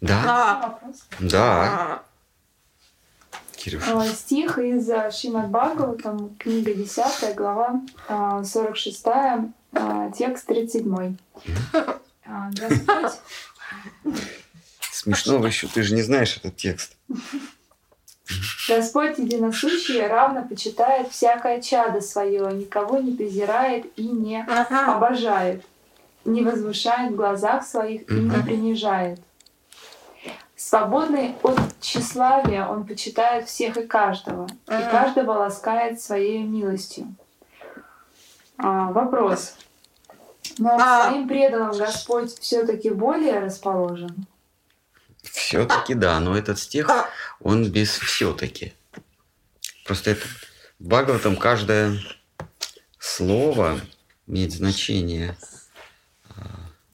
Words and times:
Да. 0.00 0.60
Вопрос. 0.62 1.06
Да. 1.20 2.02
Кирюша. 3.56 4.00
А, 4.00 4.06
Стих 4.06 4.58
из 4.58 4.88
э, 4.88 5.10
Шримад 5.10 5.50
Бхагаватам, 5.50 6.36
книга 6.36 6.74
10, 6.74 7.34
глава 7.34 7.80
а, 8.08 8.44
46, 8.44 9.06
а, 9.06 10.10
текст 10.12 10.46
37. 10.46 11.16
А, 12.24 12.50
Господь, 12.52 13.12
Смешного 14.92 15.46
еще, 15.46 15.66
ты 15.66 15.82
же 15.82 15.94
не 15.94 16.02
знаешь 16.02 16.36
этот 16.36 16.56
текст. 16.56 16.96
Господь 18.68 19.18
единосущий 19.18 20.06
равно 20.06 20.44
почитает 20.46 21.10
всякое 21.10 21.62
чадо 21.62 22.00
свое, 22.00 22.52
никого 22.52 22.98
не 22.98 23.12
презирает 23.12 23.86
и 23.96 24.02
не 24.02 24.44
обожает, 24.44 25.64
не 26.28 26.42
возвышает 26.42 27.12
в 27.12 27.16
глазах 27.16 27.64
своих 27.64 28.10
и 28.10 28.14
не 28.14 28.42
принижает. 28.42 29.20
Свободный 30.56 31.36
от 31.42 31.58
тщеславия 31.80 32.66
он 32.66 32.84
почитает 32.86 33.48
всех 33.48 33.76
и 33.76 33.86
каждого, 33.86 34.48
и 34.66 34.90
каждого 34.90 35.32
ласкает 35.32 36.00
своей 36.00 36.42
милостью. 36.42 37.14
А, 38.58 38.90
вопрос. 38.90 39.54
Но 40.58 40.76
к 40.76 40.80
А. 40.82 41.04
своим 41.04 41.28
преданным 41.28 41.76
Господь 41.76 42.36
все-таки 42.40 42.90
более 42.90 43.38
расположен? 43.38 44.26
Все-таки 45.22 45.94
да, 45.94 46.18
но 46.18 46.36
этот 46.36 46.58
стих, 46.58 46.90
он 47.40 47.70
без 47.70 47.90
все-таки. 47.90 48.74
Просто 49.84 50.10
это 50.10 50.26
в 50.78 50.88
Бхагаватам 50.88 51.36
каждое 51.36 51.98
слово 52.98 53.80
имеет 54.26 54.52
значение. 54.52 55.36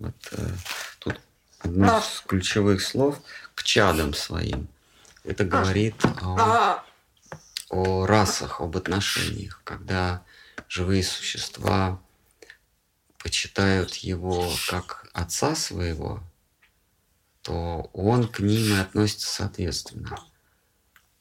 А, 0.05 0.07
Вот 0.07 0.29
э, 0.33 0.51
тут 0.99 1.21
одно 1.61 1.99
из 1.99 2.23
ключевых 2.27 2.83
слов 2.83 3.21
к 3.55 3.63
чадам 3.63 4.15
своим. 4.15 4.69
Это 5.25 5.45
говорит 5.45 5.95
о, 6.21 6.83
о 7.71 8.07
расах, 8.07 8.61
об 8.61 8.77
отношениях, 8.77 9.63
когда 9.65 10.23
живые 10.69 11.03
существа 11.03 12.01
почитают 13.19 13.95
его 13.97 14.53
как 14.69 15.07
отца 15.15 15.55
своего, 15.55 16.23
то 17.41 17.89
он 17.95 18.29
к 18.29 18.41
ним 18.41 18.75
и 18.75 18.79
относится 18.79 19.29
соответственно. 19.29 20.19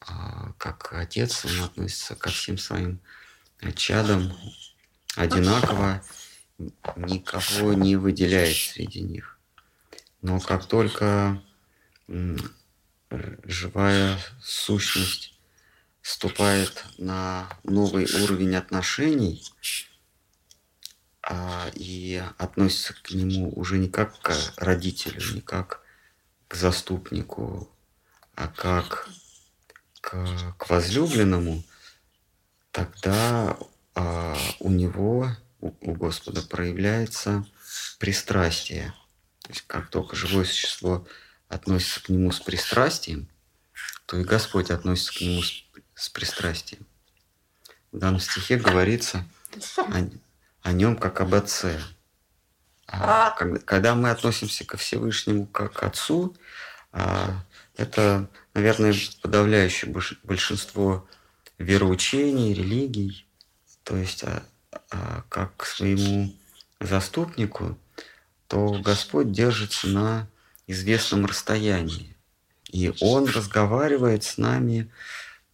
А 0.02 0.52
как 0.58 0.92
отец 0.94 1.45
он 1.45 1.64
относится 1.64 2.16
ко 2.16 2.30
всем 2.30 2.58
своим 2.58 3.00
чадам 3.75 4.34
одинаково, 5.16 6.03
никого 6.95 7.73
не 7.73 7.95
выделяет 7.95 8.56
среди 8.56 9.02
них. 9.02 9.39
Но 10.22 10.39
как 10.39 10.66
только 10.66 11.42
живая 13.44 14.17
сущность 14.42 15.34
ступает 16.02 16.86
на 16.97 17.50
новый 17.64 18.06
уровень 18.23 18.56
отношений 18.56 19.44
а, 21.22 21.69
и 21.73 22.22
относится 22.38 22.94
к 23.02 23.11
нему 23.11 23.52
уже 23.56 23.78
не 23.78 23.89
как 23.89 24.19
к 24.22 24.34
родителю, 24.58 25.22
не 25.34 25.41
как 25.41 25.81
к 26.47 26.56
заступнику, 26.56 27.69
а 28.36 28.47
как 28.47 29.08
к, 30.02 30.28
к 30.58 30.69
возлюбленному, 30.69 31.64
тогда 32.72 33.58
а, 33.95 34.36
у 34.59 34.69
него, 34.69 35.30
у, 35.64 35.94
Господа 35.94 36.42
проявляется 36.42 37.45
пристрастие. 38.00 38.94
То 39.44 39.50
есть 39.50 39.64
как 39.67 39.89
только 39.89 40.16
живое 40.16 40.45
существо 40.45 41.08
относится 41.47 42.03
к 42.03 42.09
нему 42.09 42.31
с 42.31 42.39
пристрастием, 42.39 43.30
то 44.06 44.17
и 44.17 44.23
Господь 44.23 44.72
относится 44.72 45.14
к 45.14 45.22
нему 45.22 45.41
с, 45.41 45.64
с 45.95 46.09
пристрастием. 46.09 46.86
В 47.91 48.00
данном 48.00 48.19
стихе 48.19 48.57
говорится 48.57 49.25
о, 49.78 50.09
о 50.62 50.72
нем 50.73 50.97
как 50.97 51.22
об 51.22 51.34
отце. 51.35 51.79
А 52.88 53.31
когда, 53.31 53.59
когда 53.59 53.96
мы 53.96 54.09
относимся 54.09 54.66
ко 54.66 54.78
Всевышнему 54.78 55.46
как 55.47 55.73
к 55.73 55.84
отцу, 55.84 56.35
а, 56.91 57.44
это, 57.75 58.29
наверное, 58.53 58.94
подавляющее 59.22 59.91
больш- 59.91 60.18
большинство 60.23 61.07
вероучений, 61.57 62.53
религий, 62.53 63.25
то 63.84 63.96
есть 63.96 64.23
а, 64.23 64.44
а, 64.44 64.53
как 65.30 65.58
к 65.58 65.66
своему 65.66 66.34
заступнику, 66.80 67.78
то 68.48 68.80
Господь 68.84 69.31
держится 69.31 69.88
на 69.88 70.28
известном 70.68 71.26
расстоянии. 71.26 72.16
И 72.72 72.94
Он 73.02 73.26
разговаривает 73.26 74.24
с 74.24 74.38
нами 74.38 74.92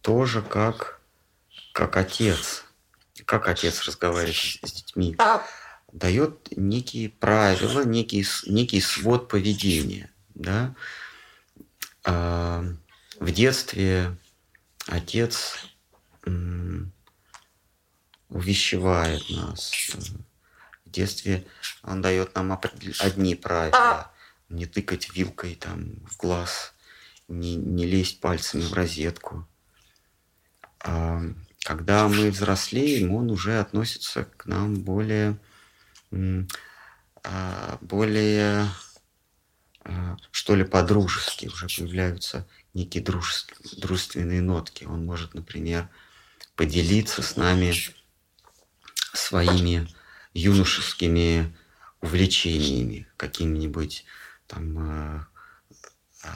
тоже 0.02 0.42
как, 0.42 1.00
как 1.72 1.96
отец. 1.96 2.64
Как 3.26 3.48
отец 3.48 3.84
разговаривает 3.84 4.36
с 4.36 4.58
с 4.62 4.72
детьми. 4.72 5.16
Дает 5.92 6.56
некие 6.56 7.10
правила, 7.10 7.84
некий, 7.84 8.26
некий 8.46 8.80
свод 8.80 9.28
поведения. 9.28 10.10
Да? 10.34 10.74
А, 12.04 12.64
в 13.18 13.30
детстве 13.32 14.16
отец 14.86 15.56
м, 16.24 16.92
увещевает 18.30 19.28
нас. 19.30 19.72
В 20.84 20.90
детстве 20.90 21.46
он 21.82 22.00
дает 22.00 22.34
нам 22.34 22.58
одни 23.00 23.34
правила. 23.34 24.10
Не 24.48 24.66
тыкать 24.66 25.14
вилкой 25.14 25.54
там 25.54 26.04
в 26.06 26.16
глаз, 26.16 26.74
не, 27.28 27.54
не 27.54 27.86
лезть 27.86 28.20
пальцами 28.20 28.62
в 28.62 28.72
розетку. 28.72 29.46
А 30.80 31.22
когда 31.60 32.08
мы 32.08 32.30
взрослеем, 32.30 33.14
он 33.14 33.30
уже 33.30 33.60
относится 33.60 34.24
к 34.24 34.46
нам 34.46 34.76
более, 34.76 35.38
а, 37.22 37.78
более 37.80 38.66
а, 39.84 40.16
что 40.30 40.56
ли, 40.56 40.64
по-дружески. 40.64 41.46
Уже 41.46 41.66
появляются 41.68 42.48
некие 42.74 43.04
дружес- 43.04 43.46
дружественные 43.76 44.40
нотки. 44.40 44.84
Он 44.84 45.04
может, 45.04 45.34
например, 45.34 45.88
поделиться 46.56 47.22
с 47.22 47.36
нами 47.36 47.72
своими 49.12 49.88
юношескими 50.34 51.54
увлечениями, 52.00 53.06
какими-нибудь 53.16 54.04
там 54.46 54.78
э, 54.78 55.24
э, 56.24 56.28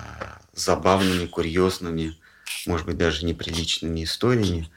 забавными, 0.52 1.26
курьезными, 1.26 2.18
может 2.66 2.86
быть, 2.86 2.96
даже 2.96 3.24
неприличными 3.24 4.04
историями, 4.04 4.70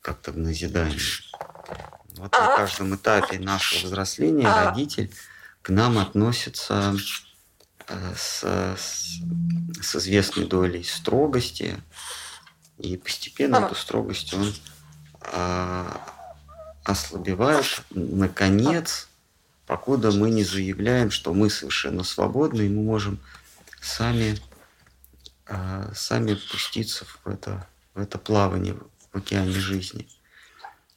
как-то 0.00 0.32
в 0.32 0.38
назидании. 0.38 1.00
Вот 2.16 2.32
на 2.32 2.56
каждом 2.56 2.94
этапе 2.94 3.38
нашего 3.38 3.86
взросления 3.86 4.48
родитель 4.48 5.12
к 5.62 5.70
нам 5.70 5.98
относится 5.98 6.96
э, 7.88 8.14
с, 8.16 8.44
с, 8.78 9.20
с 9.82 9.96
известной 9.96 10.46
долей 10.46 10.84
строгости, 10.84 11.82
и 12.78 12.96
постепенно 12.96 13.56
эту 13.56 13.74
строгость 13.74 14.34
он 14.34 14.52
а, 15.32 16.15
ослабевает, 16.86 17.82
наконец, 17.90 19.08
покуда 19.66 20.12
мы 20.12 20.30
не 20.30 20.44
заявляем, 20.44 21.10
что 21.10 21.34
мы 21.34 21.50
совершенно 21.50 22.04
свободны, 22.04 22.62
и 22.62 22.68
мы 22.68 22.82
можем 22.82 23.18
сами, 23.80 24.38
а, 25.46 25.90
сами 25.94 26.34
пуститься 26.34 27.04
в 27.04 27.28
это, 27.28 27.66
в 27.94 28.00
это 28.00 28.18
плавание 28.18 28.76
в 29.12 29.18
океане 29.18 29.52
жизни. 29.52 30.08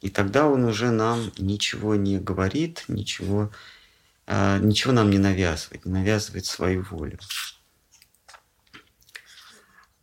И 0.00 0.08
тогда 0.08 0.46
он 0.46 0.64
уже 0.64 0.90
нам 0.90 1.32
ничего 1.36 1.96
не 1.96 2.18
говорит, 2.18 2.84
ничего, 2.88 3.50
а, 4.26 4.58
ничего 4.58 4.92
нам 4.92 5.10
не 5.10 5.18
навязывает, 5.18 5.84
не 5.84 5.92
навязывает 5.92 6.46
свою 6.46 6.82
волю. 6.84 7.18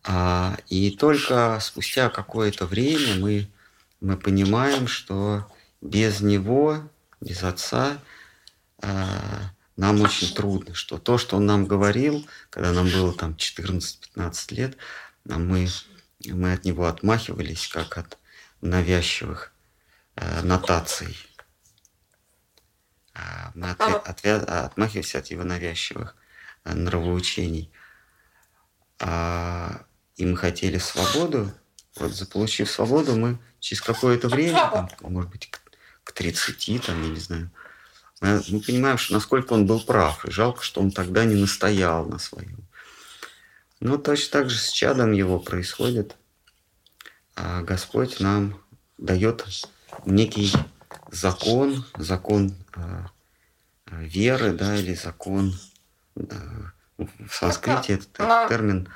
А, 0.03 0.57
И 0.67 0.91
только 0.91 1.59
спустя 1.61 2.09
какое-то 2.09 2.65
время 2.65 3.15
мы, 3.15 3.49
мы 4.01 4.17
понимаем, 4.17 4.87
что 4.87 5.49
без 5.81 6.21
него, 6.21 6.89
без 7.21 7.43
отца, 7.43 7.97
а, 8.81 9.51
нам 9.75 10.01
очень 10.01 10.33
трудно, 10.33 10.73
что 10.73 10.97
то, 10.97 11.17
что 11.17 11.37
он 11.37 11.45
нам 11.45 11.65
говорил, 11.65 12.27
когда 12.49 12.71
нам 12.71 12.89
было 12.89 13.13
там 13.13 13.33
14-15 13.35 14.53
лет, 14.55 14.77
мы, 15.25 15.67
мы 16.25 16.53
от 16.53 16.65
него 16.65 16.85
отмахивались, 16.87 17.67
как 17.67 17.97
от 17.97 18.17
навязчивых 18.61 19.51
э, 20.15 20.41
нотаций. 20.41 21.15
А, 23.13 23.51
Мы 23.55 23.67
отвя- 23.71 24.03
отвя- 24.03 24.43
отмахивались 24.65 25.15
от 25.15 25.27
его 25.27 25.43
навязчивых 25.43 26.15
э, 26.63 26.73
нравоучений. 26.73 27.71
А, 28.99 29.85
и 30.15 30.25
мы 30.25 30.37
хотели 30.37 30.77
свободу. 30.79 31.51
Вот 31.97 32.13
заполучив 32.13 32.69
свободу, 32.69 33.15
мы 33.15 33.39
через 33.59 33.81
какое-то 33.81 34.27
время, 34.29 34.69
там, 34.71 34.89
может 35.01 35.29
быть, 35.31 35.51
к, 36.07 36.13
к 36.13 36.13
30, 36.13 36.85
там, 36.85 37.03
я 37.03 37.09
не 37.09 37.19
знаю, 37.19 37.49
мы 38.21 38.59
понимаем, 38.61 38.97
что 38.97 39.13
насколько 39.13 39.53
он 39.53 39.65
был 39.65 39.79
прав, 39.79 40.25
и 40.25 40.31
жалко, 40.31 40.63
что 40.63 40.81
он 40.81 40.91
тогда 40.91 41.25
не 41.25 41.35
настоял 41.35 42.05
на 42.05 42.17
своем. 42.17 42.67
Но 43.79 43.97
точно 43.97 44.31
так 44.31 44.49
же 44.49 44.57
с 44.57 44.71
чадом 44.71 45.11
его 45.11 45.39
происходит. 45.39 46.15
А 47.35 47.61
Господь 47.61 48.19
нам 48.19 48.59
дает 48.97 49.45
некий 50.05 50.51
закон, 51.11 51.85
закон 51.95 52.55
э, 52.75 53.05
веры, 53.91 54.53
да, 54.53 54.75
или 54.75 54.95
закон 54.95 55.53
э, 56.15 56.23
в 56.97 57.31
санскрите 57.31 57.93
этот 57.93 58.13
термин 58.49 58.89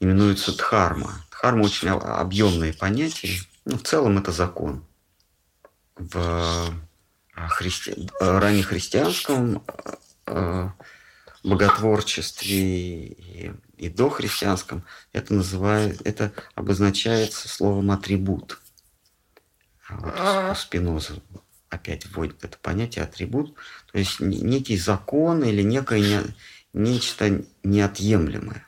именуется 0.00 0.56
дхарма. 0.56 1.12
Дхарма 1.30 1.64
очень 1.64 1.88
объемное 1.88 2.72
понятие. 2.72 3.40
Ну, 3.66 3.76
в 3.76 3.82
целом 3.82 4.16
это 4.16 4.32
закон. 4.32 4.87
В 5.98 6.74
христи... 7.48 8.08
раннехристианском 8.20 9.62
э, 10.26 10.68
боготворчестве 11.42 13.06
и, 13.06 13.52
и 13.76 13.88
дохристианском 13.88 14.84
это 15.12 15.34
называет, 15.34 16.00
это 16.06 16.32
обозначается 16.54 17.48
словом 17.48 17.90
атрибут. 17.90 18.60
А 19.88 20.48
вот 20.48 20.58
Спиноза 20.58 21.14
опять 21.70 22.06
вводит 22.06 22.44
это 22.44 22.58
понятие 22.58 23.04
атрибут, 23.04 23.54
то 23.90 23.98
есть 23.98 24.20
некий 24.20 24.76
закон 24.76 25.42
или 25.42 25.62
некое 25.62 26.00
не, 26.00 26.34
нечто 26.72 27.44
неотъемлемое. 27.62 28.66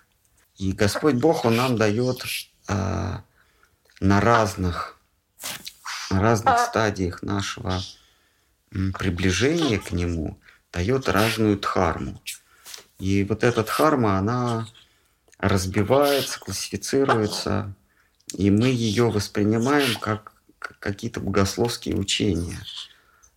И 0.56 0.72
Господь 0.72 1.14
Бог, 1.14 1.44
Он 1.44 1.56
нам 1.56 1.76
дает 1.76 2.22
а, 2.68 3.22
на 4.00 4.20
разных, 4.20 4.98
разных 6.10 6.58
стадиях 6.58 7.22
нашего 7.22 7.80
приближения 8.70 9.78
к 9.78 9.92
Нему, 9.92 10.38
дает 10.72 11.08
разную 11.08 11.58
дхарму. 11.58 12.20
И 12.98 13.24
вот 13.24 13.44
эта 13.44 13.64
дхарма, 13.64 14.18
она 14.18 14.66
разбивается, 15.38 16.38
классифицируется, 16.38 17.74
и 18.34 18.50
мы 18.50 18.68
ее 18.68 19.10
воспринимаем 19.10 19.98
как 19.98 20.32
какие-то 20.78 21.20
богословские 21.20 21.96
учения. 21.96 22.60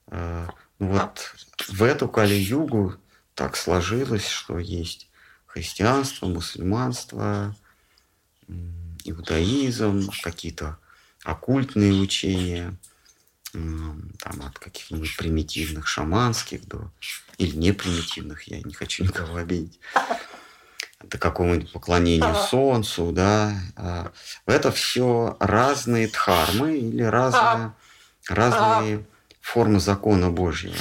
А, 0.07 0.49
ну 0.79 0.87
вот 0.87 1.33
в 1.69 1.81
эту 1.81 2.07
Кали-югу 2.07 2.95
так 3.33 3.55
сложилось, 3.55 4.27
что 4.27 4.59
есть 4.59 5.09
христианство, 5.45 6.27
мусульманство, 6.27 7.55
иудаизм, 9.05 10.09
какие-то 10.21 10.77
оккультные 11.23 11.93
учения, 11.93 12.75
там 13.51 14.41
от 14.45 14.57
каких-нибудь 14.59 15.15
примитивных 15.15 15.87
шаманских 15.87 16.67
до 16.67 16.91
или 17.37 17.55
не 17.55 17.71
примитивных, 17.71 18.43
я 18.43 18.61
не 18.61 18.73
хочу 18.73 19.03
никого 19.03 19.37
обидеть, 19.37 19.79
до 21.03 21.17
какого-нибудь 21.17 21.71
поклонения 21.71 22.33
солнцу, 22.33 23.11
да. 23.11 23.53
А, 23.75 24.11
это 24.45 24.71
все 24.71 25.35
разные 25.39 26.07
дхармы 26.07 26.77
или 26.77 27.03
разные, 27.03 27.73
разные 28.29 29.05
формы 29.41 29.79
закона 29.79 30.29
Божьего. 30.29 30.75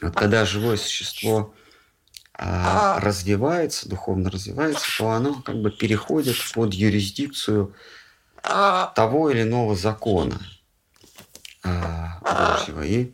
Вот 0.00 0.14
когда 0.14 0.44
живое 0.44 0.76
существо 0.76 1.52
а, 2.34 3.00
развивается, 3.00 3.88
духовно 3.88 4.30
развивается, 4.30 4.86
то 4.96 5.10
оно 5.10 5.42
как 5.42 5.56
бы 5.60 5.70
переходит 5.70 6.36
под 6.54 6.72
юрисдикцию 6.72 7.74
того 8.42 9.30
или 9.30 9.42
иного 9.42 9.76
закона 9.76 10.40
а, 11.62 12.20
Божьего. 12.20 12.82
И 12.82 13.12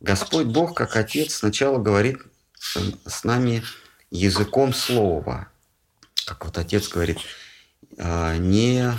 Господь 0.00 0.46
Бог, 0.46 0.76
как 0.76 0.96
Отец, 0.96 1.36
сначала 1.36 1.78
говорит 1.78 2.18
с 2.54 3.24
нами 3.24 3.62
языком 4.10 4.72
слова. 4.72 5.48
Как 6.26 6.44
вот 6.44 6.58
Отец 6.58 6.88
говорит, 6.88 7.18
а, 7.98 8.36
не, 8.36 8.92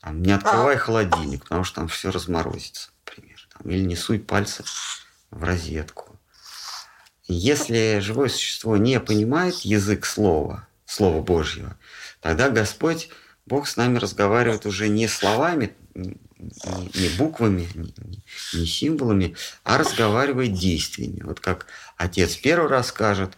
там, 0.00 0.22
не 0.22 0.32
открывай 0.32 0.76
холодильник, 0.76 1.42
потому 1.42 1.64
что 1.64 1.76
там 1.76 1.88
все 1.88 2.10
разморозится, 2.10 2.90
например. 3.04 3.48
Там, 3.52 3.70
или 3.70 3.84
не 3.84 3.96
суй 3.96 4.18
пальцы 4.18 4.64
в 5.30 5.42
розетку. 5.42 6.18
Если 7.26 8.00
живое 8.00 8.28
существо 8.28 8.76
не 8.76 9.00
понимает 9.00 9.54
язык 9.60 10.04
слова, 10.04 10.66
слова 10.84 11.22
Божьего, 11.22 11.76
тогда 12.20 12.50
Господь, 12.50 13.08
Бог 13.46 13.66
с 13.66 13.76
нами 13.76 13.98
разговаривает 13.98 14.66
уже 14.66 14.88
не 14.88 15.08
словами, 15.08 15.74
не 15.94 17.16
буквами, 17.18 17.68
не, 17.74 18.66
символами, 18.66 19.36
а 19.64 19.78
разговаривает 19.78 20.54
действиями. 20.54 21.22
Вот 21.22 21.40
как 21.40 21.66
отец 21.96 22.36
первый 22.36 22.68
раз 22.68 22.88
скажет, 22.88 23.36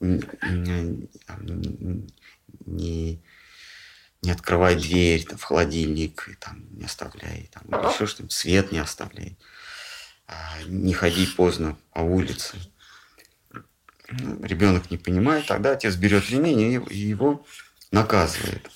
не, 0.00 1.08
не 2.66 4.30
открывай 4.30 4.76
дверь 4.76 5.24
там, 5.24 5.38
в 5.38 5.42
холодильник, 5.42 6.36
там, 6.40 6.64
не 6.72 6.84
оставляй, 6.84 7.50
там, 7.52 7.90
еще 7.90 8.06
что-нибудь, 8.06 8.32
свет 8.32 8.72
не 8.72 8.78
оставляй, 8.78 9.36
а, 10.26 10.62
не 10.66 10.94
ходи 10.94 11.26
поздно 11.26 11.76
по 11.92 12.00
улице 12.00 12.56
ребенок 14.08 14.90
не 14.90 14.98
понимает, 14.98 15.46
тогда 15.46 15.72
отец 15.72 15.96
берет 15.96 16.28
ремень 16.30 16.82
и 16.90 16.96
его 16.96 17.44
наказывает. 17.90 18.70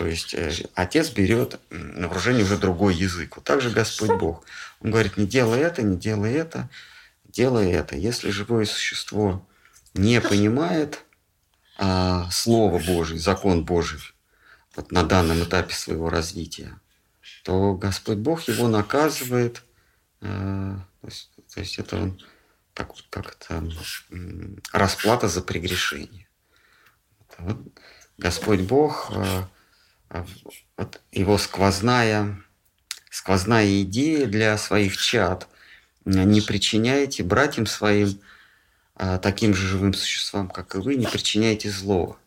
То 0.00 0.06
есть 0.06 0.32
э, 0.32 0.50
отец 0.74 1.10
берет 1.10 1.60
на 1.68 2.08
вооружение 2.08 2.42
уже 2.42 2.56
другой 2.56 2.94
язык. 2.94 3.36
Вот 3.36 3.44
так 3.44 3.60
же 3.60 3.68
Господь 3.68 4.18
Бог. 4.18 4.46
Он 4.80 4.92
говорит, 4.92 5.18
не 5.18 5.26
делай 5.26 5.60
это, 5.60 5.82
не 5.82 5.98
делай 5.98 6.32
это, 6.32 6.70
делай 7.24 7.70
это. 7.70 7.96
Если 7.96 8.30
живое 8.30 8.64
существо 8.64 9.46
не 9.92 10.22
понимает 10.22 11.04
а, 11.76 12.30
Слово 12.30 12.78
Божие, 12.78 13.20
закон 13.20 13.66
Божий 13.66 14.00
вот 14.74 14.90
на 14.90 15.02
данном 15.02 15.44
этапе 15.44 15.74
своего 15.74 16.08
развития, 16.08 16.80
то 17.44 17.74
Господь 17.74 18.16
Бог 18.16 18.48
его 18.48 18.68
наказывает. 18.68 19.62
А, 20.22 20.78
то, 21.02 21.08
есть, 21.08 21.30
то 21.52 21.60
есть 21.60 21.78
это 21.78 21.98
он 21.98 22.18
как, 22.72 22.92
как 23.10 23.36
это, 23.36 23.68
расплата 24.72 25.28
за 25.28 25.42
прегрешение. 25.42 26.26
Вот 27.36 27.58
Господь 28.16 28.60
Бог, 28.60 29.12
э, 29.14 29.42
вот 30.76 31.00
его 31.12 31.38
сквозная, 31.38 32.42
сквозная 33.10 33.82
идея 33.82 34.26
для 34.26 34.58
своих 34.58 34.96
чад 34.96 35.48
не 36.04 36.40
причиняйте 36.40 37.22
братьям 37.22 37.66
своим, 37.66 38.20
э, 38.96 39.18
таким 39.22 39.54
же 39.54 39.66
живым 39.66 39.94
существам, 39.94 40.48
как 40.48 40.74
и 40.74 40.78
вы, 40.78 40.96
не 40.96 41.06
причиняйте 41.06 41.70
зло, 41.70 42.18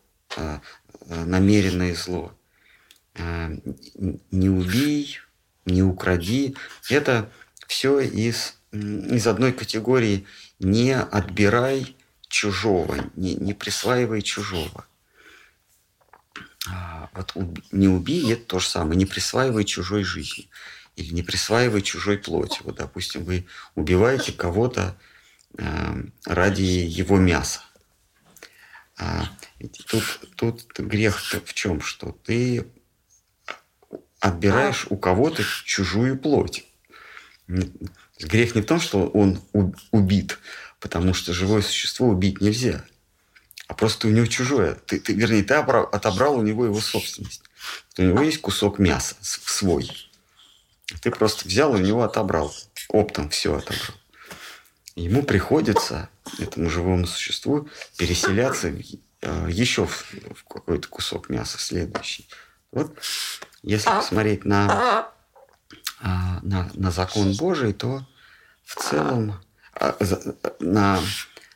намеренное 1.06 1.94
зло. 1.94 2.34
Не 3.16 4.48
убей, 4.48 5.18
не 5.66 5.82
укради. 5.82 6.56
Это 6.88 7.30
все 7.66 8.00
из 8.00 8.54
из 8.74 9.26
одной 9.26 9.52
категории 9.52 10.26
не 10.58 10.96
отбирай 10.96 11.96
чужого, 12.28 12.96
не, 13.14 13.34
не 13.34 13.54
присваивай 13.54 14.22
чужого. 14.22 14.86
А, 16.68 17.10
вот 17.12 17.34
не 17.72 17.88
убей, 17.88 18.32
это 18.32 18.44
то 18.44 18.58
же 18.58 18.68
самое, 18.68 18.96
не 18.96 19.06
присваивай 19.06 19.64
чужой 19.64 20.02
жизни 20.02 20.48
или 20.96 21.12
не 21.12 21.22
присваивай 21.22 21.82
чужой 21.82 22.18
плоти. 22.18 22.60
Вот, 22.62 22.76
допустим, 22.76 23.24
вы 23.24 23.46
убиваете 23.74 24.32
кого-то 24.32 24.96
э, 25.58 26.04
ради 26.24 26.62
его 26.62 27.18
мяса. 27.18 27.60
А, 28.96 29.28
тут, 29.86 30.20
тут 30.36 30.78
грех 30.78 31.20
в 31.44 31.52
чем? 31.52 31.80
Что 31.80 32.12
ты 32.24 32.66
отбираешь 34.20 34.86
у 34.88 34.96
кого-то 34.96 35.42
чужую 35.64 36.18
плоть. 36.18 36.64
Грех 37.46 38.54
не 38.54 38.62
в 38.62 38.66
том, 38.66 38.80
что 38.80 39.06
он 39.08 39.42
убит, 39.90 40.38
потому 40.80 41.12
что 41.12 41.34
живое 41.34 41.60
существо 41.60 42.08
убить 42.08 42.40
нельзя, 42.40 42.84
просто 43.76 44.08
у 44.08 44.10
него 44.10 44.26
чужое. 44.26 44.74
Ты, 44.86 45.00
ты, 45.00 45.12
вернее, 45.12 45.42
ты 45.42 45.54
отобрал 45.54 46.36
у 46.36 46.42
него 46.42 46.64
его 46.64 46.80
собственность. 46.80 47.42
У 47.98 48.02
него 48.02 48.22
есть 48.22 48.40
кусок 48.40 48.78
мяса 48.78 49.16
свой. 49.20 49.90
Ты 51.00 51.10
просто 51.10 51.48
взял 51.48 51.72
у 51.72 51.78
него 51.78 52.02
отобрал. 52.02 52.54
Оптом 52.88 53.30
все 53.30 53.56
отобрал. 53.56 53.96
Ему 54.96 55.22
приходится, 55.24 56.08
этому 56.38 56.70
живому 56.70 57.06
существу, 57.06 57.68
переселяться 57.96 58.68
э, 58.68 59.46
еще 59.50 59.86
в, 59.86 60.04
в 60.34 60.44
какой-то 60.44 60.88
кусок 60.88 61.28
мяса 61.28 61.58
следующий. 61.58 62.28
Вот 62.70 62.96
если 63.62 63.88
посмотреть 63.88 64.44
на 64.44 65.10
а, 66.00 66.38
на, 66.42 66.70
на 66.74 66.90
закон 66.90 67.32
Божий, 67.34 67.72
то 67.72 68.06
в 68.64 68.76
целом 68.76 69.40
а, 69.72 69.96
на, 70.60 71.00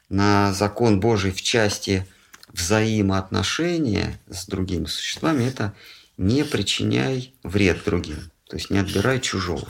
на 0.09 0.53
закон 0.53 1.00
Божий 1.00 1.33
в 1.33 1.43
части 1.43 2.07
взаимоотношения 2.49 4.19
с 4.29 4.47
другими 4.47 4.87
существами 4.87 5.45
это 5.45 5.75
не 6.17 6.45
причиняй 6.45 7.35
вред 7.43 7.85
другим, 7.85 8.31
то 8.49 8.57
есть 8.57 8.71
не 8.71 8.79
отбирай 8.79 9.21
чужого. 9.21 9.69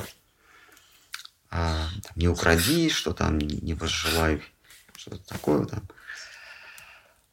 а, 1.51 1.89
не 2.15 2.29
укради, 2.29 2.91
что 2.91 3.13
там 3.13 3.39
не 3.39 3.75
возжелай, 3.75 4.43
что-то 4.97 5.27
такое 5.27 5.65
там. 5.65 5.83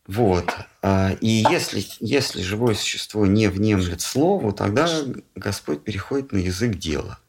Вот. 0.08 0.54
А, 0.82 1.12
и 1.20 1.44
если, 1.50 1.86
если 2.00 2.42
живое 2.42 2.76
существо 2.76 3.26
не 3.26 3.48
внемлет 3.48 4.02
слову, 4.02 4.52
тогда 4.54 4.88
Господь 5.36 5.84
переходит 5.84 6.32
на 6.32 6.38
язык 6.38 6.76
дела. 6.76 7.20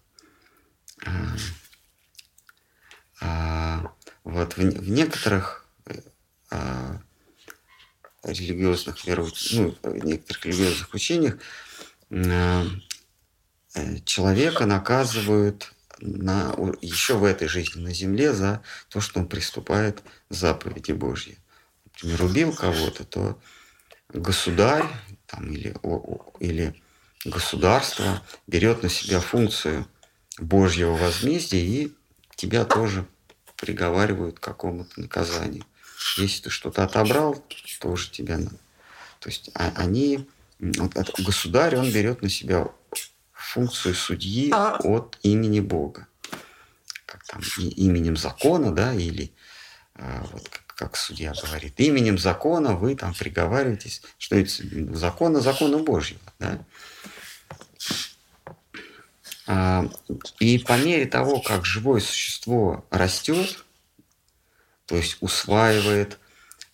А, 3.21 3.92
вот 4.25 4.56
в, 4.56 4.59
в 4.59 4.90
некоторых 4.90 5.65
религиозных 8.22 9.04
вероуч... 9.06 9.52
ну, 9.52 9.76
некоторых 9.84 10.44
религиозных 10.46 10.94
учениях 10.94 11.38
э, 12.10 12.64
человека 14.04 14.66
наказывают 14.66 15.72
на, 16.00 16.54
еще 16.80 17.16
в 17.16 17.24
этой 17.24 17.48
жизни 17.48 17.80
на 17.80 17.92
земле 17.92 18.32
за 18.32 18.62
то, 18.88 19.00
что 19.00 19.20
он 19.20 19.28
приступает 19.28 20.02
к 20.28 20.34
заповеди 20.34 20.92
Божьей. 20.92 21.38
Например, 21.84 22.24
убил 22.24 22.52
кого-то, 22.52 23.04
то 23.04 23.40
государь 24.12 24.86
там, 25.26 25.50
или, 25.50 25.74
или 26.40 26.74
государство 27.24 28.22
берет 28.46 28.82
на 28.82 28.88
себя 28.88 29.20
функцию 29.20 29.86
Божьего 30.38 30.94
возмездия 30.96 31.64
и 31.64 31.94
тебя 32.36 32.64
тоже 32.64 33.06
приговаривают 33.56 34.38
к 34.38 34.42
какому-то 34.42 35.00
наказанию. 35.00 35.64
Если 36.16 36.42
ты 36.42 36.50
что-то 36.50 36.84
отобрал, 36.84 37.42
то 37.80 37.88
уже 37.88 38.10
тебя 38.10 38.38
надо. 38.38 38.56
То 39.20 39.28
есть 39.28 39.50
а, 39.54 39.72
они, 39.76 40.28
вот, 40.58 41.20
государь, 41.20 41.76
он 41.76 41.90
берет 41.90 42.22
на 42.22 42.28
себя 42.28 42.68
функцию 43.32 43.94
судьи 43.94 44.50
а. 44.52 44.78
от 44.82 45.18
имени 45.22 45.60
Бога. 45.60 46.06
Как 47.06 47.25
там, 47.25 47.40
именем 47.58 48.16
закона, 48.16 48.72
да, 48.72 48.94
или 48.94 49.32
а, 49.94 50.26
вот 50.32 50.48
как, 50.48 50.66
как 50.66 50.96
судья 50.96 51.32
говорит, 51.42 51.75
именем 51.78 52.18
закона 52.18 52.75
вы 52.75 52.96
там 52.96 53.14
приговариваетесь, 53.14 54.02
что 54.18 54.36
это 54.36 54.50
закона, 54.96 55.40
закона 55.40 55.78
Божьего, 55.78 56.20
да. 56.38 56.64
И 60.40 60.58
по 60.58 60.76
мере 60.76 61.06
того, 61.06 61.40
как 61.40 61.64
живое 61.64 62.00
существо 62.00 62.84
растет, 62.90 63.64
то 64.86 64.96
есть 64.96 65.18
усваивает 65.20 66.18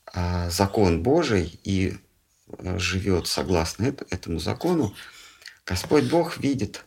а, 0.07 0.51
закон 0.51 1.03
Божий 1.03 1.59
и 1.65 1.97
а, 2.59 2.79
живет 2.79 3.27
согласно 3.27 3.85
этому 4.11 4.39
закону, 4.39 4.95
Господь 5.67 6.05
Бог 6.05 6.39
видит 6.39 6.85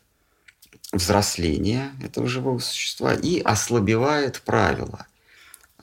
взросление 0.92 1.92
этого 2.02 2.28
живого 2.28 2.60
существа 2.60 3.14
и 3.14 3.42
ослабевает 3.42 4.42
правила. 4.42 5.08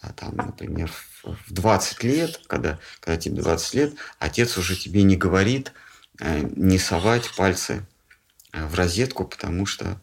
А 0.00 0.12
там, 0.12 0.36
например, 0.36 0.90
в 1.22 1.52
20 1.52 2.02
лет, 2.04 2.40
когда, 2.46 2.78
когда 3.00 3.16
тебе 3.20 3.42
20 3.42 3.74
лет, 3.74 3.94
отец 4.18 4.56
уже 4.58 4.76
тебе 4.76 5.02
не 5.02 5.16
говорит 5.16 5.72
не 6.20 6.78
совать 6.78 7.34
пальцы 7.36 7.86
в 8.52 8.74
розетку, 8.74 9.24
потому 9.24 9.64
что 9.64 10.00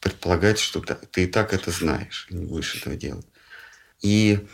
предполагает, 0.00 0.58
что 0.58 0.80
ты 0.80 1.24
и 1.24 1.26
так 1.26 1.54
это 1.54 1.70
знаешь, 1.70 2.26
и 2.30 2.34
не 2.34 2.46
будешь 2.46 2.76
этого 2.76 2.96
делать. 2.96 3.26
И 4.02 4.46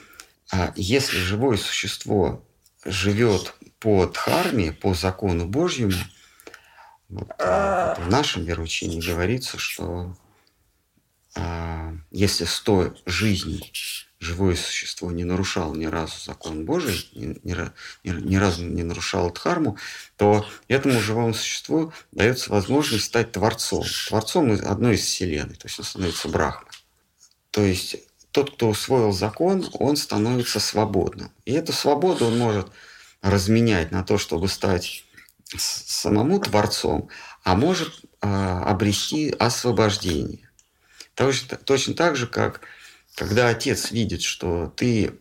а, 0.53 0.73
если 0.77 1.17
живое 1.17 1.57
существо 1.57 2.45
живет 2.85 3.55
по 3.79 4.07
дхарме, 4.07 4.73
по 4.73 4.95
закону 4.95 5.47
Божьему, 5.47 5.93
вот, 7.09 7.29
а, 7.39 7.95
в 7.97 8.09
нашем 8.09 8.45
вероучении 8.45 9.01
говорится, 9.01 9.59
что 9.59 10.17
а, 11.37 11.93
если 12.11 12.45
сто 12.45 12.95
жизней 13.07 13.73
живое 14.21 14.55
существо 14.55 15.11
не 15.11 15.25
нарушало 15.25 15.75
ни 15.75 15.87
разу 15.87 16.15
закон 16.25 16.65
Божий, 16.65 17.09
ни, 17.15 17.39
ни, 17.43 17.57
ни, 18.05 18.11
ни 18.11 18.37
разу 18.37 18.65
не 18.65 18.83
нарушало 18.83 19.33
дхарму, 19.33 19.79
то 20.17 20.47
этому 20.69 21.01
живому 21.01 21.33
существу 21.35 21.93
дается 22.13 22.51
возможность 22.51 23.07
стать 23.07 23.33
творцом. 23.33 23.85
Творцом 24.09 24.53
одной 24.53 24.97
из 24.97 25.05
вселенной, 25.05 25.55
то 25.55 25.67
есть 25.67 25.79
он 25.79 25.85
становится 25.85 26.29
брахмой. 26.29 26.71
То 27.51 27.63
есть 27.63 27.97
тот, 28.33 28.55
кто 28.55 28.69
усвоил 28.69 29.13
закон, 29.13 29.69
он 29.73 29.97
становится 29.97 30.61
свободным. 30.61 31.33
И 31.45 31.53
эту 31.53 31.73
свободу 31.73 32.27
он 32.27 32.39
может 32.39 32.69
разменять 33.23 33.91
на 33.91 34.05
то, 34.05 34.19
чтобы 34.19 34.49
стать 34.49 35.05
самому 35.57 36.39
творцом, 36.41 37.09
а 37.43 37.57
может 37.57 38.05
а, 38.21 38.63
обрести 38.65 39.35
освобождение. 39.39 40.49
Точно, 41.15 41.57
точно 41.57 41.95
так 41.95 42.17
же, 42.17 42.27
как 42.27 42.61
когда 43.17 43.49
отец 43.49 43.91
видит, 43.91 44.23
что 44.23 44.73
ты 44.77 45.19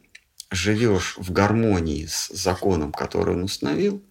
живешь 0.52 1.16
в 1.18 1.32
гармонии 1.32 2.06
с 2.06 2.30
законом, 2.30 2.92
который 2.92 3.36
он 3.36 3.44
установил, 3.44 4.04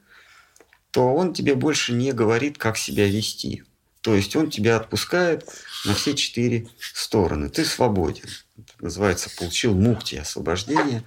то 0.90 1.14
он 1.14 1.32
тебе 1.32 1.54
больше 1.54 1.92
не 1.92 2.12
говорит, 2.12 2.58
как 2.58 2.76
себя 2.76 3.06
вести. 3.06 3.64
То 4.00 4.14
есть 4.14 4.36
он 4.36 4.50
тебя 4.50 4.76
отпускает 4.76 5.48
на 5.84 5.94
все 5.94 6.14
четыре 6.14 6.68
стороны. 6.78 7.48
Ты 7.48 7.64
свободен. 7.64 8.28
Это 8.56 8.72
называется, 8.80 9.30
получил 9.36 9.74
мукти, 9.74 10.16
освобождение. 10.16 11.04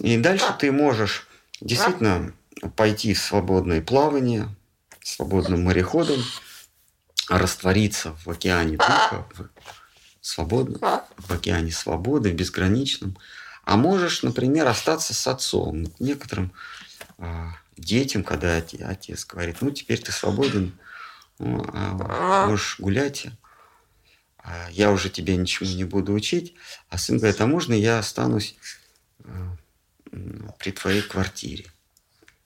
И 0.00 0.16
дальше 0.18 0.54
ты 0.58 0.72
можешь 0.72 1.26
действительно 1.60 2.34
пойти 2.76 3.14
в 3.14 3.18
свободное 3.18 3.80
плавание, 3.80 4.48
свободным 5.02 5.64
мореходом, 5.64 6.22
раствориться 7.28 8.16
в 8.24 8.30
океане 8.30 8.76
духа, 8.76 9.26
в, 9.34 9.48
свободно, 10.20 11.04
в 11.16 11.32
океане 11.32 11.72
свободы, 11.72 12.30
в 12.30 12.34
безграничном. 12.34 13.16
А 13.64 13.76
можешь, 13.76 14.22
например, 14.22 14.66
остаться 14.68 15.12
с 15.14 15.26
отцом. 15.26 15.86
Некоторым 15.98 16.52
э, 17.18 17.48
детям, 17.76 18.22
когда 18.22 18.56
отец 18.56 19.24
говорит, 19.24 19.56
ну, 19.60 19.70
теперь 19.70 20.00
ты 20.00 20.12
свободен, 20.12 20.78
можешь 21.38 22.78
гулять, 22.78 23.28
а 24.38 24.68
я 24.70 24.92
уже 24.92 25.10
тебя 25.10 25.36
ничему 25.36 25.68
не 25.70 25.84
буду 25.84 26.12
учить. 26.12 26.54
А 26.88 26.98
сын 26.98 27.18
говорит, 27.18 27.40
а 27.40 27.46
можно 27.46 27.74
я 27.74 27.98
останусь 27.98 28.56
э, 29.24 29.28
при 30.58 30.70
твоей 30.70 31.02
квартире 31.02 31.66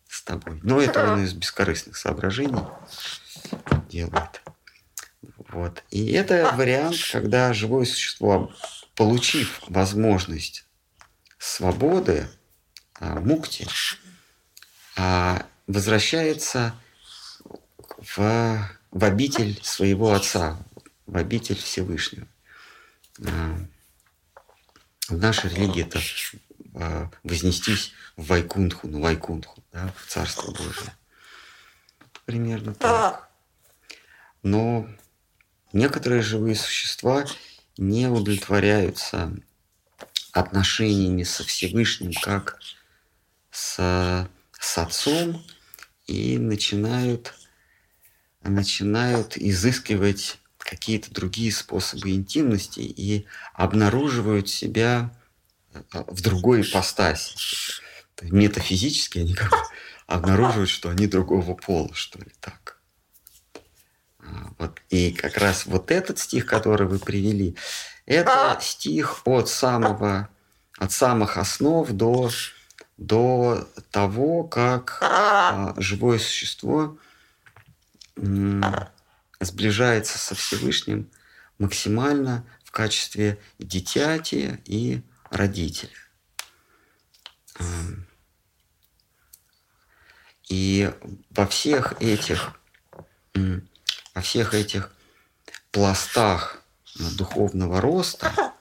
с 0.09 0.23
тобой? 0.23 0.61
Ну, 0.62 0.80
это 0.80 1.12
он 1.12 1.25
из 1.25 1.35
бескорыстных 1.35 1.97
соображений 1.97 2.62
делает. 3.88 4.40
Вот. 5.52 5.82
И 5.90 6.12
это 6.12 6.52
вариант, 6.56 6.97
когда 7.12 7.52
живое 7.52 7.85
существо, 7.85 8.52
получив 8.94 9.61
возможность 9.68 10.64
свободы, 11.38 12.28
а, 12.99 13.20
мукти, 13.20 13.66
а, 14.97 15.44
возвращается 15.66 16.75
в 17.99 18.70
в 18.90 19.04
обитель 19.04 19.59
своего 19.62 20.12
Отца, 20.12 20.59
в 21.06 21.16
обитель 21.16 21.56
Всевышнего. 21.56 22.26
А, 23.26 23.59
в 25.09 25.16
нашей 25.16 25.50
религии 25.50 25.82
это 25.82 26.00
а, 26.75 27.11
вознестись 27.23 27.92
в 28.16 28.26
Вайкунтху, 28.26 28.88
на 28.88 29.00
Вайкунтху, 29.00 29.62
да, 29.73 29.92
в 29.97 30.11
Царство 30.11 30.50
Божие. 30.52 30.94
Примерно 32.25 32.75
так. 32.75 33.28
Но 34.42 34.88
некоторые 35.73 36.23
живые 36.23 36.56
существа 36.56 37.26
не 37.76 38.06
удовлетворяются 38.09 39.32
отношениями 40.32 41.25
со 41.25 41.44
Всевышним, 41.44 42.12
как 42.12 42.59
с, 43.50 44.28
с 44.59 44.78
Отцом, 44.78 45.44
и 46.06 46.38
начинают 46.38 47.35
начинают 48.42 49.37
изыскивать 49.37 50.38
какие-то 50.59 51.12
другие 51.12 51.52
способы 51.52 52.11
интимности 52.11 52.80
и 52.80 53.26
обнаруживают 53.54 54.49
себя 54.49 55.11
э, 55.73 55.80
в 56.06 56.20
другой 56.20 56.62
ипостаси. 56.62 57.35
Метафизически 58.23 59.18
они 59.18 59.35
как 59.35 59.50
бы 59.50 59.56
обнаруживают, 60.06 60.68
что 60.68 60.90
они 60.90 61.06
другого 61.06 61.54
пола, 61.54 61.92
что 61.94 62.18
ли, 62.18 62.32
так. 62.40 62.78
А, 64.18 64.52
вот. 64.59 64.80
И 64.90 65.12
как 65.12 65.38
раз 65.38 65.66
вот 65.66 65.90
этот 65.90 66.18
стих, 66.18 66.47
который 66.47 66.87
вы 66.87 66.99
привели, 66.99 67.56
это 68.04 68.59
стих 68.61 69.26
от 69.26 69.49
самого, 69.49 70.28
от 70.78 70.92
самых 70.92 71.38
основ 71.38 71.88
до, 71.90 72.30
до 72.99 73.66
того, 73.90 74.44
как 74.44 74.99
а, 75.00 75.75
живое 75.78 76.18
существо– 76.18 76.99
сближается 79.40 80.18
со 80.18 80.34
Всевышним 80.34 81.10
максимально 81.58 82.44
в 82.64 82.70
качестве 82.70 83.38
дитяти 83.58 84.60
и 84.64 85.02
родителя. 85.30 85.90
И 90.48 90.92
во 91.30 91.46
всех 91.46 92.00
этих, 92.00 92.52
во 93.34 94.20
всех 94.20 94.54
этих 94.54 94.92
пластах 95.70 96.62
духовного 97.16 97.80
роста 97.80 98.52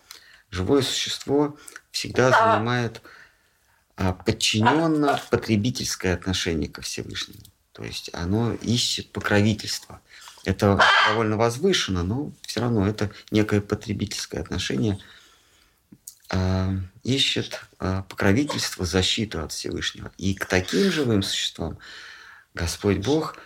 живое 0.51 0.81
существо 0.81 1.57
всегда 1.91 2.29
занимает 2.29 3.01
а, 3.95 4.13
подчиненно 4.13 5.19
потребительское 5.31 6.13
отношение 6.13 6.69
ко 6.69 6.81
Всевышнему. 6.81 7.41
То 7.73 7.83
есть 7.83 8.09
оно 8.13 8.53
ищет 8.53 9.11
покровительство. 9.11 10.01
Это 10.45 10.79
довольно 11.07 11.37
возвышено, 11.37 12.03
но 12.03 12.31
все 12.41 12.61
равно 12.61 12.87
это 12.87 13.11
некое 13.31 13.61
потребительское 13.61 14.41
отношение. 14.41 14.99
А, 16.31 16.73
ищет 17.03 17.61
а, 17.79 18.03
покровительство, 18.03 18.85
защиту 18.85 19.43
от 19.43 19.51
Всевышнего. 19.51 20.11
И 20.17 20.35
к 20.35 20.45
таким 20.45 20.91
живым 20.91 21.23
существам 21.23 21.77
Господь 22.53 22.97
Бог, 22.97 23.37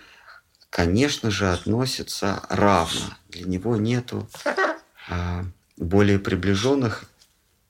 конечно 0.69 1.31
же, 1.31 1.51
относится 1.51 2.45
равно. 2.49 3.17
Для 3.29 3.45
него 3.45 3.75
нету 3.77 4.29
а, 5.09 5.45
более 5.77 6.19
приближенных 6.19 7.05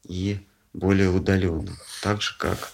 и 0.04 0.46
более 0.74 1.10
удаленных. 1.10 1.86
Так 2.02 2.22
же, 2.22 2.36
как, 2.38 2.74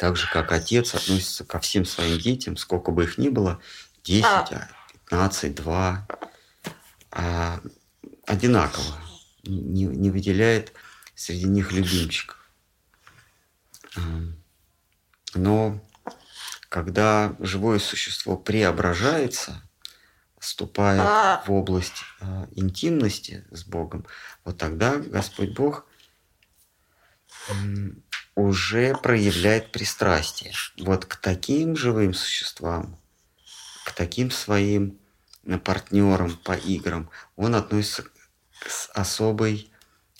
так 0.00 0.16
же, 0.16 0.26
как 0.32 0.50
отец 0.50 0.94
относится 0.94 1.44
ко 1.44 1.60
всем 1.60 1.84
своим 1.84 2.18
детям, 2.18 2.56
сколько 2.56 2.90
бы 2.90 3.04
их 3.04 3.18
ни 3.18 3.28
было, 3.28 3.60
10, 4.02 4.24
15, 5.10 5.54
2, 5.54 6.08
а, 7.10 7.60
одинаково. 8.26 8.96
Не, 9.42 9.84
не 9.84 10.10
выделяет 10.10 10.72
среди 11.14 11.44
них 11.44 11.72
любимчиков. 11.72 12.38
Но 15.34 15.86
когда 16.70 17.36
живое 17.38 17.78
существо 17.78 18.38
преображается, 18.38 19.62
вступает 20.38 21.46
в 21.46 21.52
область 21.52 22.04
э, 22.20 22.46
интимности 22.52 23.44
с 23.50 23.64
Богом, 23.64 24.06
вот 24.46 24.56
тогда 24.56 24.96
Господь 24.96 25.50
Бог 25.50 25.84
уже 28.34 28.94
проявляет 28.94 29.72
пристрастие. 29.72 30.52
Вот 30.78 31.04
к 31.04 31.16
таким 31.16 31.76
живым 31.76 32.14
существам, 32.14 32.98
к 33.84 33.92
таким 33.92 34.30
своим 34.30 34.98
э, 35.44 35.58
партнерам 35.58 36.36
по 36.36 36.52
играм, 36.52 37.10
он 37.36 37.54
относится 37.54 38.04
с 38.66 38.88
особой, 38.94 39.70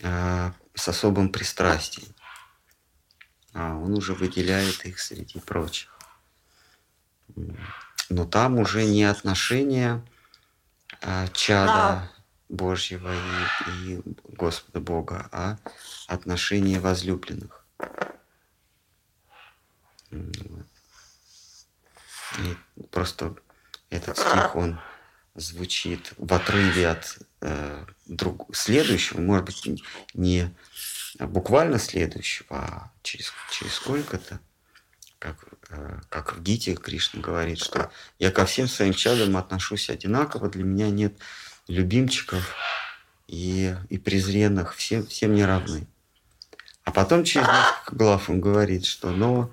э, 0.03 0.53
с 0.75 0.89
особым 0.89 1.31
пристрастием. 1.31 2.15
А 3.53 3.75
он 3.77 3.97
уже 3.97 4.15
выделяет 4.15 4.85
их 4.87 5.01
среди 5.01 5.41
прочих. 5.41 5.99
Но 8.09 8.25
там 8.25 8.59
уже 8.59 8.85
не 8.85 9.05
отношения 9.05 10.05
а, 11.03 11.29
чада 11.29 12.11
Божьего 12.49 13.13
и, 13.13 13.95
и 13.95 14.03
Господа 14.25 14.81
Бога, 14.81 15.29
а 15.33 15.59
отношения 16.09 16.81
возлюбленных. 16.81 17.60
И 22.39 22.57
просто 22.91 23.37
этот 23.91 24.19
стих, 24.19 24.57
он 24.57 24.81
звучит 25.35 26.13
в 26.17 26.33
отрыве 26.33 26.89
от 26.89 27.19
э, 27.41 27.85
друг, 28.07 28.55
следующего, 28.55 29.21
может 29.21 29.47
быть, 29.47 29.83
не 30.15 30.55
буквально 31.19 31.79
следующего, 31.79 32.59
а 32.59 32.93
через, 33.03 33.33
через 33.51 33.75
сколько-то, 33.75 34.41
как, 35.19 35.45
э, 35.71 36.01
как 36.09 36.37
в 36.37 36.43
Гите 36.43 36.75
Кришна 36.75 37.21
говорит, 37.21 37.59
что 37.59 37.91
я 38.19 38.31
ко 38.31 38.47
всем 38.47 38.69
своим 38.69 38.93
чадам 38.93 39.37
отношусь 39.37 39.91
одинаково, 39.91 40.49
для 40.49 40.65
меня 40.65 40.91
нет 40.91 41.15
любимчиков 41.69 42.55
и, 43.27 43.77
и 43.89 43.99
презренных, 43.99 44.75
всем, 44.75 45.07
всем 45.07 45.35
не 45.35 45.45
равны. 45.45 45.87
А 46.85 46.93
потом 46.93 47.25
через 47.25 47.47
несколько 47.47 47.97
глав 47.97 48.31
он 48.31 48.41
говорит, 48.41 48.85
что 48.85 49.11
но 49.11 49.53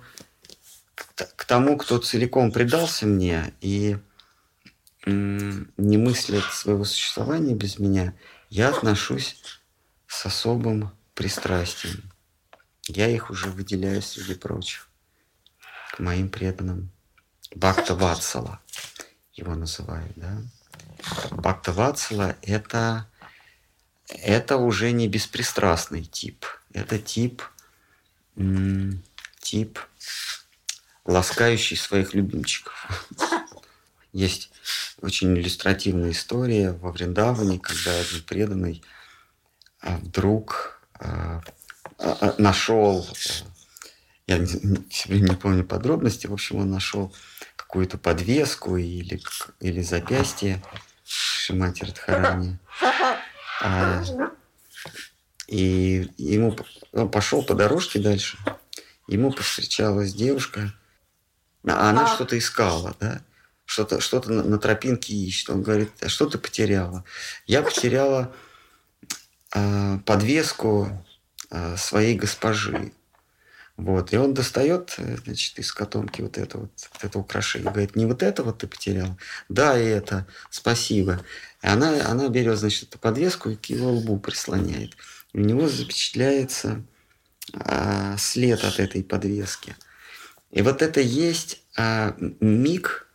к, 0.96 1.46
тому, 1.46 1.78
кто 1.78 1.98
целиком 1.98 2.52
предался 2.52 3.06
мне 3.06 3.54
и 3.62 3.98
не 5.06 5.98
мыслит 5.98 6.44
своего 6.46 6.84
существования 6.84 7.56
без 7.56 7.80
меня, 7.80 8.14
я 8.50 8.70
отношусь 8.70 9.38
с 10.08 10.26
особым 10.26 10.92
пристрастием. 11.14 12.12
Я 12.88 13.08
их 13.08 13.30
уже 13.30 13.50
выделяю 13.50 14.02
среди 14.02 14.36
прочих 14.36 14.90
к 15.94 16.00
моим 16.00 16.30
преданным. 16.30 16.92
Бхакта 17.56 17.96
Ватсала 17.96 18.60
его 19.34 19.56
называют, 19.56 20.12
да. 20.16 20.42
Бхакта 21.32 21.72
Ватсала– 21.72 22.36
это, 22.42 23.08
это 24.10 24.58
уже 24.58 24.92
не 24.92 25.08
беспристрастный 25.08 26.04
тип. 26.04 26.46
Это 26.74 27.00
тип, 27.00 27.44
тип 29.42 29.80
ласкающий 31.06 31.78
своих 31.78 32.14
любимчиков. 32.14 33.08
Есть 34.12 34.52
очень 35.02 35.38
иллюстративная 35.38 36.12
история 36.12 36.72
во 36.72 36.92
Вриндаване, 36.92 37.60
когда 37.60 37.92
один 37.98 38.24
преданный 38.24 38.84
а, 39.80 39.98
вдруг 39.98 40.82
а, 41.00 41.42
а, 41.98 42.36
нашел 42.38 43.08
я 44.28 44.40
не, 44.40 44.84
не, 45.08 45.22
не 45.22 45.36
помню 45.36 45.64
подробности, 45.64 46.28
в 46.28 46.34
общем, 46.34 46.58
он 46.58 46.70
нашел 46.70 47.16
какую-то 47.56 47.98
подвеску 47.98 48.76
или, 48.76 49.22
или 49.62 49.82
запястье 49.82 50.62
Шимати 51.06 51.86
Радхарани. 51.86 52.60
И 55.48 56.10
ему 56.18 56.56
он 56.92 57.10
пошел 57.10 57.44
по 57.44 57.56
дорожке 57.56 58.00
дальше. 58.00 58.38
Ему 59.08 59.32
повстречалась 59.32 60.14
девушка, 60.14 60.74
а 61.66 61.90
она 61.90 62.08
что-то 62.08 62.38
искала, 62.38 62.96
да? 63.00 63.22
Что-то 63.66 64.00
что 64.00 64.22
на, 64.30 64.44
на 64.44 64.60
тропинке 64.60 65.14
ищет. 65.14 65.50
Он 65.50 65.64
говорит, 65.64 65.92
а 66.02 66.10
что 66.10 66.28
ты 66.28 66.38
потеряла? 66.38 67.04
Я 67.46 67.62
потеряла 67.62 68.34
а, 69.54 70.00
подвеску 70.00 71.06
а, 71.50 71.76
своей 71.76 72.16
госпожи. 72.16 72.94
Вот. 73.78 74.12
И 74.12 74.18
он 74.18 74.34
достает, 74.34 74.96
э, 74.98 75.18
значит, 75.24 75.60
из 75.60 75.72
котомки 75.72 76.22
вот 76.22 76.38
это 76.38 76.58
вот, 76.58 76.72
вот 76.94 77.04
это 77.04 77.20
украшение. 77.20 77.70
Говорит, 77.70 77.96
не 77.96 78.06
вот 78.06 78.24
это 78.24 78.44
вот 78.44 78.58
ты 78.58 78.68
потерял? 78.68 79.18
Да, 79.50 79.80
и 79.80 79.86
это. 79.86 80.26
Спасибо. 80.50 81.24
И 81.62 81.68
она, 81.68 82.10
она 82.10 82.28
берет, 82.30 82.58
значит, 82.58 82.90
эту 82.90 82.98
подвеску 82.98 83.50
и 83.50 83.56
к 83.56 83.66
его 83.66 83.92
лбу 83.92 84.20
прислоняет. 84.20 84.96
У 85.34 85.40
него 85.40 85.68
запечатляется 85.68 86.84
а, 87.54 88.18
след 88.18 88.64
от 88.64 88.80
этой 88.80 89.04
подвески. 89.04 89.76
И 90.52 90.62
вот 90.62 90.82
это 90.82 91.02
есть 91.02 91.62
а, 91.76 92.16
миг 92.20 93.08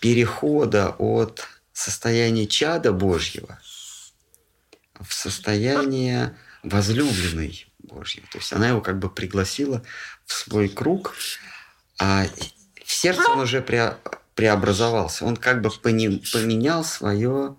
перехода 0.00 0.90
от 0.98 1.46
состояния 1.72 2.46
чада 2.46 2.92
Божьего 2.92 3.58
в 5.00 5.12
состояние 5.12 6.36
возлюбленной 6.62 7.66
Божьей. 7.78 8.24
То 8.32 8.38
есть 8.38 8.52
она 8.52 8.68
его 8.68 8.80
как 8.80 8.98
бы 8.98 9.08
пригласила 9.10 9.82
в 10.24 10.32
свой 10.32 10.68
круг, 10.68 11.14
а 11.98 12.26
в 12.84 12.92
сердце 12.92 13.30
он 13.30 13.40
уже 13.40 13.60
пре, 13.62 13.96
преобразовался. 14.34 15.24
Он 15.24 15.36
как 15.36 15.60
бы 15.62 15.70
поменял 15.70 16.84
свое, 16.84 17.56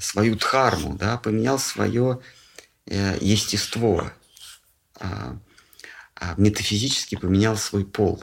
свою 0.00 0.36
дхарму, 0.36 0.96
да, 0.96 1.16
поменял 1.16 1.58
свое 1.58 2.20
э, 2.86 3.16
естество, 3.20 4.10
э, 5.00 5.06
метафизически 6.36 7.16
поменял 7.16 7.56
свой 7.56 7.84
пол. 7.84 8.22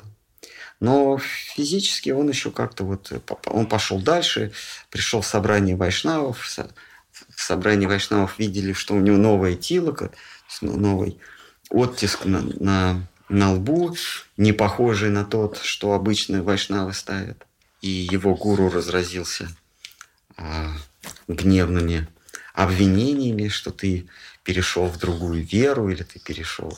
Но 0.79 1.17
физически 1.17 2.11
он 2.11 2.29
еще 2.29 2.51
как-то 2.51 2.83
вот, 2.83 3.11
он 3.45 3.65
пошел 3.65 3.99
дальше, 3.99 4.51
пришел 4.91 5.21
в 5.21 5.27
собрание 5.27 5.75
вайшнавов, 5.75 6.45
в 7.35 7.41
собрании 7.41 7.87
вайшнавов 7.87 8.37
видели, 8.37 8.73
что 8.73 8.93
у 8.93 8.99
него 8.99 9.17
новая 9.17 9.55
тилока, 9.55 10.11
новый 10.61 11.19
оттиск 11.69 12.25
на, 12.25 12.41
на, 12.41 13.07
на 13.27 13.53
лбу, 13.53 13.95
не 14.37 14.53
похожий 14.53 15.09
на 15.09 15.25
тот, 15.25 15.57
что 15.57 15.93
обычно 15.93 16.43
вайшнавы 16.43 16.93
ставят. 16.93 17.45
И 17.81 17.89
его 17.89 18.35
гуру 18.35 18.69
разразился 18.69 19.49
а, 20.35 20.73
гневными 21.27 22.07
обвинениями, 22.53 23.49
что 23.49 23.71
ты 23.71 24.07
перешел 24.43 24.87
в 24.87 24.97
другую 24.97 25.43
веру 25.43 25.89
или 25.89 26.03
ты 26.03 26.19
перешел, 26.19 26.77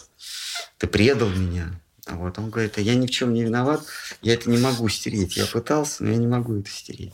ты 0.78 0.88
предал 0.88 1.30
меня. 1.30 1.80
А 2.06 2.16
вот 2.16 2.40
он 2.40 2.50
говорит, 2.50 2.78
а 2.78 2.82
я 2.82 2.96
ни 2.96 3.06
в 3.06 3.12
чем 3.12 3.34
не 3.34 3.44
виноват, 3.44 3.86
я 4.22 4.34
это 4.34 4.50
не 4.50 4.58
могу 4.58 4.90
стереть. 4.90 5.38
Я 5.38 5.46
пытался, 5.46 6.04
но 6.04 6.12
я 6.12 6.18
не 6.18 6.28
могу 6.28 6.60
это 6.60 6.70
стереть. 6.70 7.14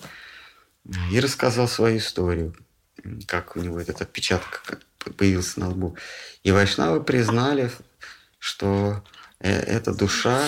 И 1.11 1.19
рассказал 1.19 1.67
свою 1.67 1.97
историю, 1.97 2.55
как 3.27 3.55
у 3.55 3.59
него 3.59 3.79
этот 3.79 4.01
отпечаток 4.01 4.79
появился 5.17 5.59
на 5.59 5.69
лбу. 5.69 5.97
И 6.43 6.51
вайшнавы 6.51 7.03
признали, 7.03 7.71
что 8.39 9.03
э, 9.39 9.51
эта 9.51 9.93
душа 9.93 10.41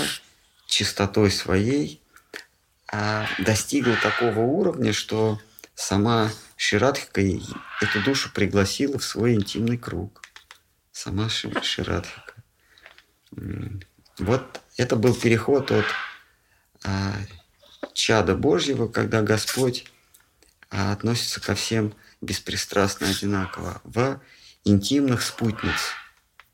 чистотой 0.65 1.31
своей 1.31 2.01
а, 2.91 3.27
достигла 3.39 3.95
такого 3.95 4.39
уровня, 4.39 4.93
что 4.93 5.39
сама 5.75 6.31
Ширадхика 6.57 7.21
эту 7.21 8.03
душу 8.03 8.29
пригласила 8.33 8.97
в 8.97 9.03
свой 9.03 9.35
интимный 9.35 9.77
круг. 9.77 10.21
Сама 10.91 11.29
Ширадхика. 11.29 12.33
Вот 14.19 14.61
это 14.75 14.95
был 14.95 15.13
переход 15.13 15.71
от 15.71 15.85
а, 16.83 17.13
чада 17.93 18.35
Божьего, 18.35 18.87
когда 18.87 19.21
Господь 19.21 19.85
а, 20.71 20.91
относится 20.91 21.39
ко 21.39 21.53
всем 21.53 21.93
беспристрастно 22.21 23.07
одинаково, 23.07 23.79
в 23.83 24.19
интимных 24.63 25.21
спутниц, 25.21 25.93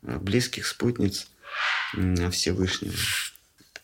близких 0.02 0.68
спутниц 0.68 1.28
Всевышнего. 2.32 2.98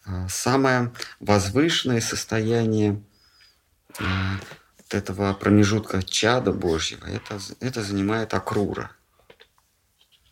А, 0.06 0.28
самое 0.28 0.92
возвышенное 1.20 2.02
состояние 2.02 3.02
а, 4.00 4.40
этого 4.93 5.34
промежутка 5.34 6.02
чада 6.04 6.52
Божьего, 6.52 7.06
это, 7.06 7.39
это 7.60 7.84
занимает 7.84 8.34
Акрура. 8.34 8.91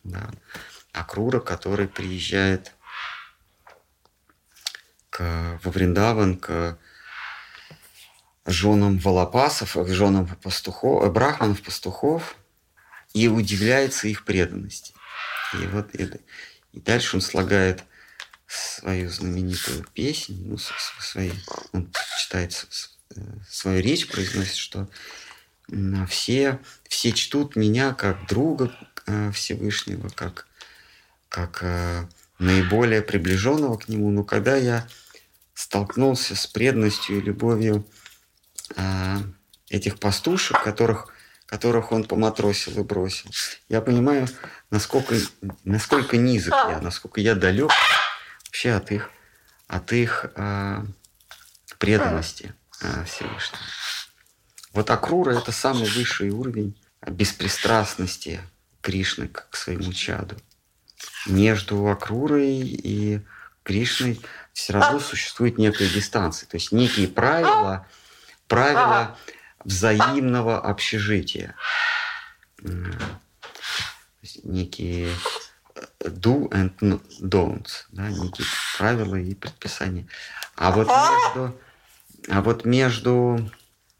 Да. 0.04 0.30
Акрура, 0.94 1.40
который 1.40 1.88
приезжает 1.88 2.74
к, 5.10 5.60
во 5.64 5.72
Вриндаван 5.72 6.38
к 6.38 6.78
женам 8.46 8.98
Волопасов, 8.98 9.74
к 9.74 9.88
женам 9.88 10.28
пастухов, 10.28 11.12
брахманов, 11.12 11.62
пастухов, 11.62 12.36
и 13.14 13.28
удивляется 13.28 14.08
их 14.08 14.26
преданности. 14.26 14.94
И 15.54 15.68
вот 15.68 15.94
это, 15.94 16.20
и 16.72 16.80
дальше 16.80 17.18
он 17.18 17.22
слагает 17.22 17.84
свою 18.48 19.10
знаменитую 19.10 19.86
песню, 19.94 20.38
ну, 20.40 20.58
свои, 20.58 21.32
он 21.74 21.92
читает 22.20 22.54
свою 23.50 23.82
речь, 23.82 24.08
произносит, 24.08 24.56
что 24.56 24.88
все, 26.08 26.60
все 26.88 27.12
чтут 27.12 27.56
меня 27.56 27.94
как 27.94 28.28
друга 28.28 28.72
э, 29.06 29.32
Всевышнего, 29.32 30.10
как, 30.10 30.48
как 31.30 31.64
наиболее 32.40 33.02
приближенного 33.02 33.78
к 33.78 33.90
нему. 33.90 34.10
Но 34.12 34.24
когда 34.24 34.56
я 34.56 34.88
столкнулся 35.58 36.36
с 36.36 36.46
преданностью 36.46 37.18
и 37.18 37.22
любовью 37.22 37.84
а, 38.76 39.18
этих 39.70 40.00
пастушек, 40.00 40.62
которых, 40.62 41.08
которых 41.48 41.92
он 41.92 42.04
поматросил 42.04 42.80
и 42.80 42.84
бросил. 42.84 43.32
Я 43.68 43.82
понимаю, 43.82 44.28
насколько, 44.70 45.16
насколько 45.64 46.16
низок 46.16 46.54
я, 46.54 46.80
насколько 46.80 47.22
я 47.22 47.34
далек 47.34 47.72
вообще 48.46 48.72
от 48.74 48.92
их, 48.92 49.10
от 49.68 49.92
их 49.94 50.28
а, 50.36 50.86
преданности 51.80 52.54
а, 52.82 53.04
Всевышнему. 53.04 53.64
Вот 54.74 54.90
Акрура– 54.90 55.32
это 55.38 55.52
самый 55.52 55.90
высший 55.90 56.30
уровень 56.30 56.80
беспристрастности 57.06 58.42
Кришны 58.82 59.28
к 59.28 59.56
своему 59.56 59.92
чаду. 59.94 60.36
Между 61.26 61.88
Акрурой 61.88 62.60
и 62.62 63.22
Кришной 63.64 64.22
все 64.54 64.74
равно 64.74 65.00
существует 65.00 65.58
некая 65.58 65.90
дистанция, 65.90 66.48
то 66.48 66.56
есть 66.56 66.72
некие 66.72 67.08
правила– 67.08 67.88
правила 68.48 69.18
взаимного 69.64 70.60
общежития. 70.60 71.56
Некие 74.44 75.10
э, 75.76 76.10
do 76.10 76.50
and 76.50 77.02
don'ts, 77.22 77.86
да, 77.92 78.10
некие 78.10 78.46
правила 78.78 79.16
и 79.16 79.34
предписания. 79.36 80.08
А 80.56 80.72
вот 80.72 80.88
между, 80.88 81.60
а 82.28 82.42
вот 82.42 82.66
между 82.66 83.50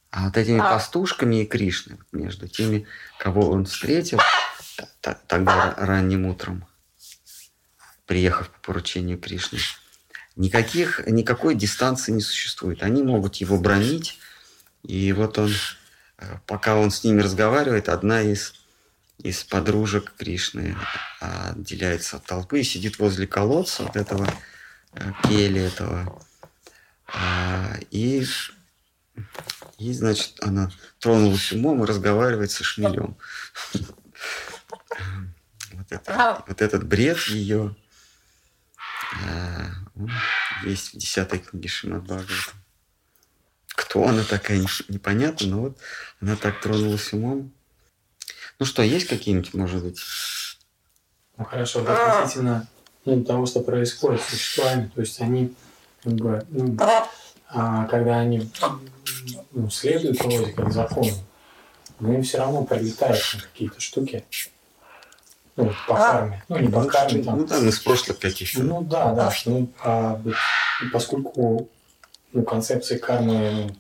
а 0.10 0.26
вот 0.26 0.38
этими 0.38 0.60
пастушками 0.60 1.44
и 1.44 1.46
Кришной, 1.46 1.98
между 2.12 2.48
теми, 2.48 2.88
кого 3.20 3.50
он 3.50 3.66
встретил 3.66 4.20
тогда 5.28 5.74
ранним 5.78 6.26
утром, 6.26 6.66
приехав 8.06 8.50
по 8.50 8.60
поручению 8.60 9.20
Кришны, 9.20 9.60
никаких, 10.36 11.06
никакой 11.08 11.56
дистанции 11.56 12.12
не 12.12 12.22
существует. 12.22 12.84
Они 12.84 13.04
могут 13.04 13.36
его 13.38 13.58
бронить, 13.58 14.20
и 14.84 15.12
вот 15.14 15.38
он, 15.38 15.52
э, 16.20 16.38
пока 16.46 16.76
он 16.76 16.92
с 16.92 17.04
ними 17.04 17.22
разговаривает, 17.22 17.90
одна 17.90 18.22
из, 18.22 18.54
из 19.18 19.44
подружек 19.44 20.14
Кришны 20.18 20.78
отделяется 21.20 22.18
от 22.18 22.26
толпы 22.26 22.62
и 22.62 22.64
сидит 22.64 23.00
возле 23.00 23.28
колодца 23.28 23.84
вот 23.84 23.96
этого 23.96 24.32
э, 24.94 25.12
кели 25.24 25.62
этого. 25.62 26.22
А, 27.08 27.76
и, 27.92 28.26
и, 29.78 29.94
значит, 29.94 30.36
она 30.42 30.72
тронулась 31.00 31.52
умом 31.52 31.84
и 31.84 31.88
разговаривает 31.88 32.52
со 32.52 32.64
шмелем. 32.64 33.18
Вот, 35.74 35.92
это, 35.92 36.44
вот 36.48 36.62
этот 36.62 36.86
бред 36.86 37.18
ее 37.28 37.76
э, 39.24 39.66
есть 40.66 40.94
в 40.94 40.98
десятой 40.98 41.40
книге 41.40 41.70
Шимат 41.70 42.04
кто 43.78 44.08
она 44.08 44.24
такая, 44.24 44.60
непонятно, 44.90 45.48
но 45.48 45.62
вот 45.62 45.78
она 46.20 46.36
так 46.36 46.60
тронулась 46.62 47.14
умом. 47.14 47.54
Ну 48.60 48.66
что, 48.66 48.82
есть 48.82 49.08
какие-нибудь, 49.08 49.54
может 49.54 49.84
быть? 49.84 50.02
Ну 51.38 51.46
хорошо, 51.46 51.82
вот 51.82 51.90
относительно 51.90 52.68
ну, 53.06 53.24
того, 53.24 53.46
что 53.46 53.62
происходит 53.62 54.22
с 54.22 54.30
существами, 54.30 54.92
то 54.94 55.02
есть 55.02 55.22
они, 55.22 55.54
как 56.04 56.14
бы, 56.14 56.46
ну, 56.50 56.78
а, 57.50 57.86
когда 57.86 58.20
они 58.20 58.50
ну, 59.52 59.70
следуют 59.70 60.20
вроде 60.20 60.52
как 60.54 60.72
закону, 60.72 61.14
но 62.00 62.14
им 62.14 62.24
все 62.24 62.40
равно 62.40 62.64
прилетают 62.64 63.22
какие-то 63.52 63.80
штуки. 63.80 64.26
Ну, 65.56 65.72
по 65.88 65.96
карме. 65.96 66.44
Ну, 66.50 66.60
не 66.60 66.70
по 66.70 66.84
ну, 66.84 66.88
карме. 66.88 67.24
Там. 67.24 67.40
Ну, 67.40 67.48
там 67.48 67.68
из 67.68 67.80
прошлых 67.80 68.20
каких-то. 68.20 68.62
Ну, 68.62 68.82
да, 68.84 69.14
да. 69.14 69.34
Ну, 69.46 69.70
а, 69.84 70.22
поскольку 70.94 71.68
ну, 72.32 72.44
концепции 72.44 72.98
кармы 72.98 73.76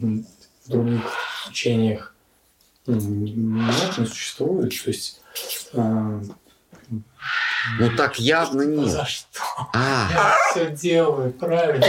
ну, 0.00 0.24
в 0.64 0.68
других 0.68 1.02
учениях 1.48 2.14
ну, 2.86 2.94
нет, 3.00 3.98
не 3.98 4.06
существует. 4.06 4.70
То 4.70 4.90
есть 4.90 5.20
э, 5.72 6.20
ну 7.78 7.90
так 7.96 8.18
явно 8.18 8.62
нет. 8.62 8.90
За 8.90 9.04
что? 9.04 9.42
А. 9.72 10.08
Я 10.12 10.36
все 10.50 10.70
делаю 10.70 11.32
правильно. 11.32 11.86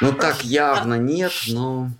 Ну 0.00 0.12
так 0.12 0.42
явно 0.44 0.94
нет, 0.94 1.32
но 1.48 1.90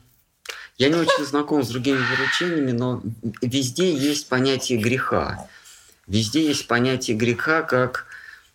я 0.79 0.89
не 0.89 0.95
очень 0.95 1.27
знаком 1.27 1.63
с 1.63 1.69
другими 1.69 1.99
вероучениями, 1.99 2.73
но 2.73 3.03
везде 3.43 3.95
есть 3.95 4.29
понятие 4.29 4.79
греха. 4.79 5.47
Везде 6.07 6.47
есть 6.47 6.67
понятие 6.67 7.17
греха 7.17 7.63
как 7.63 8.07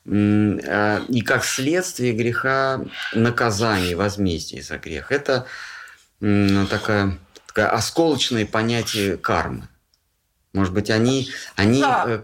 а, 0.07 1.03
и 1.07 1.21
как 1.21 1.45
следствие 1.45 2.13
греха 2.13 2.81
наказание, 3.13 3.95
возмездие 3.95 4.61
за 4.61 4.77
грех. 4.77 5.11
Это 5.11 5.45
такая, 6.19 7.19
такое 7.47 7.69
осколочное 7.69 8.45
понятие 8.45 9.17
кармы. 9.17 9.67
Может 10.55 10.73
быть, 10.73 10.89
они, 10.89 11.29
они 11.57 11.83
э, 11.85 12.23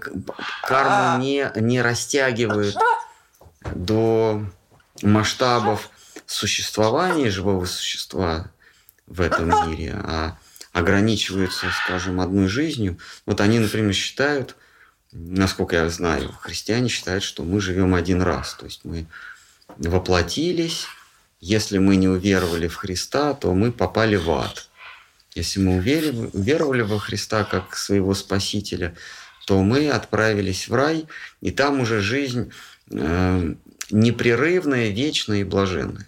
карму 0.64 1.22
не, 1.22 1.52
не 1.58 1.82
растягивают 1.82 2.78
до 3.76 4.46
масштабов 5.02 5.90
существования 6.26 7.30
живого 7.30 7.66
существа 7.66 8.50
в 9.06 9.20
этом 9.20 9.50
мире, 9.70 9.96
а 9.96 10.38
ограничиваются, 10.72 11.68
скажем, 11.84 12.22
одной 12.22 12.48
жизнью. 12.48 12.98
Вот 13.26 13.42
они, 13.42 13.60
например, 13.60 13.94
считают, 13.94 14.56
насколько 15.12 15.76
я 15.76 15.90
знаю, 15.90 16.32
христиане 16.40 16.88
считают, 16.88 17.24
что 17.24 17.44
мы 17.44 17.60
живем 17.60 17.94
один 17.94 18.22
раз. 18.22 18.54
То 18.54 18.64
есть 18.64 18.86
мы 18.86 19.08
воплотились, 19.78 20.86
если 21.42 21.80
мы 21.80 21.98
не 21.98 22.08
уверовали 22.08 22.70
в 22.70 22.76
Христа, 22.76 23.34
то 23.34 23.54
мы 23.54 23.74
попали 23.74 24.16
в 24.16 24.32
ад. 24.32 24.70
Если 25.36 25.60
мы 25.60 25.78
уверовали, 25.78 26.30
уверовали 26.34 26.82
во 26.82 27.00
Христа 27.00 27.44
как 27.44 27.76
своего 27.76 28.14
Спасителя, 28.14 28.96
то 29.46 29.62
мы 29.62 29.90
отправились 29.90 30.68
в 30.68 30.74
рай, 30.74 31.08
и 31.42 31.52
там 31.52 31.80
уже 31.80 32.02
жизнь 32.02 32.52
э, 32.90 33.56
непрерывная, 33.90 34.90
вечная 34.90 35.40
и 35.40 35.44
блаженная. 35.44 36.08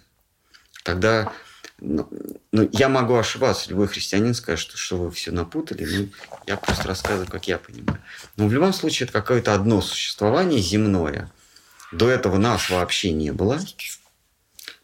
Тогда 0.82 1.32
ну, 1.80 2.08
ну, 2.52 2.68
я 2.72 2.88
могу 2.88 3.14
ошибаться, 3.14 3.68
любой 3.70 3.88
христианин 3.88 4.34
скажет, 4.34 4.68
что, 4.68 4.76
что 4.76 4.96
вы 4.96 5.10
все 5.10 5.32
напутали, 5.32 5.84
ну, 5.84 6.08
я 6.46 6.56
просто 6.56 6.88
рассказываю, 6.88 7.26
как 7.26 7.48
я 7.48 7.58
понимаю. 7.58 8.00
Но 8.36 8.46
в 8.46 8.52
любом 8.52 8.72
случае 8.72 9.06
это 9.06 9.12
какое-то 9.20 9.54
одно 9.54 9.82
существование 9.82 10.60
земное. 10.60 11.30
До 11.92 12.08
этого 12.08 12.38
нас 12.38 12.70
вообще 12.70 13.12
не 13.12 13.32
было. 13.32 13.60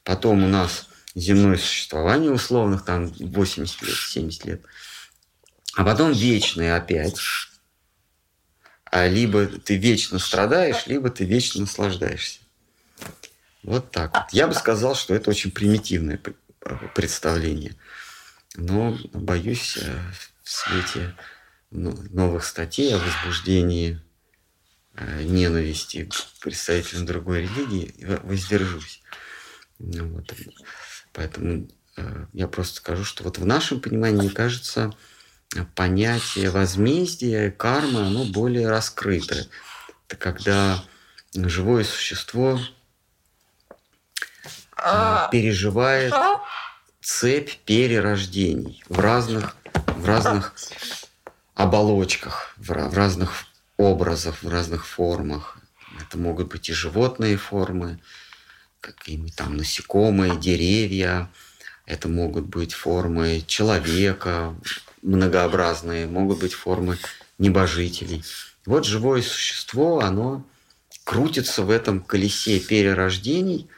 Потом 0.04 0.44
у 0.44 0.48
нас 0.48 0.89
земное 1.20 1.56
существование 1.56 2.30
условных, 2.30 2.84
там 2.84 3.06
80 3.06 3.82
лет, 3.82 3.96
70 3.96 4.44
лет. 4.46 4.62
А 5.74 5.84
потом 5.84 6.12
вечное 6.12 6.76
опять. 6.76 7.20
А 8.84 9.06
либо 9.06 9.46
ты 9.46 9.76
вечно 9.76 10.18
страдаешь, 10.18 10.86
либо 10.86 11.10
ты 11.10 11.24
вечно 11.24 11.60
наслаждаешься. 11.60 12.40
Вот 13.62 13.90
так 13.90 14.14
вот. 14.14 14.32
Я 14.32 14.48
бы 14.48 14.54
сказал, 14.54 14.94
что 14.94 15.14
это 15.14 15.30
очень 15.30 15.50
примитивное 15.50 16.20
представление. 16.94 17.76
Но, 18.56 18.98
боюсь, 19.12 19.76
э, 19.80 19.98
в 20.42 20.50
свете 20.50 21.14
новых 21.70 22.44
статей 22.44 22.92
о 22.94 22.98
возбуждении 22.98 24.00
э, 24.94 25.22
ненависти 25.22 26.06
к 26.06 26.14
представителям 26.40 27.06
другой 27.06 27.42
религии 27.42 27.94
воздержусь. 28.24 29.02
Ну, 29.78 30.08
вот. 30.08 30.34
Поэтому 31.12 31.68
э, 31.96 32.26
я 32.32 32.48
просто 32.48 32.76
скажу, 32.76 33.04
что 33.04 33.24
вот 33.24 33.38
в 33.38 33.46
нашем 33.46 33.80
понимании, 33.80 34.22
мне 34.22 34.30
кажется, 34.30 34.92
понятие 35.74 36.50
возмездия, 36.50 37.50
кармы, 37.50 38.06
оно 38.06 38.24
более 38.24 38.68
раскрыто. 38.68 39.46
Это 40.06 40.16
когда 40.16 40.84
живое 41.34 41.84
существо 41.84 42.60
э, 44.76 45.28
переживает 45.32 46.14
цепь 47.00 47.56
перерождений 47.64 48.82
в 48.88 48.98
разных, 48.98 49.56
в 49.86 50.04
разных 50.06 50.54
оболочках, 51.54 52.54
в, 52.56 52.68
в 52.68 52.94
разных 52.94 53.44
образах, 53.76 54.42
в 54.42 54.48
разных 54.48 54.86
формах. 54.86 55.58
Это 56.00 56.18
могут 56.18 56.48
быть 56.48 56.68
и 56.68 56.72
животные 56.72 57.36
формы, 57.36 58.00
какие-нибудь 58.80 59.34
там 59.36 59.56
насекомые, 59.56 60.36
деревья. 60.36 61.30
Это 61.86 62.08
могут 62.08 62.46
быть 62.46 62.72
формы 62.72 63.42
человека, 63.46 64.54
многообразные, 65.02 66.06
могут 66.06 66.40
быть 66.40 66.54
формы 66.54 66.98
небожителей. 67.38 68.24
Вот 68.66 68.84
живое 68.84 69.22
существо, 69.22 70.00
оно 70.00 70.46
крутится 71.04 71.62
в 71.62 71.70
этом 71.70 72.00
колесе 72.00 72.60
перерождений, 72.60 73.68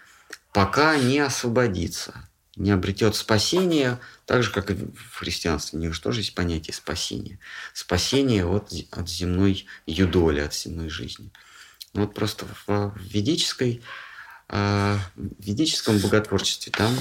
пока 0.52 0.96
не 0.96 1.20
освободится, 1.20 2.28
не 2.56 2.70
обретет 2.70 3.16
спасение, 3.16 3.98
так 4.26 4.42
же, 4.42 4.50
как 4.50 4.70
и 4.70 4.74
в 4.74 5.16
христианстве. 5.16 5.78
У 5.78 5.82
него 5.82 5.94
же 5.94 6.02
тоже 6.02 6.20
есть 6.20 6.34
понятие 6.34 6.74
спасения. 6.74 7.38
Спасение 7.72 8.44
от, 8.44 8.72
от 8.90 9.08
земной 9.08 9.66
юдоли, 9.86 10.40
от 10.40 10.54
земной 10.54 10.90
жизни. 10.90 11.30
Вот 11.94 12.14
просто 12.14 12.46
в 12.66 12.92
ведической, 12.98 13.82
в 14.52 15.00
ведическом 15.38 15.98
боготворчестве 15.98 16.72
там 16.72 16.94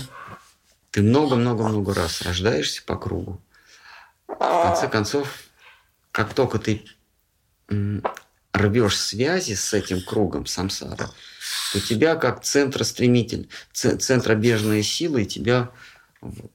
ты 0.91 1.01
много-много-много 1.01 1.93
раз 1.93 2.21
рождаешься 2.21 2.81
по 2.83 2.95
кругу. 2.95 3.41
В 4.27 4.37
конце 4.37 4.87
концов, 4.87 5.27
как 6.11 6.33
только 6.33 6.59
ты 6.59 6.85
рвешь 8.53 8.97
связи 8.97 9.53
с 9.53 9.73
этим 9.73 10.01
кругом 10.01 10.45
самсара, 10.45 11.11
то 11.73 11.79
тебя 11.81 12.15
как 12.15 12.41
центростремитель, 12.43 13.49
центробежная 13.73 14.83
сила, 14.83 15.17
и 15.17 15.25
тебя 15.25 15.71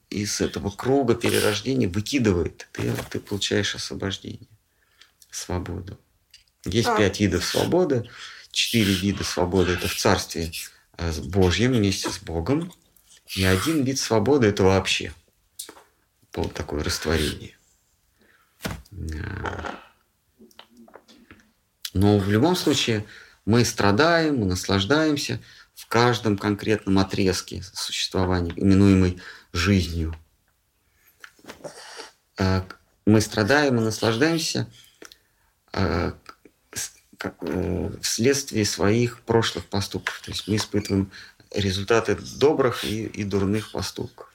из 0.09 0.41
этого 0.41 0.71
круга 0.71 1.13
перерождения 1.13 1.87
выкидывает. 1.87 2.67
Ты, 2.71 2.91
ты 3.11 3.19
получаешь 3.19 3.75
освобождение, 3.75 4.47
свободу. 5.29 5.99
Есть 6.65 6.87
а. 6.87 6.97
пять 6.97 7.19
видов 7.19 7.45
свободы. 7.45 8.09
Четыре 8.51 8.93
вида 8.93 9.23
свободы– 9.23 9.71
это 9.73 9.87
в 9.87 9.95
Царстве 9.95 10.51
э, 10.97 11.11
Божьем 11.25 11.73
вместе 11.73 12.09
с 12.09 12.19
Богом. 12.19 12.71
И 13.35 13.43
один 13.43 13.83
вид 13.83 13.99
свободы– 13.99 14.47
это 14.49 14.63
вообще 14.63 15.13
вот 16.33 16.53
такое 16.53 16.83
растворение. 16.83 17.57
Но 21.93 22.19
в 22.19 22.29
любом 22.29 22.55
случае 22.55 23.05
мы 23.45 23.65
страдаем, 23.65 24.37
мы 24.37 24.45
наслаждаемся 24.45 25.41
в 25.73 25.87
каждом 25.87 26.37
конкретном 26.37 26.99
отрезке 26.99 27.63
существования, 27.73 28.53
именуемой 28.55 29.19
жизнью. 29.51 30.15
Э, 32.37 32.61
мы 33.05 33.21
страдаем 33.21 33.77
и 33.77 33.81
наслаждаемся 33.81 34.69
э, 37.23 37.31
э, 37.41 37.91
вследствие 38.01 38.65
своих 38.65 39.21
прошлых 39.21 39.65
поступков. 39.65 40.21
То 40.23 40.31
есть 40.31 40.47
мы 40.47 40.55
испытываем 40.57 41.11
результаты 41.51 42.15
добрых 42.15 42.83
и, 42.83 43.05
и 43.05 43.23
дурных 43.23 43.71
поступков. 43.71 44.27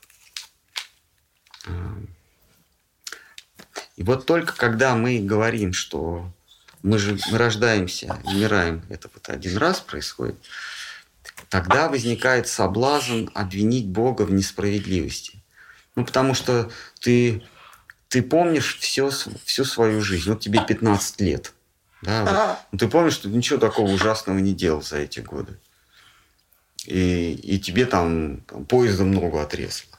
И 3.96 4.02
вот 4.02 4.26
только 4.26 4.56
когда 4.56 4.96
мы 4.96 5.20
говорим, 5.20 5.72
что 5.72 6.32
мы 6.82 6.98
же 6.98 7.18
мы 7.30 7.38
рождаемся, 7.38 8.18
умираем, 8.24 8.82
это 8.88 9.08
вот 9.12 9.28
один 9.28 9.56
раз 9.58 9.80
происходит, 9.80 10.36
тогда 11.48 11.88
возникает 11.88 12.48
соблазн 12.48 13.26
обвинить 13.34 13.86
Бога 13.86 14.22
в 14.22 14.32
несправедливости. 14.32 15.38
Ну, 15.94 16.04
потому 16.04 16.34
что 16.34 16.70
ты, 17.00 17.42
ты 18.08 18.22
помнишь 18.22 18.78
все, 18.80 19.10
всю 19.44 19.64
свою 19.64 20.00
жизнь. 20.00 20.30
Вот 20.30 20.40
тебе 20.40 20.64
15 20.66 21.20
лет. 21.20 21.52
Да, 22.02 22.24
вот. 22.24 22.58
Ну, 22.72 22.78
ты 22.78 22.88
помнишь, 22.88 23.14
что 23.14 23.28
ничего 23.28 23.58
такого 23.58 23.90
ужасного 23.90 24.38
не 24.38 24.54
делал 24.54 24.82
за 24.82 24.98
эти 24.98 25.20
годы. 25.20 25.58
И, 26.84 27.32
и 27.34 27.60
тебе 27.60 27.86
там, 27.86 28.40
там 28.40 28.64
поезда 28.64 29.04
много 29.04 29.40
отрезало. 29.40 29.98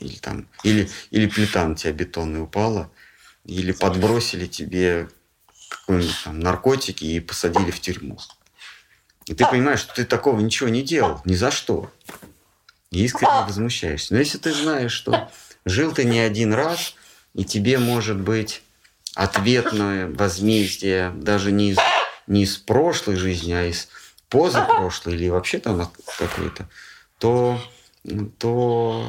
Или, 0.00 0.16
там, 0.16 0.48
или, 0.64 0.90
или 1.10 1.26
плита 1.26 1.66
на 1.66 1.74
тебя 1.74 1.92
бетонная 1.92 2.40
упала. 2.40 2.90
Или 3.44 3.72
подбросили 3.72 4.46
тебе 4.46 5.08
какие-нибудь 5.68 6.16
там 6.24 6.40
наркотики 6.40 7.04
и 7.04 7.20
посадили 7.20 7.70
в 7.70 7.80
тюрьму. 7.80 8.18
И 9.26 9.34
ты 9.34 9.44
понимаешь, 9.46 9.80
что 9.80 9.94
ты 9.94 10.04
такого 10.04 10.40
ничего 10.40 10.68
не 10.68 10.82
делал, 10.82 11.20
ни 11.24 11.34
за 11.34 11.50
что. 11.50 11.92
И 12.90 13.04
искренне 13.04 13.46
возмущаешься. 13.46 14.14
Но 14.14 14.20
если 14.20 14.38
ты 14.38 14.52
знаешь, 14.52 14.92
что 14.92 15.30
жил 15.64 15.92
ты 15.92 16.04
не 16.04 16.18
один 16.18 16.54
раз, 16.54 16.94
и 17.34 17.44
тебе 17.44 17.78
может 17.78 18.20
быть 18.20 18.62
ответное 19.14 20.08
возмездие 20.08 21.10
даже 21.10 21.52
не 21.52 21.70
из, 21.70 21.78
не 22.26 22.44
из 22.44 22.56
прошлой 22.56 23.16
жизни, 23.16 23.52
а 23.52 23.64
из 23.64 23.88
позапрошлой 24.28 25.14
или 25.14 25.28
вообще 25.28 25.58
там 25.58 25.90
какой-то, 26.18 26.68
то, 27.18 27.60
то 28.38 29.06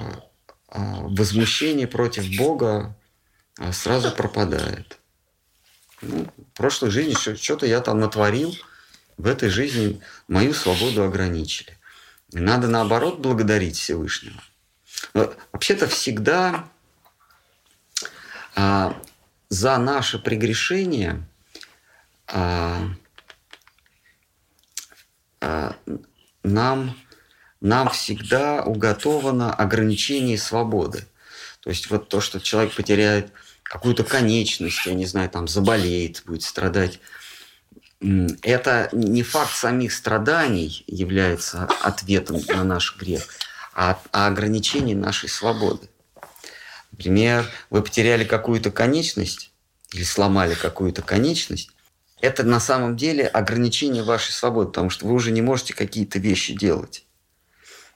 а, 0.68 1.02
возмущение 1.02 1.88
против 1.88 2.36
Бога 2.38 2.96
а, 3.58 3.72
сразу 3.72 4.12
пропадает. 4.12 5.00
Ну, 6.02 6.28
в 6.38 6.58
прошлой 6.58 6.92
жизни 6.92 7.16
что-то 7.36 7.66
я 7.66 7.80
там 7.80 8.00
натворил– 8.00 8.56
в 9.18 9.28
этой 9.28 9.50
жизни 9.50 10.02
мою 10.28 10.54
свободу 10.54 11.04
ограничили. 11.04 11.78
Надо 12.32 12.68
наоборот 12.68 13.20
благодарить 13.20 13.78
Всевышнего. 13.78 14.42
Вообще-то 15.14 15.88
всегда 15.88 16.68
а, 18.56 19.00
за 19.54 19.78
наше 19.78 20.18
прегрешение 20.18 21.24
а, 22.28 22.90
а, 25.42 25.76
нам, 26.42 26.98
нам 27.62 27.90
всегда 27.92 28.64
уготовано 28.64 29.54
ограничение 29.54 30.40
свободы. 30.40 31.06
То 31.62 31.70
есть 31.70 31.90
вот 31.92 32.10
то, 32.10 32.20
что 32.20 32.40
человек 32.40 32.74
потеряет 32.74 33.32
какую-то 33.62 34.04
конечность, 34.04 34.86
я 34.88 34.96
не 34.96 35.06
знаю, 35.06 35.30
там 35.30 35.48
заболеет, 35.48 36.24
будет 36.26 36.42
страдать 36.42 37.00
это 38.42 38.90
не 38.92 39.24
факт 39.24 39.56
самих 39.56 39.94
страданий 39.94 40.84
является 40.88 41.70
ответом 41.84 42.42
на 42.50 42.66
наш 42.66 42.98
грех, 42.98 43.24
а, 43.74 43.98
а 44.12 44.28
ограничение 44.28 44.96
нашей 44.96 45.30
свободы. 45.30 45.88
Например, 46.94 47.50
вы 47.70 47.82
потеряли 47.82 48.24
какую-то 48.24 48.72
конечность 48.72 49.52
или 49.92 50.04
сломали 50.04 50.54
какую-то 50.54 51.02
конечность, 51.02 51.70
это 52.22 52.44
на 52.44 52.60
самом 52.60 52.96
деле 52.96 53.28
ограничение 53.28 54.04
вашей 54.04 54.32
свободы, 54.32 54.68
потому 54.70 54.90
что 54.90 55.06
вы 55.06 55.14
уже 55.14 55.32
не 55.32 55.42
можете 55.42 55.74
какие-то 55.74 56.20
вещи 56.20 56.56
делать. 56.56 57.06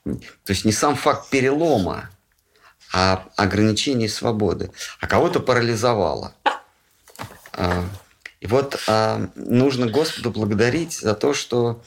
То 0.03 0.49
есть 0.49 0.65
не 0.65 0.71
сам 0.71 0.95
факт 0.95 1.29
перелома, 1.29 2.09
а 2.93 3.27
ограничение 3.35 4.09
свободы. 4.09 4.71
А 4.99 5.07
кого-то 5.07 5.39
парализовало. 5.39 6.33
А, 7.53 7.85
и 8.39 8.47
вот 8.47 8.79
а, 8.87 9.29
нужно 9.35 9.87
Господу 9.87 10.31
благодарить 10.31 10.93
за 10.93 11.13
то, 11.13 11.33
что 11.33 11.83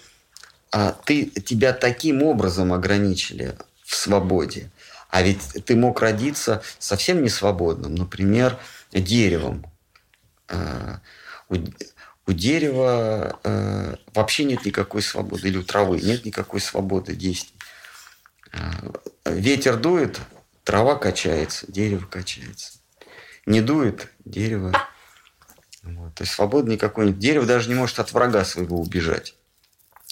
а, 0.73 0.93
ты, 1.05 1.27
тебя 1.27 1.73
таким 1.73 2.23
образом 2.23 2.73
ограничили 2.73 3.57
в 3.85 3.95
свободе. 3.95 4.71
А 5.11 5.23
ведь 5.23 5.65
ты 5.65 5.77
мог 5.77 6.01
родиться 6.01 6.63
совсем 6.79 7.23
не 7.23 7.29
свободным, 7.29 7.95
например, 7.95 8.59
деревом. 8.93 9.67
А, 10.49 11.01
у, 11.49 11.57
у 12.27 12.33
дерева 12.33 13.39
а, 13.43 13.97
вообще 14.15 14.45
нет 14.45 14.65
никакой 14.65 15.03
свободы, 15.03 15.49
или 15.49 15.59
у 15.59 15.63
травы 15.63 16.01
нет 16.01 16.25
никакой 16.25 16.61
свободы 16.61 17.15
действий. 17.15 17.55
А, 18.53 18.71
ветер 19.25 19.77
дует, 19.77 20.21
трава 20.65 20.97
качается, 20.97 21.71
дерево 21.71 22.07
качается. 22.07 22.79
Не 23.47 23.61
дует, 23.61 24.13
дерево 24.25 24.73
вот. 25.83 26.15
То 26.15 26.23
есть 26.23 26.35
свободы 26.35 26.71
никакой 26.71 27.07
нет. 27.07 27.19
Дерево 27.19 27.47
даже 27.47 27.69
не 27.69 27.75
может 27.75 27.99
от 27.99 28.13
врага 28.13 28.45
своего 28.45 28.81
убежать. 28.81 29.35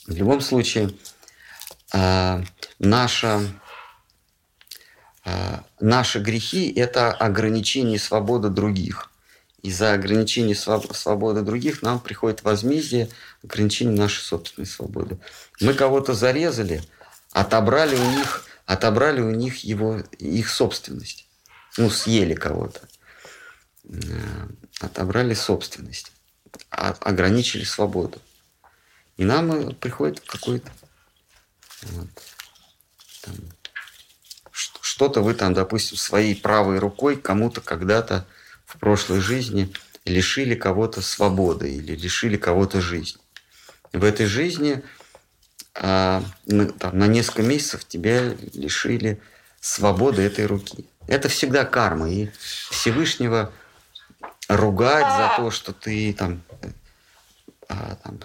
В 0.07 0.15
любом 0.15 0.41
случае, 0.41 0.95
э, 1.93 2.43
наша, 2.79 3.41
наши 5.81 6.19
грехи– 6.21 6.73
это 6.77 7.13
ограничение 7.13 7.99
свободы 7.99 8.49
других. 8.49 9.11
Из-за 9.63 9.93
ограничения 9.93 10.55
свободы 10.55 11.43
других 11.43 11.83
нам 11.83 11.99
приходит 11.99 12.43
возмездие 12.45 13.09
ограничения 13.43 13.97
нашей 13.97 14.23
собственной 14.23 14.67
свободы. 14.67 15.19
Мы 15.61 15.75
кого-то 15.75 16.15
зарезали, 16.15 16.83
отобрали 17.33 17.97
у 17.97 18.11
них, 18.13 18.47
отобрали 18.67 19.21
у 19.21 19.31
них 19.31 19.65
его, 19.65 19.99
их 20.19 20.49
собственность. 20.49 21.27
Ну, 21.77 21.91
съели 21.91 22.35
кого-то. 22.35 22.81
Э, 23.85 24.49
отобрали 24.81 25.35
собственность. 25.35 26.13
Ограничили 26.71 27.65
свободу. 27.65 28.21
И 29.17 29.25
нам 29.25 29.51
э, 29.53 29.75
приходит 29.75 30.21
какой-то 30.21 30.71
вот, 31.83 32.09
что-то 34.99 35.21
вы 35.21 35.35
там, 35.35 35.55
допустим, 35.55 35.97
своей 35.97 36.35
правой 36.35 36.81
рукой 36.81 37.15
кому-то 37.15 37.61
когда-то 37.61 38.27
в 38.67 38.79
прошлой 38.79 39.21
жизни 39.21 39.73
лишили 40.05 40.57
кого-то 40.57 41.03
свободы 41.03 41.73
или 41.73 41.95
лишили 41.95 42.37
кого-то 42.37 42.81
жизни. 42.81 43.21
В 43.93 44.03
этой 44.03 44.27
жизни 44.27 44.83
а, 45.73 46.21
там, 46.81 46.99
на 46.99 47.07
несколько 47.07 47.43
месяцев 47.43 47.85
тебя 47.85 48.35
лишили 48.55 49.23
свободы 49.61 50.23
этой 50.23 50.47
руки. 50.47 50.85
Это 51.07 51.29
всегда 51.29 51.65
карма. 51.65 52.11
И 52.11 52.31
Всевышнего 52.69 53.53
ругать 54.49 55.07
за 55.07 55.33
то, 55.37 55.53
что 55.53 55.73
ты 55.73 56.13
там, 56.13 56.43
а, 57.69 57.95
там 58.03 58.19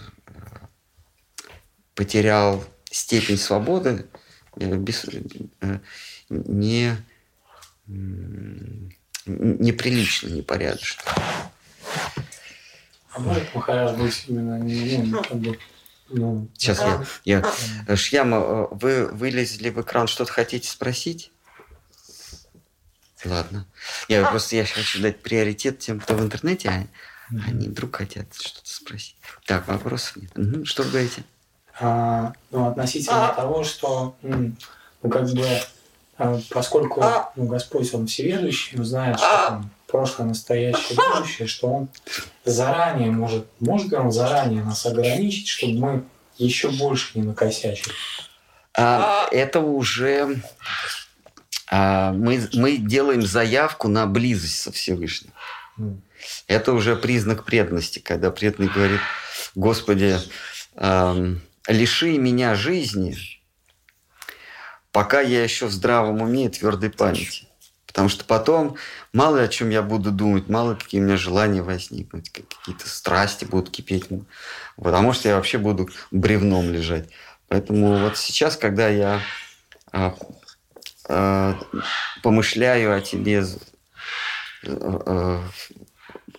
потерял 1.94 2.66
степень 2.90 3.38
свободы, 3.38 4.08
э, 4.56 4.76
без, 4.76 5.06
э, 5.62 5.80
не, 6.30 6.96
неприлично, 9.26 10.30
непорядочно. 10.30 11.04
А 13.12 13.20
может 13.20 13.54
Махарадж 13.54 13.96
быть 13.98 14.26
именно 14.28 14.58
не, 14.60 14.98
ну, 15.04 15.22
как 15.22 15.38
бы, 15.38 15.60
ну, 16.10 16.50
Сейчас 16.58 16.80
я, 17.26 17.44
я... 17.88 17.96
Шьяма, 17.96 18.38
э, 18.38 18.68
вы 18.72 19.08
вылезли 19.08 19.70
в 19.70 19.82
экран, 19.82 20.08
что-то 20.08 20.32
хотите 20.32 20.70
спросить? 20.70 21.32
Ладно. 23.24 23.66
Я 24.10 24.28
просто 24.28 24.56
я 24.56 24.66
хочу 24.66 25.02
дать 25.02 25.22
приоритет 25.22 25.80
тем, 25.80 26.00
кто 26.00 26.16
в 26.16 26.22
интернете, 26.22 26.70
а 26.70 26.88
они 27.48 27.70
вдруг 27.70 27.96
хотят 27.96 28.34
что-то 28.34 28.70
спросить. 28.70 29.16
Так, 29.46 29.68
вопросов 29.68 30.18
нет. 30.18 30.38
Угу. 30.38 30.66
Что 30.66 30.84
вы 30.84 30.90
говорите? 30.90 31.24
А, 31.80 32.34
ну, 32.52 32.68
относительно 32.68 33.30
а... 33.30 33.34
того, 33.34 33.64
что 33.64 34.16
ну, 34.22 34.56
как 35.10 35.30
бы 35.32 35.48
а 36.18 36.40
поскольку 36.50 37.02
а. 37.02 37.32
ну, 37.36 37.46
Господь, 37.48 37.94
Он 37.94 38.08
всеведущий, 38.08 38.78
Он 38.78 38.86
знает, 38.86 39.18
что 39.18 39.28
а. 39.28 39.50
там 39.50 39.72
прошлое, 39.88 40.28
настоящее, 40.28 40.98
будущее, 40.98 41.48
что 41.48 41.68
Он 41.68 41.88
заранее 42.46 43.12
может, 43.12 43.48
может 43.60 43.92
ли 43.92 43.98
Он 43.98 44.12
заранее 44.12 44.64
нас 44.64 44.86
ограничить, 44.86 45.48
чтобы 45.48 45.74
мы 45.80 46.04
еще 46.38 46.70
больше 46.70 47.18
не 47.18 47.24
накосячили? 47.24 47.94
А, 48.76 49.28
это 49.32 49.60
уже 49.60 50.42
а, 51.70 52.12
мы, 52.12 52.48
мы 52.54 52.78
делаем 52.78 53.24
заявку 53.24 53.88
на 53.88 54.06
близость 54.06 54.62
со 54.62 54.72
Всевышним. 54.72 55.32
Mm. 55.80 55.98
Это 56.48 56.74
уже 56.74 56.96
признак 56.96 57.46
преданности, 57.46 58.00
когда 58.00 58.32
преданный 58.32 58.70
говорит, 58.70 59.00
Господи, 59.56 60.18
эм, 60.76 61.42
лиши 61.68 62.18
меня 62.18 62.56
жизни, 62.56 63.18
пока 64.94 65.20
я 65.20 65.44
еще 65.44 65.66
в 65.66 65.72
здравом 65.72 66.22
уме 66.22 66.46
и 66.46 66.50
твердой 66.50 66.90
памяти. 66.90 67.48
Потому 67.88 68.10
что 68.10 68.24
потом 68.24 68.78
мало 69.12 69.42
о 69.42 69.48
чем 69.48 69.70
я 69.70 69.82
буду 69.82 70.12
думать, 70.12 70.48
мало 70.48 70.76
какие 70.76 71.02
у 71.02 71.04
меня 71.04 71.18
желания 71.18 71.62
возникнут, 71.62 72.30
какие-то 72.30 72.88
страсти 72.88 73.46
будут 73.46 73.70
кипеть. 73.70 74.08
Потому 74.78 75.14
что 75.14 75.30
я 75.30 75.36
вообще 75.36 75.58
буду 75.58 75.90
бревном 76.12 76.72
лежать. 76.72 77.10
Поэтому 77.50 77.98
вот 77.98 78.18
сейчас, 78.18 78.56
когда 78.56 78.88
я 78.88 79.20
а, 79.92 80.16
а, 81.08 81.60
помышляю 82.24 82.96
о 82.96 83.02
тебе 83.02 83.44
с, 83.44 83.60
а, 84.66 85.44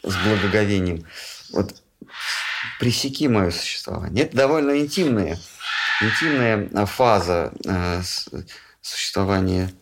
с 0.02 0.16
благоговением, 0.26 1.04
вот 1.52 1.74
пресеки 2.80 3.28
мое 3.28 3.50
существование. 3.50 4.24
Это 4.24 4.36
довольно 4.36 4.78
интимное 4.78 5.38
интимная 6.00 6.68
а, 6.74 6.86
фаза 6.86 7.52
э, 7.64 8.02
существования 8.80 9.72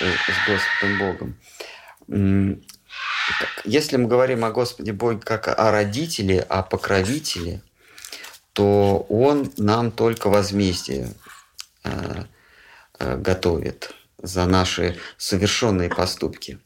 э, 0.00 0.12
с 0.12 0.48
Господом 0.48 0.98
Богом. 0.98 2.66
Если 3.64 3.96
мы 3.96 4.08
говорим 4.08 4.44
о 4.44 4.50
Господе 4.50 4.92
Боге 4.92 5.20
как 5.20 5.48
о 5.48 5.70
родителе, 5.70 6.40
о 6.40 6.62
покровителе, 6.62 7.62
то 8.52 9.06
Он 9.08 9.50
нам 9.56 9.90
только 9.92 10.28
возмездие 10.28 11.14
э, 11.84 12.24
готовит 12.98 13.94
за 14.18 14.46
наши 14.46 14.98
совершенные 15.16 15.88
поступки. 15.88 16.58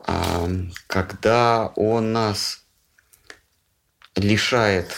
А, 0.00 0.48
когда 0.86 1.68
Он 1.76 2.12
нас 2.12 2.64
лишает 4.16 4.92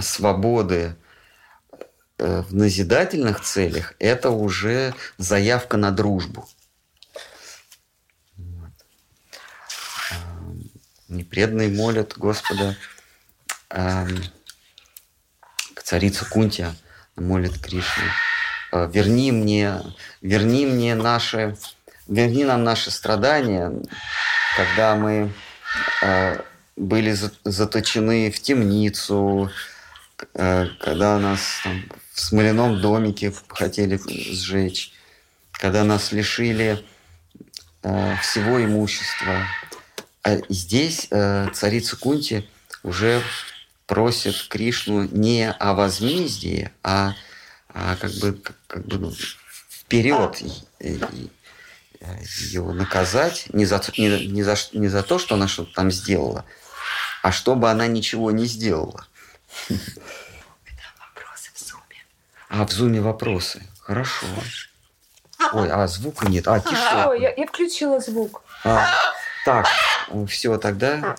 свободы 0.00 0.96
в 2.22 2.54
назидательных 2.54 3.40
целях 3.40 3.94
это 3.98 4.30
уже 4.30 4.94
заявка 5.18 5.76
на 5.76 5.90
дружбу. 5.90 6.48
Вот. 8.36 8.70
Эм, 10.10 10.70
непреданные 11.08 11.68
молят 11.68 12.16
Господа 12.16 12.76
э, 13.70 14.06
царица 15.92 16.24
Кунтия 16.24 16.74
молит 17.16 17.58
Кришну. 17.58 18.04
Э, 18.72 18.88
верни 18.90 19.30
мне, 19.30 19.82
верни 20.22 20.64
мне 20.64 20.94
наши, 20.94 21.54
верни 22.08 22.44
нам 22.44 22.64
наши 22.64 22.90
страдания, 22.90 23.70
когда 24.56 24.94
мы 24.96 25.30
э, 26.02 26.40
были 26.76 27.14
заточены 27.44 28.30
в 28.30 28.40
темницу, 28.40 29.50
э, 30.32 30.66
когда 30.80 31.18
нас 31.18 31.40
там, 31.62 31.82
в 32.12 32.20
смоляном 32.20 32.80
домике 32.80 33.32
хотели 33.48 33.98
сжечь, 34.06 34.92
когда 35.52 35.82
нас 35.84 36.12
лишили 36.12 36.84
э, 37.82 38.16
всего 38.20 38.62
имущества. 38.62 39.46
А 40.22 40.38
здесь 40.48 41.08
э, 41.10 41.48
царица 41.54 41.96
Кунти 41.96 42.48
уже 42.82 43.22
просит 43.86 44.46
Кришну 44.48 45.08
не 45.10 45.50
о 45.50 45.74
возмездии, 45.74 46.70
а, 46.82 47.14
а 47.68 47.96
как 47.96 48.12
бы, 48.12 48.32
как, 48.34 48.56
как 48.66 48.86
бы 48.86 48.98
ну, 48.98 49.12
вперед 49.70 50.42
ее 50.80 52.62
наказать 52.72 53.46
не 53.52 53.64
за, 53.64 53.80
не, 53.96 54.26
не, 54.26 54.42
за, 54.42 54.56
не 54.72 54.88
за 54.88 55.02
то, 55.02 55.18
что 55.18 55.34
она 55.34 55.48
что-то 55.48 55.72
там 55.74 55.90
сделала, 55.90 56.44
а 57.22 57.32
чтобы 57.32 57.70
она 57.70 57.86
ничего 57.86 58.30
не 58.30 58.46
сделала. 58.46 59.06
А, 62.52 62.66
в 62.66 62.70
зуме 62.70 63.00
вопросы. 63.00 63.62
Хорошо. 63.80 64.26
Ой, 65.54 65.70
а 65.70 65.86
звука 65.86 66.28
нет. 66.28 66.46
А, 66.46 66.60
Кишор. 66.60 67.08
Ой, 67.08 67.22
я, 67.22 67.32
я 67.34 67.46
включила 67.46 67.98
звук. 67.98 68.42
А, 68.62 68.86
так, 69.46 69.66
все, 70.28 70.58
тогда 70.58 71.16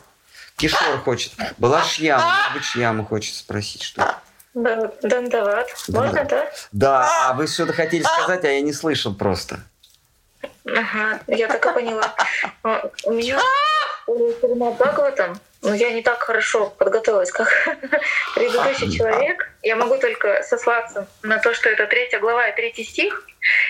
Кишор 0.57 0.99
хочет. 0.99 1.33
Была 1.57 1.83
Шьяма, 1.83 2.23
может 2.23 2.53
быть, 2.53 2.63
Шьяма 2.63 3.03
хочет 3.03 3.33
спросить 3.35 3.81
что 3.81 4.15
Да, 4.53 4.91
Дандават. 5.01 5.67
Можно, 5.87 6.23
да? 6.23 6.51
Да, 6.71 7.29
а 7.29 7.33
вы 7.33 7.47
что-то 7.47 7.73
хотели 7.73 8.03
сказать, 8.03 8.45
а 8.45 8.49
я 8.49 8.61
не 8.61 8.71
слышал 8.71 9.15
просто. 9.15 9.59
Ага, 10.65 11.19
я 11.27 11.47
так 11.47 11.65
и 11.65 11.73
поняла. 11.73 12.13
А, 12.61 12.89
у 13.05 13.11
меня 13.11 13.39
перед 14.05 14.57
Бхагаватам 14.77 15.39
но 15.63 15.73
я 15.73 15.91
не 15.91 16.01
так 16.01 16.21
хорошо 16.21 16.69
подготовилась, 16.77 17.31
как 17.31 17.47
предыдущий 18.35 18.91
человек. 18.91 19.49
Я 19.61 19.77
могу 19.77 19.97
только 19.97 20.43
сослаться 20.43 21.07
на 21.21 21.39
то, 21.39 21.53
что 21.53 21.69
это 21.69 21.87
третья 21.87 22.19
глава 22.19 22.49
и 22.49 22.55
третий 22.55 22.83
стих. 22.83 23.25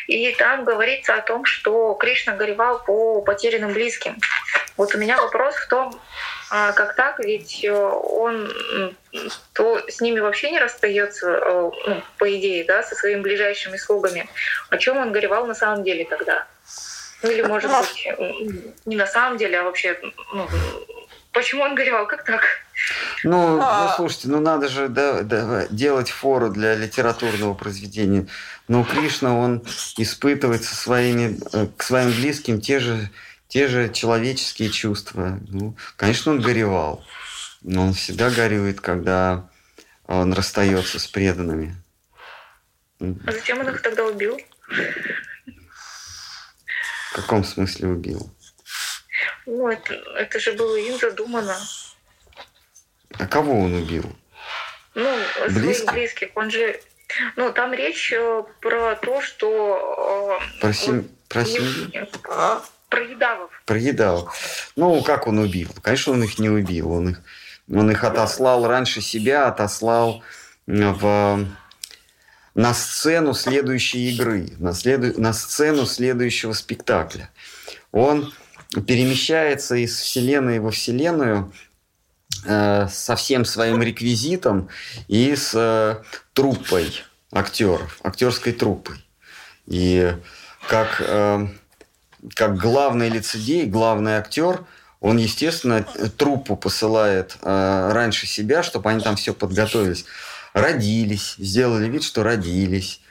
И 0.07 0.33
там 0.33 0.65
говорится 0.65 1.13
о 1.15 1.21
том, 1.21 1.45
что 1.45 1.93
Кришна 1.93 2.33
горевал 2.33 2.83
по 2.83 3.21
потерянным 3.21 3.73
близким. 3.73 4.17
Вот 4.75 4.95
у 4.95 4.97
меня 4.97 5.17
вопрос 5.17 5.55
в 5.55 5.67
том, 5.67 5.99
а 6.49 6.71
как 6.71 6.95
так, 6.95 7.19
ведь 7.19 7.63
э, 7.63 7.71
он 7.71 8.51
то 9.53 9.79
с 9.87 10.01
ними 10.01 10.19
вообще 10.19 10.49
не 10.49 10.59
расстается, 10.59 11.29
э, 11.29 11.71
ну, 11.87 12.03
по 12.17 12.35
идее, 12.35 12.63
да, 12.65 12.81
со 12.81 12.95
своими 12.95 13.21
ближайшими 13.21 13.77
слугами. 13.77 14.27
О 14.69 14.77
чем 14.77 14.97
он 14.97 15.11
горевал 15.11 15.45
на 15.45 15.53
самом 15.53 15.83
деле 15.83 16.05
тогда? 16.05 16.47
Ну 17.21 17.29
или, 17.29 17.41
может 17.43 17.71
быть, 17.71 18.07
не 18.85 18.95
на 18.95 19.07
самом 19.07 19.37
деле, 19.37 19.59
а 19.59 19.63
вообще 19.63 19.97
ну, 20.33 20.47
почему 21.33 21.63
он 21.63 21.75
горевал? 21.75 22.07
Как 22.07 22.23
так? 22.23 22.43
Ну, 23.23 23.57
ну 23.57 23.89
слушайте, 23.95 24.27
ну 24.29 24.39
надо 24.39 24.67
же 24.67 24.87
да, 24.87 25.21
да, 25.21 25.67
делать 25.69 26.09
фору 26.09 26.49
для 26.49 26.75
литературного 26.75 27.53
произведения. 27.53 28.27
Но 28.67 28.83
Кришна, 28.83 29.35
он 29.37 29.63
испытывает 29.97 30.63
со 30.63 30.75
своими, 30.75 31.37
э, 31.53 31.67
к 31.75 31.83
своим 31.83 32.11
близким 32.11 32.61
те 32.61 32.79
же, 32.79 33.09
те 33.47 33.67
же 33.67 33.89
человеческие 33.89 34.69
чувства. 34.69 35.39
Ну, 35.49 35.75
конечно, 35.97 36.31
он 36.31 36.41
горевал. 36.41 37.03
Но 37.61 37.87
он 37.87 37.93
всегда 37.93 38.29
горюет, 38.29 38.81
когда 38.81 39.49
он 40.07 40.33
расстается 40.33 40.99
с 40.99 41.07
преданными. 41.07 41.75
А 42.99 43.31
зачем 43.31 43.59
он 43.59 43.69
их 43.69 43.81
тогда 43.81 44.05
убил? 44.05 44.37
В 47.11 47.15
каком 47.15 47.43
смысле 47.43 47.89
убил? 47.89 48.33
Ну, 49.45 49.67
это, 49.67 49.93
это 50.17 50.39
же 50.39 50.53
было 50.53 50.75
им 50.75 50.97
задумано. 50.97 51.55
А 53.19 53.27
кого 53.27 53.59
он 53.59 53.73
убил? 53.73 54.15
Ну, 54.95 55.09
Близко? 55.49 55.83
своих 55.85 55.93
близких. 55.93 56.29
Он 56.35 56.49
же... 56.49 56.79
Ну, 57.35 57.51
там 57.51 57.73
речь 57.73 58.11
э, 58.11 58.43
про 58.61 58.95
то, 58.95 59.21
что... 59.21 60.39
Э, 60.41 60.61
про, 60.61 60.73
сем... 60.73 61.09
про 61.27 61.45
семью? 61.45 62.07
Про 62.89 63.03
едавов. 63.03 63.61
Про 63.65 63.77
едавов. 63.77 64.71
Ну, 64.75 65.01
как 65.03 65.27
он 65.27 65.39
убил? 65.39 65.69
Конечно, 65.81 66.13
он 66.13 66.23
их 66.23 66.39
не 66.39 66.49
убил. 66.49 66.91
Он 66.91 67.09
их, 67.09 67.21
он 67.71 67.89
их 67.91 68.03
отослал 68.03 68.67
раньше 68.67 69.01
себя, 69.01 69.47
отослал 69.47 70.23
в 70.65 71.47
на 72.55 72.73
сцену 72.73 73.33
следующей 73.33 74.11
игры, 74.11 74.49
на, 74.57 74.73
следу... 74.73 75.19
на 75.19 75.33
сцену 75.33 75.85
следующего 75.85 76.53
спектакля. 76.53 77.29
Он 77.91 78.33
перемещается 78.81 79.75
из 79.75 79.97
вселенной 79.97 80.59
во 80.59 80.71
вселенную 80.71 81.53
э, 82.45 82.87
со 82.89 83.15
всем 83.15 83.45
своим 83.45 83.81
реквизитом 83.81 84.69
и 85.07 85.35
с 85.35 85.51
э, 85.53 86.03
труппой 86.33 86.93
актеров, 87.31 87.99
актерской 88.03 88.53
труппой. 88.53 88.97
И 89.65 90.15
как, 90.67 91.01
э, 91.05 91.47
как 92.35 92.57
главный 92.57 93.09
лицедей, 93.09 93.65
главный 93.65 94.13
актер, 94.13 94.65
он, 94.99 95.17
естественно, 95.17 95.83
труппу 96.17 96.55
посылает 96.55 97.37
э, 97.41 97.91
раньше 97.93 98.25
себя, 98.25 98.63
чтобы 98.63 98.89
они 98.89 99.01
там 99.01 99.15
все 99.15 99.33
подготовились 99.33 100.05
родились, 100.53 101.35
сделали 101.37 101.89
вид, 101.89 102.03
что 102.03 102.23
родились, 102.23 103.01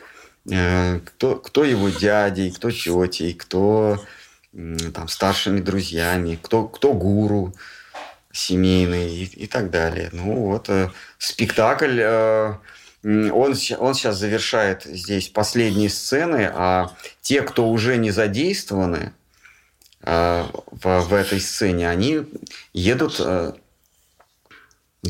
э, 0.51 1.01
кто, 1.05 1.37
кто 1.37 1.65
его 1.65 1.91
дядей, 1.91 2.51
кто 2.51 2.71
тетей, 2.71 3.35
кто 3.35 4.03
там, 4.53 5.09
старшими 5.09 5.61
друзьями, 5.61 6.39
кто, 6.41 6.69
кто 6.69 6.93
гуру 6.93 7.55
семейный 8.33 9.15
и, 9.15 9.25
и 9.25 9.47
так 9.47 9.71
далее. 9.71 10.11
Ну 10.13 10.47
вот, 10.47 10.69
э, 10.69 10.91
спектакль, 11.19 11.99
э, 12.01 12.55
он, 13.03 13.55
он 13.79 13.95
сейчас 13.95 14.17
завершает 14.17 14.85
здесь 14.85 15.29
последние 15.29 15.91
сцены, 15.91 16.51
а 16.55 16.93
те, 17.21 17.43
кто 17.43 17.69
уже 17.69 17.97
не 17.97 18.11
задействованы 18.11 19.13
в, 20.05 20.51
в 20.81 21.15
этой 21.15 21.41
сцене, 21.41 21.89
они 21.89 22.23
едут 22.73 23.21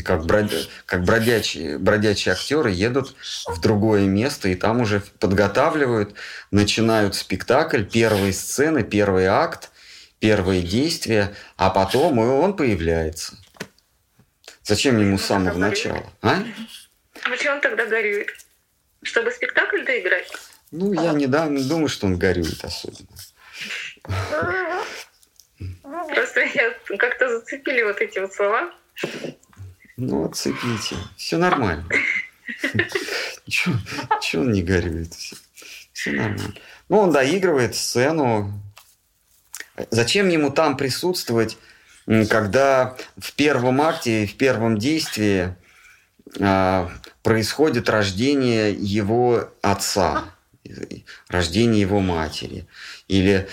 как, 0.00 0.24
брод... 0.24 0.50
как 0.86 1.04
бродячие, 1.04 1.76
бродячие 1.78 2.32
актеры 2.32 2.70
едут 2.70 3.14
в 3.46 3.60
другое 3.60 4.06
место 4.06 4.48
и 4.48 4.54
там 4.54 4.80
уже 4.80 5.02
подготавливают, 5.18 6.14
начинают 6.50 7.14
спектакль, 7.14 7.84
первые 7.84 8.32
сцены, 8.32 8.84
первый 8.84 9.26
акт, 9.26 9.70
первые 10.18 10.62
действия, 10.62 11.34
а 11.56 11.68
потом 11.68 12.20
и 12.20 12.24
он 12.24 12.56
появляется. 12.56 13.36
Зачем 14.64 14.98
ему 14.98 15.18
с 15.18 15.24
самого 15.26 15.58
начала? 15.58 16.10
А? 16.22 16.42
Почему 17.28 17.54
он 17.54 17.60
тогда 17.60 17.84
горюет? 17.86 18.28
Чтобы 19.02 19.30
спектакль 19.30 19.84
доиграть? 19.84 20.30
Ну, 20.70 20.92
я 20.94 21.12
недавно 21.12 21.62
думаю, 21.62 21.88
что 21.88 22.06
он 22.06 22.16
горюет 22.18 22.64
особенно. 22.64 23.08
Просто 25.82 26.40
я 26.40 26.72
как-то 26.96 27.28
зацепили 27.28 27.82
вот 27.82 28.00
эти 28.00 28.20
вот 28.20 28.32
слова. 28.32 28.72
Ну, 30.02 30.24
отцепите. 30.24 30.96
Все 31.16 31.38
нормально. 31.38 31.86
Чего 33.46 34.42
он 34.42 34.50
не 34.50 34.60
горюет? 34.60 35.12
Все, 35.92 36.10
нормально. 36.10 36.54
Ну, 36.88 36.98
он 36.98 37.12
доигрывает 37.12 37.76
сцену. 37.76 38.52
Зачем 39.92 40.28
ему 40.28 40.50
там 40.50 40.76
присутствовать, 40.76 41.56
когда 42.28 42.96
в 43.16 43.32
первом 43.34 43.80
акте, 43.80 44.26
в 44.26 44.36
первом 44.36 44.76
действии 44.76 45.54
а, 46.40 46.90
происходит 47.22 47.88
рождение 47.88 48.72
его 48.72 49.52
отца, 49.62 50.24
рождение 51.28 51.80
его 51.80 52.00
матери? 52.00 52.66
Или 53.06 53.48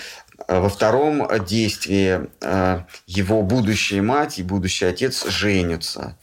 во 0.48 0.68
втором 0.68 1.28
действии 1.46 2.28
а, 2.40 2.88
его 3.06 3.42
будущая 3.42 4.02
мать 4.02 4.40
и 4.40 4.42
будущий 4.42 4.86
отец 4.86 5.28
женятся. 5.28 6.16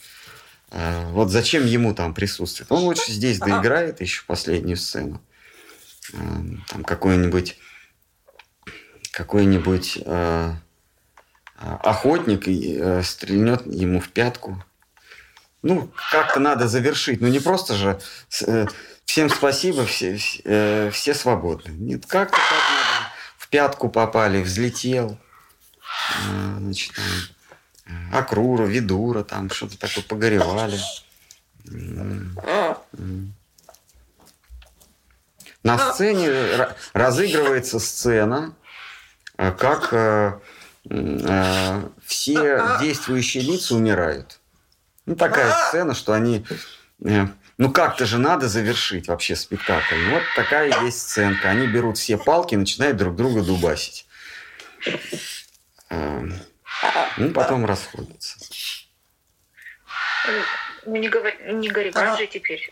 А, 0.72 1.10
вот 1.12 1.30
зачем 1.30 1.66
ему 1.66 1.94
там 1.94 2.14
присутствовать? 2.14 2.72
Он 2.72 2.84
лучше 2.84 3.12
здесь 3.12 3.40
доиграет 3.40 4.02
еще 4.02 4.24
последнюю 4.26 4.78
сцену. 4.78 5.22
А, 6.14 6.18
там 6.70 6.84
какой-нибудь 6.84 7.58
какой-нибудь 9.18 9.98
э, 10.06 10.54
охотник 11.56 12.48
э, 12.48 13.02
стрельнет 13.02 13.66
ему 13.66 14.00
в 14.00 14.10
пятку. 14.10 14.64
Ну, 15.64 15.92
как-то 16.12 16.40
надо 16.40 16.68
завершить. 16.68 17.20
Ну, 17.20 17.28
не 17.28 17.40
просто 17.40 17.74
же 17.74 18.00
э, 18.46 18.68
всем 19.06 19.30
спасибо, 19.30 19.88
все, 19.88 20.20
э, 20.44 20.92
все 20.94 21.16
свободны. 21.16 21.72
Нет, 21.72 22.06
как-то 22.06 22.38
так 22.38 22.70
надо. 22.70 23.12
В 23.38 23.50
пятку 23.50 23.90
попали, 23.90 24.44
взлетел. 24.44 25.18
Э, 26.30 26.58
значит, 26.60 26.94
Акрура, 28.12 28.66
Видура, 28.66 29.24
там 29.24 29.50
что-то 29.50 29.78
такое 29.78 30.04
погоревали. 30.04 30.80
На 35.64 35.92
сцене 35.92 36.30
разыгрывается 36.94 37.80
сцена, 37.80 38.54
э, 39.38 39.52
как 39.52 39.90
э, 39.92 40.40
э, 40.90 41.90
все 42.06 42.78
действующие 42.80 43.44
лица 43.44 43.76
умирают. 43.76 44.40
Ну, 45.06 45.16
такая 45.16 45.52
сцена, 45.68 45.94
что 45.94 46.14
они... 46.14 46.46
Ну, 47.00 47.72
как-то 47.72 48.06
же 48.06 48.18
надо 48.18 48.48
завершить 48.48 49.08
вообще 49.08 49.36
спектакль. 49.36 49.96
Вот 50.12 50.24
такая 50.36 50.84
есть 50.84 51.02
сценка. 51.10 51.50
Они 51.50 51.68
берут 51.68 51.98
все 51.98 52.18
палки 52.18 52.54
и 52.54 52.58
начинают 52.58 52.98
друг 52.98 53.16
друга 53.16 53.42
дубасить. 53.42 54.06
Ну, 57.18 57.32
потом 57.32 57.66
расходятся. 57.66 58.38
Ну, 60.86 60.96
не 60.96 61.10
говори, 61.10 61.36
не 61.52 61.70
говори, 61.70 61.92
же 61.92 62.28
теперь. 62.28 62.70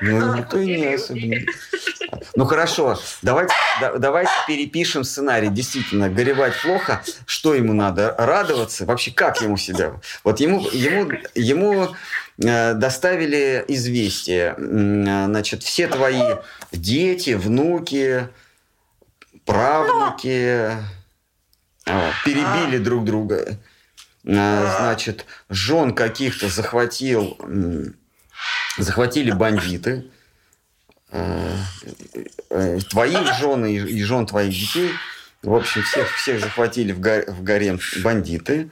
Ну, 0.00 0.34
никто 0.36 0.58
и 0.58 0.66
не 0.66 0.94
особенно. 0.94 1.40
Ну, 2.34 2.46
хорошо, 2.46 2.98
давайте, 3.22 3.52
да, 3.80 3.98
давайте 3.98 4.32
перепишем 4.46 5.04
сценарий. 5.04 5.48
Действительно, 5.48 6.08
горевать 6.08 6.54
плохо. 6.62 7.02
Что 7.26 7.54
ему 7.54 7.72
надо? 7.72 8.14
Радоваться? 8.16 8.86
Вообще, 8.86 9.10
как 9.10 9.40
ему 9.42 9.56
себя? 9.56 10.00
Вот 10.24 10.40
ему, 10.40 10.60
ему, 10.72 11.12
ему 11.34 11.94
э, 12.42 12.74
доставили 12.74 13.64
известие. 13.68 14.54
Значит, 14.56 15.62
все 15.62 15.86
твои 15.86 16.36
дети, 16.72 17.30
внуки, 17.30 18.28
правнуки 19.44 20.76
перебили 22.24 22.78
друг 22.78 23.04
друга. 23.04 23.58
А, 24.26 24.76
значит, 24.80 25.24
жен 25.48 25.94
каких-то 25.94 26.48
захватил, 26.48 27.38
захватили 28.76 29.30
бандиты, 29.30 30.10
э, 31.10 31.56
э, 32.50 32.78
твоих 32.90 33.34
жен 33.38 33.64
и 33.64 34.02
жен 34.02 34.26
твоих 34.26 34.52
детей, 34.52 34.92
в 35.42 35.54
общем, 35.54 35.82
всех, 35.82 36.14
всех 36.16 36.40
захватили 36.40 36.92
в, 36.92 37.00
горе, 37.00 37.24
в 37.28 37.42
гарем 37.42 37.80
бандиты. 38.02 38.70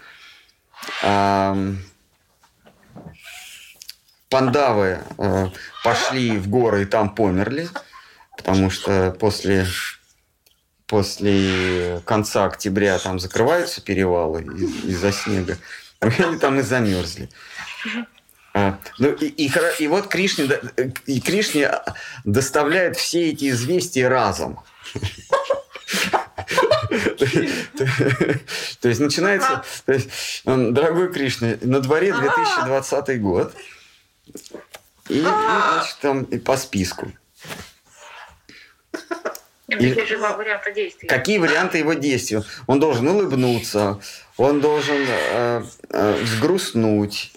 Пандавы 4.29 4.99
э, 5.17 5.47
пошли 5.83 6.37
в 6.37 6.49
горы 6.49 6.83
и 6.83 6.85
там 6.85 7.15
померли, 7.15 7.69
потому 8.37 8.69
что 8.69 9.17
после 9.19 9.67
после 10.89 12.03
конца 12.05 12.47
октября 12.47 12.99
там 12.99 13.20
закрываются 13.20 13.80
перевалы 13.80 14.43
из-за 14.43 15.12
снега, 15.12 15.57
они 16.01 16.39
там 16.39 16.59
и 16.59 16.62
замерзли. 16.62 17.28
А, 18.55 18.78
ну, 18.99 19.12
и, 19.12 19.26
и, 19.26 19.53
и 19.78 19.86
вот 19.86 20.09
Кришне, 20.09 20.49
и 21.07 21.20
Кришне 21.20 21.70
доставляет 22.24 22.97
все 22.97 23.28
эти 23.30 23.51
известия 23.51 24.09
разом. 24.09 24.59
То 28.80 28.89
есть 28.89 29.01
начинается, 29.01 29.62
дорогой 30.45 31.12
Кришна, 31.12 31.57
на 31.61 31.80
дворе 31.80 32.12
2020 32.12 33.20
год, 33.20 33.55
и, 35.09 35.20
значит, 35.20 35.99
там 36.01 36.24
по 36.24 36.57
списку. 36.57 37.12
И, 39.69 39.75
варианты 39.75 40.73
действий. 40.73 41.09
Какие 41.09 41.39
варианты 41.39 41.79
его 41.79 41.93
действий? 41.93 42.41
Он 42.66 42.81
должен 42.81 43.07
улыбнуться, 43.09 44.01
он 44.39 44.62
должен 44.62 45.05
э, 45.07 45.62
э, 45.91 46.23
взгрустнуть, 46.23 47.33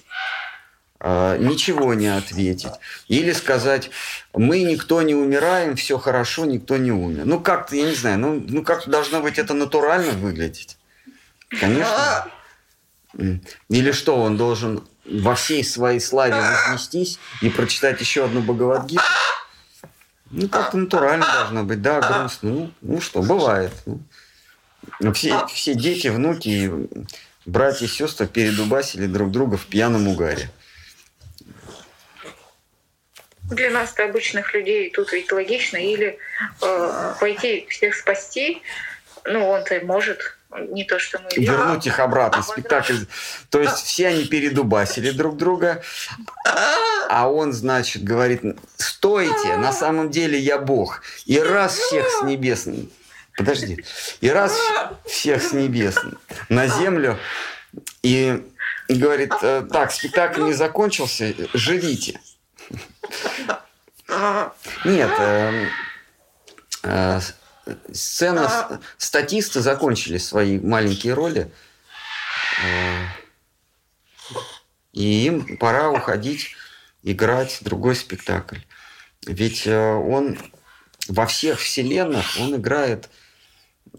э, 1.02 1.38
ничего 1.40 1.94
не 1.94 2.08
ответить. 2.08 2.72
Или 3.10 3.34
сказать, 3.34 3.90
мы 4.34 4.64
никто 4.64 5.02
не 5.02 5.14
умираем, 5.14 5.76
все 5.76 5.98
хорошо, 5.98 6.46
никто 6.46 6.78
не 6.78 6.94
умер. 6.94 7.26
Ну, 7.26 7.42
как-то, 7.42 7.76
я 7.76 7.84
не 7.84 7.96
знаю, 7.96 8.18
ну, 8.20 8.46
ну 8.48 8.64
как 8.64 8.88
должно 8.88 9.20
быть 9.20 9.38
это 9.38 9.54
натурально 9.54 10.14
выглядеть? 10.14 10.78
Конечно. 11.50 12.28
Или 13.68 13.92
что, 13.92 14.16
он 14.16 14.38
должен 14.38 14.88
во 15.04 15.36
всей 15.36 15.66
своей 15.66 16.00
славе 16.00 16.36
вознестись 16.36 17.20
и 17.42 17.50
прочитать 17.50 18.00
еще 18.00 18.24
одну 18.24 18.42
Бхагавадгиту? 18.42 19.04
Ну, 20.32 20.48
как-то 20.48 20.78
натурально 20.78 21.26
должно 21.26 21.64
быть, 21.64 21.82
да, 21.82 22.00
грустно. 22.00 22.50
Ну, 22.50 22.72
ну 22.82 23.02
что, 23.02 23.22
бывает. 23.22 23.72
Ну, 25.00 25.14
все, 25.14 25.46
все 25.48 25.76
дети, 25.76 26.08
внуки, 26.08 26.72
братья 27.46 27.86
и 27.86 27.90
сестры 27.90 28.28
передубасили 28.28 29.08
друг 29.08 29.32
друга 29.32 29.58
в 29.58 29.66
пьяном 29.66 30.08
угаре. 30.08 30.50
Для 33.44 33.70
нас-то 33.70 34.06
обычных 34.06 34.54
людей 34.54 34.90
тут 34.92 35.12
ведь 35.12 35.32
логично 35.32 35.76
или 35.76 36.18
э, 36.62 37.14
пойти 37.20 37.68
всех 37.70 37.96
спасти, 37.96 38.62
ну 39.26 39.46
он-то 39.50 39.82
может, 39.84 40.38
не 40.70 40.84
то, 40.84 41.00
что 41.00 41.20
мы... 41.20 41.30
Вернуть 41.36 41.88
их 41.88 42.00
обратно 42.00 42.42
в 42.42 42.46
спектакль. 42.46 42.98
То 43.50 43.60
есть 43.60 43.78
все 43.78 44.08
они 44.08 44.26
передубасили 44.26 45.12
друг 45.12 45.38
друга, 45.38 45.84
а 47.10 47.30
он, 47.32 47.54
значит, 47.54 48.04
говорит, 48.04 48.42
стойте, 48.78 49.58
на 49.58 49.72
самом 49.72 50.10
деле 50.10 50.38
я 50.40 50.58
Бог. 50.58 51.02
И 51.26 51.40
раз 51.40 51.76
всех 51.76 52.08
с 52.08 52.24
небес... 52.24 52.68
Подожди. 53.38 53.84
И 54.20 54.30
раз 54.30 54.58
всех 55.06 55.42
с 55.42 55.54
небес 55.54 55.98
на 56.50 56.68
землю 56.68 57.18
и 58.04 58.44
говорит, 58.90 59.32
«Э, 59.42 59.66
так, 59.72 59.92
спектакль 59.92 60.44
не 60.44 60.54
закончился, 60.54 61.34
живите. 61.54 62.20
Нет, 64.84 65.12
сцена, 67.92 68.82
статисты 68.98 69.62
закончили 69.62 70.18
свои 70.18 70.60
маленькие 70.60 71.14
роли. 71.14 71.52
Э, 72.64 73.06
и 74.94 75.26
им 75.26 75.58
пора 75.58 75.90
уходить 75.90 76.56
играть 77.04 77.60
другой 77.62 77.96
спектакль. 77.96 78.60
Ведь 79.26 79.66
э, 79.68 79.94
он 79.94 80.38
во 81.08 81.26
всех 81.26 81.60
вселенных 81.60 82.26
он 82.40 82.56
играет 82.56 83.10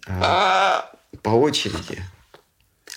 э, 0.07 0.83
по 1.23 1.31
очереди. 1.31 2.03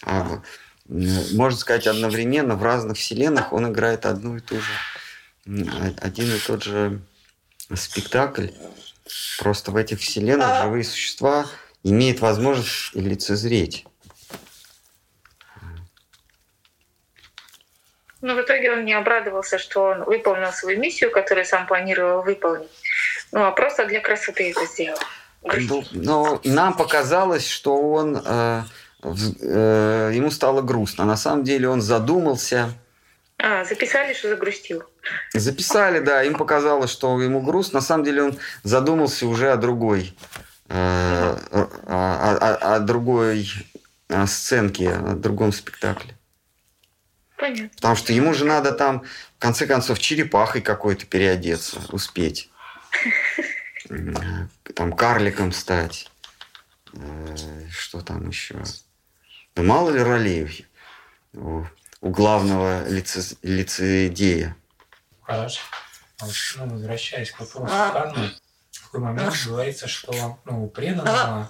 А, 0.03 0.41
можно 0.88 1.57
сказать, 1.57 1.88
одновременно 1.88 2.55
в 2.55 2.63
разных 2.63 2.97
вселенных 2.97 3.53
он 3.53 3.72
играет 3.72 4.05
одну 4.05 4.38
и 4.38 4.39
ту 4.39 4.59
же, 4.59 5.95
один 5.99 6.34
и 6.34 6.39
тот 6.39 6.63
же 6.63 7.01
спектакль. 7.74 8.47
Просто 9.39 9.71
в 9.71 9.75
этих 9.75 9.99
вселенных 9.99 10.63
живые 10.63 10.83
существа 10.83 11.45
имеют 11.83 12.19
возможность 12.19 12.95
лицезреть. 12.95 13.85
Но 18.21 18.33
в 18.33 18.41
итоге 18.41 18.71
он 18.71 18.85
не 18.85 18.93
обрадовался, 18.93 19.59
что 19.59 19.83
он 19.83 20.03
выполнил 20.03 20.51
свою 20.51 20.79
миссию, 20.79 21.11
которую 21.11 21.45
сам 21.45 21.67
планировал 21.67 22.23
выполнить. 22.23 22.71
Ну, 23.31 23.43
а 23.43 23.51
просто 23.51 23.85
для 23.85 23.99
красоты 23.99 24.49
это 24.49 24.65
сделал. 24.65 24.97
Ну, 25.43 25.83
ну, 25.91 26.41
нам 26.43 26.75
показалось, 26.75 27.47
что 27.47 27.77
он 27.77 28.19
э, 28.25 28.63
э, 29.03 30.11
ему 30.15 30.31
стало 30.31 30.63
грустно. 30.63 31.05
На 31.05 31.17
самом 31.17 31.43
деле 31.43 31.69
он 31.69 31.81
задумался. 31.81 32.73
А, 33.38 33.65
записали, 33.65 34.13
что 34.13 34.29
загрустил. 34.29 34.83
Записали, 35.33 35.99
да. 35.99 36.23
Им 36.23 36.36
показалось, 36.36 36.89
что 36.89 37.21
ему 37.21 37.41
грустно. 37.41 37.79
На 37.79 37.86
самом 37.86 38.05
деле 38.05 38.23
он 38.23 38.39
задумался 38.63 39.27
уже 39.27 39.51
о 39.51 39.57
другой, 39.57 40.15
э, 40.69 41.38
о, 41.51 41.69
о, 41.86 42.75
о, 42.75 42.79
другой 42.79 43.47
о 44.07 44.25
сценке, 44.27 44.91
о 44.91 45.15
другом 45.15 45.51
спектакле. 45.51 46.15
Понятно. 47.38 47.69
Потому 47.75 47.95
что 47.95 48.13
ему 48.13 48.33
же 48.33 48.45
надо 48.45 48.71
там, 48.71 49.03
в 49.38 49.39
конце 49.39 49.67
концов, 49.67 49.99
черепахой 49.99 50.61
какой-то 50.61 51.05
переодеться, 51.05 51.81
успеть. 51.89 52.49
Там 54.73 54.93
карликом 54.93 55.51
стать. 55.51 56.09
Э, 56.93 57.36
что 57.69 58.01
там 58.01 58.29
еще? 58.29 58.55
Да 59.55 59.63
мало 59.63 59.91
ли 59.91 60.01
ролей 60.01 60.65
у, 62.05 62.09
главного 62.11 62.87
лице, 62.87 63.35
лицедея. 63.41 64.55
Хорошо. 65.23 65.59
А 66.21 66.25
ну, 66.57 66.67
возвращаясь 66.67 67.31
к 67.31 67.39
вопросу 67.39 67.73
кармы, 67.73 68.31
в 68.71 68.85
какой 68.85 68.99
момент 68.99 69.35
говорится, 69.45 69.87
что 69.87 70.39
ну, 70.45 70.65
у 70.65 70.69
преданного 70.69 71.49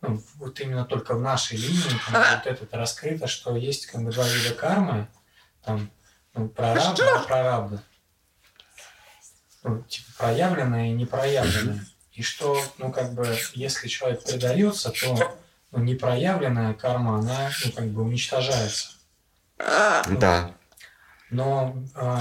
ну, 0.00 0.22
вот 0.36 0.60
именно 0.60 0.84
только 0.84 1.14
в 1.14 1.20
нашей 1.20 1.56
линии 1.58 2.00
там, 2.10 2.24
вот 2.36 2.46
это 2.46 2.76
раскрыто, 2.76 3.26
что 3.26 3.56
есть 3.56 3.86
как 3.86 4.02
бы 4.02 4.12
два 4.12 4.26
вида 4.28 4.54
кармы, 4.54 5.08
там, 5.64 5.90
ну, 6.34 6.48
прарабда 6.48 7.22
и 7.22 7.26
прарабда. 7.26 7.82
Ну, 9.64 9.82
типа 9.82 10.06
проявленная 10.18 10.90
и 10.90 10.92
непроявленная. 10.92 11.84
И 12.12 12.22
что, 12.22 12.62
ну, 12.78 12.92
как 12.92 13.14
бы, 13.14 13.36
если 13.54 13.88
человек 13.88 14.22
предается, 14.22 14.90
то 14.90 15.38
ну, 15.72 15.80
непроявленная 15.80 16.72
карма, 16.74 17.18
она, 17.18 17.50
ну, 17.64 17.72
как 17.72 17.86
бы 17.88 18.02
уничтожается. 18.02 18.95
Да. 19.58 20.52
Но, 21.30 21.76
а, 21.94 22.20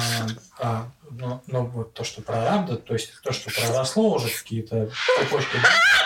а, 0.60 0.92
но, 1.12 1.44
но 1.48 1.66
вот 1.66 1.94
то, 1.94 2.04
что 2.04 2.22
прорабда, 2.22 2.78
то 2.78 2.94
есть 2.94 3.22
то, 3.22 3.32
что 3.32 3.52
проросло 3.52 4.16
уже 4.16 4.30
какие-то 4.30 4.90
цепочки, 5.20 5.58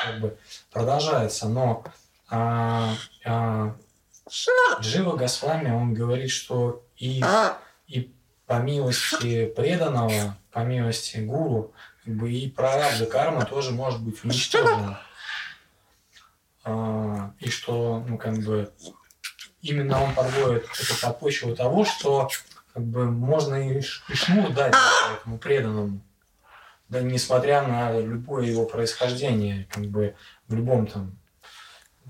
как 0.06 0.20
бы 0.20 0.38
продолжается. 0.72 1.48
Но 1.48 1.86
а, 2.30 2.94
а, 3.26 3.76
Джива 4.82 5.16
Госвами, 5.16 5.72
он 5.72 5.94
говорит, 5.94 6.30
что 6.30 6.84
и, 6.98 7.24
и 7.88 8.12
по 8.46 8.60
милости 8.60 9.46
преданного, 9.46 10.38
по 10.52 10.60
милости 10.60 11.18
гуру, 11.18 11.74
как 12.04 12.16
бы 12.16 12.32
и 12.32 12.50
прарабда 12.50 13.06
карма 13.06 13.46
тоже 13.46 13.72
может 13.72 14.02
быть 14.02 14.24
уничтожена. 14.24 15.00
А, 16.64 17.32
и 17.40 17.50
что, 17.50 18.04
ну, 18.08 18.18
как 18.18 18.38
бы, 18.40 18.72
именно 19.62 20.02
он 20.02 20.14
подводит 20.14 20.64
эту 20.64 21.02
подпочву 21.02 21.56
того, 21.56 21.86
что 21.86 22.30
как 22.74 22.84
бы 22.84 23.12
можно 23.12 23.56
и, 23.56 23.80
и 23.80 24.14
шнур 24.14 24.52
дать 24.52 24.74
этому 25.14 25.38
преданному. 25.38 26.02
Да, 26.88 27.02
несмотря 27.02 27.68
на 27.68 28.00
любое 28.00 28.48
его 28.48 28.66
происхождение, 28.66 29.68
как 29.72 29.86
бы 29.86 30.16
в 30.48 30.56
любом 30.56 30.88
там 30.88 31.16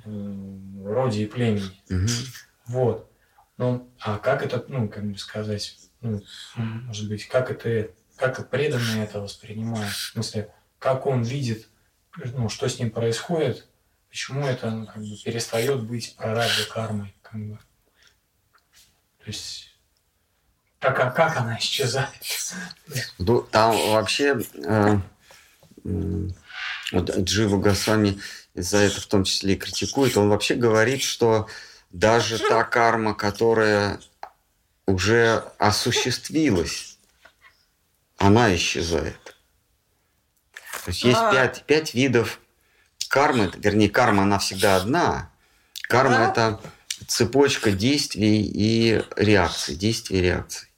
э, 0.05 0.85
роде 0.85 1.23
и 1.23 1.25
племени. 1.25 1.81
Угу. 1.89 2.07
Вот. 2.67 3.11
Ну, 3.57 3.91
а 3.99 4.17
как 4.19 4.41
это, 4.41 4.63
ну, 4.69 4.87
как 4.87 5.03
бы 5.03 5.17
сказать, 5.17 5.77
ну, 5.99 6.21
может 6.55 7.09
быть, 7.09 7.27
как 7.27 7.51
это, 7.51 7.91
как 8.15 8.49
преданный 8.49 9.03
это 9.03 9.19
воспринимает? 9.19 9.91
В 9.91 10.11
смысле, 10.13 10.53
как 10.77 11.05
он 11.05 11.23
видит, 11.23 11.67
ну, 12.15 12.47
что 12.47 12.69
с 12.69 12.79
ним 12.79 12.89
происходит, 12.89 13.67
почему 14.09 14.45
это 14.45 14.71
ну, 14.71 14.85
как 14.87 14.97
бы 14.97 15.15
перестает 15.23 15.83
быть 15.83 16.15
прарабдой 16.15 16.65
кармой, 16.71 17.15
как 17.31 17.41
бы. 17.41 17.59
То 19.19 19.25
есть 19.25 19.69
как, 20.79 20.99
а 20.99 21.11
как 21.11 21.37
она 21.37 21.57
исчезает? 21.57 22.09
Ну, 23.17 23.41
там 23.41 23.75
вообще 23.91 24.39
э, 24.63 24.97
вот 26.91 27.17
Джива 27.17 27.57
Госвами 27.57 28.19
за 28.55 28.77
это 28.77 29.01
в 29.01 29.05
том 29.07 29.25
числе 29.25 29.53
и 29.53 29.57
критикует. 29.57 30.15
Он 30.17 30.29
вообще 30.29 30.55
говорит, 30.55 31.01
что 31.01 31.47
даже 31.89 32.39
та 32.39 32.63
карма, 32.63 33.13
которая 33.13 33.99
уже 34.85 35.43
осуществилась, 35.57 36.97
она 38.17 38.55
исчезает. 38.55 39.35
То 40.85 40.91
есть 40.91 41.03
есть 41.03 41.19
пять, 41.31 41.63
пять 41.65 41.93
видов 41.93 42.39
кармы, 43.09 43.51
вернее, 43.57 43.89
карма, 43.89 44.23
она 44.23 44.39
всегда 44.39 44.77
одна. 44.77 45.29
Карма– 45.89 46.15
это 46.31 46.61
цепочка 47.09 47.71
действий 47.71 48.41
и 48.41 49.03
реакций, 49.15 49.75
действий 49.75 50.19
и 50.19 50.21
реакций. 50.21 50.69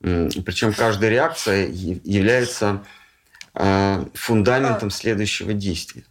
Причем 0.00 0.72
каждая 0.72 1.10
реакция 1.10 1.66
является 1.66 2.84
а, 3.54 4.08
фундаментом 4.14 4.90
следующего 4.90 5.54
действия. 5.54 6.04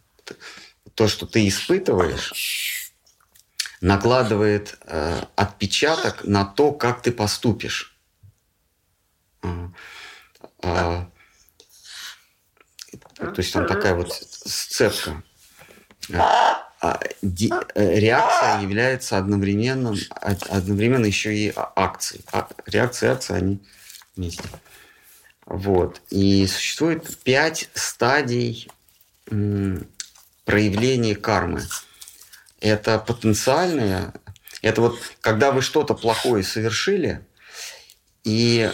то, 0.94 1.08
что 1.08 1.26
ты 1.26 1.46
испытываешь, 1.46 2.92
накладывает 3.80 4.76
э, 4.86 5.22
отпечаток 5.36 6.24
на 6.24 6.44
то, 6.44 6.72
как 6.72 7.02
ты 7.02 7.12
поступишь. 7.12 7.96
Э, 9.42 9.68
то 10.60 11.10
есть 13.36 13.52
там 13.52 13.66
такая 13.66 13.94
вот 13.94 14.12
сцепка. 14.12 15.22
А, 16.80 16.92
а, 16.92 17.00
э, 17.74 17.98
реакция 17.98 18.60
является 18.60 19.18
одновременно, 19.18 19.96
одновременно 20.20 21.06
еще 21.06 21.34
и 21.34 21.52
акцией. 21.56 22.24
А, 22.32 22.48
реакция 22.66 23.10
и 23.10 23.12
акция, 23.14 23.36
они 23.38 23.58
вместе. 24.16 24.44
Вот. 25.44 26.00
И 26.10 26.46
существует 26.46 27.18
пять 27.24 27.68
стадий 27.74 28.68
проявления 30.44 31.16
кармы. 31.16 31.62
Это 32.60 32.98
потенциальные, 32.98 34.12
это 34.62 34.80
вот 34.80 34.98
когда 35.20 35.52
вы 35.52 35.62
что-то 35.62 35.94
плохое 35.94 36.42
совершили, 36.42 37.24
и, 38.24 38.70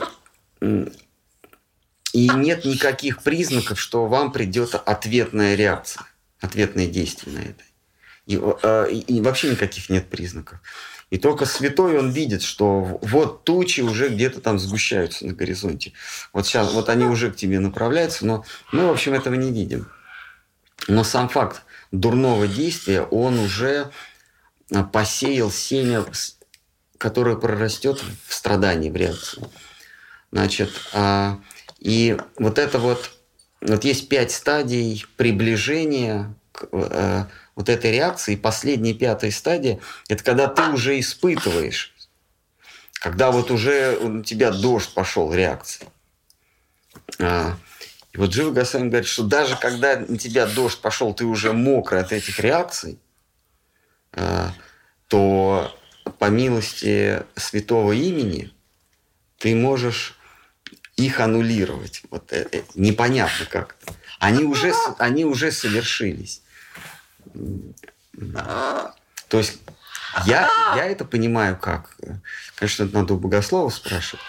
и 0.60 2.28
нет 2.28 2.64
никаких 2.64 3.22
признаков, 3.22 3.80
что 3.80 4.06
вам 4.06 4.32
придет 4.32 4.74
ответная 4.74 5.54
реакция, 5.54 6.04
ответное 6.40 6.86
действие 6.86 7.38
на 7.38 7.42
это. 7.42 7.62
Э, 8.26 8.88
и, 8.90 8.98
и 9.00 9.20
вообще 9.20 9.50
никаких 9.50 9.90
нет 9.90 10.08
признаков. 10.08 10.60
И 11.10 11.18
только 11.18 11.46
святой 11.46 11.98
он 11.98 12.10
видит, 12.10 12.42
что 12.42 12.98
вот 13.02 13.44
тучи 13.44 13.82
уже 13.82 14.08
где-то 14.08 14.40
там 14.40 14.58
сгущаются 14.58 15.26
на 15.26 15.34
горизонте. 15.34 15.92
Вот 16.32 16.46
сейчас, 16.46 16.72
вот 16.72 16.88
они 16.88 17.04
уже 17.04 17.30
к 17.30 17.36
тебе 17.36 17.60
направляются, 17.60 18.26
но 18.26 18.44
мы, 18.72 18.86
в 18.86 18.90
общем, 18.90 19.14
этого 19.14 19.34
не 19.34 19.52
видим. 19.52 19.88
Но 20.88 21.04
сам 21.04 21.28
факт 21.28 21.62
дурного 21.92 22.48
действия, 22.48 23.02
он 23.02 23.38
уже 23.38 23.90
а, 24.72 24.82
посеял 24.82 25.50
семя, 25.50 26.04
которое 26.98 27.36
прорастет 27.36 28.02
в 28.26 28.34
страдании, 28.34 28.90
в 28.90 28.96
реакции. 28.96 29.44
Значит, 30.32 30.70
а, 30.92 31.38
и 31.78 32.16
вот 32.38 32.58
это 32.58 32.78
вот, 32.78 33.10
вот 33.60 33.84
есть 33.84 34.08
пять 34.08 34.32
стадий 34.32 35.06
приближения 35.16 36.34
к 36.50 36.66
э, 36.72 37.24
вот 37.56 37.68
этой 37.68 37.92
реакции. 37.92 38.34
И 38.34 38.36
последняя, 38.36 38.94
пятая 38.94 39.30
стадия– 39.30 39.78
это 40.08 40.22
когда 40.24 40.48
ты 40.48 40.62
уже 40.70 40.98
испытываешь, 40.98 41.94
когда 42.94 43.30
вот 43.30 43.50
уже 43.50 43.96
у 43.98 44.22
тебя 44.22 44.50
дождь 44.50 44.92
пошел 44.94 45.32
реакции. 45.32 45.86
А, 47.20 47.56
и 48.12 48.18
вот 48.18 48.30
Джива 48.30 48.52
Гасами 48.52 48.88
говорит, 48.88 49.08
что 49.08 49.24
даже 49.24 49.56
когда 49.56 49.96
на 49.96 50.18
тебя 50.18 50.46
дождь 50.46 50.80
пошел, 50.80 51.12
ты 51.14 51.24
уже 51.24 51.52
мокрый 51.52 52.00
от 52.00 52.12
этих 52.12 52.40
реакций, 52.40 52.98
а, 54.12 54.52
то 55.08 55.76
по 56.18 56.26
милости 56.26 57.22
святого 57.36 57.92
имени 57.92 58.52
ты 59.38 59.54
можешь 59.54 60.18
их 60.96 61.20
аннулировать. 61.20 62.02
Вот 62.10 62.32
э, 62.32 62.46
э, 62.52 62.62
непонятно 62.74 63.46
как. 63.46 63.76
Они 64.18 64.44
уже, 64.44 64.72
они 64.98 65.24
уже 65.24 65.50
совершились. 65.50 66.42
То 69.28 69.38
есть 69.38 69.58
я, 70.26 70.48
я 70.76 70.84
это 70.86 71.04
понимаю 71.04 71.56
как. 71.56 71.96
Конечно, 72.56 72.86
надо 72.92 73.14
у 73.14 73.18
богослова 73.18 73.68
спрашивать, 73.70 74.24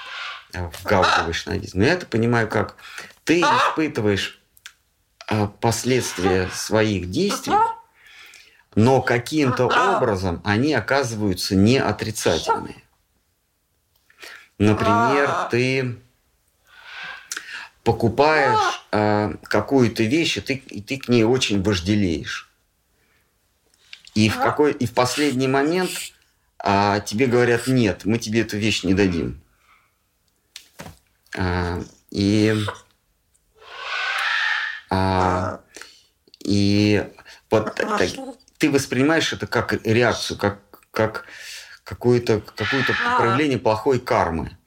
а, 0.53 0.69
в 0.69 0.83
Гауде 0.83 1.23
вайшнавизм. 1.23 1.79
Но 1.79 1.85
я 1.85 1.93
это 1.93 2.05
понимаю 2.05 2.47
как 2.47 2.75
ты 3.23 3.41
испытываешь 3.41 4.39
а, 5.27 5.47
последствия 5.47 6.49
своих 6.53 7.11
действий, 7.11 7.55
но 8.75 9.01
каким-то 9.01 9.65
образом 9.67 10.41
они 10.43 10.73
оказываются 10.73 11.55
не 11.55 11.77
отрицательные. 11.77 12.83
Например, 14.57 15.47
ты 15.51 15.97
покупаешь 17.83 18.81
э, 18.91 19.35
какую-то 19.43 20.03
вещь, 20.03 20.37
и 20.37 20.41
ты, 20.41 20.53
и 20.55 20.81
ты 20.81 20.97
к 20.97 21.07
ней 21.07 21.23
очень 21.23 21.61
вожделеешь. 21.61 22.44
И 24.15 24.29
в, 24.29 24.39
какой, 24.39 24.71
и 24.71 24.85
в 24.85 24.93
последний 24.93 25.47
момент 25.47 25.91
а, 26.57 27.01
тебе 27.01 27.27
говорят, 27.27 27.67
нет, 27.67 28.05
мы 28.05 28.17
тебе 28.17 28.41
эту 28.41 28.57
вещь 28.57 28.83
не 28.83 28.93
дадим. 28.93 29.41
А, 31.37 31.83
и 32.09 32.55
а, 34.89 35.59
и 36.39 37.05
вот 37.49 37.75
так, 37.75 38.01
ты 38.57 38.71
воспринимаешь 38.71 39.33
это 39.33 39.47
как 39.47 39.73
реакцию, 39.85 40.37
как, 40.37 40.59
как 40.91 41.25
какое-то 41.83 42.41
какое 42.55 42.83
проявление 43.17 43.59
плохой 43.59 43.99
кармы. 43.99 44.57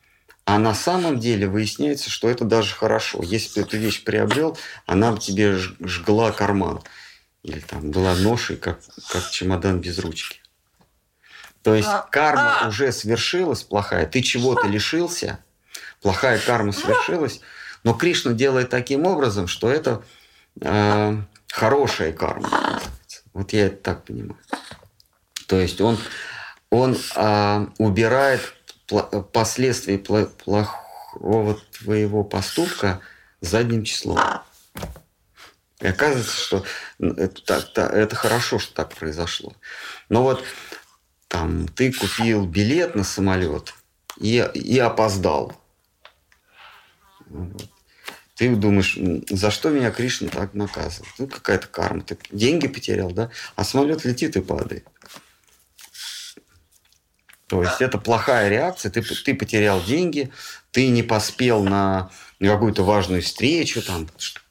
А 0.44 0.58
на 0.58 0.74
самом 0.74 1.18
деле 1.18 1.46
выясняется, 1.46 2.10
что 2.10 2.28
это 2.28 2.44
даже 2.44 2.74
хорошо. 2.74 3.22
Если 3.22 3.54
ты 3.54 3.60
эту 3.62 3.76
вещь 3.76 4.02
приобрел, 4.04 4.58
она 4.86 5.12
бы 5.12 5.18
тебе 5.18 5.56
жгла 5.56 6.32
карман. 6.32 6.82
Или 7.42 7.60
там 7.60 7.90
была 7.90 8.14
ношей, 8.14 8.56
как, 8.56 8.80
как 9.10 9.30
чемодан 9.30 9.80
без 9.80 9.98
ручки. 9.98 10.40
То 11.62 11.74
есть 11.74 11.88
а, 11.88 12.02
карма 12.10 12.60
а. 12.60 12.68
уже 12.68 12.92
свершилась 12.92 13.62
плохая, 13.62 14.06
ты 14.06 14.22
чего-то 14.22 14.66
лишился, 14.66 15.40
плохая 16.02 16.38
карма 16.38 16.72
свершилась, 16.72 17.40
но 17.84 17.94
Кришна 17.94 18.32
делает 18.32 18.70
таким 18.70 19.06
образом, 19.06 19.46
что 19.46 19.70
это 19.70 20.02
э, 20.60 21.16
хорошая 21.50 22.12
карма. 22.12 22.80
Вот 23.32 23.52
я 23.52 23.66
это 23.66 23.76
так 23.76 24.04
понимаю. 24.04 24.38
То 25.46 25.56
есть 25.56 25.80
он, 25.80 25.98
он 26.70 26.96
э, 27.16 27.66
убирает 27.78 28.54
последствия 29.32 29.98
плохого 29.98 31.58
твоего 31.78 32.24
поступка 32.24 33.00
задним 33.40 33.84
числом. 33.84 34.18
И 35.80 35.86
оказывается, 35.86 36.36
что 36.36 36.64
это, 36.98 37.82
это 37.82 38.16
хорошо, 38.16 38.58
что 38.58 38.74
так 38.74 38.94
произошло. 38.94 39.54
Но 40.08 40.22
вот 40.22 40.44
там 41.28 41.68
ты 41.68 41.92
купил 41.92 42.46
билет 42.46 42.94
на 42.94 43.04
самолет 43.04 43.74
и, 44.18 44.44
и 44.54 44.78
опоздал. 44.78 45.54
Вот. 47.26 47.68
Ты 48.34 48.54
думаешь, 48.54 48.96
за 49.30 49.50
что 49.50 49.68
меня 49.70 49.90
Кришна 49.90 50.28
так 50.28 50.54
наказывает? 50.54 51.12
Ну, 51.18 51.26
какая-то 51.26 51.66
карма. 51.66 52.02
Ты 52.02 52.16
деньги 52.30 52.68
потерял, 52.68 53.10
да? 53.10 53.30
А 53.56 53.64
самолет 53.64 54.04
летит 54.04 54.36
и 54.36 54.40
падает. 54.40 54.86
То 57.48 57.62
есть 57.62 57.80
это 57.80 57.98
плохая 57.98 58.48
реакция. 58.48 58.90
Ты, 58.90 59.02
ты 59.02 59.34
потерял 59.34 59.82
деньги, 59.82 60.30
ты 60.70 60.88
не 60.88 61.02
поспел 61.02 61.64
на 61.64 62.10
какую-то 62.38 62.84
важную 62.84 63.22
встречу, 63.22 63.82
там, 63.82 64.08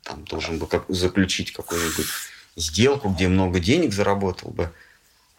там 0.08 0.24
должен 0.24 0.58
был 0.58 0.68
как, 0.68 0.86
заключить 0.88 1.52
какую-нибудь 1.52 2.08
сделку, 2.56 3.10
где 3.10 3.28
много 3.28 3.60
денег 3.60 3.94
заработал 3.94 4.52
бы. 4.52 4.72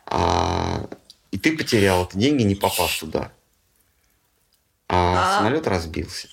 А, 0.07 0.89
и 1.31 1.39
ты 1.39 1.57
потерял 1.57 2.05
эти 2.05 2.17
деньги, 2.17 2.43
не 2.43 2.55
попав 2.55 2.97
туда. 2.99 3.33
А, 4.89 5.37
а 5.37 5.39
самолет 5.39 5.67
разбился. 5.67 6.29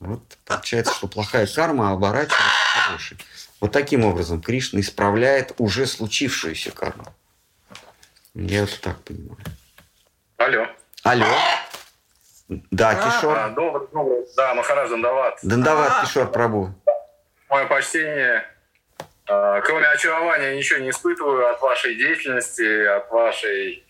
Вот 0.00 0.22
получается, 0.44 0.94
что 0.94 1.08
плохая 1.08 1.46
карма 1.46 1.92
оборачивается 1.92 2.44
хорошей. 2.84 3.18
Вот 3.60 3.72
таким 3.72 4.04
образом 4.04 4.40
Кришна 4.42 4.80
исправляет 4.80 5.54
уже 5.58 5.86
случившуюся 5.86 6.70
карму. 6.70 7.14
Я 8.34 8.64
это 8.64 8.80
так 8.80 9.00
понимаю. 9.02 9.38
Алло. 10.36 10.66
Алло. 11.02 11.26
Да, 12.48 12.90
а, 12.90 12.94
Кишор. 12.94 13.38
А, 13.38 13.48
добрый, 13.50 13.88
добрый. 13.92 14.26
Да, 14.36 14.54
Махарадж 14.54 14.90
Дандават. 14.90 15.38
Дандават, 15.42 16.04
Кишор, 16.04 16.30
Прабу. 16.30 16.74
Мое 17.54 17.66
почтение. 17.66 18.44
А, 19.28 19.60
кроме 19.60 19.86
очарования 19.86 20.56
ничего 20.56 20.80
не 20.80 20.90
испытываю 20.90 21.48
от 21.48 21.62
вашей 21.62 21.94
деятельности, 21.94 22.84
от 22.84 23.08
вашей, 23.12 23.86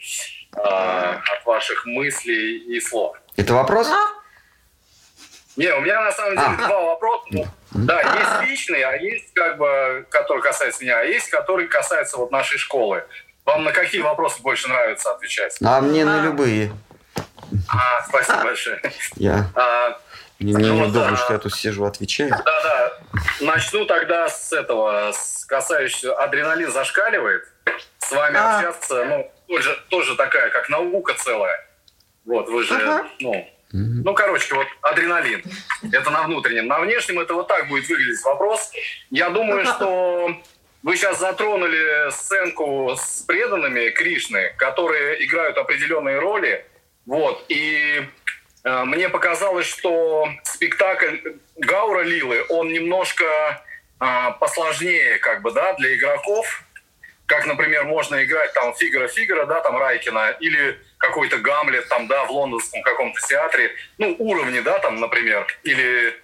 а, 0.55 1.23
от 1.33 1.47
ваших 1.47 1.87
мыслей 1.87 2.59
и 2.59 2.79
слов. 2.79 3.17
Это 3.37 3.55
вопрос? 3.55 3.89
Не, 5.57 5.75
у 5.75 5.81
меня 5.81 6.03
на 6.03 6.13
самом 6.13 6.37
деле 6.37 6.47
а. 6.47 6.69
два 6.69 6.83
вопроса. 6.83 7.51
Да, 7.71 8.03
есть 8.03 8.51
личные, 8.51 8.85
а 8.85 8.97
есть 8.97 9.33
как 9.33 9.57
бы, 9.57 10.05
который 10.11 10.43
касается 10.43 10.85
меня, 10.85 11.01
а 11.01 11.05
есть, 11.05 11.31
который 11.31 11.67
касается 11.67 12.19
вот 12.19 12.31
нашей 12.31 12.59
школы. 12.59 13.03
Вам 13.47 13.65
на 13.65 13.73
какие 13.73 14.03
вопросы 14.03 14.43
больше 14.43 14.69
нравится 14.69 15.11
отвечать? 15.11 15.57
А 15.65 15.81
мне 15.81 16.05
на 16.05 16.23
любые. 16.23 16.71
А, 17.71 18.03
спасибо 18.07 18.43
большое. 18.43 18.83
Я. 19.15 19.51
А, 19.55 19.99
мне, 20.39 20.53
ну, 20.53 20.59
неудобно, 20.59 21.11
да. 21.11 21.17
что 21.17 21.33
я 21.33 21.39
тут 21.39 21.55
сижу, 21.55 21.85
отвечаю. 21.85 22.31
Да, 22.31 22.43
да. 22.45 22.93
Начну 23.41 23.85
тогда 23.87 24.29
с 24.29 24.53
этого, 24.53 25.13
с 25.13 25.45
касающегося 25.45 26.15
адреналин 26.15 26.71
зашкаливает. 26.71 27.45
С 27.99 28.11
вами 28.11 28.37
а. 28.37 28.59
общаться, 28.59 29.05
ну, 29.05 29.31
тоже, 29.49 29.79
тоже 29.89 30.17
такая, 30.17 30.51
как 30.51 30.69
наука 30.69 31.15
целая. 31.15 31.69
Вот, 32.25 32.49
вы 32.49 32.65
же, 32.65 32.75
ага. 32.75 33.09
ну, 33.21 33.49
ну, 33.73 34.15
короче, 34.15 34.55
вот 34.55 34.67
адреналин. 34.83 35.43
Это 35.93 36.11
на 36.11 36.23
внутреннем. 36.23 36.69
На 36.69 36.79
внешнем 36.79 37.19
это 37.19 37.35
вот 37.35 37.49
так 37.49 37.69
будет 37.69 37.89
выглядеть 37.89 38.23
вопрос. 38.23 38.71
Я 39.11 39.31
думаю, 39.31 39.65
что 39.65 40.31
вы 40.85 40.97
сейчас 40.97 41.19
затронули 41.19 42.11
сценку 42.11 42.95
с 42.97 43.23
преданными 43.23 43.91
Кришны, 43.91 44.55
которые 44.59 45.25
играют 45.25 45.59
определенные 45.59 46.21
роли. 46.21 46.65
Вот. 47.05 47.45
И 47.49 48.07
мне 48.65 49.09
показалось, 49.09 49.67
что 49.67 50.29
спектакль 50.43 51.19
Гаура 51.57 52.03
Лилы, 52.03 52.45
он 52.49 52.73
немножко 52.73 53.25
э, 54.01 54.07
посложнее, 54.41 55.19
как 55.19 55.43
бы, 55.43 55.53
да, 55.53 55.75
для 55.75 55.95
игроков. 55.95 56.65
Как, 57.27 57.47
например, 57.47 57.85
можно 57.85 58.23
играть 58.23 58.53
там 58.55 58.75
Фигара-Фигара, 58.75 59.47
да, 59.47 59.61
там 59.61 59.79
Райкина, 59.79 60.37
или 60.41 60.79
какой-то 60.99 61.39
Гамлет 61.39 61.89
там, 61.89 62.07
да, 62.07 62.25
в 62.25 62.31
лондонском 62.31 62.83
каком-то 62.83 63.21
театре. 63.27 63.71
Ну, 63.99 64.15
уровни, 64.19 64.61
да, 64.61 64.79
там, 64.79 65.01
например. 65.01 65.47
Или 65.63 66.15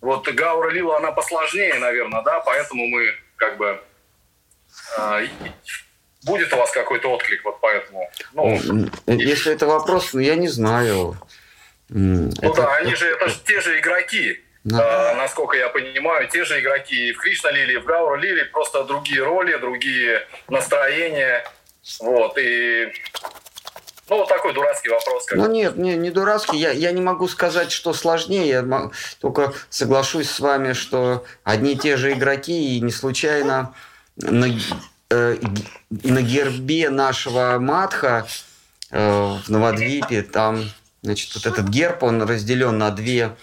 вот 0.00 0.28
Гаура 0.28 0.70
Лила, 0.70 0.98
она 0.98 1.12
посложнее, 1.12 1.74
наверное, 1.74 2.22
да, 2.22 2.40
поэтому 2.40 2.86
мы 2.86 3.14
как 3.36 3.56
бы 3.56 3.82
а, 4.96 5.22
будет 6.24 6.52
у 6.52 6.56
вас 6.56 6.70
какой-то 6.70 7.08
отклик 7.08 7.44
вот 7.44 7.60
поэтому? 7.60 8.10
Ну, 8.32 8.58
Если 9.06 9.52
это 9.52 9.66
вопрос, 9.66 10.12
ну, 10.12 10.20
я 10.20 10.36
не 10.36 10.48
знаю. 10.48 11.16
Ну 11.90 12.30
это, 12.40 12.54
да, 12.54 12.76
они 12.76 12.94
же, 12.94 13.06
это 13.06 13.28
же 13.28 13.36
те 13.44 13.60
же 13.60 13.78
игроки. 13.78 14.40
Да. 14.62 15.12
А, 15.12 15.14
насколько 15.16 15.56
я 15.56 15.68
понимаю, 15.68 16.28
те 16.28 16.44
же 16.44 16.60
игроки 16.60 17.08
и 17.08 17.12
в 17.12 17.18
Кришна 17.18 17.50
Лили, 17.50 17.74
и 17.74 17.78
в 17.78 17.84
Гаура 17.84 18.16
Лили, 18.16 18.44
просто 18.44 18.84
другие 18.84 19.22
роли, 19.22 19.56
другие 19.56 20.26
настроения. 20.48 21.44
Вот, 22.00 22.36
и 22.38 22.92
ну, 24.10 24.18
вот 24.18 24.28
такой 24.28 24.52
дурацкий 24.52 24.88
вопрос. 24.88 25.24
Как... 25.26 25.38
Ну, 25.38 25.46
нет, 25.50 25.76
не, 25.76 25.94
не 25.96 26.10
дурацкий. 26.10 26.58
Я, 26.58 26.72
я 26.72 26.90
не 26.90 27.00
могу 27.00 27.28
сказать, 27.28 27.70
что 27.70 27.92
сложнее. 27.92 28.48
Я 28.48 28.90
только 29.20 29.52
соглашусь 29.68 30.28
с 30.28 30.40
вами, 30.40 30.72
что 30.72 31.24
одни 31.44 31.74
и 31.74 31.78
те 31.78 31.96
же 31.96 32.12
игроки, 32.12 32.76
и 32.76 32.80
не 32.80 32.90
случайно 32.90 33.72
на, 34.16 34.46
э, 35.10 35.36
на 35.90 36.22
гербе 36.22 36.90
нашего 36.90 37.58
матха 37.60 38.26
э, 38.90 38.98
в 38.98 39.48
Новодвипе, 39.48 40.22
там, 40.22 40.64
значит, 41.02 41.34
вот 41.34 41.46
этот 41.46 41.68
герб, 41.68 42.02
он 42.02 42.22
разделен 42.22 42.78
на 42.78 42.90
две, 42.90 43.36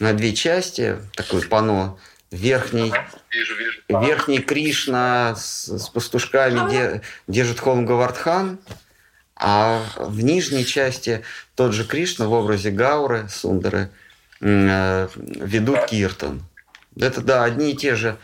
на 0.00 0.12
две 0.12 0.34
части, 0.34 0.98
такой 1.14 1.42
пано. 1.42 1.98
Верхний, 2.30 2.90
вижу, 3.30 3.56
вижу. 3.56 3.80
верхний 3.88 4.38
Кришна 4.38 5.34
с, 5.36 5.66
с 5.66 5.88
пастушками 5.90 6.70
де, 6.70 7.02
держит 7.28 7.60
холм 7.60 7.84
Гавардхан, 7.84 8.58
а 9.36 9.82
в 9.98 10.22
нижней 10.22 10.64
части 10.64 11.24
тот 11.56 11.74
же 11.74 11.84
Кришна 11.84 12.26
в 12.26 12.32
образе 12.32 12.70
Гауры, 12.70 13.28
Сундары, 13.28 13.90
э, 14.40 15.08
ведут 15.14 15.84
Киртан. 15.86 16.42
Это, 16.98 17.20
да, 17.20 17.44
одни 17.44 17.72
и 17.72 17.76
те 17.76 17.96
же 17.96 18.16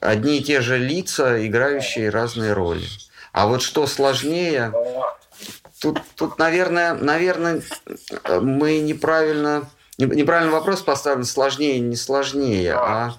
одни 0.00 0.38
и 0.38 0.42
те 0.42 0.60
же 0.60 0.78
лица, 0.78 1.46
играющие 1.46 2.10
разные 2.10 2.52
роли. 2.52 2.86
А 3.32 3.46
вот 3.46 3.62
что 3.62 3.86
сложнее, 3.86 4.72
тут, 5.80 6.00
тут 6.16 6.38
наверное, 6.38 6.94
наверное, 6.94 7.62
мы 8.40 8.80
неправильно, 8.80 9.68
неправильный 9.98 10.52
вопрос 10.52 10.82
поставлен, 10.82 11.24
сложнее, 11.24 11.80
не 11.80 11.96
сложнее, 11.96 12.74
а, 12.74 13.14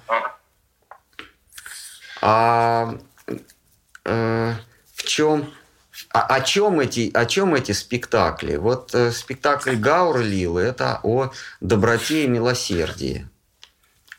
а 2.21 2.97
э, 4.05 4.53
в 4.93 5.03
чем, 5.03 5.53
а, 6.11 6.21
о 6.21 6.41
чем 6.41 6.79
эти, 6.79 7.11
о 7.13 7.25
чем 7.25 7.55
эти 7.55 7.71
спектакли? 7.71 8.55
Вот 8.55 8.93
э, 8.95 9.11
спектакль 9.11 9.75
Гаура 9.75 10.19
Лилы– 10.19 10.61
это 10.63 10.99
о 11.03 11.31
доброте 11.61 12.25
и 12.25 12.27
милосердии, 12.27 13.27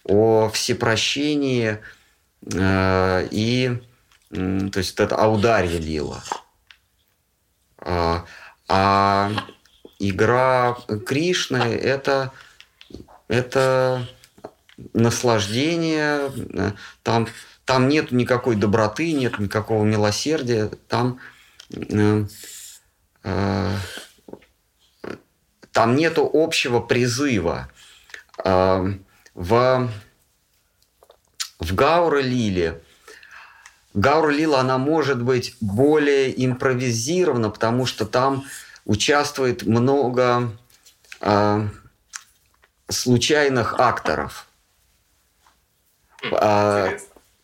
о 0.05 0.49
всепрощении– 0.49 1.79
Э, 2.55 3.27
и 3.31 3.79
то 4.31 4.79
есть 4.79 4.99
это 5.01 5.17
аударье 5.17 5.79
лила. 5.79 6.23
А, 7.79 8.25
а 8.69 9.31
игра 9.99 10.77
Кришны 11.07 11.57
это, 11.57 12.33
это 13.29 14.07
наслаждение, 14.93 16.33
там, 17.03 17.29
там 17.65 17.89
нет 17.89 18.13
никакой 18.13 18.57
доброты, 18.57 19.13
нет 19.13 19.39
никакого 19.39 19.85
милосердия, 19.85 20.71
там, 20.89 21.21
э, 21.71 22.25
э, 23.25 23.77
там 25.73 25.97
нету 25.97 26.29
общего 26.33 26.81
призыва. 26.81 27.69
Э, 28.45 28.93
в 29.35 29.89
в 31.59 31.75
Гаура 31.75 32.21
Лиле 32.21 32.81
Гаура 33.95 34.31
Лила, 34.31 34.61
она 34.61 34.79
может 34.79 35.23
быть 35.23 35.55
более 35.61 36.45
импровизирована, 36.45 37.51
потому 37.51 37.87
что 37.87 38.07
там 38.07 38.45
участвует 38.85 39.65
много 39.65 40.51
э, 41.21 41.69
случайных 42.89 43.79
акторов. 43.79 44.47
Э, 46.31 46.99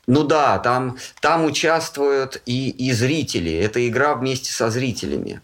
ну 0.06 0.24
да, 0.24 0.58
там, 0.58 0.98
там 1.20 1.44
участвуют 1.44 2.42
и, 2.46 2.70
и 2.70 2.92
зрители. 2.92 3.52
Это 3.52 3.86
игра 3.88 4.14
вместе 4.14 4.52
со 4.52 4.70
зрителями. 4.70 5.40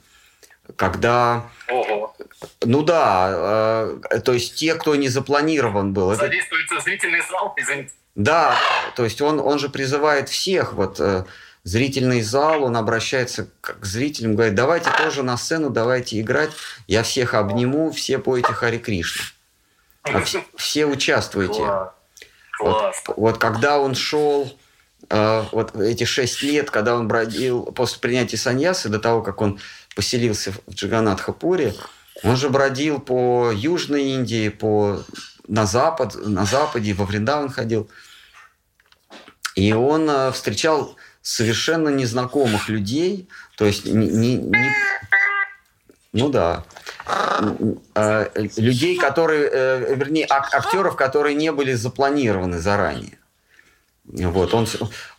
Когда... 0.77 1.49
Ого. 1.69 2.15
Ну 2.63 2.83
да, 2.83 3.99
э, 4.11 4.21
то 4.21 4.33
есть 4.33 4.55
те, 4.55 4.75
кто 4.75 4.95
не 4.97 5.09
запланирован 5.09 5.93
был. 5.93 6.15
Задействуется 6.15 6.77
это... 6.77 6.85
зрительный 6.85 7.23
зал, 7.29 7.55
извините. 7.57 7.93
Да, 8.23 8.59
то 8.97 9.05
есть 9.05 9.23
он, 9.23 9.41
он 9.41 9.59
же 9.59 9.71
призывает 9.71 10.29
всех, 10.29 10.75
вот 10.75 11.01
э, 11.01 11.25
зрительный 11.65 12.21
зал, 12.21 12.65
он 12.65 12.77
обращается 12.77 13.49
к 13.63 13.83
зрителям, 13.83 14.35
говорит, 14.35 14.55
давайте 14.55 14.91
тоже 14.99 15.23
на 15.23 15.39
сцену, 15.39 15.71
давайте 15.71 16.21
играть, 16.21 16.51
я 16.87 17.03
всех 17.03 17.33
обниму, 17.33 17.91
все 17.93 18.19
поете 18.19 18.53
Хари 18.53 18.77
Кришна. 18.77 19.25
А 20.03 20.21
все, 20.21 20.45
все 20.55 20.85
участвуйте. 20.85 21.63
Вот, 22.59 22.95
вот 23.17 23.39
когда 23.39 23.79
он 23.79 23.95
шел, 23.95 24.55
э, 25.09 25.45
вот 25.53 25.75
эти 25.77 26.05
шесть 26.05 26.43
лет, 26.43 26.71
когда 26.71 26.97
он 26.97 27.09
бродил 27.09 27.73
после 27.73 28.01
принятия 28.01 28.37
саньясы, 28.37 28.91
до 28.91 28.99
того, 28.99 29.23
как 29.23 29.41
он 29.41 29.59
поселился 29.97 30.53
в 30.67 30.75
Джаганатхапуре, 30.75 31.75
он 32.23 32.37
же 32.37 32.51
бродил 32.51 33.01
по 33.01 33.51
Южной 33.51 34.11
Индии, 34.11 34.51
по 34.51 35.03
на 35.49 35.65
запад, 35.65 36.15
на 36.15 36.45
западе, 36.45 36.93
во 36.93 37.07
Вриндаван 37.07 37.49
ходил. 37.49 37.91
И 39.55 39.73
он 39.73 40.09
э, 40.09 40.33
встречал 40.33 40.97
совершенно 41.23 41.89
незнакомых 41.89 42.69
людей, 42.69 43.29
то 43.57 43.67
есть 43.67 43.85
не, 43.85 44.07
не, 44.09 44.37
не 44.37 44.71
ну 46.13 46.29
да, 46.29 46.65
э, 47.95 48.31
людей, 48.57 48.97
которые, 48.97 49.49
э, 49.53 49.95
вернее, 49.95 50.27
актеров, 50.29 50.97
которые 50.97 51.35
не 51.35 51.53
были 51.53 51.73
запланированы 51.73 52.59
заранее. 52.59 53.19
Вот, 54.05 54.55
он, 54.55 54.67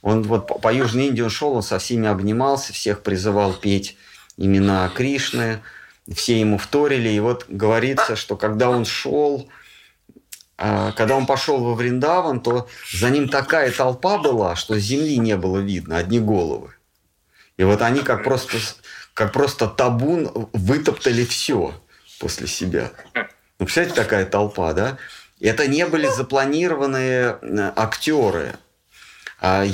он 0.01 0.23
вот 0.23 0.47
по 0.61 0.73
Южной 0.73 1.07
Индии 1.07 1.21
он 1.21 1.29
шел, 1.29 1.53
он 1.53 1.63
со 1.63 1.79
всеми 1.79 2.09
обнимался, 2.09 2.73
всех 2.73 3.03
призывал 3.03 3.53
петь 3.53 3.95
имена 4.38 4.89
Кришны, 4.89 5.61
все 6.13 6.39
ему 6.39 6.57
вторили. 6.57 7.09
И 7.09 7.19
вот 7.21 7.45
говорится, 7.47 8.17
что 8.17 8.36
когда 8.36 8.69
он 8.69 8.84
шел, 8.84 9.47
когда 10.95 11.16
он 11.16 11.26
пошел 11.26 11.64
во 11.64 11.74
Вриндаван, 11.74 12.39
то 12.39 12.68
за 12.93 13.09
ним 13.09 13.30
такая 13.30 13.72
толпа 13.72 14.20
была, 14.20 14.55
что 14.55 14.78
земли 14.78 15.18
не 15.18 15.36
было 15.36 15.57
видно, 15.57 15.97
одни 15.97 16.20
головы. 16.20 16.76
И 17.57 17.64
вот 17.64 17.82
они 17.82 18.01
как 18.01 18.24
просто, 18.24 18.57
как 19.14 19.32
просто 19.34 19.68
табун 19.68 20.49
вытоптали 20.53 21.26
все 21.26 21.74
после 22.20 22.47
себя. 22.47 22.91
Ну, 23.16 23.66
представляете, 23.66 23.95
такая 23.95 24.26
толпа, 24.26 24.74
да? 24.74 24.97
Это 25.39 25.68
не 25.68 25.88
были 25.88 26.07
запланированные 26.07 27.39
э, 27.41 27.72
актеры. 27.76 28.55
А, 29.39 29.66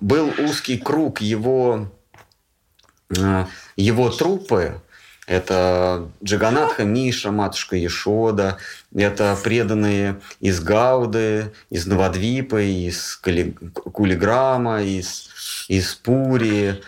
был 0.00 0.32
узкий 0.38 0.78
круг 0.78 1.20
его, 1.20 1.88
э, 3.10 3.46
его 3.76 4.10
трупы, 4.10 4.80
это 5.26 6.08
Джаганатха 6.22 6.84
Миша, 6.84 7.32
матушка 7.32 7.74
Ешода, 7.74 8.58
это 9.02 9.36
преданные 9.42 10.20
из 10.40 10.60
Гауды, 10.60 11.52
из 11.70 11.86
Новодвипа, 11.86 12.62
из 12.62 13.16
Кулиграма, 13.16 14.82
из, 14.82 15.28
из 15.68 15.94
Пури, 15.94 16.82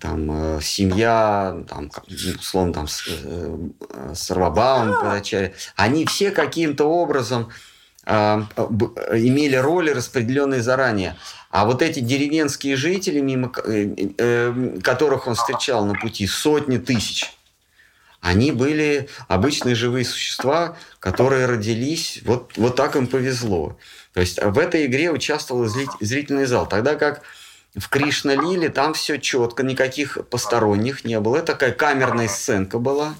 там, 0.00 0.56
э, 0.56 0.60
семья, 0.60 1.56
там, 1.68 1.90
условно, 2.38 2.72
там, 2.72 2.86
э, 3.06 3.68
Сарвабаум, 4.14 4.94
они 5.76 6.04
все 6.06 6.30
каким-то 6.32 6.84
образом 6.84 7.50
э, 8.04 8.42
имели 9.12 9.56
роли, 9.56 9.90
распределенные 9.90 10.62
заранее. 10.62 11.16
А 11.50 11.64
вот 11.64 11.80
эти 11.80 12.00
деревенские 12.00 12.76
жители, 12.76 13.20
мимо 13.20 13.52
э, 13.64 13.94
э, 14.18 14.78
которых 14.82 15.26
он 15.26 15.36
встречал 15.36 15.86
на 15.86 15.94
пути, 15.94 16.26
сотни 16.26 16.78
тысяч– 16.78 17.32
они 18.20 18.52
были 18.52 19.08
обычные 19.28 19.74
живые 19.74 20.04
существа, 20.04 20.76
которые 21.00 21.46
родились, 21.46 22.20
вот, 22.24 22.52
вот 22.56 22.76
так 22.76 22.96
им 22.96 23.06
повезло. 23.06 23.78
То 24.12 24.20
есть 24.20 24.42
в 24.42 24.58
этой 24.58 24.86
игре 24.86 25.10
участвовал 25.10 25.66
зрительный 25.66 26.46
зал. 26.46 26.66
Тогда 26.66 26.94
как 26.94 27.22
в 27.76 27.88
Кришна 27.88 28.34
Лиле 28.34 28.70
там 28.70 28.94
все 28.94 29.18
четко, 29.18 29.62
никаких 29.62 30.18
посторонних 30.28 31.04
не 31.04 31.20
было. 31.20 31.36
Это 31.36 31.52
такая 31.52 31.72
камерная 31.72 32.28
сценка 32.28 32.78
была. 32.78 33.14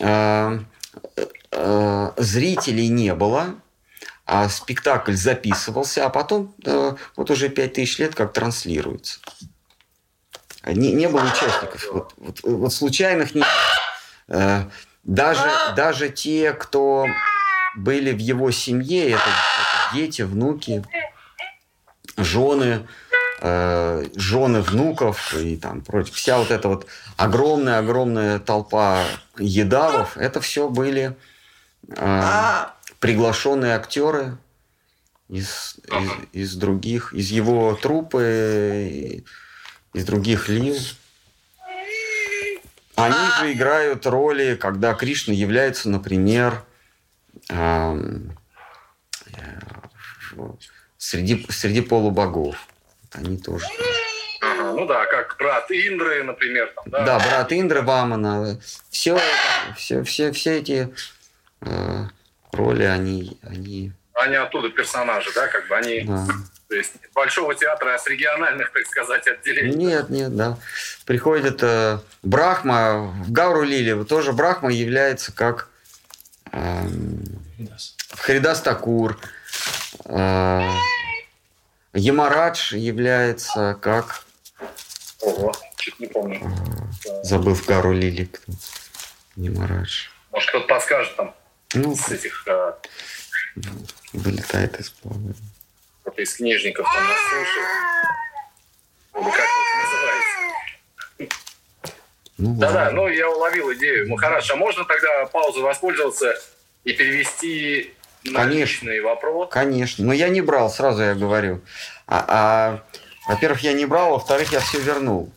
А, 0.00 0.60
а, 1.50 2.14
зрителей 2.16 2.88
не 2.88 3.14
было, 3.14 3.56
а 4.24 4.48
спектакль 4.48 5.14
записывался, 5.14 6.06
а 6.06 6.08
потом 6.08 6.54
вот 7.16 7.30
уже 7.30 7.48
пять 7.48 7.74
тысяч 7.74 7.98
лет 7.98 8.14
как 8.14 8.32
транслируется. 8.32 9.18
Не, 10.66 10.92
не 10.92 11.08
было 11.08 11.22
участников. 11.22 11.86
Вот, 11.92 12.14
вот, 12.16 12.40
вот 12.42 12.72
случайных 12.72 13.34
не 13.34 13.42
было. 13.42 14.38
Э, 14.38 14.64
даже, 15.02 15.50
даже 15.76 16.08
те, 16.08 16.52
кто 16.52 17.06
были 17.76 18.12
в 18.12 18.18
его 18.18 18.50
семье, 18.50 19.10
это, 19.10 19.22
это 19.22 19.94
дети, 19.94 20.22
внуки, 20.22 20.84
жены, 22.16 22.86
э, 23.40 24.06
жены 24.16 24.62
внуков 24.62 25.34
и 25.34 25.56
там 25.56 25.82
прочее. 25.82 26.14
Вся 26.14 26.38
вот 26.38 26.50
эта 26.50 26.68
вот 26.68 26.86
огромная-огромная 27.16 28.38
толпа 28.38 29.04
едавов, 29.38 30.16
это 30.16 30.40
все 30.40 30.68
были 30.68 31.16
э, 31.88 32.64
приглашенные 33.00 33.74
актеры 33.74 34.38
из, 35.28 35.76
из, 35.90 36.10
из 36.32 36.54
других, 36.56 37.12
из 37.12 37.30
его 37.30 37.74
трупы, 37.74 39.24
из 39.94 40.04
других 40.04 40.48
лил. 40.48 40.76
Они 42.96 43.30
же 43.40 43.52
играют 43.52 44.06
роли, 44.06 44.54
когда 44.54 44.94
Кришна 44.94 45.32
является, 45.32 45.88
например, 45.88 46.62
эм, 47.48 48.36
среди, 50.98 51.46
среди 51.48 51.80
полубогов. 51.80 52.56
Они 53.12 53.38
тоже. 53.38 53.66
Ну 54.40 54.86
да, 54.86 55.06
как 55.06 55.36
брат 55.38 55.70
Индры, 55.70 56.22
например. 56.24 56.72
Там, 56.74 56.84
да? 56.88 57.04
да, 57.04 57.18
брат 57.18 57.52
Индры 57.52 57.82
Вамана. 57.82 58.60
Все, 58.90 59.18
все, 59.76 60.02
все, 60.02 60.32
все 60.32 60.58
эти 60.58 60.94
э, 61.60 62.04
роли, 62.52 62.84
они, 62.84 63.38
они... 63.42 63.92
Они 64.14 64.36
оттуда 64.36 64.70
персонажи, 64.70 65.30
да, 65.34 65.46
как 65.48 65.68
бы 65.68 65.76
они... 65.76 66.02
Да. 66.02 66.26
То 66.74 66.78
есть 66.78 66.94
большого 67.14 67.54
театра, 67.54 67.94
а 67.94 67.98
с 68.00 68.06
региональных, 68.08 68.72
так 68.72 68.84
сказать, 68.88 69.24
отделений. 69.28 69.76
Нет, 69.76 70.10
нет, 70.10 70.34
да. 70.34 70.58
Приходит 71.06 71.62
э, 71.62 72.00
Брахма, 72.24 73.14
в 73.24 73.30
Гауру 73.30 73.62
Лили 73.62 74.02
тоже 74.02 74.32
Брахма 74.32 74.72
является 74.72 75.30
как 75.30 75.68
э, 76.50 76.82
Харидас 78.10 78.60
Такур. 78.60 79.20
Э, 80.06 80.68
Ямарадж 81.92 82.74
является 82.74 83.78
как... 83.80 84.24
Ого, 85.20 85.52
чуть 85.76 86.00
не 86.00 86.08
помню. 86.08 86.40
Э, 87.06 87.22
забыл 87.22 87.54
в 87.54 87.64
Гару 87.66 87.92
Лили 87.92 88.24
кто. 88.24 88.52
Ямарадж. 89.36 90.08
Может, 90.32 90.48
кто-то 90.48 90.66
подскажет 90.66 91.14
там 91.14 91.36
ну, 91.74 91.94
с 91.94 92.10
этих... 92.10 92.42
Э... 92.48 92.72
Вылетает 94.12 94.80
из 94.80 94.90
плавания 94.90 95.34
кто-то 96.04 96.20
из 96.20 96.34
книжников 96.36 96.86
там 96.92 97.02
нас 97.02 97.18
слушает. 97.30 97.68
Или 99.16 99.30
как 99.30 99.46
это 99.46 99.78
называется. 99.82 101.38
Ну, 102.36 102.54
Да-да, 102.56 102.90
ну 102.90 103.08
я 103.08 103.30
уловил 103.30 103.72
идею. 103.72 104.08
Махараш, 104.10 104.50
а 104.50 104.56
можно 104.56 104.84
тогда 104.84 105.24
паузу 105.26 105.62
воспользоваться 105.62 106.38
и 106.84 106.92
перевести 106.92 107.94
на 108.24 108.44
личный 108.44 109.00
вопрос? 109.00 109.48
Конечно. 109.50 110.04
Но 110.04 110.12
я 110.12 110.28
не 110.28 110.42
брал, 110.42 110.68
сразу 110.68 111.02
я 111.02 111.14
говорю. 111.14 111.62
А, 112.06 112.24
а, 112.28 112.84
во-первых, 113.26 113.60
я 113.60 113.72
не 113.72 113.86
брал, 113.86 114.10
во-вторых, 114.10 114.52
я 114.52 114.60
все 114.60 114.80
вернул. 114.80 115.32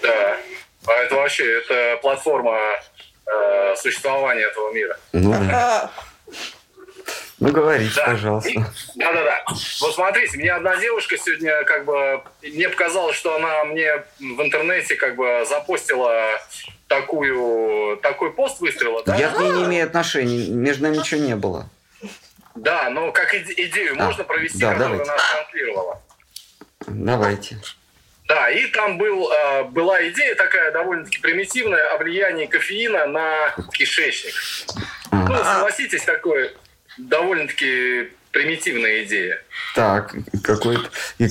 Да. 0.00 0.38
А 0.86 0.92
это 0.92 1.16
вообще, 1.16 1.58
это 1.58 1.98
платформа 2.00 2.58
э, 3.26 3.74
существования 3.76 4.44
этого 4.44 4.72
мира. 4.72 4.98
Ну 5.12 5.32
да. 5.32 5.90
Ну, 7.40 7.52
говорите, 7.52 7.92
да. 7.94 8.06
пожалуйста. 8.06 8.50
Да-да-да. 8.96 9.44
Вот 9.80 9.94
смотрите, 9.94 10.36
мне 10.38 10.52
одна 10.52 10.76
девушка 10.76 11.16
сегодня 11.16 11.62
как 11.64 11.84
бы... 11.84 12.22
Мне 12.42 12.68
показалось, 12.68 13.16
что 13.16 13.36
она 13.36 13.64
мне 13.64 14.02
в 14.18 14.42
интернете 14.42 14.96
как 14.96 15.14
бы 15.14 15.44
запостила 15.48 16.12
такую, 16.88 17.96
такой 17.98 18.32
пост 18.32 18.60
выстрела. 18.60 19.04
Да? 19.04 19.14
Я 19.16 19.28
к 19.28 19.38
ней 19.38 19.50
не 19.52 19.64
имею 19.64 19.86
отношений. 19.86 20.50
Между 20.50 20.84
нами 20.84 20.96
ничего 20.96 21.20
не 21.20 21.36
было. 21.36 21.68
Да, 22.56 22.90
но 22.90 23.12
как 23.12 23.32
идею 23.32 23.94
а, 23.98 24.04
можно 24.06 24.24
провести, 24.24 24.58
да, 24.58 24.72
которую 24.72 24.98
давайте. 24.98 25.12
она 25.12 25.22
транслировала. 25.32 26.02
Давайте. 26.88 27.58
Да, 28.26 28.50
и 28.50 28.66
там 28.66 28.98
был, 28.98 29.30
э, 29.30 29.62
была 29.64 30.06
идея 30.08 30.34
такая 30.34 30.72
довольно-таки 30.72 31.18
примитивная 31.18 31.94
о 31.94 31.98
влиянии 31.98 32.46
кофеина 32.46 33.06
на 33.06 33.54
кишечник. 33.72 34.34
Ну, 35.12 35.36
согласитесь, 35.36 36.02
такое 36.02 36.52
довольно-таки 36.98 38.10
примитивная 38.32 39.04
идея. 39.04 39.42
Так, 39.74 40.14
какой, 40.42 40.78
и, 41.18 41.28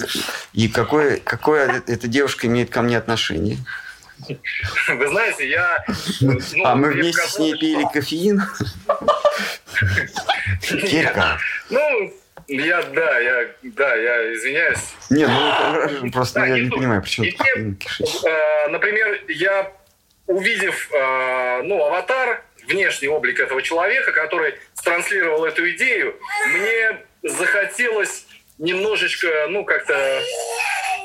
и 0.54 0.68
какое, 0.68 1.18
какое 1.18 1.84
эта 1.88 2.08
девушка 2.08 2.48
имеет 2.48 2.70
ко 2.70 2.82
мне 2.82 2.98
отношение? 2.98 3.58
Вы 4.88 5.08
знаете, 5.08 5.48
я... 5.48 5.86
Ну, 6.22 6.40
а 6.64 6.76
мы 6.76 6.92
вместе 6.92 7.22
с 7.28 7.38
ней 7.38 7.58
пили 7.58 7.86
кофеин? 7.94 8.42
Кирка. 10.62 11.38
Ну, 11.70 12.14
я, 12.48 12.82
да, 12.82 13.20
я, 13.20 13.48
да, 13.62 13.96
я 13.96 14.34
извиняюсь. 14.34 14.94
Не, 15.10 15.28
ну, 15.28 16.12
просто 16.12 16.46
я 16.46 16.60
не 16.60 16.70
понимаю, 16.70 17.02
почему... 17.02 17.28
Э, 17.28 18.68
например, 18.70 19.22
я, 19.28 19.72
увидев, 20.26 20.90
э, 20.92 21.62
ну, 21.64 21.84
аватар, 21.86 22.44
внешний 22.68 23.08
облик 23.08 23.40
этого 23.40 23.62
человека, 23.62 24.12
который 24.12 24.56
транслировал 24.84 25.46
эту 25.46 25.70
идею, 25.72 26.20
мне 26.50 27.02
захотелось 27.24 28.26
немножечко, 28.58 29.48
ну, 29.50 29.64
как-то 29.66 30.22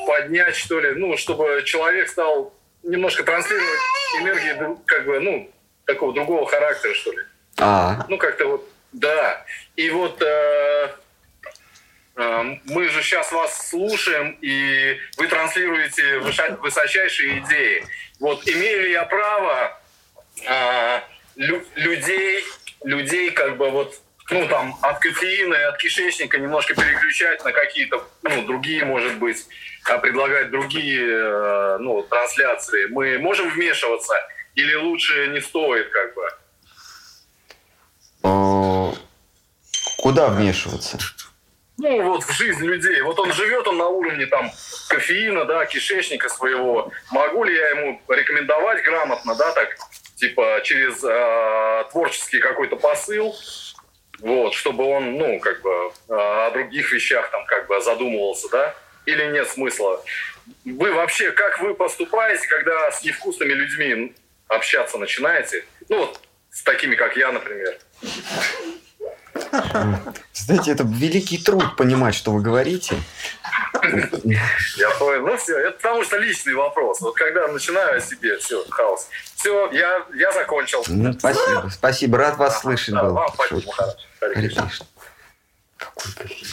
поднять, 0.06 0.56
что 0.56 0.80
ли, 0.80 0.92
ну, 0.94 1.16
чтобы 1.16 1.62
человек 1.64 2.08
стал 2.08 2.54
немножко 2.82 3.22
транслировать 3.22 3.78
энергии, 4.20 4.76
как 4.86 5.06
бы, 5.06 5.20
ну, 5.20 5.50
такого 5.84 6.12
другого 6.12 6.46
характера, 6.48 6.94
что 6.94 7.12
ли. 7.12 7.18
А. 7.58 8.04
Ну, 8.08 8.18
как-то 8.18 8.46
вот, 8.46 8.68
да. 8.92 9.44
И 9.76 9.90
вот 9.90 10.20
э, 10.22 10.88
э, 12.16 12.42
мы 12.64 12.88
же 12.88 13.02
сейчас 13.02 13.30
вас 13.32 13.68
слушаем, 13.68 14.38
и 14.40 14.98
вы 15.16 15.28
транслируете 15.28 16.18
высочайшие 16.18 17.40
идеи. 17.40 17.84
Вот 18.20 18.46
имею 18.48 18.82
ли 18.82 18.92
я 18.92 19.04
право 19.04 19.80
э, 20.46 21.00
лю- 21.36 21.64
людей 21.76 22.44
людей 22.84 23.30
как 23.30 23.56
бы 23.56 23.70
вот 23.70 23.94
ну, 24.30 24.46
там, 24.48 24.76
от 24.80 24.98
кофеина 25.00 25.54
и 25.54 25.62
от 25.62 25.76
кишечника 25.78 26.38
немножко 26.38 26.74
переключать 26.74 27.44
на 27.44 27.52
какие-то, 27.52 28.06
ну, 28.22 28.42
другие, 28.44 28.84
может 28.84 29.18
быть, 29.18 29.46
а 29.84 29.98
предлагать 29.98 30.50
другие, 30.50 31.06
э, 31.06 31.76
ну, 31.78 32.02
трансляции. 32.02 32.86
Мы 32.86 33.18
можем 33.18 33.50
вмешиваться 33.50 34.14
или 34.54 34.74
лучше 34.74 35.28
не 35.28 35.40
стоит, 35.40 35.90
как 35.90 36.14
бы? 36.14 36.28
А, 38.22 38.92
куда 39.98 40.28
вмешиваться? 40.28 40.98
Ну, 41.78 42.02
вот 42.02 42.22
в 42.22 42.32
жизнь 42.32 42.64
людей. 42.64 43.00
Вот 43.02 43.18
он 43.18 43.32
живет, 43.32 43.66
он 43.66 43.78
на 43.78 43.88
уровне 43.88 44.26
там 44.26 44.50
кофеина, 44.88 45.44
да, 45.44 45.66
кишечника 45.66 46.28
своего. 46.28 46.92
Могу 47.10 47.44
ли 47.44 47.54
я 47.54 47.70
ему 47.70 48.00
рекомендовать 48.08 48.84
грамотно, 48.84 49.34
да, 49.34 49.52
так 49.52 49.76
типа 50.22 50.60
через 50.62 51.02
э, 51.02 51.84
творческий 51.90 52.38
какой-то 52.38 52.76
посыл, 52.76 53.34
вот, 54.20 54.54
чтобы 54.54 54.84
он, 54.84 55.18
ну, 55.18 55.40
как 55.40 55.60
бы 55.62 55.70
э, 55.70 56.14
о 56.14 56.50
других 56.52 56.92
вещах 56.92 57.28
там 57.32 57.44
как 57.46 57.66
бы 57.66 57.80
задумывался, 57.80 58.48
да, 58.48 58.74
или 59.04 59.24
нет 59.32 59.48
смысла. 59.48 60.00
Вы 60.64 60.92
вообще, 60.92 61.32
как 61.32 61.60
вы 61.60 61.74
поступаете, 61.74 62.46
когда 62.46 62.92
с 62.92 63.02
невкусными 63.02 63.52
людьми 63.52 64.14
общаться 64.46 64.96
начинаете? 64.96 65.64
Ну, 65.88 65.98
вот 65.98 66.20
с 66.52 66.62
такими, 66.62 66.94
как 66.94 67.16
я, 67.16 67.32
например. 67.32 67.76
Знаете, 70.32 70.72
это 70.72 70.84
великий 70.84 71.38
труд 71.38 71.76
понимать, 71.76 72.14
что 72.14 72.32
вы 72.32 72.42
говорите. 72.42 72.96
Я 74.76 74.90
понял. 74.98 75.26
Ну 75.26 75.36
все, 75.36 75.58
это 75.58 75.76
потому 75.76 76.04
что 76.04 76.18
личный 76.18 76.54
вопрос. 76.54 77.00
Вот 77.00 77.14
когда 77.14 77.48
начинаю 77.48 77.98
о 77.98 78.00
себе, 78.00 78.38
все, 78.38 78.64
хаос. 78.70 79.08
Все, 79.36 79.70
я, 79.72 80.06
я 80.14 80.32
закончил. 80.32 80.84
Ну, 80.88 81.12
спасибо. 81.12 81.68
Спасибо, 81.70 82.18
рад 82.18 82.36
вас 82.36 82.60
слышать 82.60 82.94
да, 82.94 83.04
был. 83.04 83.14
Вам 83.14 83.30
спасибо, 83.34 83.72
Какой 85.78 86.12
кофеин. 86.12 86.46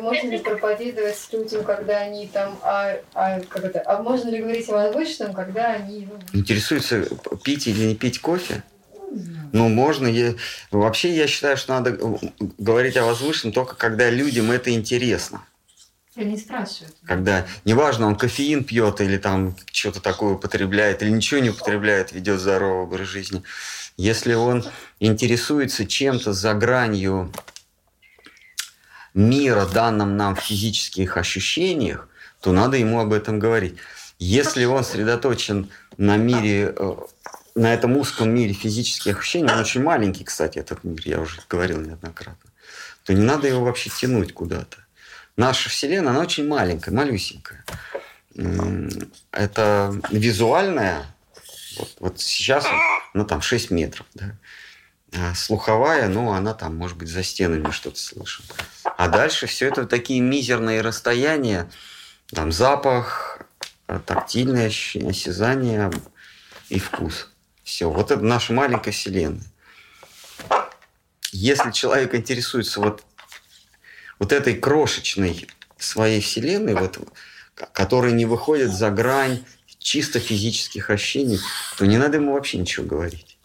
Можно 0.00 0.30
ли 0.30 0.38
проповедовать 0.38 1.28
людям, 1.32 1.64
когда 1.64 1.98
они 1.98 2.28
там, 2.28 2.58
а, 2.62 2.96
а, 3.14 3.40
как 3.40 3.64
это, 3.64 3.82
а 3.84 4.02
можно 4.02 4.28
ли 4.28 4.40
говорить 4.40 4.68
о 4.68 4.72
возвышенном, 4.72 5.34
когда 5.34 5.72
они... 5.72 6.08
Ну... 6.10 6.38
Интересуются, 6.38 7.04
пить 7.42 7.66
или 7.66 7.86
не 7.86 7.94
пить 7.96 8.20
кофе? 8.20 8.62
Ну, 9.52 9.68
можно. 9.68 10.06
Я... 10.06 10.34
Вообще, 10.70 11.14
я 11.14 11.26
считаю, 11.26 11.56
что 11.56 11.74
надо 11.74 11.98
говорить 12.58 12.96
о 12.96 13.04
возвышенном 13.04 13.52
только 13.52 13.74
когда 13.76 14.10
людям 14.10 14.50
это 14.50 14.72
интересно. 14.72 15.42
Они 16.16 16.38
спрашивают. 16.38 16.94
Когда, 17.04 17.46
неважно, 17.64 18.06
он 18.06 18.16
кофеин 18.16 18.64
пьет 18.64 19.00
или 19.02 19.18
там 19.18 19.54
что-то 19.70 20.00
такое 20.00 20.34
употребляет, 20.34 21.02
или 21.02 21.10
ничего 21.10 21.40
не 21.40 21.50
употребляет, 21.50 22.12
ведет 22.12 22.40
здоровый 22.40 22.84
образ 22.84 23.08
жизни. 23.08 23.42
Если 23.98 24.32
он 24.32 24.64
интересуется 24.98 25.86
чем-то 25.86 26.32
за 26.32 26.54
гранью 26.54 27.32
мира, 29.12 29.66
данным 29.66 30.16
нам 30.16 30.36
в 30.36 30.40
физических 30.40 31.16
ощущениях, 31.16 32.08
то 32.40 32.52
надо 32.52 32.76
ему 32.76 33.00
об 33.00 33.12
этом 33.12 33.38
говорить. 33.38 33.76
Если 34.18 34.64
он 34.64 34.84
сосредоточен 34.84 35.70
на 35.96 36.16
мире, 36.16 36.74
э, 36.76 36.96
на 37.56 37.72
этом 37.72 37.96
узком 37.96 38.32
мире 38.34 38.52
физических 38.52 39.18
ощущений, 39.18 39.50
он 39.50 39.58
очень 39.58 39.82
маленький, 39.82 40.24
кстати, 40.24 40.58
этот 40.58 40.84
мир, 40.84 41.00
я 41.04 41.20
уже 41.20 41.40
говорил 41.48 41.80
неоднократно, 41.80 42.50
то 43.02 43.14
не 43.14 43.22
надо 43.22 43.48
его 43.48 43.64
вообще 43.64 43.90
тянуть 43.90 44.34
куда-то. 44.34 44.76
Наша 45.36 45.70
Вселенная, 45.70 46.10
она 46.10 46.20
очень 46.20 46.46
маленькая, 46.46 46.92
малюсенькая. 46.92 47.64
Это 49.32 49.94
визуальная, 50.10 51.06
вот, 51.78 51.96
вот 51.98 52.20
сейчас 52.20 52.66
она 53.14 53.24
там 53.24 53.40
6 53.40 53.70
метров, 53.70 54.06
да. 54.14 54.36
А 55.14 55.34
слуховая, 55.34 56.08
ну, 56.08 56.32
она 56.32 56.52
там, 56.52 56.76
может 56.76 56.98
быть, 56.98 57.08
за 57.08 57.22
стенами 57.22 57.70
что-то 57.70 57.98
слышит. 57.98 58.44
А 58.84 59.08
дальше 59.08 59.46
все 59.46 59.68
это 59.68 59.86
такие 59.86 60.20
мизерные 60.20 60.82
расстояния, 60.82 61.70
там 62.30 62.52
запах, 62.52 63.40
тактильное 64.04 64.66
ощущение, 64.66 65.10
осязание 65.10 65.90
и 66.68 66.78
вкус. 66.78 67.30
Все. 67.66 67.90
Вот 67.90 68.12
это 68.12 68.22
наша 68.22 68.52
маленькая 68.52 68.92
вселенная. 68.92 69.42
Если 71.32 71.72
человек 71.72 72.14
интересуется 72.14 72.78
вот, 72.78 73.02
вот 74.20 74.30
этой 74.30 74.54
крошечной 74.54 75.48
своей 75.76 76.20
вселенной, 76.20 76.74
вот, 76.74 76.96
которая 77.72 78.12
не 78.12 78.24
выходит 78.24 78.72
за 78.72 78.90
грань 78.90 79.44
чисто 79.80 80.20
физических 80.20 80.90
ощущений, 80.90 81.40
то 81.76 81.86
не 81.86 81.98
надо 81.98 82.18
ему 82.18 82.34
вообще 82.34 82.58
ничего 82.58 82.86
говорить. 82.86 83.36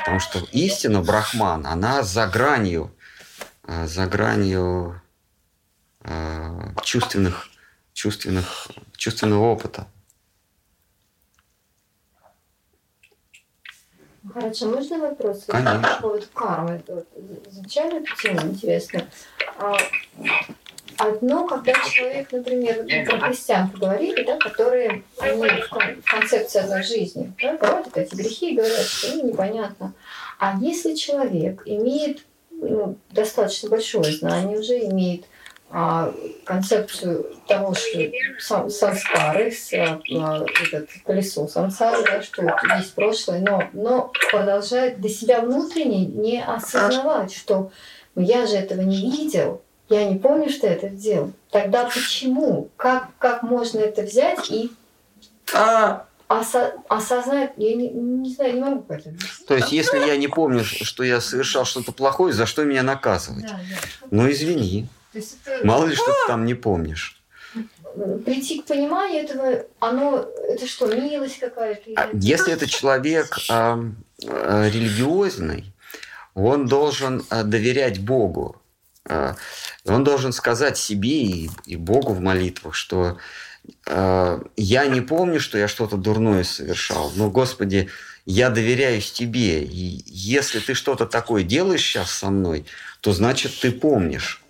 Потому 0.00 0.20
что 0.20 0.38
истина, 0.52 1.00
брахман, 1.00 1.66
она 1.66 2.02
за 2.02 2.26
гранью, 2.26 2.94
а, 3.62 3.86
за 3.86 4.04
гранью 4.04 5.00
а, 6.02 6.74
чувственных, 6.82 7.48
чувственных, 7.94 8.68
чувственного 8.98 9.44
опыта. 9.44 9.88
Хорошо, 14.32 14.66
можно 14.66 14.98
вопрос? 14.98 15.44
Конечно. 15.46 15.82
По 15.96 16.02
поводу 16.02 16.26
кармы. 16.32 16.82
Изучали 17.50 18.02
эту 18.02 18.16
тему, 18.22 18.40
интересно. 18.52 19.06
А, 19.58 19.76
одно, 20.98 21.46
когда 21.46 21.72
человек, 21.72 22.32
например, 22.32 22.86
про 23.06 23.20
христиан 23.20 23.70
поговорили, 23.70 24.22
да, 24.24 24.38
которые 24.38 25.02
они 25.18 25.48
в 25.48 26.04
концепции 26.04 26.60
одной 26.60 26.82
жизни, 26.82 27.32
да, 27.42 27.54
проводят 27.54 27.96
эти 27.96 28.14
грехи 28.14 28.52
и 28.52 28.56
говорят, 28.56 28.80
что 28.80 29.16
им 29.16 29.28
непонятно. 29.28 29.92
А 30.38 30.56
если 30.60 30.94
человек 30.94 31.62
имеет 31.66 32.24
ну, 32.50 32.96
достаточно 33.10 33.68
большое 33.68 34.12
знание, 34.12 34.58
уже 34.58 34.78
имеет 34.86 35.24
а, 35.74 36.12
концепцию 36.44 37.26
того, 37.48 37.72
что 37.72 37.98
сам, 38.38 38.68
самскары, 38.68 39.50
с, 39.50 39.72
а, 39.72 40.00
этот 40.62 40.90
колесо 41.06 41.48
самсары, 41.48 42.04
да, 42.04 42.20
что 42.20 42.42
есть 42.76 42.94
прошлое, 42.94 43.40
но, 43.40 43.64
но 43.72 44.12
продолжает 44.30 45.00
до 45.00 45.08
себя 45.08 45.40
внутренне 45.40 46.04
не 46.04 46.42
осознавать, 46.44 47.34
что 47.34 47.72
ну, 48.14 48.22
я 48.22 48.46
же 48.46 48.56
этого 48.56 48.82
не 48.82 49.10
видел, 49.10 49.62
я 49.88 50.04
не 50.04 50.18
помню, 50.18 50.50
что 50.50 50.66
я 50.66 50.74
это 50.74 50.90
сделал. 50.90 51.32
Тогда 51.50 51.84
почему? 51.84 52.68
Как, 52.76 53.08
как 53.18 53.42
можно 53.42 53.78
это 53.78 54.02
взять 54.02 54.50
и 54.50 54.72
а. 55.54 56.04
осо 56.28 56.74
осознать? 56.88 57.52
Я 57.56 57.74
не, 57.74 57.88
не 57.88 58.34
знаю, 58.34 58.54
не 58.54 58.60
могу 58.60 58.84
это. 58.92 59.14
То 59.46 59.54
есть, 59.54 59.72
если 59.72 59.98
я 59.98 60.18
не 60.18 60.28
помню, 60.28 60.64
что 60.64 61.02
я 61.02 61.22
совершал 61.22 61.64
что-то 61.64 61.92
плохое, 61.92 62.34
за 62.34 62.44
что 62.44 62.62
меня 62.64 62.82
наказывать? 62.82 63.44
Да, 63.44 63.52
да. 63.52 64.06
Ну, 64.10 64.30
извини. 64.30 64.88
Это... 65.14 65.64
Мало 65.64 65.86
ли, 65.86 65.94
что 65.94 66.06
ты 66.06 66.26
там 66.26 66.44
не 66.44 66.54
помнишь. 66.54 67.22
Прийти 68.24 68.62
к 68.62 68.66
пониманию 68.66 69.24
этого, 69.24 69.66
оно, 69.78 70.26
это 70.48 70.66
что, 70.66 70.86
милость 70.86 71.38
какая-то? 71.38 71.90
А 71.96 72.08
если 72.14 72.52
это 72.52 72.66
человек 72.66 73.36
э, 73.50 73.76
э, 74.24 74.70
религиозный, 74.72 75.74
он 76.34 76.66
должен 76.66 77.24
э, 77.28 77.42
доверять 77.42 78.00
Богу. 78.00 78.56
Э, 79.06 79.34
он 79.84 80.04
должен 80.04 80.32
сказать 80.32 80.78
себе 80.78 81.22
и, 81.22 81.50
и 81.66 81.76
Богу 81.76 82.14
в 82.14 82.20
молитвах, 82.20 82.74
что 82.74 83.18
э, 83.86 84.42
я 84.56 84.86
не 84.86 85.02
помню, 85.02 85.38
что 85.38 85.58
я 85.58 85.68
что-то 85.68 85.96
дурное 85.98 86.44
совершал, 86.44 87.12
но, 87.16 87.30
Господи, 87.30 87.90
я 88.24 88.50
доверяюсь 88.50 89.10
Тебе. 89.12 89.62
И 89.62 90.02
если 90.06 90.60
ты 90.60 90.74
что-то 90.74 91.06
такое 91.06 91.42
делаешь 91.42 91.82
сейчас 91.82 92.10
со 92.10 92.30
мной, 92.30 92.64
то 93.00 93.12
значит 93.12 93.58
ты 93.60 93.72
помнишь. 93.72 94.41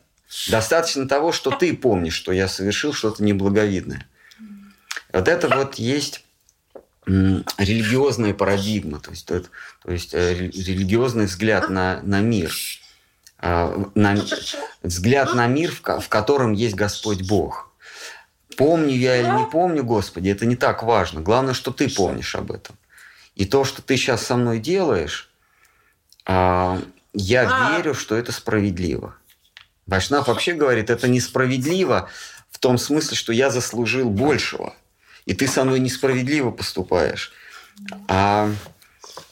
Достаточно 0.50 1.06
того, 1.06 1.32
что 1.32 1.50
ты 1.50 1.76
помнишь, 1.76 2.14
что 2.14 2.32
я 2.32 2.48
совершил 2.48 2.92
что-то 2.92 3.22
неблаговидное. 3.22 4.06
Вот 5.12 5.28
это 5.28 5.48
вот 5.48 5.74
есть 5.74 6.24
религиозная 7.06 8.32
парадигма, 8.32 9.00
то 9.00 9.10
есть, 9.10 9.26
то, 9.26 9.40
то 9.40 9.92
есть 9.92 10.14
э, 10.14 10.34
религиозный 10.34 11.26
взгляд 11.26 11.68
на, 11.68 12.00
на 12.02 12.20
мир. 12.20 12.54
А, 13.38 13.90
на, 13.94 14.16
взгляд 14.82 15.34
на 15.34 15.46
мир, 15.48 15.72
в, 15.72 16.00
в 16.00 16.08
котором 16.08 16.52
есть 16.52 16.76
Господь 16.76 17.22
Бог. 17.22 17.70
Помню 18.56 18.94
я 18.94 19.16
или 19.16 19.38
не 19.38 19.50
помню, 19.50 19.82
Господи, 19.82 20.28
это 20.28 20.46
не 20.46 20.56
так 20.56 20.82
важно. 20.82 21.20
Главное, 21.20 21.54
что 21.54 21.72
ты 21.72 21.88
помнишь 21.88 22.36
об 22.36 22.52
этом. 22.52 22.76
И 23.34 23.44
то, 23.44 23.64
что 23.64 23.82
ты 23.82 23.96
сейчас 23.96 24.24
со 24.24 24.36
мной 24.36 24.60
делаешь, 24.60 25.30
а, 26.24 26.80
я 27.12 27.48
а. 27.50 27.76
верю, 27.76 27.94
что 27.94 28.16
это 28.16 28.30
справедливо. 28.30 29.16
Вайшнав 29.92 30.28
вообще 30.28 30.54
говорит, 30.54 30.88
это 30.88 31.06
несправедливо 31.06 32.08
в 32.48 32.58
том 32.58 32.78
смысле, 32.78 33.14
что 33.14 33.30
я 33.30 33.50
заслужил 33.50 34.08
большего, 34.08 34.74
и 35.26 35.34
ты 35.34 35.46
со 35.46 35.64
мной 35.64 35.80
несправедливо 35.80 36.50
поступаешь. 36.50 37.30
А, 38.08 38.50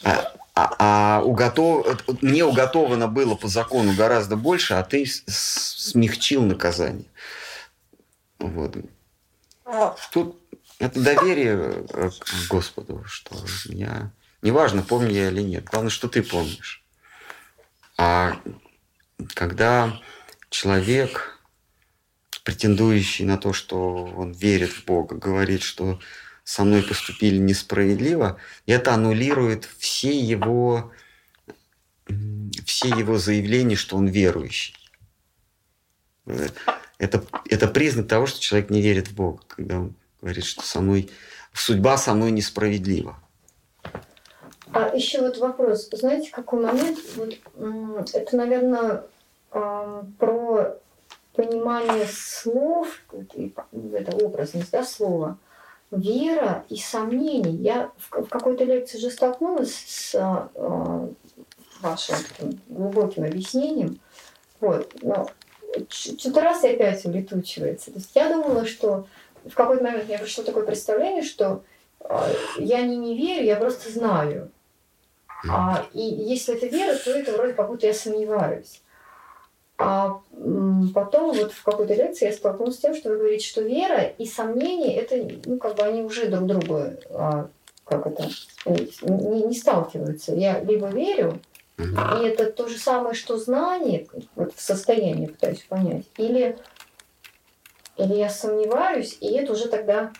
а, 0.04 0.34
а, 0.54 0.76
а 0.78 1.22
уготов... 1.22 2.06
мне 2.20 2.44
уготовано 2.44 3.08
было 3.08 3.36
по 3.36 3.48
закону 3.48 3.94
гораздо 3.94 4.36
больше, 4.36 4.74
а 4.74 4.82
ты 4.82 5.06
смягчил 5.06 6.42
наказание. 6.42 7.08
Вот. 8.38 8.76
Тут 10.12 10.38
это 10.78 11.00
доверие 11.00 11.86
э, 11.88 12.10
к 12.10 12.48
Господу, 12.50 13.02
что 13.06 13.34
я... 13.64 14.10
Неважно, 14.42 14.82
помню 14.82 15.10
я 15.10 15.28
или 15.30 15.40
нет. 15.40 15.64
Главное, 15.64 15.90
что 15.90 16.06
ты 16.06 16.22
помнишь. 16.22 16.84
А 17.96 18.36
когда 19.34 19.98
человек, 20.50 21.38
претендующий 22.44 23.24
на 23.24 23.38
то, 23.38 23.52
что 23.52 24.04
он 24.04 24.32
верит 24.32 24.70
в 24.70 24.84
Бога, 24.84 25.16
говорит, 25.16 25.62
что 25.62 26.00
со 26.44 26.64
мной 26.64 26.82
поступили 26.82 27.38
несправедливо, 27.38 28.38
это 28.66 28.92
аннулирует 28.92 29.68
все 29.78 30.18
его, 30.18 30.92
все 32.66 32.88
его 32.88 33.18
заявления, 33.18 33.76
что 33.76 33.96
он 33.96 34.08
верующий. 34.08 34.74
Это, 36.98 37.24
это 37.48 37.68
признак 37.68 38.08
того, 38.08 38.26
что 38.26 38.40
человек 38.40 38.70
не 38.70 38.82
верит 38.82 39.08
в 39.08 39.14
Бога, 39.14 39.42
когда 39.48 39.78
он 39.78 39.94
говорит, 40.20 40.44
что 40.44 40.62
со 40.62 40.80
мной, 40.80 41.08
судьба 41.54 41.96
со 41.96 42.14
мной 42.14 42.30
несправедлива. 42.30 43.18
А 44.72 44.94
еще 44.94 45.20
вот 45.20 45.38
вопрос. 45.38 45.88
Знаете, 45.92 46.30
какой 46.30 46.64
момент? 46.64 46.98
Вот, 47.16 48.14
это, 48.14 48.36
наверное, 48.36 49.04
про 49.50 50.76
понимание 51.34 52.06
слов, 52.06 52.88
это 53.12 54.16
образность 54.24 54.70
да, 54.70 54.84
слова, 54.84 55.38
вера 55.90 56.64
и 56.68 56.76
сомнений. 56.76 57.56
Я 57.56 57.90
в, 57.98 58.26
какой-то 58.26 58.64
лекции 58.64 58.98
уже 58.98 59.10
столкнулась 59.10 59.74
с 59.74 60.14
э, 60.14 61.08
вашим 61.80 62.16
таким 62.28 62.60
глубоким 62.68 63.24
объяснением. 63.24 63.98
Вот, 64.60 64.92
но 65.02 65.28
что-то 65.88 66.42
раз 66.42 66.64
и 66.64 66.68
опять 66.68 67.04
улетучивается. 67.04 67.92
То 67.92 67.98
есть 67.98 68.14
я 68.14 68.28
думала, 68.28 68.66
что 68.66 69.06
в 69.44 69.54
какой-то 69.54 69.82
момент 69.82 70.06
мне 70.06 70.18
пришло 70.18 70.44
такое 70.44 70.64
представление, 70.64 71.22
что 71.22 71.64
э, 72.00 72.14
я 72.58 72.82
не 72.82 72.96
не 72.96 73.16
верю, 73.16 73.46
я 73.46 73.56
просто 73.56 73.90
знаю. 73.90 74.50
А, 75.48 75.86
и 75.94 76.02
если 76.02 76.54
это 76.54 76.66
вера, 76.66 76.96
то 76.96 77.10
это 77.10 77.32
вроде 77.32 77.54
как 77.54 77.68
будто 77.68 77.86
я 77.86 77.94
сомневаюсь. 77.94 78.82
А 79.82 80.20
потом 80.94 81.32
вот 81.32 81.52
в 81.52 81.62
какой-то 81.62 81.94
лекции 81.94 82.26
я 82.26 82.32
столкнулась 82.32 82.76
с 82.76 82.80
тем, 82.80 82.94
что 82.94 83.08
вы 83.08 83.16
говорите, 83.16 83.46
что 83.46 83.62
вера 83.62 84.02
и 84.02 84.26
сомнение, 84.26 84.94
это, 84.96 85.16
ну, 85.46 85.58
как 85.58 85.76
бы 85.76 85.82
они 85.82 86.02
уже 86.02 86.28
друг 86.28 86.46
другу 86.46 86.82
а, 87.10 87.48
как 87.84 88.06
это, 88.06 88.28
не, 88.66 89.42
не 89.44 89.54
сталкиваются. 89.54 90.34
Я 90.34 90.60
либо 90.60 90.88
верю, 90.88 91.40
и 91.78 92.24
это 92.26 92.52
то 92.52 92.68
же 92.68 92.78
самое, 92.78 93.14
что 93.14 93.38
знание, 93.38 94.06
вот 94.36 94.54
в 94.54 94.60
состоянии 94.60 95.26
пытаюсь 95.26 95.64
понять, 95.66 96.04
или, 96.18 96.58
или 97.96 98.14
я 98.14 98.28
сомневаюсь, 98.28 99.16
и 99.20 99.32
это 99.32 99.52
уже 99.52 99.68
тогда 99.68 100.12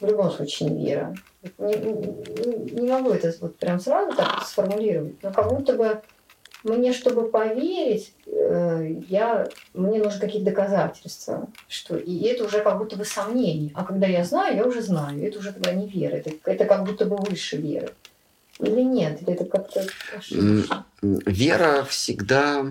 в 0.00 0.06
любом 0.06 0.30
случае 0.30 0.70
не 0.70 0.86
вера. 0.86 1.14
Не, 1.58 1.74
не, 1.74 2.80
не 2.82 2.88
могу 2.88 3.10
это 3.10 3.34
вот 3.40 3.56
прям 3.56 3.80
сразу 3.80 4.16
так 4.16 4.44
сформулировать, 4.44 5.20
но 5.22 5.32
как 5.32 5.48
будто 5.48 5.74
бы 5.74 6.02
мне, 6.62 6.92
чтобы 6.92 7.28
поверить, 7.28 8.12
э, 8.26 8.94
я, 9.08 9.48
мне 9.74 9.98
нужны 10.02 10.20
какие-то 10.20 10.50
доказательства. 10.50 11.48
Что, 11.68 11.96
и 11.96 12.22
это 12.24 12.44
уже 12.44 12.60
как 12.60 12.78
будто 12.78 12.96
бы 12.96 13.04
сомнение. 13.04 13.70
А 13.74 13.84
когда 13.84 14.06
я 14.06 14.24
знаю, 14.24 14.56
я 14.56 14.64
уже 14.66 14.82
знаю. 14.82 15.26
Это 15.26 15.38
уже 15.38 15.52
тогда 15.52 15.72
не 15.72 15.88
вера. 15.88 16.16
Это, 16.16 16.32
это 16.44 16.64
как 16.66 16.84
будто 16.84 17.06
бы 17.06 17.16
выше 17.16 17.56
веры. 17.56 17.90
Или 18.58 18.82
нет? 18.82 19.22
Или 19.22 19.32
это 19.32 19.44
как-то 19.46 19.86
ошибочно? 20.16 20.84
Вера 21.00 21.84
всегда 21.84 22.66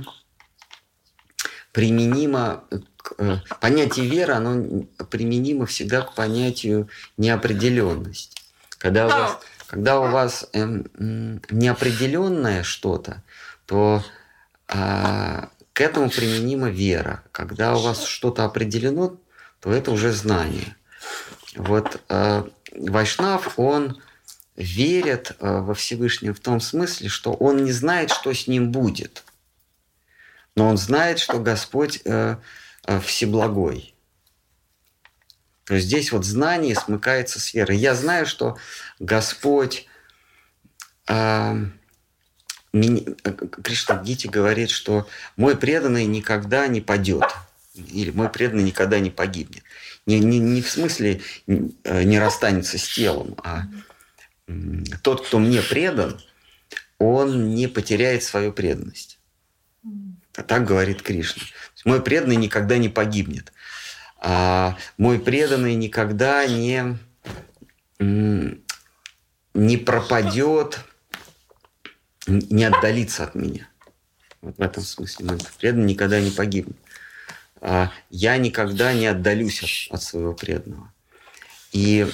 применима 1.71 2.63
к, 2.97 3.13
э, 3.17 3.37
понятие 3.59 4.07
веры, 4.07 4.33
оно 4.33 4.85
применимо 5.09 5.65
всегда 5.65 6.01
к 6.01 6.13
понятию 6.13 6.89
неопределенность. 7.17 8.35
Когда 8.77 9.07
у 9.07 9.09
вас, 9.09 9.39
когда 9.67 9.99
у 9.99 10.11
вас 10.11 10.47
эм, 10.53 11.41
неопределенное 11.49 12.63
что-то, 12.63 13.23
то 13.69 14.03
а, 14.67 15.49
к 15.73 15.81
этому 15.81 16.09
применима 16.09 16.69
вера. 16.69 17.23
Когда 17.31 17.75
у 17.75 17.79
вас 17.79 18.03
что-то 18.03 18.43
определено, 18.43 19.15
то 19.59 19.71
это 19.71 19.91
уже 19.91 20.11
знание. 20.11 20.75
Вот 21.55 22.01
а, 22.09 22.49
Вайшнав, 22.71 23.59
он 23.59 24.01
верит 24.55 25.33
а, 25.39 25.61
во 25.61 25.75
Всевышнего 25.75 26.33
в 26.33 26.39
том 26.39 26.59
смысле, 26.61 27.09
что 27.09 27.31
он 27.31 27.63
не 27.63 27.71
знает, 27.71 28.09
что 28.09 28.33
с 28.33 28.47
ним 28.47 28.71
будет. 28.71 29.23
Но 30.55 30.67
он 30.67 30.79
знает, 30.79 31.19
что 31.19 31.37
Господь 31.37 32.01
а, 32.07 32.39
а, 32.85 32.99
всеблагой. 32.99 33.93
То 35.65 35.75
есть 35.75 35.85
здесь 35.85 36.11
вот 36.11 36.25
знание 36.25 36.73
смыкается 36.73 37.39
с 37.39 37.53
верой. 37.53 37.77
Я 37.77 37.93
знаю, 37.93 38.25
что 38.25 38.57
Господь... 38.97 39.85
А, 41.07 41.55
Кришна 42.71 44.01
Гити 44.03 44.27
говорит, 44.27 44.69
что 44.69 45.07
мой 45.37 45.57
преданный 45.57 46.05
никогда 46.05 46.67
не 46.67 46.81
падет, 46.81 47.25
или 47.73 48.11
мой 48.11 48.29
преданный 48.29 48.63
никогда 48.63 48.99
не 48.99 49.09
погибнет. 49.09 49.63
Не, 50.05 50.19
не, 50.19 50.39
не 50.39 50.61
в 50.61 50.69
смысле 50.69 51.21
э, 51.47 52.03
не 52.03 52.19
расстанется 52.19 52.77
с 52.77 52.87
телом, 52.87 53.35
а 53.43 53.63
тот, 55.03 55.25
кто 55.25 55.39
мне 55.39 55.61
предан, 55.61 56.19
он 56.97 57.53
не 57.53 57.67
потеряет 57.67 58.23
свою 58.23 58.51
преданность. 58.51 59.19
А 60.35 60.43
так 60.43 60.65
говорит 60.65 61.01
Кришна. 61.01 61.43
Мой 61.85 62.01
преданный 62.01 62.35
никогда 62.35 62.77
не 62.77 62.89
погибнет. 62.89 63.51
А 64.17 64.77
мой 64.97 65.19
преданный 65.19 65.75
никогда 65.75 66.45
не, 66.45 66.97
не 67.99 69.77
пропадет 69.77 70.79
не 72.29 72.65
отдалиться 72.65 73.23
от 73.23 73.35
меня. 73.35 73.67
Вот 74.41 74.57
в 74.57 74.61
этом 74.61 74.83
смысле 74.83 75.25
мой 75.25 75.37
преданный 75.57 75.93
никогда 75.93 76.21
не 76.21 76.31
погибнет. 76.31 76.77
А 77.61 77.91
я 78.09 78.37
никогда 78.37 78.93
не 78.93 79.07
отдалюсь 79.07 79.61
от, 79.63 79.95
от 79.95 80.03
своего 80.03 80.33
преданного. 80.33 80.93
И 81.71 82.09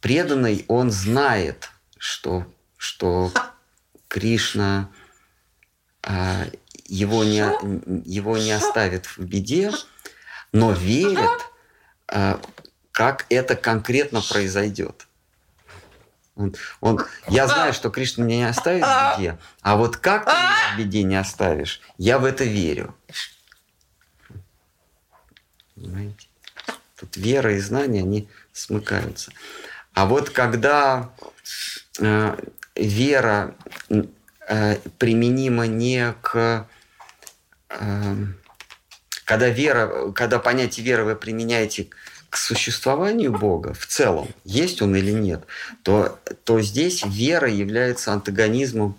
преданный, 0.00 0.64
он 0.68 0.90
знает, 0.90 1.70
что, 1.96 2.46
что 2.76 3.32
Кришна 4.08 4.90
а, 6.02 6.46
его, 6.86 7.24
не, 7.24 7.42
его 8.04 8.36
не 8.36 8.52
оставит 8.52 9.06
в 9.06 9.20
беде, 9.20 9.70
но 10.52 10.72
верит, 10.72 11.40
а, 12.08 12.40
как 12.90 13.24
это 13.30 13.56
конкретно 13.56 14.20
произойдет. 14.20 15.06
Он, 16.34 16.54
он, 16.80 17.04
я 17.28 17.46
знаю, 17.46 17.74
что 17.74 17.90
Кришна 17.90 18.24
меня 18.24 18.36
не 18.36 18.48
оставит 18.48 18.84
в 18.84 19.18
беде, 19.18 19.38
а 19.60 19.76
вот 19.76 19.98
как 19.98 20.24
ты 20.24 20.30
меня 20.30 20.74
в 20.74 20.78
беде 20.78 21.02
не 21.02 21.16
оставишь, 21.16 21.80
я 21.98 22.18
в 22.18 22.24
это 22.24 22.44
верю. 22.44 22.94
Понимаете? 25.74 26.28
Тут 26.98 27.16
вера 27.16 27.54
и 27.54 27.60
знания, 27.60 28.00
они 28.00 28.28
смыкаются. 28.52 29.32
А 29.92 30.06
вот 30.06 30.30
когда 30.30 31.10
э, 32.00 32.36
вера 32.76 33.54
э, 34.48 34.76
применима 34.98 35.66
не 35.66 36.14
к... 36.22 36.66
Э, 37.68 38.16
когда 39.24 39.48
вера, 39.48 40.12
когда 40.12 40.38
понятие 40.38 40.84
веры 40.84 41.04
вы 41.04 41.16
применяете 41.16 41.84
к 41.84 41.96
существованию 42.36 43.32
Бога 43.32 43.74
в 43.74 43.86
целом, 43.86 44.28
есть 44.44 44.80
он 44.82 44.96
или 44.96 45.10
нет, 45.10 45.44
то, 45.82 46.18
то 46.44 46.60
здесь 46.62 47.04
вера 47.04 47.50
является 47.50 48.12
антагонизмом 48.12 48.98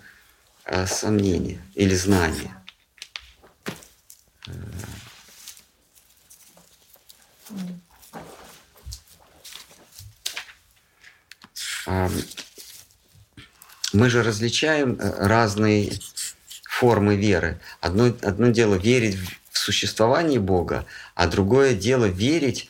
э, 0.66 0.86
сомнения 0.86 1.60
или 1.74 1.96
знания. 1.96 2.56
Э, 11.88 12.10
мы 13.94 14.10
же 14.10 14.24
различаем 14.24 14.98
э, 15.00 15.28
разные 15.28 15.94
формы 16.64 17.16
веры. 17.16 17.60
Одно, 17.82 18.06
одно 18.22 18.48
дело 18.50 18.76
верить 18.76 19.18
в 19.52 19.58
существование 19.58 20.40
Бога, 20.40 20.86
а 21.16 21.28
другое 21.28 21.74
дело 21.74 22.06
верить 22.06 22.70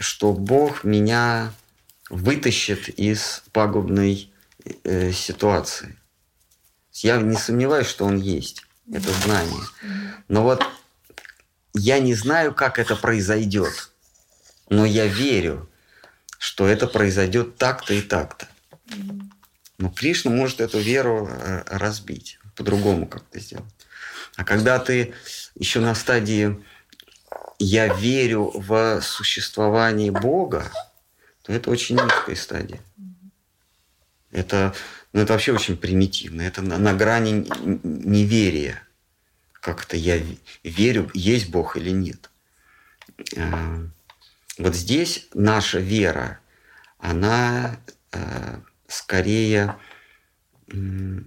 что 0.00 0.32
Бог 0.32 0.82
меня 0.82 1.52
вытащит 2.08 2.88
из 2.88 3.42
пагубной 3.52 4.32
э, 4.82 5.12
ситуации. 5.12 5.98
Я 6.94 7.18
не 7.18 7.36
сомневаюсь, 7.36 7.86
что 7.86 8.06
Он 8.06 8.16
есть, 8.16 8.64
это 8.90 9.12
знание. 9.12 9.62
Но 10.28 10.42
вот 10.42 10.66
я 11.74 12.00
не 12.00 12.14
знаю, 12.14 12.54
как 12.54 12.78
это 12.78 12.96
произойдет, 12.96 13.92
но 14.70 14.86
я 14.86 15.06
верю, 15.06 15.68
что 16.38 16.66
это 16.66 16.86
произойдет 16.86 17.56
так-то 17.56 17.92
и 17.92 18.00
так-то. 18.00 18.48
Но 19.76 19.90
Кришна 19.90 20.30
может 20.30 20.62
эту 20.62 20.78
веру 20.78 21.28
э, 21.30 21.62
разбить, 21.66 22.38
по-другому 22.56 23.06
как-то 23.06 23.38
сделать. 23.38 23.74
А 24.36 24.44
когда 24.44 24.78
ты 24.78 25.12
еще 25.54 25.80
на 25.80 25.94
стадии 25.94 26.58
я 27.60 27.94
верю 27.94 28.50
в 28.54 29.02
существование 29.02 30.10
Бога, 30.10 30.72
то 31.42 31.52
это 31.52 31.70
очень 31.70 31.96
низкая 31.96 32.34
стадия. 32.34 32.80
Это, 34.30 34.74
ну, 35.12 35.20
это 35.20 35.34
вообще 35.34 35.52
очень 35.52 35.76
примитивно. 35.76 36.40
Это 36.40 36.62
на, 36.62 36.78
на 36.78 36.94
грани 36.94 37.46
неверия. 37.82 38.82
Как 39.52 39.84
это 39.84 39.98
я 39.98 40.18
верю, 40.64 41.10
есть 41.12 41.50
Бог 41.50 41.76
или 41.76 41.90
нет. 41.90 42.30
А, 43.36 43.86
вот 44.56 44.74
здесь 44.74 45.28
наша 45.34 45.80
вера, 45.80 46.40
она 46.98 47.78
а, 48.10 48.62
скорее, 48.88 49.76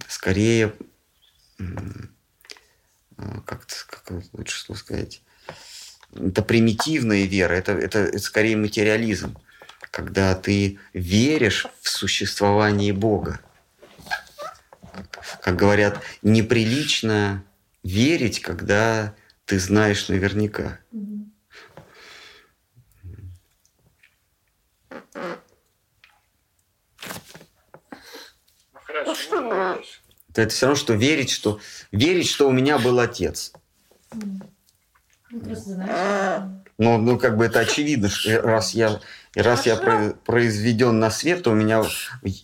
скорее, 0.08 0.74
а, 1.60 3.40
как, 3.46 3.68
как 3.86 4.10
лучше 4.32 4.74
сказать, 4.74 5.22
это 6.14 6.42
примитивная 6.42 7.24
вера, 7.24 7.54
это, 7.54 7.72
это, 7.72 7.98
это 8.00 8.18
скорее 8.18 8.56
материализм, 8.56 9.36
когда 9.90 10.34
ты 10.34 10.78
веришь 10.92 11.66
в 11.80 11.88
существование 11.88 12.92
Бога. 12.92 13.40
Как 15.42 15.56
говорят, 15.56 16.00
неприлично 16.22 17.44
верить, 17.82 18.40
когда 18.40 19.14
ты 19.44 19.58
знаешь 19.58 20.08
наверняка. 20.08 20.78
Это 30.36 30.48
все 30.48 30.66
равно, 30.66 30.76
что 30.76 30.94
верить, 30.94 31.30
что 31.30 31.60
верить, 31.92 32.28
что 32.28 32.48
у 32.48 32.52
меня 32.52 32.78
был 32.78 32.98
отец. 32.98 33.52
Ну, 36.76 36.98
ну, 36.98 37.18
как 37.18 37.36
бы 37.36 37.44
это 37.44 37.60
очевидно, 37.60 38.08
что 38.08 38.40
раз 38.42 38.74
я, 38.74 39.00
раз 39.36 39.64
я 39.66 39.76
произведен 40.24 40.98
на 40.98 41.10
свет, 41.10 41.44
то 41.44 41.52
у 41.52 41.54
меня 41.54 41.84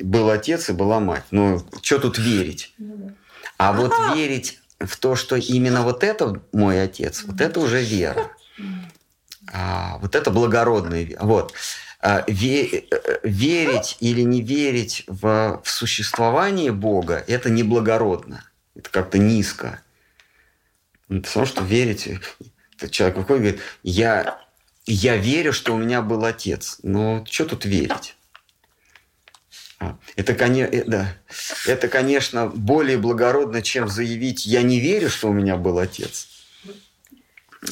был 0.00 0.30
отец 0.30 0.68
и 0.68 0.72
была 0.72 1.00
мать. 1.00 1.24
Ну, 1.30 1.60
что 1.82 1.98
тут 1.98 2.18
верить? 2.18 2.72
Ну 2.78 3.12
а 3.60 3.74
вот 3.74 3.92
верить 4.14 4.58
в 4.78 4.96
то, 4.96 5.16
что 5.16 5.36
именно 5.36 5.82
вот 5.82 6.02
это 6.02 6.40
мой 6.52 6.82
отец, 6.82 7.24
вот 7.24 7.42
это 7.42 7.60
уже 7.60 7.82
вера. 7.82 8.30
А, 9.52 9.98
вот 9.98 10.14
это 10.14 10.30
благородная 10.30 11.02
вера. 11.02 11.22
Вот. 11.22 11.52
а, 12.00 12.24
ве, 12.26 12.64
э, 12.64 13.18
верить 13.22 13.98
или 14.00 14.22
не 14.22 14.40
верить 14.40 15.04
в, 15.08 15.60
в 15.62 15.70
существование 15.70 16.72
Бога– 16.72 17.22
это 17.26 17.50
неблагородно, 17.50 18.44
это 18.74 18.88
как-то 18.88 19.18
низко. 19.18 19.82
Это 21.10 21.28
все, 21.28 21.44
что 21.44 21.62
верить. 21.62 22.08
Человек 22.89 23.19
выходит 23.19 23.40
и 23.40 23.44
говорит, 23.44 23.62
я, 23.82 24.40
я 24.86 25.16
верю, 25.16 25.52
что 25.52 25.74
у 25.74 25.78
меня 25.78 26.02
был 26.02 26.24
отец. 26.24 26.78
Но 26.82 27.24
что 27.28 27.44
тут 27.44 27.65
верить? 27.65 28.16
А, 29.81 29.97
это, 30.15 30.32
э, 30.32 30.85
да, 30.86 31.16
это, 31.66 31.89
конечно, 31.89 32.47
более 32.47 32.98
благородно, 32.98 33.62
чем 33.62 33.89
заявить 33.89 34.44
«я 34.44 34.62
не 34.62 34.78
верю, 34.78 35.09
что 35.09 35.31
у 35.31 35.32
меня 35.32 35.57
был 35.57 35.78
отец». 35.78 36.28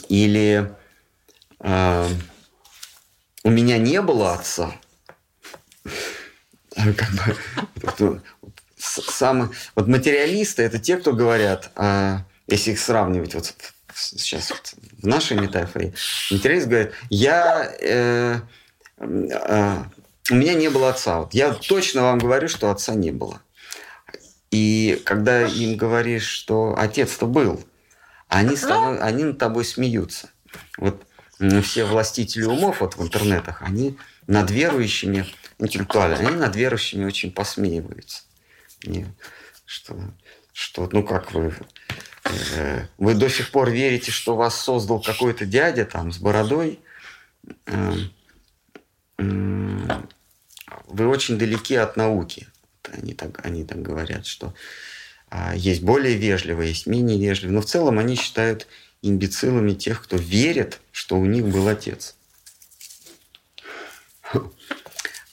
Или 0.09 0.73
э, 1.61 2.09
«у 3.45 3.51
меня 3.51 3.77
не 3.77 4.01
было 4.01 4.33
отца». 4.35 4.75
Как 6.75 7.11
бы, 7.99 8.23
самый, 8.79 9.51
вот 9.75 9.87
материалисты– 9.87 10.63
это 10.65 10.79
те, 10.79 10.97
кто 10.97 11.13
говорят, 11.13 11.71
э, 11.77 12.19
если 12.47 12.73
их 12.73 12.81
сравнивать 12.81 13.35
вот 13.35 13.55
сейчас 13.99 14.53
в 15.03 15.07
нашей 15.07 15.37
метафоре, 15.37 15.95
материалист 16.31 16.69
говорит, 16.69 16.93
я 17.11 17.71
э, 17.81 18.41
э, 18.99 19.85
у 20.31 20.35
меня 20.35 20.55
не 20.55 20.69
было 20.69 20.91
отца. 20.91 21.21
Вот 21.21 21.35
я 21.35 21.53
точно 21.53 22.03
вам 22.03 22.19
говорю, 22.19 22.49
что 22.49 22.71
отца 22.71 22.95
не 22.95 23.11
было. 23.11 23.41
И 24.51 25.01
когда 25.05 25.47
им 25.47 25.77
говоришь, 25.77 26.27
что 26.27 26.75
отец-то 26.77 27.27
был, 27.27 27.63
они, 28.29 28.57
с 28.57 28.61
тобой, 28.61 28.99
они 29.01 29.25
над 29.25 29.39
тобой 29.39 29.65
смеются. 29.65 30.31
Вот 30.77 31.03
все 31.63 31.85
властители 31.85 32.45
умов 32.45 32.81
вот 32.81 32.97
в 32.97 33.03
интернетах, 33.03 33.63
они 33.63 33.97
над 34.27 34.51
верующими 34.51 35.27
интеллектуально, 35.59 36.17
они 36.17 36.37
над 36.37 36.57
верующими 36.57 37.05
очень 37.05 37.31
посмеиваются. 37.31 38.23
И 38.83 39.07
что, 39.65 39.97
что, 40.53 40.89
ну 40.93 41.03
как 41.03 41.33
вы, 41.33 41.55
вы 42.99 43.15
до 43.15 43.29
сих 43.29 43.51
пор 43.51 43.71
верите, 43.71 44.11
что 44.11 44.37
вас 44.37 44.61
создал 44.61 45.01
какой-то 45.01 45.47
дядя 45.47 45.85
там 45.85 46.13
с 46.13 46.19
бородой, 46.19 46.81
э, 47.67 47.95
э, 49.19 50.03
вы 50.87 51.07
очень 51.07 51.39
далеки 51.39 51.75
от 51.75 51.97
науки. 51.97 52.49
Они 52.91 53.15
так, 53.15 53.45
они 53.45 53.65
так 53.65 53.83
говорят, 53.83 54.27
что 54.27 54.55
а, 55.31 55.55
есть 55.55 55.83
более 55.83 56.17
вежливые, 56.17 56.71
есть 56.71 56.87
менее 56.87 57.19
вежливые. 57.19 57.55
Но 57.55 57.61
в 57.61 57.67
целом 57.67 57.99
они 57.99 58.17
считают 58.17 58.67
имбецилами 59.03 59.75
тех, 59.75 60.03
кто 60.03 60.17
верит, 60.17 60.81
что 60.91 61.19
у 61.19 61.27
них 61.27 61.47
был 61.47 61.69
отец. 61.69 62.17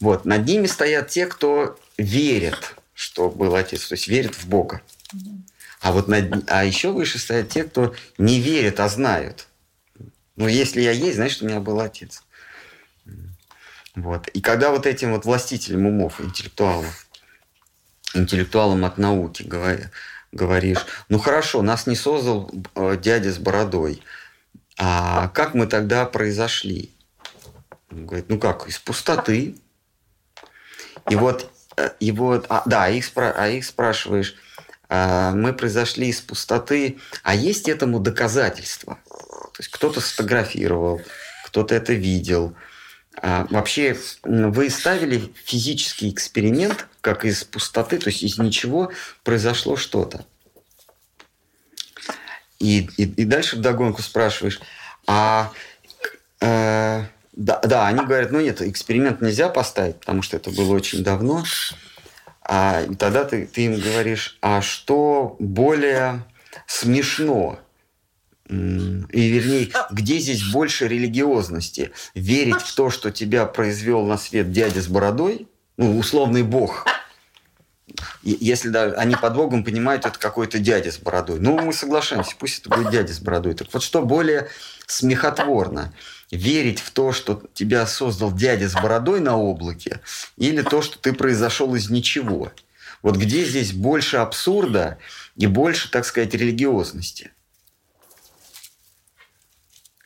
Вот. 0.01 0.25
Над 0.25 0.45
ними 0.45 0.67
стоят 0.67 1.07
те, 1.07 1.25
кто 1.25 1.79
верит, 1.97 2.75
что 2.93 3.29
был 3.29 3.55
отец, 3.55 3.87
то 3.87 3.93
есть 3.93 4.07
верит 4.07 4.35
в 4.35 4.47
Бога. 4.47 4.81
А 5.85 5.91
вот 5.91 6.07
над... 6.07 6.49
а 6.49 6.65
еще 6.65 6.91
выше 6.91 7.19
стоят 7.19 7.49
те, 7.49 7.63
кто 7.63 7.93
не 8.17 8.39
верит, 8.39 8.79
а 8.79 8.89
знают. 8.89 9.45
Ну, 10.35 10.47
если 10.47 10.81
я 10.81 10.89
есть, 10.89 11.17
значит, 11.17 11.43
у 11.43 11.45
меня 11.45 11.59
был 11.59 11.79
отец. 11.79 12.23
Вот. 13.93 14.27
И 14.29 14.41
когда 14.41 14.71
вот 14.71 14.87
этим 14.87 15.11
вот 15.11 15.25
властителям 15.25 15.85
умов, 15.85 16.19
интеллектуалам, 16.19 16.87
интеллектуалам 18.15 18.83
от 18.83 18.97
науки 18.97 19.43
говоришь, 20.31 20.83
ну 21.07 21.19
хорошо, 21.19 21.61
нас 21.61 21.85
не 21.85 21.95
создал 21.95 22.51
э, 22.73 22.97
дядя 22.99 23.31
с 23.31 23.37
бородой, 23.37 24.01
а 24.79 25.27
как 25.27 25.53
мы 25.53 25.67
тогда 25.67 26.07
произошли? 26.07 26.95
Он 27.91 28.07
говорит, 28.07 28.25
ну 28.29 28.39
как, 28.39 28.67
из 28.67 28.79
пустоты. 28.79 29.55
И 31.11 31.15
вот, 31.15 31.47
э, 31.77 31.91
и 31.99 32.11
вот 32.11 32.47
а, 32.49 32.63
да, 32.65 32.89
их, 32.89 33.05
спра, 33.05 33.35
а 33.37 33.49
их 33.49 33.63
спрашиваешь, 33.63 34.35
мы 34.89 35.53
произошли 35.53 36.09
из 36.09 36.21
пустоты, 36.21 36.99
а 37.23 37.33
есть 37.35 37.67
этому 37.67 37.99
доказательства? 37.99 38.99
То 39.07 39.59
есть 39.59 39.69
кто-то 39.69 40.01
сфотографировал, 40.01 41.01
кто-то 41.45 41.73
это 41.73 41.93
видел– 41.93 42.55
а 43.21 43.47
вообще, 43.49 43.97
вы 44.23 44.69
ставили 44.69 45.33
физический 45.45 46.09
эксперимент, 46.09 46.87
как 47.01 47.23
из 47.23 47.43
пустоты, 47.43 47.97
то 47.97 48.09
есть 48.09 48.23
из 48.23 48.37
ничего 48.37 48.91
произошло 49.23 49.77
что-то. 49.77 50.25
И, 52.59 52.89
и, 52.97 53.03
и 53.03 53.25
дальше 53.25 53.55
вдогонку 53.57 54.01
спрашиваешь, 54.01 54.59
а 55.07 55.51
э, 56.41 57.03
да, 57.33 57.59
да, 57.59 57.87
они 57.87 58.05
говорят, 58.05 58.31
ну 58.31 58.41
нет, 58.41 58.61
эксперимент 58.61 59.21
нельзя 59.21 59.49
поставить, 59.49 59.99
потому 59.99 60.21
что 60.21 60.35
это 60.37 60.49
было 60.51 60.73
очень 60.73 61.03
давно. 61.03 61.43
А, 62.47 62.83
тогда 62.97 63.25
ты, 63.25 63.47
ты 63.47 63.65
им 63.65 63.79
говоришь, 63.79 64.37
а 64.41 64.61
что 64.61 65.35
более 65.39 66.23
смешно? 66.67 67.59
И 68.47 68.53
вернее, 68.53 69.71
где 69.91 70.19
здесь 70.19 70.43
больше 70.51 70.87
религиозности? 70.87 71.91
Верить 72.13 72.61
в 72.61 72.75
то, 72.75 72.91
что 72.91 73.11
тебя 73.11 73.45
произвел 73.47 74.05
на 74.05 74.17
свет 74.17 74.51
дядя 74.51 74.81
с 74.81 74.87
бородой, 74.87 75.47
ну, 75.77 75.97
условный 75.97 76.43
бог, 76.43 76.85
если 78.23 78.69
да, 78.69 78.85
они 78.93 79.15
под 79.15 79.35
Богом 79.35 79.63
понимают, 79.63 80.05
это 80.05 80.17
какой-то 80.17 80.59
дядя 80.59 80.91
с 80.91 80.97
бородой. 80.97 81.39
Ну, 81.39 81.59
мы 81.59 81.73
соглашаемся, 81.73 82.35
пусть 82.37 82.59
это 82.59 82.69
будет 82.69 82.91
дядя 82.91 83.13
с 83.13 83.19
бородой. 83.19 83.53
Так 83.53 83.67
вот, 83.71 83.83
что 83.83 84.01
более 84.01 84.49
смехотворно? 84.87 85.93
Верить 86.31 86.79
в 86.79 86.89
то, 86.91 87.11
что 87.11 87.43
тебя 87.53 87.85
создал 87.85 88.31
дядя 88.31 88.67
с 88.67 88.73
бородой 88.73 89.19
на 89.19 89.37
облаке, 89.37 90.01
или 90.37 90.63
то, 90.63 90.81
что 90.81 90.97
ты 90.97 91.13
произошел 91.13 91.75
из 91.75 91.89
ничего? 91.89 92.51
Вот 93.03 93.17
где 93.17 93.45
здесь 93.45 93.71
больше 93.71 94.17
абсурда 94.17 94.97
и 95.35 95.45
больше, 95.45 95.91
так 95.91 96.05
сказать, 96.05 96.33
религиозности? 96.33 97.31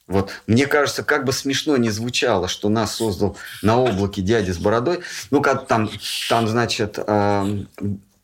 Вот 0.09 0.31
мне 0.47 0.65
кажется, 0.65 1.03
как 1.03 1.23
бы 1.23 1.31
смешно 1.31 1.77
не 1.77 1.91
звучало, 1.91 2.47
что 2.47 2.67
нас 2.67 2.95
создал 2.95 3.37
на 3.61 3.77
облаке 3.77 4.23
дядя 4.23 4.53
с 4.53 4.57
бородой. 4.57 5.01
Ну, 5.29 5.41
как 5.41 5.67
там, 5.67 5.87
там 6.27 6.47
значит, 6.47 6.97
э, 6.97 7.63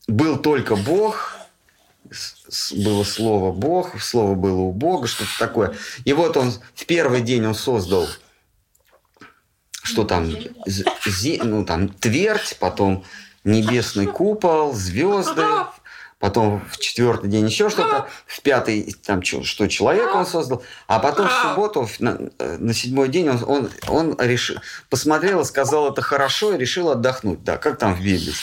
был 0.08 0.38
только 0.38 0.76
Бог, 0.76 1.36
было 2.72 3.04
слово 3.04 3.52
Бог, 3.52 4.02
слово 4.02 4.34
было 4.34 4.62
у 4.62 4.72
Бога, 4.72 5.08
что-то 5.08 5.30
такое. 5.38 5.76
И 6.06 6.14
вот 6.14 6.38
он 6.38 6.54
в 6.74 6.86
первый 6.88 7.22
день 7.22 7.46
он 7.46 7.54
создал, 7.54 8.08
что 9.84 10.06
там, 10.06 10.32
зи, 10.66 11.40
ну, 11.44 11.66
там 11.66 11.90
твердь, 11.90 12.58
потом 12.60 13.06
небесный 13.44 14.08
купол, 14.08 14.74
звезды, 14.74 15.46
потом 16.20 16.64
в 16.72 16.78
четвертый 16.78 17.30
день 17.30 17.46
еще 17.46 17.70
что-то, 17.70 18.08
в 18.26 18.42
пятый 18.42 18.96
там 19.06 19.22
что 19.24 19.68
человек 19.68 20.14
он 20.16 20.26
создал, 20.26 20.64
а 20.88 21.00
потом 21.00 21.28
в 21.28 21.32
субботу 21.32 21.90
на, 22.00 22.18
на 22.40 22.74
седьмой 22.74 23.10
день 23.10 23.30
он, 23.30 23.44
он, 23.46 23.70
он 23.88 24.16
решил, 24.20 24.58
посмотрел 24.90 25.42
и 25.42 25.46
сказал, 25.46 25.92
это 25.92 26.02
хорошо, 26.02 26.54
и 26.54 26.58
решил 26.58 26.90
отдохнуть. 26.90 27.44
Да, 27.44 27.58
как 27.58 27.78
там 27.78 27.96
в 27.96 28.00
Библии. 28.00 28.34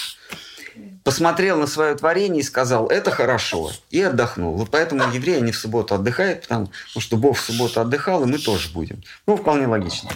Посмотрел 1.05 1.59
на 1.59 1.67
свое 1.67 1.97
творение 1.97 2.41
и 2.41 2.45
сказал, 2.45 2.87
это 2.87 3.11
хорошо, 3.11 3.73
и 3.91 4.01
отдохнул. 4.01 4.55
Вот 4.55 4.71
поэтому 4.71 5.03
евреи 5.13 5.41
не 5.41 5.51
в 5.51 5.59
субботу 5.59 5.97
отдыхают, 5.97 6.43
потому 6.43 6.71
что 6.97 7.17
Бог 7.17 7.37
в 7.37 7.41
субботу 7.41 7.81
отдыхал, 7.81 8.23
и 8.23 8.27
мы 8.27 8.39
тоже 8.39 8.71
будем. 8.71 9.03
Ну, 9.27 9.37
вполне 9.37 9.67
логично. 9.67 10.11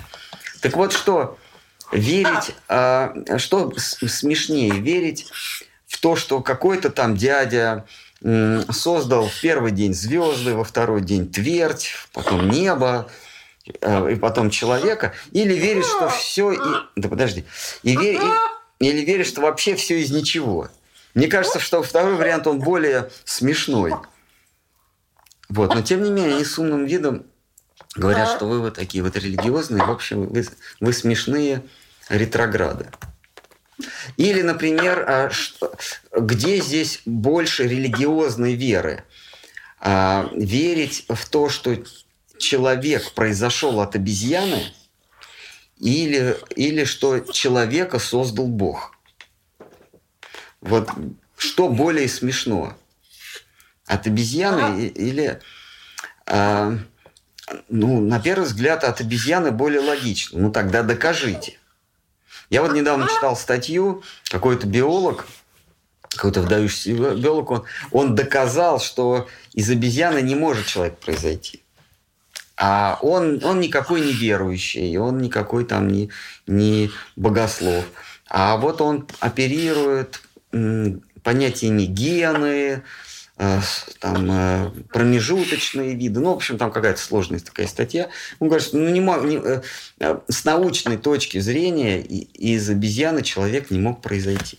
Так 0.61 0.77
вот, 0.77 0.93
что 0.93 1.37
верить, 1.91 2.55
а, 2.69 3.15
что 3.39 3.73
смешнее, 3.77 4.73
верить 4.81 5.27
то, 6.07 6.15
что 6.15 6.41
какой-то 6.41 6.91
там 6.91 7.17
дядя 7.17 7.85
создал 8.21 9.27
в 9.27 9.41
первый 9.41 9.73
день 9.73 9.93
звезды, 9.93 10.55
во 10.55 10.63
второй 10.63 11.01
день 11.01 11.29
твердь, 11.29 11.97
потом 12.13 12.49
небо, 12.49 13.11
э, 13.81 14.13
и 14.13 14.15
потом 14.15 14.51
человека, 14.51 15.15
или 15.33 15.55
верит, 15.55 15.85
что 15.85 16.09
все... 16.09 16.53
И... 16.53 16.59
Да 16.95 17.09
подожди. 17.09 17.45
И 17.83 17.97
вер... 17.97 18.23
и... 18.23 18.87
Или 18.87 19.05
верит, 19.05 19.27
что 19.27 19.41
вообще 19.41 19.75
все 19.75 20.01
из 20.01 20.13
ничего. 20.13 20.69
Мне 21.15 21.27
кажется, 21.27 21.59
что 21.59 21.83
второй 21.83 22.15
вариант, 22.15 22.47
он 22.47 22.61
более 22.61 23.11
смешной. 23.25 23.93
Вот. 25.49 25.75
Но 25.75 25.83
тем 25.83 26.05
не 26.05 26.13
менее, 26.13 26.37
они 26.37 26.45
с 26.45 26.57
умным 26.57 26.85
видом 26.85 27.25
говорят, 27.97 28.29
что 28.29 28.47
вы 28.47 28.61
вот 28.61 28.75
такие 28.75 29.03
вот 29.03 29.17
религиозные, 29.17 29.83
в 29.83 29.91
общем, 29.91 30.29
вы, 30.29 30.47
вы 30.79 30.93
смешные 30.93 31.65
ретрограды. 32.09 32.93
Или, 34.17 34.43
например, 34.43 35.05
а, 35.07 35.31
где 36.17 36.61
здесь 36.61 37.03
больше 37.05 37.65
религиозной 37.65 38.55
веры? 38.55 39.05
А, 39.79 40.29
верить 40.33 41.05
в 41.09 41.29
то, 41.29 41.49
что 41.49 41.77
человек 42.39 43.13
произошел 43.13 43.81
от 43.81 43.95
обезьяны, 43.95 44.63
или, 45.79 46.39
или 46.55 46.85
что 46.85 47.21
человека 47.21 47.99
создал 47.99 48.47
Бог. 48.47 48.97
Вот 50.61 50.89
что 51.37 51.69
более 51.69 52.09
смешно? 52.09 52.77
От 53.87 54.07
обезьяны 54.07 54.87
или... 54.87 55.41
А, 56.27 56.79
ну, 57.69 58.01
на 58.01 58.19
первый 58.19 58.45
взгляд, 58.45 58.83
от 58.83 59.01
обезьяны 59.01 59.53
более 59.53 59.81
логично. 59.81 60.41
Ну, 60.41 60.51
тогда 60.51 60.83
докажите. 60.83 61.59
Я 62.51 62.63
вот 62.63 62.73
недавно 62.73 63.09
читал 63.09 63.37
статью, 63.37 64.03
какой-то 64.31 64.67
биолог, 64.67 65.27
какой-то 66.09 66.43
вдающийся 66.43 67.15
биолог, 67.15 67.51
он, 67.51 67.65
он 67.91 68.15
доказал, 68.15 68.81
что 68.81 69.27
из 69.53 69.69
обезьяны 69.71 70.23
не 70.23 70.35
может 70.35 70.67
человек 70.67 70.99
произойти. 70.99 71.63
А 72.57 72.99
он, 73.03 73.45
он 73.45 73.61
никакой 73.61 74.01
не 74.01 74.13
верующий, 74.13 74.97
он 74.97 75.19
никакой 75.19 75.65
там 75.65 75.89
не, 75.89 76.11
не 76.47 76.91
богослов. 77.15 77.85
А 78.29 78.57
вот 78.57 78.81
он 78.81 79.07
оперирует 79.21 80.23
понятиями 81.23 81.83
гены, 81.83 82.83
там, 83.37 84.31
э, 84.31 84.71
промежуточные 84.93 85.95
виды. 85.95 86.21
Ну, 86.21 86.33
в 86.33 86.37
общем, 86.37 86.57
там 86.57 86.73
какая-то 86.73 87.01
сложная 87.01 87.39
такая 87.39 87.67
статья. 87.67 88.09
Он 88.39 88.49
говорит, 88.49 88.67
что 88.67 88.79
ну, 88.79 88.89
не 88.89 89.01
мог, 89.01 89.25
не, 89.25 89.37
э, 89.37 89.63
с 90.29 90.45
научной 90.45 90.97
точки 90.97 91.39
зрения 91.39 92.01
из 92.01 92.69
обезьяны 92.71 93.23
человек 93.23 93.71
не 93.71 93.79
мог 93.79 94.01
произойти. 94.01 94.59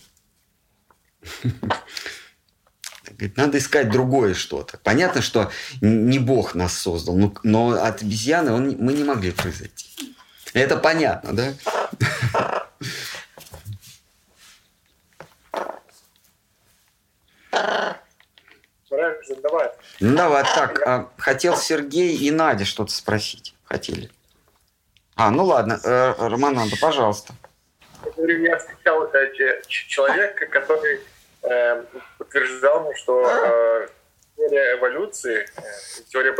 Говорит, 3.10 3.36
надо 3.36 3.58
искать 3.58 3.90
другое 3.90 4.34
что-то. 4.34 4.78
Понятно, 4.78 5.22
что 5.22 5.50
не 5.80 6.20
Бог 6.20 6.54
нас 6.54 6.78
создал, 6.78 7.16
но, 7.16 7.34
но 7.42 7.70
от 7.70 8.02
обезьяны 8.02 8.52
он, 8.52 8.76
мы 8.78 8.92
не 8.92 9.02
могли 9.02 9.32
произойти. 9.32 10.14
Это 10.52 10.76
понятно, 10.76 11.32
да? 11.32 11.52
Давай. 17.50 17.97
Ну 20.00 20.16
давай, 20.16 20.44
так, 20.44 20.80
а, 20.86 21.08
хотел 21.18 21.56
Сергей 21.56 22.16
и 22.16 22.30
Надя 22.30 22.64
что-то 22.64 22.92
спросить. 22.92 23.54
Хотели. 23.64 24.10
А, 25.16 25.30
ну 25.30 25.44
ладно, 25.44 25.80
э, 25.82 26.14
Романанда, 26.18 26.76
пожалуйста. 26.80 27.34
Я 28.16 28.58
встречал 28.58 29.10
э, 29.12 29.62
человека, 29.66 30.46
который 30.46 31.00
э, 31.42 31.84
утверждал, 32.18 32.92
что 32.94 33.26
э, 33.26 33.88
теория 34.36 34.78
эволюции, 34.78 35.48
теория 36.08 36.32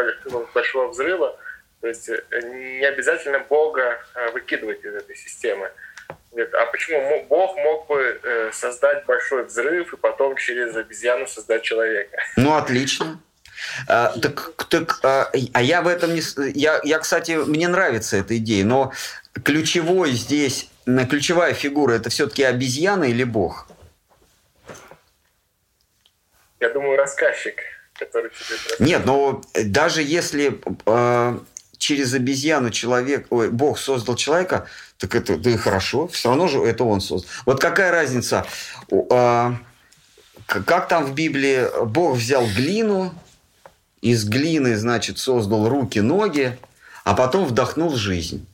большого 0.54 0.88
взрыва, 0.88 1.36
то 1.80 1.88
есть 1.88 2.08
не 2.08 2.84
обязательно 2.84 3.40
Бога 3.40 3.98
выкидывать 4.32 4.84
из 4.84 4.94
этой 4.94 5.16
системы. 5.16 5.70
А 6.42 6.66
почему 6.66 7.24
Бог 7.28 7.56
мог 7.56 7.86
бы 7.88 8.20
э, 8.22 8.50
создать 8.52 9.04
большой 9.06 9.44
взрыв 9.44 9.92
и 9.92 9.96
потом 9.96 10.36
через 10.36 10.76
обезьяну 10.76 11.26
создать 11.26 11.62
человека? 11.62 12.16
Ну, 12.36 12.56
отлично. 12.56 13.20
А, 13.88 14.16
так, 14.18 14.54
так, 14.68 15.00
а, 15.02 15.30
а 15.52 15.62
я 15.62 15.82
в 15.82 15.88
этом 15.88 16.14
не... 16.14 16.22
Я, 16.54 16.80
я, 16.84 16.98
кстати, 16.98 17.32
мне 17.32 17.68
нравится 17.68 18.16
эта 18.16 18.36
идея, 18.38 18.64
но 18.64 18.92
ключевой 19.44 20.12
здесь, 20.12 20.70
ключевая 21.10 21.54
фигура, 21.54 21.94
это 21.94 22.10
все-таки 22.10 22.44
обезьяна 22.44 23.04
или 23.04 23.24
Бог? 23.24 23.68
Я 26.60 26.70
думаю, 26.70 26.96
рассказчик, 26.96 27.60
который 27.98 28.30
тебе... 28.30 28.86
Нет, 28.86 29.02
но 29.04 29.42
даже 29.54 30.02
если 30.02 30.60
э, 30.86 31.38
через 31.78 32.14
обезьяну 32.14 32.70
человек, 32.70 33.26
ой, 33.30 33.50
Бог 33.50 33.78
создал 33.78 34.16
человека, 34.16 34.68
так 34.98 35.14
это 35.14 35.36
да 35.36 35.50
и 35.50 35.56
хорошо, 35.56 36.08
все 36.08 36.28
равно 36.28 36.48
же 36.48 36.58
это 36.58 36.84
он 36.84 37.00
создал. 37.00 37.30
Вот 37.46 37.60
какая 37.60 37.90
разница, 37.92 38.44
э, 38.90 39.52
как 40.46 40.88
там 40.88 41.04
в 41.04 41.14
Библии 41.14 41.66
Бог 41.86 42.16
взял 42.16 42.44
глину, 42.46 43.14
из 44.00 44.24
глины, 44.28 44.76
значит, 44.76 45.18
создал 45.18 45.68
руки, 45.68 46.00
ноги, 46.00 46.58
а 47.04 47.14
потом 47.14 47.46
вдохнул 47.46 47.94
жизнь. 47.96 48.46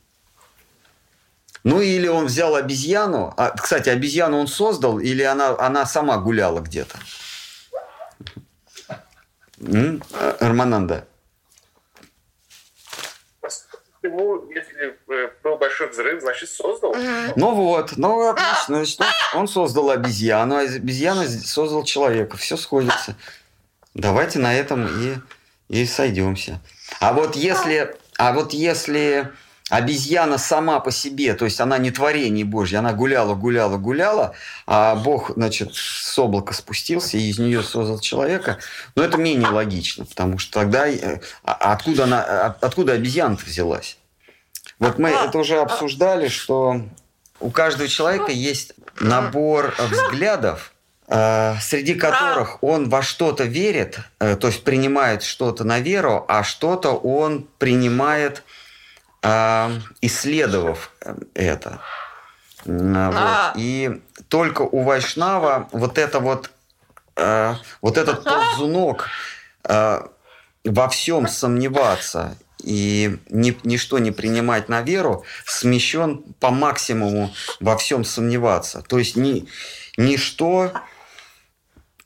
Ну 1.63 1.81
или 1.81 2.07
он 2.07 2.25
взял 2.25 2.55
обезьяну, 2.55 3.33
а, 3.37 3.49
кстати, 3.49 3.89
обезьяну 3.89 4.37
он 4.37 4.47
создал, 4.47 4.99
или 4.99 5.23
она, 5.23 5.55
она 5.57 5.85
сама 5.85 6.17
гуляла 6.17 6.59
где-то? 6.59 6.97
Армананда. 10.39 11.07
Ему, 14.05 14.49
если 14.49 14.97
э, 15.09 15.29
был 15.43 15.57
большой 15.57 15.89
взрыв, 15.89 16.21
значит, 16.21 16.49
создал. 16.49 16.95
Ну 17.35 17.55
вот, 17.55 17.93
ну 17.97 18.29
отлично. 18.29 18.85
Значит, 18.85 18.99
он 19.33 19.47
создал 19.47 19.89
обезьяну, 19.89 20.55
а 20.55 20.61
обезьяна 20.61 21.27
создал 21.27 21.83
человека. 21.83 22.37
Все 22.37 22.57
сходится. 22.57 23.15
Давайте 23.93 24.39
на 24.39 24.53
этом 24.53 24.87
и, 24.87 25.15
и 25.69 25.85
сойдемся. 25.85 26.61
А 26.99 27.13
вот 27.13 27.35
если, 27.35 27.95
а 28.17 28.33
вот 28.33 28.53
если 28.53 29.31
обезьяна 29.69 30.37
сама 30.37 30.79
по 30.79 30.91
себе, 30.91 31.33
то 31.33 31.45
есть 31.45 31.59
она 31.59 31.77
не 31.79 31.89
творение 31.89 32.45
Божье, 32.45 32.79
она 32.79 32.93
гуляла, 32.93 33.33
гуляла, 33.33 33.77
гуляла, 33.77 34.35
а 34.67 34.95
Бог, 34.95 35.31
значит, 35.35 35.73
с 35.73 36.17
облака 36.19 36.53
спустился 36.53 37.17
и 37.17 37.29
из 37.29 37.39
нее 37.39 37.63
создал 37.63 37.99
человека, 37.99 38.59
но 38.95 39.03
это 39.03 39.17
менее 39.17 39.49
логично, 39.49 40.05
потому 40.05 40.37
что 40.37 40.59
тогда 40.59 40.87
э, 40.87 41.19
а 41.43 41.73
откуда, 41.73 42.03
она, 42.03 42.23
а, 42.23 42.55
откуда 42.61 42.93
обезьяна 42.93 43.37
взялась? 43.43 43.97
Вот 44.77 44.99
мы 44.99 45.09
это 45.09 45.37
уже 45.37 45.57
обсуждали, 45.57 46.27
что 46.27 46.81
у 47.39 47.49
каждого 47.49 47.87
человека 47.87 48.31
есть 48.31 48.73
набор 48.99 49.73
взглядов, 49.79 50.73
э, 51.07 51.55
среди 51.59 51.95
которых 51.95 52.63
он 52.63 52.89
во 52.89 53.01
что-то 53.01 53.45
верит, 53.45 53.97
э, 54.19 54.35
то 54.35 54.47
есть 54.47 54.63
принимает 54.63 55.23
что-то 55.23 55.63
на 55.63 55.79
веру, 55.79 56.23
а 56.27 56.43
что-то 56.43 56.91
он 56.91 57.47
принимает– 57.57 58.43
исследовав 60.01 60.91
э, 61.01 61.15
это. 61.33 61.81
Вот. 62.65 63.15
А. 63.15 63.53
И 63.55 64.01
только 64.27 64.61
у 64.63 64.83
Вайшнава 64.83 65.69
вот 65.71 65.97
это 65.97 66.19
вот, 66.19 66.49
вот 67.15 67.97
этот 67.97 68.23
ползунок 68.23 69.07
во 69.63 70.89
всем 70.89 71.27
сомневаться 71.27 72.35
и 72.63 73.19
ни, 73.29 73.57
ничто 73.63 73.99
не 73.99 74.11
принимать 74.11 74.69
на 74.69 74.81
веру, 74.81 75.23
смещен 75.45 76.23
по 76.39 76.49
максимуму 76.49 77.33
во 77.59 77.77
всем 77.77 78.03
сомневаться. 78.03 78.81
То 78.81 78.97
есть 78.97 79.15
ни, 79.15 79.47
ничто 79.97 80.73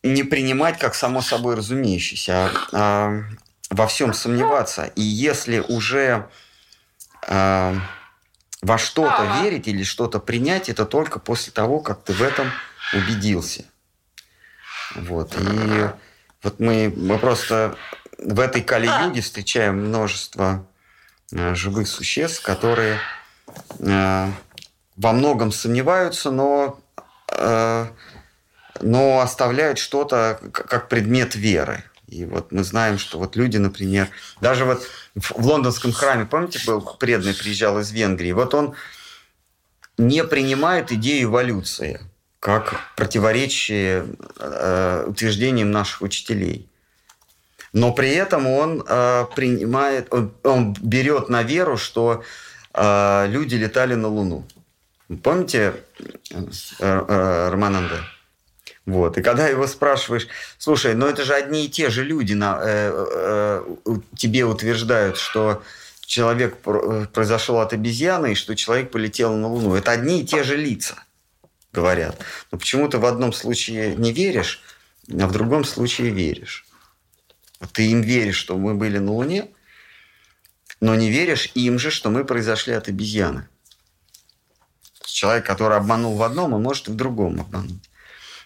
не 0.03 0.23
принимать 0.23 0.77
как 0.77 0.95
само 0.95 1.21
собой 1.21 1.55
разумеющееся, 1.55 2.33
а, 2.33 2.51
а 2.73 3.23
во 3.69 3.87
всем 3.87 4.13
сомневаться. 4.13 4.91
И 4.95 5.01
если 5.01 5.59
уже 5.59 6.27
э, 7.27 7.75
во 8.61 8.77
что-то 8.77 9.21
ага. 9.21 9.43
верить 9.43 9.67
или 9.67 9.83
что-то 9.83 10.19
принять, 10.19 10.69
это 10.69 10.85
только 10.85 11.19
после 11.19 11.53
того, 11.53 11.79
как 11.79 12.03
ты 12.03 12.13
в 12.13 12.21
этом 12.21 12.51
убедился. 12.93 13.65
Вот. 14.95 15.35
И 15.39 15.89
вот 16.43 16.59
мы, 16.59 16.93
мы 16.95 17.17
просто 17.17 17.75
в 18.17 18.39
этой 18.39 18.61
Кали-юге 18.61 19.21
встречаем 19.21 19.87
множество 19.87 20.65
э, 21.31 21.55
живых 21.55 21.87
существ, 21.87 22.41
которые 22.41 22.99
э, 23.79 24.31
во 24.97 25.13
многом 25.13 25.51
сомневаются, 25.51 26.31
но, 26.31 26.79
э, 27.31 27.87
но 28.81 29.19
оставляют 29.19 29.79
что-то 29.79 30.39
как 30.51 30.89
предмет 30.89 31.35
веры. 31.35 31.83
И 32.09 32.25
вот 32.25 32.51
мы 32.51 32.63
знаем, 32.63 32.97
что 32.97 33.19
вот 33.19 33.35
люди, 33.35 33.57
например, 33.57 34.09
даже 34.41 34.65
вот 34.65 34.81
в 35.15 35.45
лондонском 35.45 35.91
храме, 35.91 36.25
помните, 36.25 36.59
был 36.65 36.81
преданный, 36.81 37.35
приезжал 37.35 37.79
из 37.79 37.91
Венгрии, 37.91 38.31
вот 38.31 38.53
он 38.55 38.73
не 39.97 40.23
принимает 40.23 40.91
идею 40.91 41.29
эволюции 41.29 42.01
как 42.39 42.79
противоречие 42.95 44.07
э, 44.39 45.05
утверждениям 45.07 45.71
наших 45.71 46.01
учителей. 46.01 46.67
Но 47.73 47.93
при 47.93 48.09
этом 48.09 48.47
он 48.47 48.83
э, 48.87 49.25
принимает, 49.35 50.11
он, 50.11 50.33
он 50.43 50.73
берет 50.81 51.29
на 51.29 51.43
веру, 51.43 51.77
что 51.77 52.23
э, 52.73 53.27
люди 53.27 53.55
летали 53.55 53.93
на 53.93 54.07
Луну. 54.07 54.47
Помните 55.21 55.73
э, 56.31 56.45
э, 56.79 57.49
Романанда? 57.51 58.03
Вот. 58.89 59.17
И 59.17 59.21
когда 59.21 59.47
его 59.47 59.67
спрашиваешь, 59.67 60.27
слушай, 60.57 60.95
ну 60.95 61.05
это 61.05 61.23
же 61.23 61.35
одни 61.35 61.65
и 61.65 61.69
те 61.69 61.91
же 61.91 62.03
люди 62.03 62.33
на, 62.33 62.59
э, 62.63 62.91
э, 63.85 63.95
тебе 64.17 64.45
утверждают, 64.45 65.17
что 65.17 65.61
человек 66.01 66.57
произошел 66.57 67.59
от 67.59 67.73
обезьяны 67.73 68.31
и 68.31 68.35
что 68.35 68.55
человек 68.55 68.89
полетел 68.89 69.35
на 69.35 69.47
Луну. 69.47 69.75
Это 69.75 69.91
одни 69.91 70.21
и 70.21 70.25
те 70.25 70.43
же 70.43 70.57
лица, 70.57 70.95
говорят. 71.71 72.17
Но 72.51 72.57
почему 72.57 72.89
ты 72.89 72.97
в 72.97 73.05
одном 73.05 73.31
случае 73.31 73.95
не 73.95 74.11
веришь, 74.11 74.63
а 75.07 75.27
в 75.27 75.31
другом 75.31 75.63
случае 75.65 76.09
веришь. 76.09 76.65
Ты 77.73 77.91
им 77.91 78.01
веришь, 78.01 78.37
что 78.37 78.57
мы 78.57 78.73
были 78.73 78.97
на 78.97 79.11
Луне, 79.11 79.49
но 80.81 80.95
не 80.95 81.11
веришь 81.11 81.51
им 81.53 81.77
же, 81.77 81.91
что 81.91 82.09
мы 82.09 82.25
произошли 82.25 82.73
от 82.73 82.87
обезьяны. 82.87 83.47
Человек, 85.05 85.45
который 85.45 85.77
обманул 85.77 86.15
в 86.15 86.23
одном, 86.23 86.53
он 86.53 86.63
может 86.63 86.87
и 86.87 86.91
в 86.91 86.95
другом 86.95 87.41
обмануть. 87.41 87.88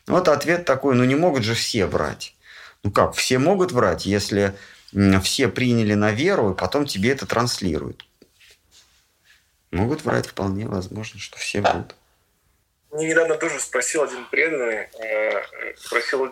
Вот 0.07 0.27
ответ 0.27 0.65
такой, 0.65 0.95
ну 0.95 1.03
не 1.03 1.15
могут 1.15 1.43
же 1.43 1.53
все 1.53 1.85
врать. 1.85 2.35
Ну 2.83 2.91
как, 2.91 3.13
все 3.15 3.39
могут 3.39 3.71
врать, 3.71 4.05
если 4.05 4.53
все 5.21 5.47
приняли 5.47 5.93
на 5.93 6.11
веру, 6.11 6.51
и 6.51 6.57
потом 6.57 6.85
тебе 6.85 7.11
это 7.11 7.25
транслируют. 7.25 8.05
Могут 9.71 10.05
врать 10.05 10.27
вполне 10.27 10.67
возможно, 10.67 11.19
что 11.19 11.37
все 11.37 11.61
врут. 11.61 11.95
мне 12.91 13.09
недавно 13.09 13.35
тоже 13.35 13.59
спросил 13.59 14.03
один 14.03 14.25
преданный, 14.25 14.87
э, 14.99 15.43
спросил, 15.77 16.31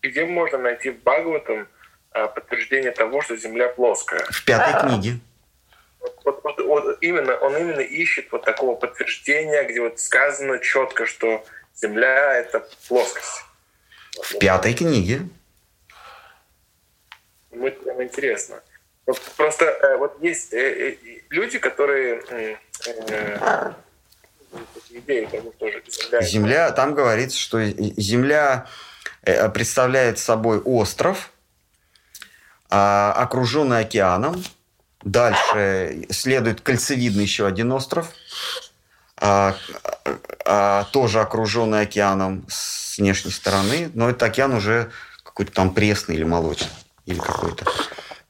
где 0.00 0.24
можно 0.24 0.58
найти 0.58 0.90
в 0.90 1.00
Бхагаватам 1.02 1.68
э, 2.12 2.26
подтверждение 2.26 2.90
того, 2.90 3.22
что 3.22 3.36
Земля 3.36 3.68
плоская. 3.68 4.24
В 4.30 4.44
пятой 4.44 4.80
книге. 4.80 5.20
Вот, 6.24 6.40
вот, 6.42 6.58
вот 6.58 6.98
именно, 7.02 7.36
он 7.36 7.56
именно 7.56 7.80
ищет 7.80 8.32
вот 8.32 8.44
такого 8.44 8.74
подтверждения, 8.74 9.62
где 9.62 9.80
вот 9.80 10.00
сказано 10.00 10.58
четко, 10.58 11.06
что 11.06 11.44
Земля— 11.74 12.34
это 12.34 12.66
плоскость. 12.88 13.44
В 14.22 14.38
пятой 14.38 14.74
книге. 14.74 15.22
Это 17.50 17.82
прям 17.82 18.02
интересно. 18.02 18.62
Просто 19.36 19.64
э, 19.64 19.96
вот 19.96 20.22
есть 20.22 20.52
э, 20.52 20.90
э, 20.90 20.96
люди, 21.30 21.58
которые 21.58 22.22
э, 22.28 22.56
э, 23.08 23.72
идеи, 24.90 25.28
Земля... 25.88 26.22
Земля, 26.22 26.70
там 26.72 26.94
говорится, 26.94 27.38
что 27.38 27.64
Земля 27.64 28.66
представляет 29.22 30.18
собой 30.18 30.60
остров, 30.60 31.30
а, 32.74 33.12
окруженный 33.12 33.80
океаном. 33.80 34.42
Дальше 35.02 36.06
следует 36.10 36.60
кольцевидный 36.60 37.24
еще 37.24 37.46
один 37.46 37.70
остров, 37.72 38.12
а, 39.22 39.54
а, 40.44 40.84
тоже 40.92 41.20
окруженный 41.20 41.82
океаном 41.82 42.44
с 42.48 42.98
внешней 42.98 43.30
стороны, 43.30 43.90
но 43.94 44.10
этот 44.10 44.24
океан 44.24 44.52
уже 44.52 44.90
какой-то 45.22 45.52
там 45.52 45.72
пресный 45.72 46.16
или 46.16 46.24
молочный, 46.24 46.68
или 47.06 47.18
какой-то. 47.18 47.64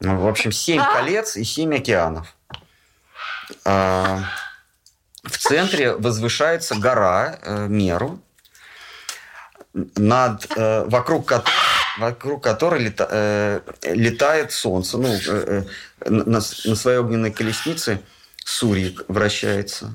Ну, 0.00 0.18
в 0.18 0.28
общем, 0.28 0.52
семь 0.52 0.82
колец 0.82 1.36
и 1.36 1.44
семь 1.44 1.74
океанов. 1.74 2.34
В 3.64 5.38
центре 5.38 5.94
возвышается 5.94 6.74
гора 6.74 7.38
э, 7.42 7.66
Меру, 7.68 8.20
над, 9.72 10.46
э, 10.56 10.84
вокруг 10.88 11.28
которой 11.28 11.52
вокруг 11.98 12.42
которой 12.42 12.80
лета, 12.80 13.08
э, 13.10 13.60
летает 13.82 14.52
Солнце. 14.52 14.98
Ну, 14.98 15.08
э, 15.08 15.18
э, 15.26 16.10
на, 16.10 16.40
на 16.64 16.76
своей 16.76 16.98
огненной 16.98 17.30
колеснице 17.30 18.00
Сурик 18.44 19.04
вращается. 19.08 19.92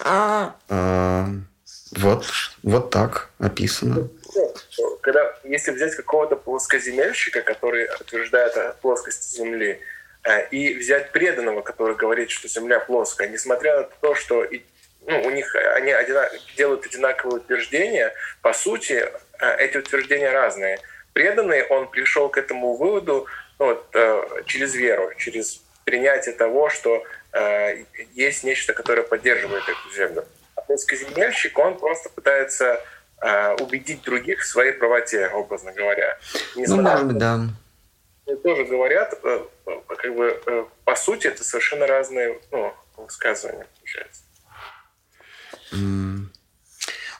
Э, 0.00 1.24
вот, 1.96 2.26
вот 2.62 2.90
так 2.90 3.30
описано. 3.38 4.08
Когда, 5.02 5.34
если 5.44 5.72
взять 5.72 5.94
какого-то 5.96 6.36
плоскоземельщика, 6.36 7.42
который 7.42 7.88
утверждает 8.00 8.56
о 8.56 8.72
плоскости 8.80 9.36
Земли, 9.36 9.80
Э, 10.24 10.46
и 10.50 10.74
взять 10.74 11.10
преданного, 11.10 11.62
который 11.62 11.96
говорит, 11.96 12.30
что 12.30 12.48
Земля 12.48 12.78
плоская, 12.78 13.28
несмотря 13.28 13.78
на 13.78 13.82
то, 13.82 14.14
что 14.14 14.46
ну, 15.04 15.22
у 15.22 15.30
них 15.30 15.54
они 15.76 15.90
одина, 15.90 16.28
делают 16.56 16.86
одинаковые 16.86 17.38
утверждения, 17.40 18.12
по 18.40 18.52
сути, 18.52 19.04
э, 19.40 19.56
эти 19.58 19.78
утверждения 19.78 20.30
разные. 20.30 20.78
Преданный, 21.12 21.64
он 21.64 21.90
пришел 21.90 22.28
к 22.28 22.38
этому 22.38 22.76
выводу 22.76 23.26
ну, 23.58 23.66
вот, 23.66 24.46
через 24.46 24.74
веру, 24.74 25.12
через 25.18 25.60
принятие 25.84 26.34
того, 26.34 26.68
что 26.70 27.04
э, 27.32 27.84
есть 28.14 28.44
нечто, 28.44 28.72
которое 28.72 29.02
поддерживает 29.02 29.64
эту 29.64 29.94
землю. 29.94 30.24
А 30.54 30.60
плоскоземельщик, 30.62 31.58
он 31.58 31.78
просто 31.78 32.08
пытается 32.08 32.80
э, 33.20 33.54
убедить 33.54 34.02
других 34.02 34.40
в 34.40 34.46
своей 34.46 34.72
правоте, 34.72 35.28
образно 35.28 35.72
говоря. 35.72 36.18
Не 36.56 36.66
ну, 36.66 36.82
может 36.82 37.06
быть, 37.06 37.18
да. 37.18 37.40
Тоже 38.42 38.64
говорят, 38.64 39.18
как 40.02 40.14
бы 40.14 40.40
э, 40.46 40.64
по 40.84 40.94
сути 40.96 41.26
это 41.26 41.44
совершенно 41.44 41.86
разные 41.86 42.40
ну, 42.50 42.72
высказывания 42.96 43.66
получается. 43.78 44.22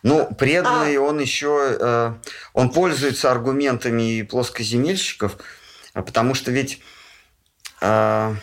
Ну, 0.02 0.34
преданный, 0.34 0.96
он 0.96 1.20
еще, 1.20 1.76
э, 1.78 2.12
он 2.54 2.70
пользуется 2.70 3.30
аргументами 3.30 4.22
плоскоземельщиков, 4.22 5.36
а 5.94 6.02
потому 6.02 6.34
что 6.34 6.50
ведь 6.50 6.82
э, 7.80 8.34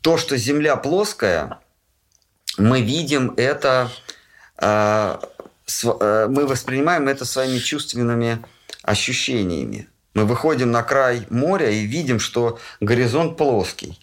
то, 0.00 0.16
что 0.16 0.36
Земля 0.36 0.76
плоская, 0.76 1.60
мы 2.56 2.82
видим 2.82 3.34
это, 3.36 3.90
мы 4.60 5.18
воспринимаем 6.46 7.08
это 7.08 7.24
своими 7.24 7.58
чувственными 7.58 8.44
ощущениями. 8.82 9.88
Мы 10.14 10.24
выходим 10.24 10.70
на 10.70 10.82
край 10.82 11.26
моря 11.30 11.70
и 11.70 11.86
видим, 11.86 12.18
что 12.18 12.58
горизонт 12.80 13.36
плоский. 13.36 14.00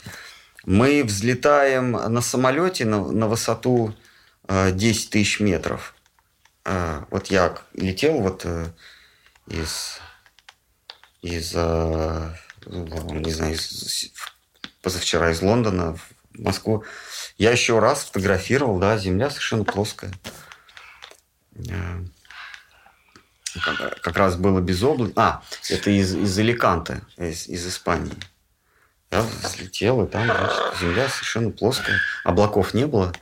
Мы 0.66 1.04
взлетаем 1.04 1.92
на 1.92 2.22
самолете 2.22 2.86
на, 2.86 3.12
на 3.12 3.28
высоту 3.28 3.94
10 4.48 5.08
э, 5.08 5.12
тысяч 5.12 5.40
метров. 5.40 5.96
Э, 6.66 7.04
вот 7.10 7.28
я 7.28 7.58
летел 7.74 8.20
вот 8.20 8.42
э, 8.46 8.68
из, 9.48 10.00
из 11.22 11.54
ну, 11.54 13.14
не 13.14 13.32
знаю, 13.32 13.54
из, 13.54 14.12
позавчера 14.88 15.32
из 15.32 15.42
Лондона 15.42 15.96
в 15.96 16.40
Москву. 16.40 16.86
Я 17.38 17.52
еще 17.52 17.80
раз 17.80 18.06
фотографировал, 18.06 18.80
да, 18.80 18.98
земля 18.98 19.30
совершенно 19.30 19.66
плоская 19.66 20.12
как, 23.62 24.02
как 24.02 24.18
раз 24.18 24.36
было 24.36 24.60
безоблачно. 24.62 25.14
А, 25.22 25.44
это 25.70 25.90
из, 25.90 26.16
из 26.16 26.38
Аликанте, 26.40 27.02
из, 27.18 27.48
из 27.48 27.68
Испании. 27.68 28.16
Я 29.12 29.22
взлетел, 29.22 30.06
и 30.06 30.08
там, 30.08 30.26
значит, 30.26 30.80
земля 30.80 31.10
совершенно 31.10 31.52
плоская. 31.52 32.00
Облаков 32.24 32.74
не 32.74 32.86
было. 32.86 33.14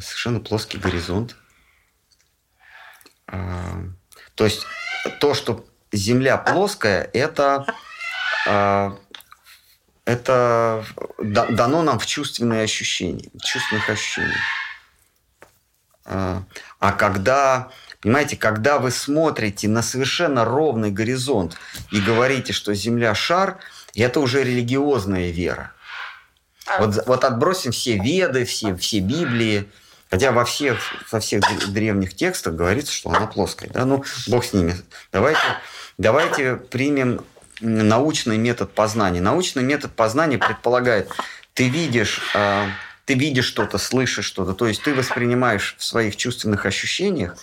Совершенно 0.00 0.40
плоский 0.40 0.78
горизонт. 0.78 1.36
А, 3.26 3.82
то 4.34 4.44
есть 4.44 4.64
то, 5.20 5.34
что 5.34 5.66
земля 5.92 6.36
плоская, 6.36 7.08
это, 7.12 7.66
а, 8.46 8.98
это 10.08 10.86
дано 11.18 11.82
нам 11.82 11.98
в 11.98 12.06
чувственные 12.06 12.62
ощущения, 12.62 13.28
в 13.34 13.44
чувственных 13.44 13.90
ощущениях. 13.90 14.40
А, 16.06 16.42
а 16.80 16.92
когда 16.92 17.70
Понимаете, 18.00 18.36
когда 18.36 18.78
вы 18.78 18.92
смотрите 18.92 19.66
на 19.66 19.82
совершенно 19.82 20.44
ровный 20.44 20.92
горизонт 20.92 21.56
и 21.90 22.00
говорите, 22.00 22.52
что 22.52 22.72
Земля 22.72 23.12
шар, 23.12 23.58
это 23.96 24.20
уже 24.20 24.44
религиозная 24.44 25.30
вера. 25.30 25.72
А 26.66 26.84
вот, 26.84 27.04
вот 27.06 27.24
отбросим 27.24 27.72
все 27.72 27.98
веды, 27.98 28.44
все, 28.44 28.76
все 28.76 29.00
Библии, 29.00 29.68
хотя 30.10 30.30
во 30.30 30.44
всех, 30.44 30.78
во 31.10 31.18
всех 31.18 31.42
древних 31.72 32.14
текстах 32.14 32.54
говорится, 32.54 32.92
что 32.92 33.10
она 33.10 33.26
плоская. 33.26 33.68
Да? 33.70 33.84
Ну, 33.84 34.04
бог 34.28 34.44
с 34.44 34.52
ними. 34.52 34.76
Давайте, 35.10 35.40
давайте 35.98 36.54
примем 36.54 37.24
научный 37.60 38.38
метод 38.38 38.72
познания. 38.72 39.20
Научный 39.20 39.62
метод 39.62 39.94
познания 39.94 40.38
предполагает, 40.38 41.10
ты 41.54 41.68
видишь, 41.68 42.20
э, 42.34 42.66
ты 43.04 43.14
видишь 43.14 43.46
что-то, 43.46 43.78
слышишь 43.78 44.26
что-то, 44.26 44.54
то 44.54 44.66
есть 44.66 44.82
ты 44.82 44.94
воспринимаешь 44.94 45.76
в 45.78 45.84
своих 45.84 46.16
чувственных 46.16 46.66
ощущениях 46.66 47.36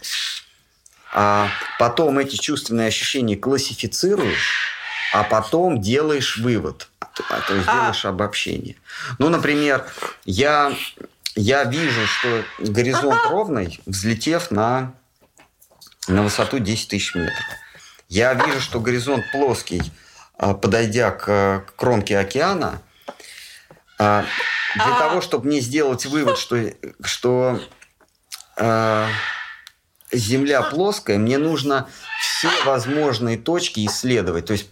а 1.18 1.50
потом 1.80 2.20
эти 2.20 2.36
чувственные 2.36 2.90
ощущения 2.90 3.38
классифицируешь, 3.38 4.68
а 5.14 5.24
потом 5.24 5.80
делаешь 5.80 6.38
вывод, 6.38 6.90
то 7.00 7.56
есть 7.56 7.66
делаешь 7.66 8.04
обобщение. 8.04 8.76
Ну, 9.18 9.30
например, 9.30 9.86
я, 10.26 10.76
я 11.36 11.64
вижу, 11.64 12.06
что 12.06 12.44
горизонт 12.60 13.22
ровный, 13.30 13.80
взлетев 13.86 14.52
на, 14.52 14.92
на 16.10 16.22
высоту 16.22 16.60
10 16.60 16.90
тысяч 16.90 17.16
метров. 17.16 17.46
Я 18.10 18.34
вижу, 18.34 18.60
что 18.60 18.82
горизонт 18.82 19.24
плоский, 19.32 19.84
а, 19.84 20.05
подойдя 20.38 21.12
к 21.12 21.66
кромке 21.76 22.18
океана, 22.18 22.82
а, 23.98 24.26
для 24.76 24.99
того, 24.99 25.22
чтобы 25.22 25.48
мне 25.48 25.62
сделать 25.62 26.06
вывод, 26.06 26.38
что, 26.38 26.57
что 27.02 27.62
а, 28.57 29.07
Земля 30.12 30.62
плоская, 30.62 31.18
мне 31.18 31.38
нужно 31.38 31.88
все 32.22 32.49
возможные 32.64 33.38
точки 33.38 33.86
исследовать. 33.86 34.45
То 34.45 34.53
есть 34.53 34.70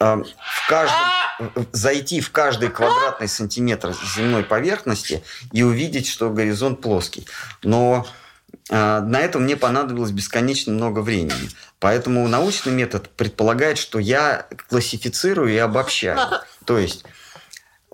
э, 0.00 0.16
в 0.16 0.68
каждом, 0.68 1.68
зайти 1.72 2.20
в 2.20 2.30
каждый 2.30 2.68
квадратный 2.68 3.28
сантиметр 3.28 3.94
земной 4.16 4.42
поверхности 4.42 5.22
и 5.52 5.62
увидеть, 5.62 6.08
что 6.08 6.30
горизонт 6.30 6.80
плоский. 6.80 7.26
Но 7.62 8.06
э, 8.06 8.29
на 8.68 9.20
это 9.20 9.38
мне 9.38 9.56
понадобилось 9.56 10.10
бесконечно 10.10 10.72
много 10.72 11.00
времени. 11.00 11.50
Поэтому 11.78 12.26
научный 12.28 12.72
метод 12.72 13.08
предполагает, 13.10 13.78
что 13.78 13.98
я 13.98 14.46
классифицирую 14.68 15.52
и 15.52 15.56
обобщаю. 15.56 16.18
То 16.64 16.78
есть 16.78 17.04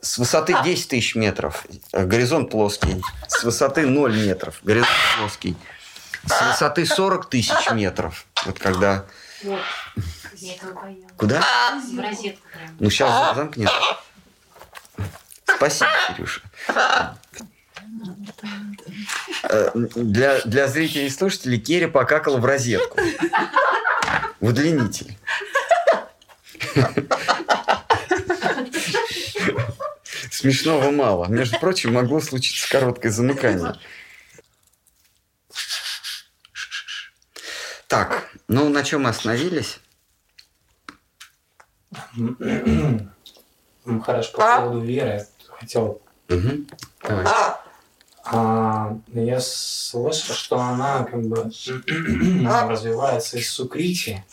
с 0.00 0.18
высоты 0.18 0.54
10 0.62 0.88
тысяч 0.88 1.14
метров 1.14 1.64
э, 1.92 2.04
горизонт 2.04 2.50
плоский, 2.50 3.02
с 3.28 3.42
высоты 3.42 3.86
0 3.86 4.16
метров 4.16 4.60
горизонт 4.62 4.90
плоский– 5.18 5.56
с 6.26 6.42
высоты 6.42 6.86
40 6.86 7.30
тысяч 7.30 7.70
метров. 7.72 8.26
Вот 8.44 8.58
когда... 8.58 9.04
Куда? 11.16 11.40
В 11.40 12.00
розетку 12.00 12.46
Ну, 12.78 12.90
сейчас 12.90 13.36
замкнет. 13.36 13.70
Спасибо, 15.44 15.90
Кирюша. 16.08 16.42
Для, 19.94 20.40
для 20.43 20.68
зрителей 20.68 21.06
и 21.06 21.10
слушателей 21.10 21.59
Керри 21.59 21.86
покакал 21.86 22.39
в 22.39 22.44
розетку. 22.44 23.01
В 24.40 24.48
удлинитель. 24.48 25.16
Смешного 30.31 30.90
мало. 30.90 31.27
Между 31.27 31.59
прочим, 31.59 31.94
могло 31.94 32.20
случиться 32.20 32.68
короткое 32.70 33.10
замыкание. 33.10 33.74
Так, 37.89 38.28
ну 38.48 38.68
на 38.68 38.82
чем 38.85 39.05
мы 39.05 39.10
остановились? 39.10 39.81
Ну, 42.14 44.01
хорошо, 44.05 44.32
по 44.32 44.56
поводу 44.60 44.81
веры 44.81 45.27
хотел. 45.48 46.02
Угу. 46.28 46.66
Давай. 47.02 47.27
А, 48.28 48.98
я 49.12 49.38
слышал, 49.40 50.34
что 50.34 50.58
она 50.58 51.04
как 51.04 51.22
бы 51.22 51.36
развивается 52.68 53.38
из 53.38 53.50
сукрити. 53.50 54.24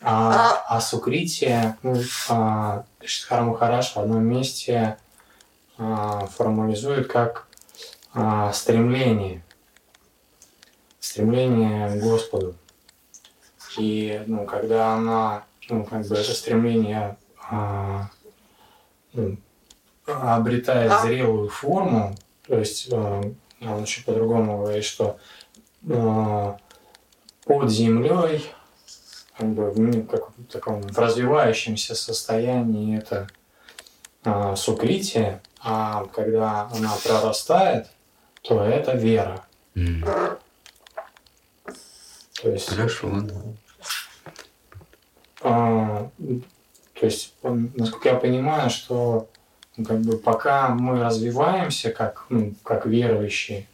А, 0.00 0.62
а 0.68 0.80
сукрити, 0.80 1.74
ну, 1.82 2.00
а, 2.28 2.84
Махараш 3.30 3.94
в 3.94 3.96
одном 3.96 4.24
месте 4.24 4.96
а, 5.76 6.26
формализует 6.26 7.08
как 7.08 7.48
а, 8.14 8.52
стремление. 8.52 9.42
Стремление 11.00 11.98
к 11.98 12.02
Господу. 12.02 12.54
И 13.76 14.22
ну, 14.26 14.44
когда 14.46 14.94
она, 14.94 15.44
ну, 15.68 15.84
как 15.84 16.06
бы 16.06 16.14
это 16.14 16.32
стремление 16.32 17.16
а, 17.50 18.10
ну, 19.12 19.36
обретает 20.06 20.92
зрелую 21.02 21.48
форму, 21.48 22.14
то 22.48 22.58
есть 22.58 22.88
э, 22.90 23.22
он 23.60 23.82
еще 23.82 24.02
по-другому 24.04 24.62
говорит, 24.62 24.84
что 24.84 25.18
э, 25.86 26.54
под 27.44 27.70
землей, 27.70 28.50
как 29.36 29.48
бы 29.50 29.70
в, 29.70 30.06
как, 30.06 30.30
в 30.36 30.44
таком 30.46 30.80
в 30.80 30.98
развивающемся 30.98 31.94
состоянии 31.94 32.96
это 32.96 33.28
э, 34.24 34.56
сукритие, 34.56 35.42
а 35.60 36.06
когда 36.06 36.70
она 36.72 36.94
прорастает, 37.04 37.88
то 38.40 38.62
это 38.62 38.96
вера. 38.96 39.44
Mm. 39.74 40.38
То 42.40 42.50
есть, 42.50 42.70
Хорошо. 42.70 43.10
А, 45.42 46.10
то 46.18 47.06
есть, 47.06 47.34
насколько 47.42 48.08
я 48.08 48.14
понимаю, 48.14 48.70
что 48.70 49.28
ну, 49.36 49.37
как 49.84 50.00
бы 50.00 50.16
пока 50.18 50.68
мы 50.68 51.02
развиваемся 51.02 51.90
как, 51.90 52.26
ну, 52.28 52.54
как 52.62 52.86
верующие, 52.86 53.66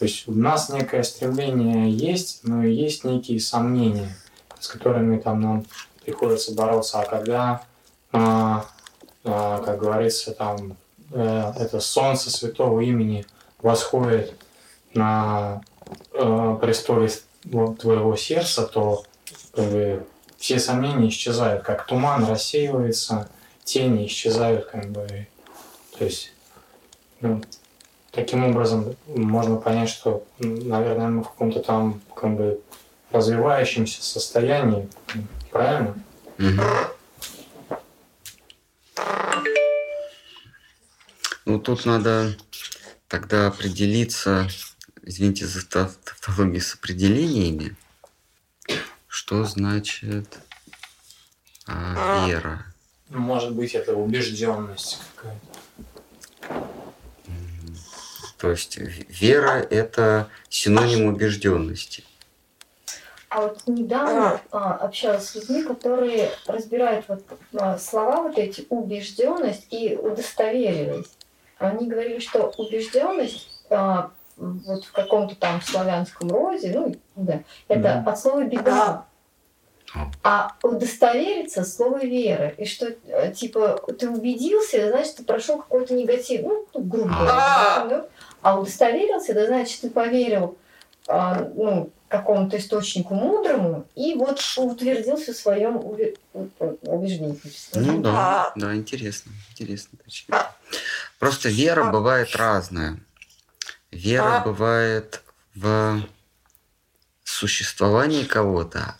то 0.00 0.04
есть 0.06 0.26
у 0.26 0.32
нас 0.32 0.70
некое 0.70 1.02
стремление 1.02 1.90
есть, 1.90 2.40
но 2.44 2.64
есть 2.64 3.04
некие 3.04 3.38
сомнения, 3.38 4.16
с 4.58 4.66
которыми 4.66 5.18
там 5.18 5.42
нам 5.42 5.66
приходится 6.02 6.54
бороться. 6.54 7.00
А 7.00 7.04
когда, 7.04 7.62
а, 8.10 8.64
а, 9.24 9.58
как 9.58 9.78
говорится, 9.78 10.32
там 10.32 10.78
э, 11.12 11.52
это 11.58 11.80
солнце 11.80 12.30
святого 12.30 12.80
имени 12.80 13.26
восходит 13.60 14.32
на 14.94 15.60
э, 16.14 16.58
престоле 16.62 17.10
твоего 17.42 18.16
сердца, 18.16 18.62
то 18.66 19.04
как 19.54 19.70
бы, 19.70 20.06
все 20.38 20.58
сомнения 20.58 21.10
исчезают, 21.10 21.62
как 21.62 21.86
туман 21.86 22.24
рассеивается, 22.24 23.28
тени 23.64 24.06
исчезают, 24.06 24.66
как 24.66 24.90
бы. 24.90 25.26
То 25.98 26.04
есть, 26.04 26.32
ну, 27.20 27.42
таким 28.10 28.44
образом 28.44 28.96
можно 29.06 29.56
понять, 29.56 29.88
что, 29.88 30.24
наверное, 30.38 31.08
мы 31.08 31.22
в 31.22 31.28
каком-то 31.28 31.60
там 31.60 32.00
как 32.14 32.36
бы 32.36 32.60
развивающемся 33.10 34.02
состоянии, 34.02 34.88
правильно? 35.50 35.94
Ну, 41.44 41.58
тут 41.58 41.84
надо 41.84 42.36
тогда 43.08 43.48
определиться, 43.48 44.48
извините 45.02 45.46
за 45.46 45.66
тавтологию, 45.66 46.60
с 46.60 46.74
определениями, 46.74 47.76
что 49.08 49.42
значит 49.44 50.38
а, 51.66 52.28
вера. 52.28 52.69
Может 53.10 53.52
быть, 53.54 53.74
это 53.74 53.94
убежденность 53.94 54.98
какая-то. 55.16 55.50
То 58.38 58.50
есть 58.50 58.78
вера– 58.78 59.66
это 59.70 60.28
синоним 60.48 61.06
убежденности. 61.06 62.04
А 63.28 63.42
вот 63.42 63.62
недавно 63.66 64.40
а, 64.50 64.74
общалась 64.74 65.28
с 65.28 65.34
людьми, 65.34 65.62
которые 65.62 66.30
разбирают 66.46 67.04
вот, 67.06 67.22
а, 67.52 67.78
слова 67.78 68.22
вот 68.22 68.38
эти 68.38 68.66
убежденность 68.70 69.66
и 69.70 69.94
удостоверенность. 69.94 71.16
Они 71.58 71.86
говорили, 71.86 72.18
что 72.18 72.52
убежденность 72.56 73.46
а, 73.70 74.10
вот 74.36 74.84
в 74.84 74.92
каком-то 74.92 75.36
там 75.36 75.60
славянском 75.60 76.30
роде, 76.30 76.72
ну 76.74 76.96
да, 77.14 77.42
это 77.68 77.88
mm. 77.88 78.10
от 78.10 78.18
слова 78.18 78.44
беда. 78.44 79.04
А 80.22 80.52
удостовериться 80.62 81.64
слово 81.64 82.04
веры. 82.04 82.54
И 82.58 82.64
что, 82.64 82.94
э, 83.06 83.32
типа, 83.32 83.82
ты 83.98 84.08
убедился, 84.08 84.88
значит, 84.90 85.16
ты 85.16 85.24
прошел 85.24 85.58
какой-то 85.58 85.94
негатив, 85.94 86.42
ну, 86.42 86.66
ну 86.74 86.80
грубо 86.82 87.10
говоря. 87.10 88.06
А 88.42 88.58
удостоверился, 88.58 89.34
да, 89.34 89.46
значит, 89.46 89.80
ты 89.80 89.90
поверил 89.90 90.56
а, 91.08 91.50
ну, 91.54 91.90
какому-то 92.08 92.56
источнику 92.56 93.14
мудрому 93.14 93.86
и 93.94 94.14
вот 94.14 94.40
утвердился 94.56 95.32
в 95.32 95.36
своем 95.36 95.76
убеждении. 95.76 97.38
Ну 97.74 98.00
да, 98.00 98.52
да, 98.56 98.74
интересно, 98.74 99.32
интересно. 99.50 99.98
Точно. 100.04 100.46
Просто 101.18 101.48
вера 101.48 101.90
бывает 101.90 102.34
разная. 102.36 102.98
Вера 103.90 104.42
бывает 104.44 105.22
в 105.54 106.02
существовании 107.24 108.24
кого-то, 108.24 108.96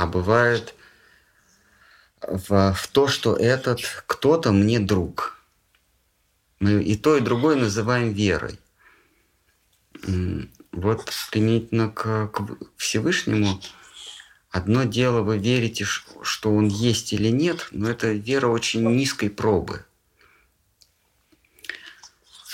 а 0.00 0.06
бывает 0.06 0.74
в, 2.22 2.72
в 2.72 2.88
то, 2.88 3.06
что 3.06 3.36
этот 3.36 3.82
кто-то 4.06 4.50
мне 4.50 4.80
друг. 4.80 5.38
Мы 6.58 6.82
и 6.82 6.96
то, 6.96 7.18
и 7.18 7.20
другое 7.20 7.56
называем 7.56 8.12
верой. 8.14 8.58
Вот 10.72 11.12
применительно 11.30 11.90
к, 11.90 12.28
к 12.28 12.40
Всевышнему, 12.78 13.60
одно 14.50 14.84
дело 14.84 15.20
вы 15.20 15.36
верите, 15.36 15.84
что 15.84 16.54
он 16.54 16.68
есть 16.68 17.12
или 17.12 17.28
нет, 17.28 17.68
но 17.70 17.90
это 17.90 18.12
вера 18.12 18.46
очень 18.46 18.88
низкой 18.88 19.28
пробы. 19.28 19.84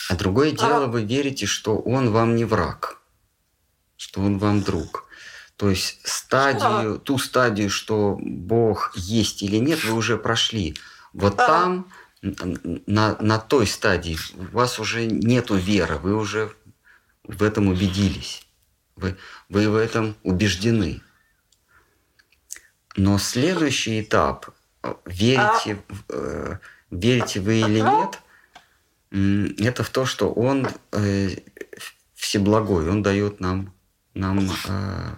А 0.09 0.17
другое 0.17 0.51
дело 0.51 0.87
вы 0.87 1.05
верите, 1.05 1.47
что 1.47 1.79
он 1.79 2.11
вам 2.11 2.35
не 2.35 2.45
враг, 2.45 3.01
что 3.97 4.21
он 4.21 4.39
вам 4.39 4.63
друг. 4.63 5.06
То 5.57 5.71
есть 5.71 6.07
стадию, 6.07 6.99
ту 6.99 7.19
стадию, 7.19 7.71
что 7.71 8.19
Бог 8.21 8.93
есть 8.95 9.43
или 9.43 9.57
нет, 9.57 9.83
вы 9.85 9.95
уже 9.95 10.19
прошли. 10.19 10.77
Вот 11.15 11.37
там, 11.37 11.91
на, 12.23 13.17
на 13.21 13.39
той 13.39 13.67
стадии, 13.67 14.19
у 14.35 14.57
вас 14.57 14.79
уже 14.79 15.07
нету 15.07 15.57
веры, 15.57 15.97
вы 15.97 16.15
уже 16.15 16.53
в 17.25 17.43
этом 17.43 17.69
убедились. 17.69 18.47
Вы, 18.97 19.17
вы 19.49 19.71
в 19.71 19.77
этом 19.77 20.15
убеждены. 20.23 21.03
Но 22.97 23.19
следующий 23.19 24.03
этап, 24.03 24.51
верите, 25.05 25.83
э, 26.09 26.57
верите 26.91 27.41
вы 27.41 27.61
или 27.61 27.81
нет, 27.81 29.59
это 29.59 29.83
в 29.83 29.91
то, 29.91 30.07
что 30.07 30.33
Он 30.33 30.69
э, 30.93 31.31
всеблагой, 32.15 32.89
Он 32.89 33.03
дает 33.03 33.41
нам, 33.41 33.75
нам 34.15 34.51
э, 34.69 35.15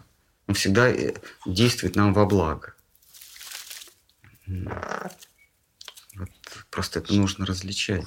он 0.49 0.55
всегда 0.55 0.89
э, 0.89 1.15
действует 1.47 1.95
нам 1.95 2.13
во 2.15 2.25
благо. 2.25 2.75
Вот 4.47 6.31
просто 6.71 6.99
это 7.01 7.15
нужно 7.15 7.47
различать. 7.47 8.07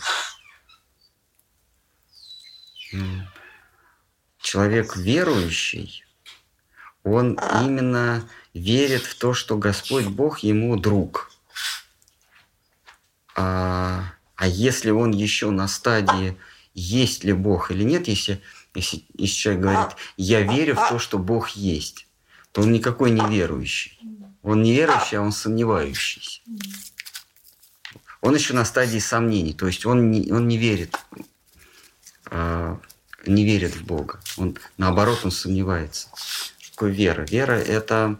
Человек 4.40 4.98
верующий, 4.98 6.04
он 7.04 7.40
именно 7.64 8.28
верит 8.54 9.04
в 9.04 9.16
то, 9.16 9.34
что 9.34 9.58
Господь 9.58 10.08
Бог 10.08 10.40
ему 10.40 10.76
друг. 10.76 11.32
А, 13.36 14.14
а 14.36 14.48
если 14.48 14.90
он 14.90 15.12
еще 15.12 15.52
на 15.52 15.68
стадии, 15.68 16.38
есть 16.74 17.24
ли 17.24 17.34
Бог 17.34 17.72
или 17.72 17.84
нет, 17.84 18.08
если, 18.08 18.42
если, 18.74 19.06
если 19.14 19.36
человек 19.36 19.62
говорит, 19.62 19.96
я 20.18 20.42
верю 20.42 20.76
в 20.76 20.90
то, 20.90 21.00
что 21.00 21.18
Бог 21.18 21.50
есть, 21.50 22.08
он 22.56 22.72
никакой 22.72 23.12
не 23.12 23.26
верующий. 23.28 24.00
Он 24.44 24.64
не 24.64 24.74
верующий, 24.74 25.18
а 25.18 25.22
он 25.22 25.32
сомневающийся. 25.32 26.42
Он 28.22 28.36
еще 28.36 28.54
на 28.54 28.66
стадии 28.66 29.00
сомнений, 29.00 29.54
то 29.54 29.68
есть 29.68 29.86
он 29.86 30.12
не, 30.12 30.32
он 30.32 30.48
не 30.48 30.58
верит 30.58 30.96
э, 32.32 32.78
не 33.26 33.46
верит 33.46 33.76
в 33.76 33.84
Бога. 33.84 34.20
Он, 34.38 34.58
наоборот, 34.78 35.20
он 35.24 35.32
сомневается. 35.32 36.10
Такое 36.72 36.92
вера? 36.92 37.24
Вера– 37.24 37.54
это... 37.54 38.18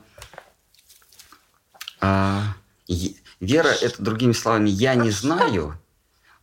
А, 2.00 2.56
вера– 3.40 3.68
это, 3.82 4.02
другими 4.02 4.34
словами, 4.34 4.70
я 4.70 4.96
не 4.96 5.12
знаю, 5.12 5.80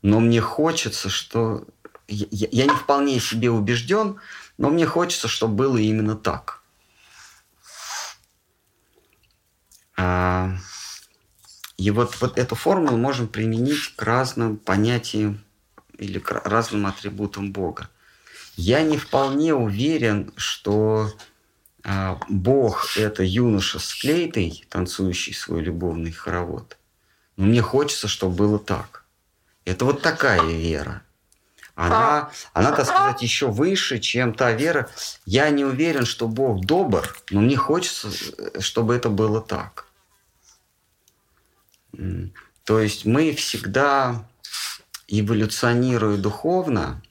но 0.02 0.20
мне 0.20 0.40
хочется, 0.40 1.08
что... 1.08 1.66
Я, 2.08 2.48
я 2.50 2.64
не 2.64 2.74
вполне 2.74 3.20
себе 3.20 3.50
убежден, 3.50 4.18
но 4.56 4.70
мне 4.70 4.86
хочется, 4.86 5.28
чтобы 5.28 5.54
было 5.54 5.76
именно 5.76 6.16
так. 6.16 6.62
А, 7.60 7.64
и 11.78 11.90
вот, 11.90 12.20
вот 12.20 12.38
эту 12.38 12.54
формулу 12.54 12.96
можем 12.96 13.28
применить 13.28 13.94
к 13.96 14.02
разным 14.02 14.56
понятиям 14.56 15.40
или 15.96 16.18
к 16.18 16.32
разным 16.44 16.86
атрибутам 16.86 17.52
Бога. 17.52 17.88
Я 18.56 18.82
не 18.82 18.96
вполне 18.96 19.54
уверен, 19.54 20.32
что 20.36 21.12
э, 21.84 22.16
Бог– 22.28 22.96
это 22.96 23.22
юноша 23.22 23.78
с 23.78 23.90
флейтой, 23.92 24.64
танцующий 24.68 25.32
свой 25.32 25.62
любовный 25.62 26.10
хоровод. 26.10 26.76
Но 27.36 27.46
мне 27.46 27.62
хочется, 27.62 28.08
чтобы 28.08 28.34
было 28.34 28.58
так. 28.58 29.04
Это 29.64 29.84
вот 29.84 30.02
такая 30.02 30.42
вера. 30.42 31.02
Она, 31.76 32.30
она, 32.52 32.72
так 32.72 32.86
сказать, 32.86 33.22
еще 33.22 33.46
выше, 33.46 34.00
чем 34.00 34.34
та 34.34 34.50
вера. 34.50 34.90
Я 35.26 35.50
не 35.50 35.64
уверен, 35.64 36.04
что 36.04 36.26
Бог 36.26 36.64
добр, 36.64 37.16
но 37.30 37.40
мне 37.40 37.56
хочется, 37.56 38.08
э, 38.36 38.60
чтобы 38.60 38.96
это 38.96 39.08
было 39.08 39.40
так. 39.40 39.87
То 42.64 42.80
есть 42.80 43.04
мы 43.04 43.34
всегда, 43.34 44.26
эволюционируя 45.06 46.16
духовно, 46.16 47.02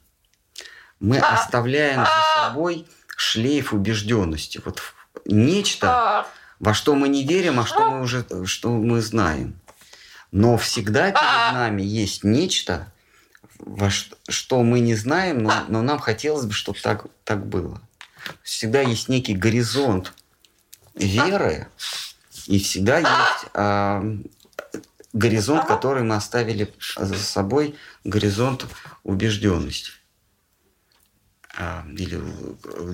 мы 0.99 1.19
оставляем 1.19 2.05
за 2.05 2.23
собой 2.35 2.87
шлейф 3.15 3.73
убежденности. 3.73 4.61
Вот 4.63 4.81
нечто, 5.25 6.27
во 6.59 6.73
что 6.73 6.95
мы 6.95 7.07
не 7.07 7.23
верим, 7.23 7.59
а 7.59 7.65
что 7.65 7.89
мы 7.89 8.01
уже 8.01 8.25
что 8.45 8.69
мы 8.69 9.01
знаем. 9.01 9.59
Но 10.31 10.57
всегда 10.57 11.11
перед 11.11 11.53
нами 11.53 11.81
есть 11.81 12.23
нечто, 12.23 12.91
во 13.59 13.89
что, 13.89 14.15
что 14.29 14.61
мы 14.61 14.79
не 14.79 14.95
знаем, 14.95 15.41
но, 15.41 15.65
но 15.67 15.81
нам 15.81 15.99
хотелось 15.99 16.45
бы, 16.45 16.53
чтобы 16.53 16.79
так, 16.79 17.05
так 17.23 17.45
было. 17.45 17.81
Всегда 18.43 18.81
есть 18.81 19.09
некий 19.09 19.35
горизонт 19.35 20.13
веры, 20.95 21.67
и 22.45 22.59
всегда 22.59 22.99
есть 22.99 23.45
а, 23.53 24.03
горизонт, 25.13 25.67
который 25.67 26.03
мы 26.03 26.15
оставили 26.15 26.73
за 26.97 27.17
собой, 27.17 27.75
горизонт 28.03 28.65
убежденности. 29.03 29.91
А, 31.57 31.85
или 31.97 32.21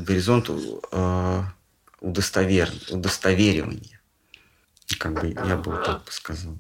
горизонт 0.04 0.50
а, 0.92 1.46
удостовер, 2.00 2.70
удостоверивания. 2.90 4.00
Как 5.00 5.14
бы 5.14 5.30
я 5.30 5.58
бы 5.58 5.72
вот 5.72 5.86
так 5.86 6.12
сказал. 6.12 6.58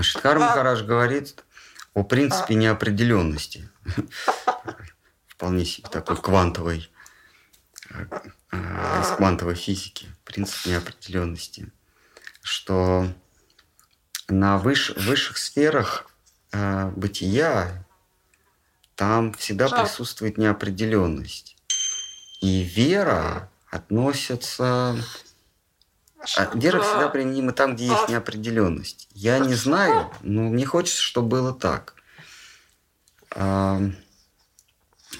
Шидхар 0.00 0.38
Махараш 0.38 0.82
говорит 0.82 1.44
о 1.94 2.02
принципе 2.02 2.54
неопределенности. 2.54 3.68
Вполне 5.26 5.64
себе 5.64 5.88
такой 5.88 6.16
квантовой, 6.16 6.90
а, 8.50 9.02
из 9.02 9.16
квантовой 9.16 9.54
физики. 9.54 10.06
Принцип 10.24 10.66
неопределенности. 10.66 11.70
Что 12.40 13.12
на 14.28 14.58
выш, 14.58 14.92
высших 14.96 15.38
сферах 15.38 16.08
э, 16.52 16.90
бытия 16.96 17.86
там 18.94 19.34
всегда 19.34 19.68
присутствует 19.68 20.38
неопределенность. 20.38 21.56
И 22.40 22.62
вера 22.62 23.50
относится... 23.70 24.96
А 26.36 26.50
вера 26.54 26.80
всегда 26.80 27.08
применима 27.08 27.52
там, 27.52 27.76
где 27.76 27.86
есть 27.86 28.08
неопределенность. 28.08 29.08
Я 29.12 29.38
не 29.38 29.54
знаю, 29.54 30.10
но 30.22 30.42
мне 30.42 30.64
хочется, 30.66 31.00
чтобы 31.00 31.28
было 31.28 31.54
так. 31.54 31.94
А, 33.30 33.80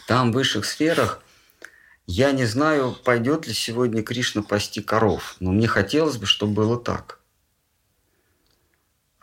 там, 0.08 0.32
в 0.32 0.34
высших 0.34 0.64
сферах, 0.64 1.22
я 2.06 2.32
не 2.32 2.44
знаю, 2.44 2.96
пойдет 3.04 3.46
ли 3.46 3.54
сегодня 3.54 4.02
Кришна 4.02 4.42
пасти 4.42 4.80
коров, 4.80 5.36
но 5.38 5.52
мне 5.52 5.68
хотелось 5.68 6.16
бы, 6.16 6.26
чтобы 6.26 6.54
было 6.54 6.76
так. 6.78 7.20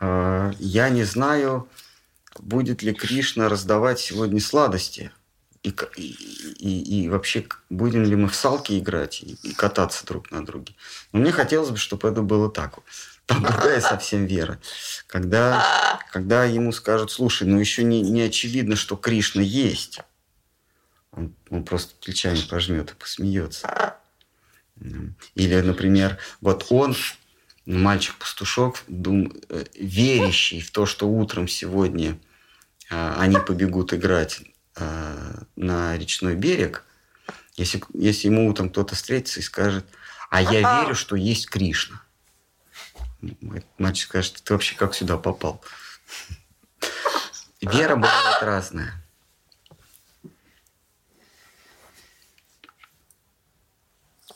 А, 0.04 0.52
я 0.58 0.90
не 0.90 1.04
знаю, 1.04 1.68
будет 2.38 2.82
ли 2.82 2.92
Кришна 2.92 3.48
раздавать 3.48 3.98
сегодня 3.98 4.40
сладости. 4.40 5.10
И, 5.62 5.70
и, 5.96 7.04
и 7.04 7.08
вообще, 7.08 7.46
будем 7.70 8.04
ли 8.04 8.14
мы 8.16 8.28
в 8.28 8.34
салки 8.34 8.78
играть 8.78 9.22
и, 9.22 9.38
и 9.42 9.54
кататься 9.54 10.04
друг 10.04 10.30
на 10.30 10.44
друге. 10.44 10.74
Но 11.12 11.20
мне 11.20 11.32
хотелось 11.32 11.70
бы, 11.70 11.78
чтобы 11.78 12.06
это 12.06 12.20
было 12.20 12.50
так. 12.50 12.80
Там 13.24 13.42
другая 13.42 13.80
совсем 13.80 14.26
вера. 14.26 14.60
Когда, 15.06 15.98
когда 16.12 16.44
ему 16.44 16.70
скажут, 16.72 17.10
слушай, 17.10 17.48
ну 17.48 17.58
еще 17.58 17.82
не, 17.82 18.02
не 18.02 18.20
очевидно, 18.20 18.76
что 18.76 18.96
Кришна 18.96 19.40
есть. 19.40 20.00
Он, 21.12 21.34
он 21.48 21.64
просто 21.64 21.94
плечами 22.04 22.42
пожмет 22.42 22.90
и 22.90 22.94
посмеется. 22.94 23.96
Или, 25.34 25.60
например, 25.62 26.18
вот 26.42 26.66
он 26.68 26.94
мальчик-пастушок, 27.66 28.82
дум, 28.88 29.32
э, 29.48 29.64
верящий 29.74 30.60
в 30.60 30.70
то, 30.70 30.86
что 30.86 31.08
утром 31.08 31.48
сегодня 31.48 32.18
а, 32.90 33.16
они 33.18 33.38
побегут 33.38 33.94
играть 33.94 34.40
а, 34.76 35.44
на 35.56 35.96
речной 35.96 36.36
берег, 36.36 36.84
если, 37.56 37.82
если 37.94 38.28
ему 38.28 38.48
утром 38.48 38.68
кто-то 38.70 38.94
встретится 38.94 39.40
и 39.40 39.42
скажет, 39.42 39.86
а 40.30 40.42
я 40.42 40.82
верю, 40.82 40.94
что 40.94 41.16
есть 41.16 41.48
Кришна. 41.48 42.02
Мальчик 43.78 44.08
скажет, 44.08 44.42
ты 44.42 44.52
вообще 44.52 44.76
как 44.76 44.94
сюда 44.94 45.16
попал? 45.16 45.62
Вера 47.60 47.96
бывает 47.96 48.42
разная. 48.42 49.02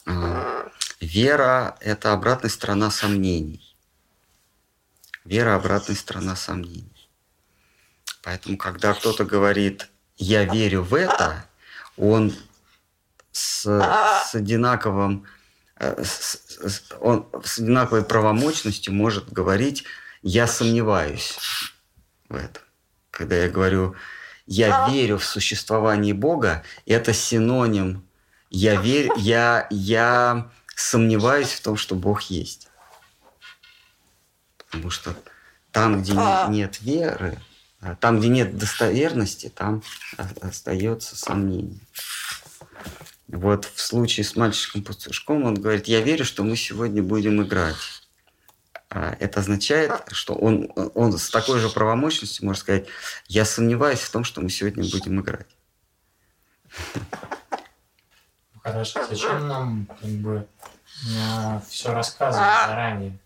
А, 0.06 0.70
Вера– 1.09 1.78
это 1.80 2.12
обратная 2.12 2.51
сторона 2.51 2.90
сомнений. 2.90 3.74
Вера– 5.24 5.55
обратная 5.56 5.97
сторона 5.97 6.36
сомнений. 6.36 7.09
Поэтому, 8.22 8.59
когда 8.59 8.93
кто-то 8.93 9.24
говорит 9.24 9.89
«я 10.18 10.44
верю 10.44 10.82
в 10.82 10.94
это», 10.94 11.47
он 11.97 12.35
с, 13.32 13.64
с 13.64 14.35
одинаковым 14.35 15.24
э, 15.76 16.05
с, 16.05 16.93
он 17.01 17.26
с 17.43 17.59
одинаковой 17.59 18.05
правомощностью 18.05 18.93
может 18.93 19.32
говорить 19.32 19.85
«я 20.20 20.47
сомневаюсь 20.47 21.39
в 22.28 22.36
этом». 22.36 22.62
Когда 23.10 23.36
я 23.36 23.48
говорю 23.48 23.94
«я 24.44 24.90
верю 24.90 25.16
в 25.16 25.24
существование 25.24 26.12
Бога», 26.12 26.64
это 26.85 27.14
синоним 27.14 28.06
«я 28.51 28.78
верю», 28.78 29.14
«я, 29.16 29.66
я 29.70 30.51
сомневаюсь 30.78 31.52
в 31.52 31.60
том, 31.60 31.76
что 31.76 31.96
Бог 31.96 32.22
есть. 32.22 32.68
Потому 34.56 34.90
что 34.90 35.16
там, 35.72 36.02
где 36.02 36.12
а. 36.16 36.46
нет 36.48 36.80
веры, 36.80 37.40
а 37.80 37.96
там, 37.96 38.20
где 38.20 38.28
нет 38.28 38.56
достоверности, 38.56 39.48
там 39.55 39.82
остается 40.40 41.16
сомнение. 41.16 41.80
Вот 43.26 43.64
в 43.64 43.80
случае 43.80 44.24
с 44.24 44.36
мальчиком-пастушком 44.36 45.44
он 45.44 45.55
говорит, 45.55 45.86
я 45.88 46.00
верю, 46.00 46.24
что 46.24 46.44
мы 46.44 46.56
сегодня 46.56 47.02
будем 47.02 47.42
играть. 47.42 47.76
А 48.88 49.16
это 49.18 49.40
означает, 49.40 49.92
что 50.12 50.34
он, 50.34 50.72
он 50.94 51.18
с 51.18 51.28
такой 51.28 51.59
же 51.59 51.68
правомощностью 51.68 52.46
может 52.46 52.62
сказать, 52.62 52.86
я 53.26 53.44
сомневаюсь 53.44 54.00
в 54.00 54.10
том, 54.10 54.22
что 54.22 54.40
мы 54.40 54.48
сегодня 54.48 54.88
будем 54.88 55.20
играть. 55.20 55.48
Хорошо, 58.62 59.06
зачем 59.06 59.48
нам 59.48 59.86
как 59.86 60.10
бы 60.10 60.48
все 61.68 61.93
рассказывать 61.93 62.66
заранее? 62.66 63.18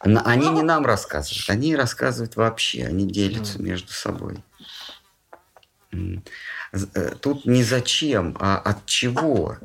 Они 0.00 0.48
не 0.50 0.62
нам 0.62 0.84
рассказывают, 0.84 1.48
они 1.48 1.76
рассказывают 1.76 2.36
вообще, 2.36 2.84
они 2.86 3.06
делятся 3.06 3.62
между 3.62 3.92
собой. 3.92 4.42
Э, 5.92 7.14
тут 7.20 7.46
не 7.46 7.62
зачем, 7.62 8.36
а 8.40 8.58
от 8.58 8.84
чего, 8.86 9.56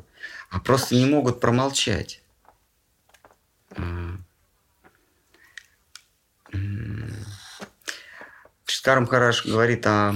а 0.48 0.60
просто 0.60 0.94
не 0.94 1.06
могут 1.06 1.40
промолчать. 1.40 2.22
Шкарм 8.64 9.06
Хараш 9.06 9.44
говорит 9.44 9.86
о 9.86 10.14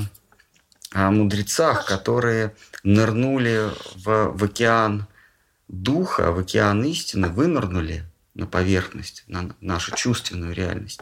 о 0.94 1.10
мудрецах, 1.10 1.86
которые 1.86 2.54
нырнули 2.84 3.70
в, 3.96 4.28
в 4.28 4.44
океан 4.44 5.06
духа, 5.66 6.30
в 6.30 6.38
океан 6.38 6.84
истины, 6.84 7.28
вынырнули 7.28 8.04
на 8.34 8.46
поверхность, 8.46 9.24
на 9.26 9.54
нашу 9.60 9.94
чувственную 9.96 10.54
реальность. 10.54 11.00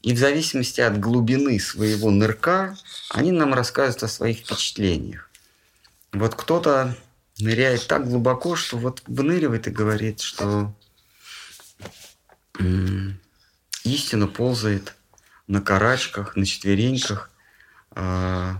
И 0.00 0.14
в 0.14 0.18
зависимости 0.18 0.80
от 0.80 0.98
глубины 0.98 1.60
своего 1.60 2.10
нырка, 2.10 2.78
они 3.10 3.30
нам 3.30 3.52
рассказывают 3.52 4.02
о 4.04 4.08
своих 4.08 4.38
впечатлениях. 4.38 5.28
Вот 6.12 6.34
кто-то 6.34 6.96
ныряет 7.38 7.86
так 7.88 8.08
глубоко, 8.08 8.56
что 8.56 8.78
вот 8.78 9.02
выныривает 9.06 9.66
и 9.66 9.70
говорит, 9.70 10.20
что 10.20 10.74
истина 13.84 14.28
ползает 14.28 14.94
на 15.46 15.60
карачках, 15.60 16.36
на 16.36 16.46
четвереньках 16.46 17.30
э, 17.94 18.54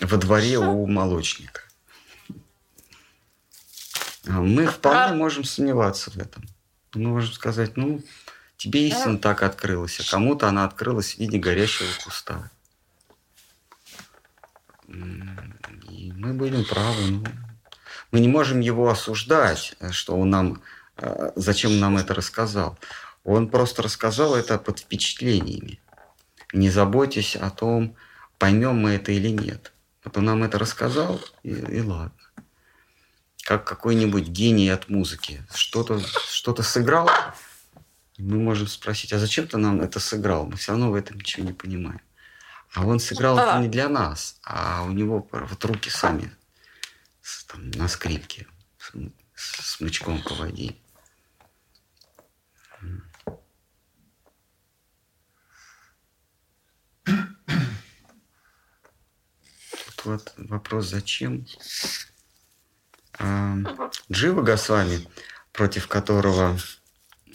во 0.00 0.16
дворе 0.16 0.58
у 0.58 0.86
молочника. 0.86 1.62
А 4.26 4.40
мы 4.40 4.66
вполне 4.66 5.16
можем 5.16 5.44
сомневаться 5.44 6.10
в 6.10 6.16
этом. 6.16 6.44
Мы 6.94 7.08
можем 7.08 7.32
сказать, 7.32 7.76
ну, 7.76 8.02
тебе 8.56 8.88
истина 8.88 9.18
так 9.18 9.42
открылась, 9.42 10.00
а 10.00 10.10
кому-то 10.10 10.48
она 10.48 10.64
открылась 10.64 11.14
в 11.14 11.18
виде 11.18 11.38
горящего 11.38 11.88
куста. 12.04 12.50
И 14.88 16.12
мы 16.12 16.32
будем 16.32 16.64
правы. 16.64 17.10
Ну, 17.10 17.24
мы 18.10 18.20
не 18.20 18.28
можем 18.28 18.60
его 18.60 18.90
осуждать, 18.90 19.74
что 19.92 20.16
он 20.16 20.30
нам, 20.30 20.62
э, 20.96 21.30
зачем 21.36 21.78
нам 21.78 21.96
это 21.96 22.12
рассказал. 22.14 22.78
Он 23.22 23.48
просто 23.48 23.82
рассказал 23.82 24.34
это 24.34 24.58
под 24.58 24.80
впечатлениями. 24.80 25.80
Не 26.52 26.70
заботьтесь 26.70 27.36
о 27.36 27.50
том, 27.50 27.96
поймем 28.38 28.78
мы 28.78 28.90
это 28.90 29.12
или 29.12 29.28
нет. 29.28 29.72
Вот 30.04 30.16
он 30.16 30.24
нам 30.24 30.42
это 30.42 30.58
рассказал, 30.58 31.20
и, 31.42 31.50
и 31.50 31.80
ладно. 31.80 32.12
Как 33.42 33.66
какой-нибудь 33.66 34.28
гений 34.28 34.68
от 34.68 34.88
музыки. 34.88 35.44
Что-то 35.54 36.00
что 36.00 36.62
сыграл, 36.62 37.10
мы 38.18 38.38
можем 38.38 38.66
спросить, 38.66 39.12
а 39.12 39.18
зачем 39.18 39.46
ты 39.46 39.56
нам 39.56 39.80
это 39.80 39.98
сыграл? 39.98 40.46
Мы 40.46 40.56
все 40.56 40.72
равно 40.72 40.90
в 40.90 40.94
этом 40.94 41.16
ничего 41.16 41.46
не 41.46 41.52
понимаем. 41.52 42.00
А 42.72 42.86
он 42.86 43.00
сыграл 43.00 43.38
это 43.38 43.58
не 43.60 43.68
для 43.68 43.88
нас, 43.88 44.38
а 44.44 44.84
у 44.84 44.92
него 44.92 45.28
вот 45.32 45.64
руки 45.64 45.90
сами 45.90 46.32
там, 47.48 47.70
на 47.72 47.88
скрипке 47.88 48.46
с, 48.78 48.92
с 49.34 49.76
смычком 49.76 50.22
по. 50.22 50.34
Вот 60.04 60.32
вопрос, 60.36 60.86
зачем? 60.86 61.46
А, 63.18 63.56
Джива 64.10 64.42
Госвами, 64.42 65.06
против 65.52 65.88
которого 65.88 66.58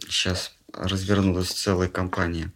сейчас 0.08 0.54
развернулась 0.74 1.52
целая 1.52 1.90
кампания, 1.90 2.52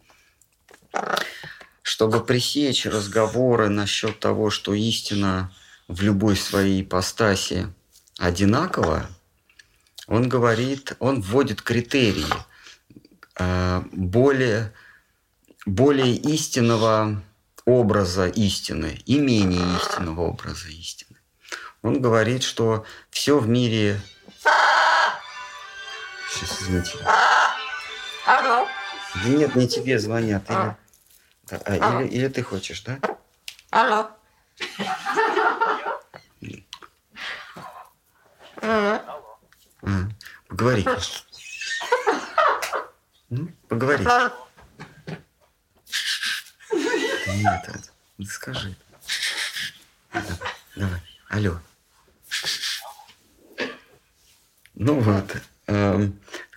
чтобы 1.82 2.24
пресечь 2.24 2.86
разговоры 2.86 3.70
насчет 3.70 4.20
того, 4.20 4.50
что 4.50 4.74
истина 4.74 5.54
в 5.88 6.02
любой 6.02 6.36
своей 6.36 6.82
ипостаси 6.82 7.74
одинакова, 8.18 9.10
он 10.08 10.28
говорит, 10.28 10.96
он 11.00 11.22
вводит 11.22 11.62
критерии 11.62 12.26
э, 13.38 13.84
более, 13.92 14.74
более 15.66 16.16
истинного 16.16 17.24
образа 17.70 18.28
истины 18.28 19.02
и 19.06 19.20
менее 19.20 19.78
истинного 19.78 20.22
образа 20.22 20.70
истины. 20.70 21.18
Он 21.82 22.02
говорит, 22.02 22.44
что 22.44 22.86
все 23.12 23.38
в 23.38 23.48
мире... 23.48 24.02
Сейчас, 26.32 26.62
извините. 26.62 26.98
Да 28.26 28.66
нет, 29.26 29.56
не 29.56 29.68
тебе 29.68 30.00
звонят. 30.00 30.50
Или, 30.50 30.76
а, 31.52 32.02
или, 32.02 32.08
или 32.10 32.28
ты 32.28 32.44
хочешь, 32.44 32.82
да? 32.82 33.00
Алло. 33.70 34.10
Поговори. 40.48 40.86
Поговори. 43.68 44.06
Нет, 47.40 47.92
скажи. 48.30 48.76
Давай. 50.76 51.02
Алло. 51.30 51.60
Ну 54.76 55.00
вот. 55.00 55.36
Э, 55.68 56.10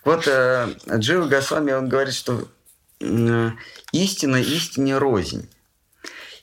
вот 0.04 0.26
э, 0.26 0.74
Джива 0.96 1.26
Госвами, 1.26 1.72
он 1.72 1.88
говорит, 1.88 2.14
что 2.14 2.48
истина 3.92 4.36
истине 4.36 4.98
рознь. 4.98 5.48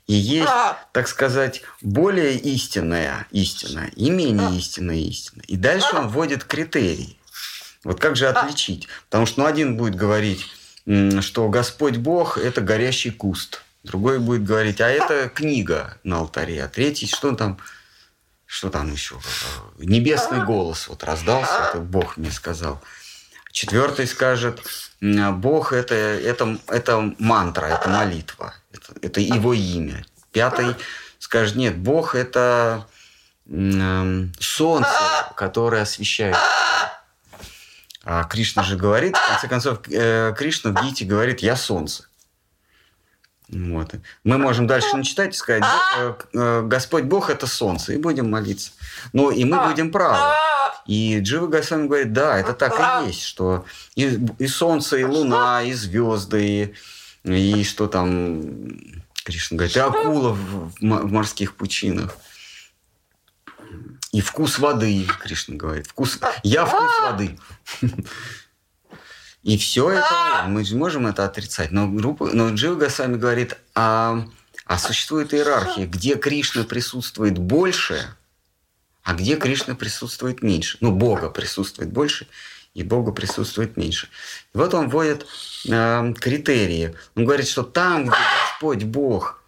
И 0.08 0.14
есть, 0.14 0.50
так 0.92 1.08
сказать, 1.08 1.62
более 1.82 2.36
истинная 2.36 3.28
истина 3.32 3.92
и 3.96 4.10
менее 4.10 4.58
истинная 4.58 4.98
истина. 4.98 5.44
И 5.48 5.56
дальше 5.56 5.96
он 5.96 6.08
вводит 6.08 6.44
критерии. 6.44 7.18
Вот 7.84 8.00
как 8.00 8.16
же 8.16 8.28
отличить? 8.28 8.88
Потому 9.06 9.26
что 9.26 9.42
ну, 9.42 9.46
один 9.46 9.78
будет 9.78 9.96
говорить, 9.96 10.48
что 11.22 11.48
Господь 11.50 11.98
Бог– 11.98 12.38
это 12.40 12.62
горящий 12.62 13.12
куст. 13.12 13.62
Другой 13.90 14.20
будет 14.20 14.44
говорить, 14.44 14.82
а 14.82 14.88
это 14.88 15.30
книга 15.30 15.98
на 16.04 16.20
алтаре. 16.20 16.64
А 16.64 16.68
третий, 16.68 17.08
что 17.08 17.34
там, 17.34 17.58
что 18.46 18.70
там 18.70 18.92
еще? 18.94 19.20
Небесный 19.80 20.46
голос 20.46 20.88
вот 20.88 21.04
раздался, 21.04 21.70
это 21.70 21.80
Бог 21.80 22.16
мне 22.16 22.30
сказал. 22.30 22.80
Четвертый 23.52 24.06
скажет, 24.06 24.62
Бог 25.02 25.74
это, 25.74 25.96
это, 25.96 26.60
это 26.68 27.16
мантра, 27.18 27.66
это 27.66 27.90
молитва, 27.90 28.54
это, 28.72 28.94
это 29.02 29.22
его 29.22 29.56
имя. 29.56 30.06
Пятый 30.32 30.76
скажет, 31.18 31.56
нет, 31.56 31.76
Бог 31.76 32.14
это 32.14 32.86
солнце, 33.48 35.00
которое 35.36 35.82
освещает. 35.82 36.38
А 38.04 38.24
Кришна 38.26 38.62
же 38.62 38.76
говорит, 38.76 39.18
в 39.18 39.28
конце 39.30 39.48
концов, 39.48 39.80
э, 39.90 40.32
Кришна 40.38 40.72
в 40.72 40.84
Гите 40.84 41.06
говорит, 41.06 41.40
я 41.40 41.56
солнце. 41.56 42.09
Вот. 43.52 43.96
Мы 44.24 44.38
можем 44.38 44.68
дальше 44.68 44.96
начитать 44.96 45.34
и 45.34 45.38
сказать, 45.38 45.64
э, 45.98 46.14
э, 46.34 46.62
Господь 46.64 47.06
Бог– 47.06 47.30
это 47.32 47.48
солнце, 47.48 47.94
и 47.94 47.98
будем 47.98 48.30
молиться. 48.30 48.72
Ну, 49.12 49.32
и 49.32 49.44
мы 49.44 49.68
будем 49.68 49.92
правы. 49.92 50.36
И 50.86 51.20
Джива 51.20 51.48
Госвами 51.48 51.88
говорит, 51.88 52.14
да, 52.14 52.38
это 52.40 52.54
так 52.54 53.04
и 53.04 53.08
есть, 53.08 53.24
что 53.24 53.66
и, 53.96 54.20
и 54.38 54.48
солнце, 54.48 54.98
и 54.98 55.04
луна, 55.04 55.64
и 55.64 55.74
звезды, 55.74 56.76
и, 57.24 57.60
и 57.60 57.64
что 57.64 57.88
там, 57.88 58.42
Кришна 59.24 59.58
говорит, 59.58 59.76
и 59.76 59.80
акула 59.80 60.30
в, 60.30 60.72
в 60.80 61.12
морских 61.12 61.56
пучинах. 61.56 62.16
И 64.12 64.22
вкус 64.22 64.58
воды, 64.58 65.08
Кришна 65.22 65.56
говорит. 65.56 65.88
Вкус... 65.88 66.20
Я 66.44 66.66
вкус 66.66 66.92
воды. 67.02 67.40
И 69.44 69.58
все 69.58 69.92
это, 69.92 70.46
мы 70.48 70.66
же 70.66 70.76
можем 70.76 71.08
это 71.08 71.26
отрицать. 71.26 71.72
Но, 71.72 71.88
группа, 71.88 72.30
но 72.34 72.50
Джива 72.50 72.76
Госвами 72.76 73.16
говорит, 73.16 73.58
а, 73.74 74.26
а 74.66 74.78
существует 74.78 75.34
иерархия, 75.34 75.88
где 75.88 76.16
Кришна 76.16 76.64
присутствует 76.64 77.38
больше, 77.38 78.16
а 79.04 79.14
где 79.14 79.38
Кришна 79.38 79.76
присутствует 79.76 80.44
меньше. 80.44 80.78
Ну, 80.82 80.92
Бога 80.92 81.30
присутствует 81.30 81.92
больше, 81.92 82.28
и 82.74 82.84
Бога 82.84 83.12
присутствует 83.14 83.78
меньше. 83.78 84.10
И 84.54 84.58
вот 84.58 84.74
он 84.74 84.90
вводит 84.90 85.26
э, 85.68 86.14
критерии. 86.20 86.96
Он 87.16 87.26
говорит, 87.26 87.48
что 87.48 87.64
там, 87.64 88.04
где 88.04 88.12
Господь 88.12 88.84
Бог 88.84 89.42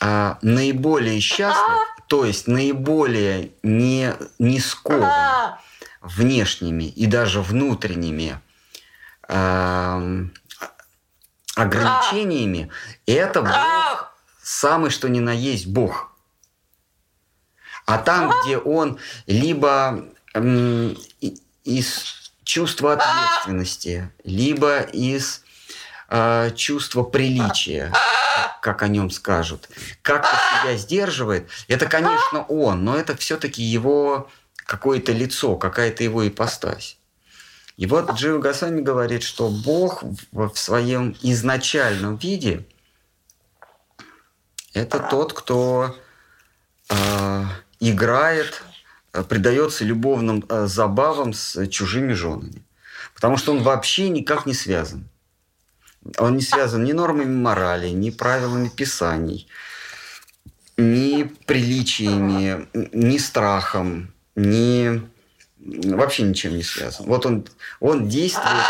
э, 0.00 0.34
наиболее 0.40 1.20
счастлив, 1.20 1.76
то 2.08 2.24
есть 2.24 2.46
наиболее 2.48 3.52
не, 3.62 4.14
не 4.38 4.60
скован 4.60 5.56
внешними 6.00 6.84
и 6.84 7.06
даже 7.06 7.40
внутренними 7.40 8.40
э, 9.32 10.24
ограничениями, 11.56 12.70
это 13.06 13.42
Бог, 13.42 14.12
самый 14.42 14.90
что 14.90 15.08
ни 15.08 15.20
на 15.20 15.32
есть 15.32 15.66
Бог. 15.66 16.12
А 17.86 17.98
там, 17.98 18.32
где 18.42 18.58
он 18.58 18.98
либо 19.26 20.04
э, 20.34 20.94
из 21.64 22.30
чувства 22.44 22.94
ответственности, 22.94 24.10
либо 24.24 24.80
из 24.80 25.42
э, 26.08 26.50
чувства 26.54 27.02
приличия, 27.02 27.92
как 28.60 28.82
о 28.82 28.88
нем 28.88 29.10
скажут, 29.10 29.68
как 30.02 30.26
себя 30.26 30.76
сдерживает, 30.76 31.48
это, 31.68 31.86
конечно, 31.86 32.44
он, 32.44 32.84
но 32.84 32.96
это 32.96 33.16
все-таки 33.16 33.62
его 33.62 34.30
какое-то 34.56 35.12
лицо, 35.12 35.56
какая-то 35.56 36.04
его 36.04 36.26
ипостась. 36.26 36.98
И 37.76 37.86
вот 37.86 38.12
Джио 38.12 38.38
Гасами 38.38 38.80
говорит, 38.80 39.22
что 39.22 39.48
Бог 39.48 40.04
в 40.32 40.54
своем 40.54 41.16
изначальном 41.22 42.16
виде 42.16 42.66
это 44.74 44.98
тот, 44.98 45.32
кто 45.32 45.96
э, 46.88 47.44
играет, 47.80 48.62
предается 49.28 49.84
любовным 49.84 50.44
э, 50.48 50.66
забавам 50.66 51.32
с 51.32 51.66
чужими 51.68 52.12
женами. 52.12 52.62
Потому 53.14 53.36
что 53.36 53.52
он 53.52 53.62
вообще 53.62 54.08
никак 54.08 54.46
не 54.46 54.54
связан. 54.54 55.08
Он 56.18 56.36
не 56.36 56.42
связан 56.42 56.84
ни 56.84 56.92
нормами 56.92 57.34
морали, 57.34 57.88
ни 57.88 58.10
правилами 58.10 58.68
писаний, 58.68 59.46
ни 60.76 61.22
приличиями, 61.22 62.66
ни 62.92 63.18
страхом, 63.18 64.12
ни 64.34 65.02
вообще 65.64 66.24
ничем 66.24 66.56
не 66.56 66.62
связан. 66.62 67.06
Вот 67.06 67.26
он, 67.26 67.46
он 67.80 68.08
действует, 68.08 68.66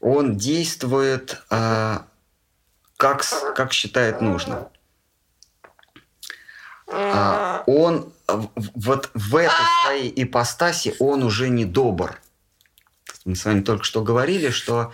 он 0.00 0.36
действует 0.36 1.42
а, 1.50 2.06
как, 2.96 3.24
как 3.54 3.72
считает 3.72 4.20
нужно. 4.20 4.68
А, 6.86 7.64
он 7.66 8.12
вот 8.26 9.10
в 9.14 9.36
этой 9.36 9.66
своей 9.84 10.12
ипостаси 10.22 10.94
он 10.98 11.22
уже 11.22 11.48
не 11.48 11.64
добр. 11.64 12.20
Мы 13.24 13.36
с 13.36 13.44
вами 13.44 13.62
только 13.62 13.84
что 13.84 14.02
говорили, 14.02 14.50
что 14.50 14.92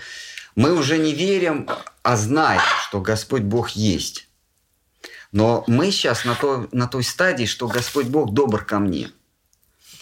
мы 0.55 0.73
уже 0.73 0.99
не 0.99 1.13
верим, 1.13 1.69
а 2.03 2.17
знаем, 2.17 2.63
что 2.89 3.01
Господь 3.01 3.43
Бог 3.43 3.71
есть. 3.71 4.29
Но 5.33 5.65
мы 5.67 5.91
сейчас 5.91 6.25
на, 6.25 6.35
то, 6.35 6.69
на 6.73 6.89
той 6.89 7.05
стадии, 7.05 7.45
что 7.45 7.69
Господь 7.69 8.07
Бог 8.07 8.33
добр 8.33 8.65
ко 8.65 8.79
мне. 8.79 9.11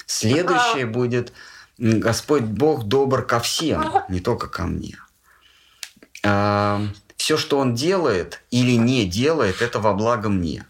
Следующее 0.09 0.87
будет 0.87 1.35
Господь 1.77 2.43
Бог 2.43 2.85
добр 2.85 3.27
ко 3.27 3.41
всем, 3.41 3.93
не 4.09 4.21
только 4.21 4.49
ко 4.49 4.65
мне. 4.65 4.97
А, 6.25 6.81
все, 7.19 7.37
что 7.37 7.59
Он 7.59 7.75
делает 7.75 8.43
или 8.51 8.73
не 8.73 9.05
делает, 9.05 9.61
это 9.61 9.81
во 9.81 9.93
благо 9.93 10.31
мне. 10.31 10.65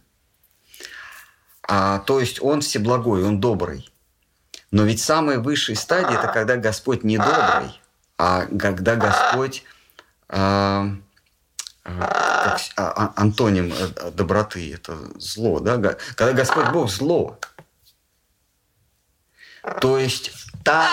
А, 1.62 2.00
то 2.00 2.18
есть 2.18 2.42
Он 2.42 2.62
всеблагой, 2.62 3.24
Он 3.24 3.38
добрый. 3.38 3.88
Но 4.72 4.82
ведь 4.82 5.00
самая 5.00 5.38
высшая 5.38 5.76
стадия– 5.76 6.18
это 6.18 6.32
когда 6.32 6.56
Господь 6.56 7.04
не 7.04 7.16
добрый, 7.16 7.80
а 8.18 8.44
когда 8.58 8.96
Господь 8.96 9.62
а, 10.28 10.96
а, 11.84 12.00
как, 12.44 12.60
а, 12.76 12.90
а 12.90 13.12
антоним 13.22 13.72
э, 13.72 14.10
доброты– 14.10 14.74
это 14.74 14.98
зло. 15.16 15.60
Да? 15.60 15.78
Когда 16.16 16.32
Господь 16.32 16.70
Бог– 16.70 16.90
зло. 16.90 17.38
То 19.80 19.98
есть 19.98 20.32
там, 20.64 20.86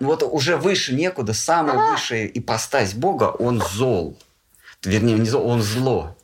вот 0.00 0.22
уже 0.22 0.56
выше 0.56 0.94
некуда, 0.94 1.32
самая 1.32 1.92
высшая 1.92 2.26
ипостась 2.26 2.94
Бога, 2.94 3.24
Он 3.24 3.62
зол. 3.62 4.18
Вернее, 4.82 5.18
не 5.18 5.28
зол, 5.28 5.46
Он 5.46 5.62
зло. 5.62 6.16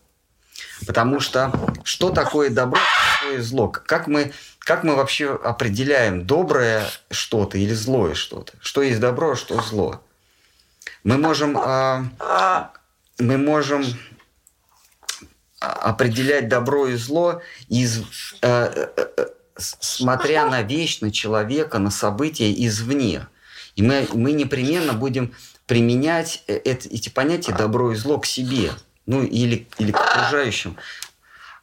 Потому 0.87 1.21
что 1.21 1.53
что 1.85 2.11
такое 2.11 2.51
добро, 2.51 2.81
что 2.81 3.21
такое 3.21 3.43
зло? 3.43 3.69
Как 3.69 4.07
мы, 4.07 4.33
как 4.59 4.85
мы 4.85 4.97
вообще 4.97 5.35
определяем 5.35 6.27
доброе 6.27 6.85
что-то 7.11 7.59
или 7.59 7.75
злое 7.75 8.15
что-то? 8.15 8.53
Что 8.61 8.83
есть 8.83 9.01
добро, 9.01 9.33
а 9.33 9.37
что 9.37 9.61
зло? 9.63 10.03
Мы 11.05 11.19
можем, 11.19 11.57
э, 11.57 12.05
мы 13.19 13.39
можем 13.39 13.85
определять 15.61 16.49
добро 16.49 16.89
и 16.89 16.97
зло 16.97 17.43
из, 17.69 18.03
э, 18.43 18.89
э, 18.97 19.27
смотря 19.57 20.47
на 20.47 20.63
вещь, 20.63 21.01
на 21.01 21.11
человека, 21.11 21.79
на 21.79 21.91
события 21.91 22.53
извне. 22.67 23.27
И 23.77 23.83
мы, 23.83 24.07
мы 24.13 24.33
непременно 24.33 24.93
будем 24.93 25.35
применять 25.67 26.43
эти 26.47 27.09
понятия 27.09 27.53
добро 27.53 27.93
и 27.93 27.95
зло 27.95 28.19
к 28.19 28.27
себе– 28.27 28.73
ну 29.07 29.23
или, 29.23 29.67
или 29.79 29.93
к 29.93 29.97
окружающим. 29.97 30.77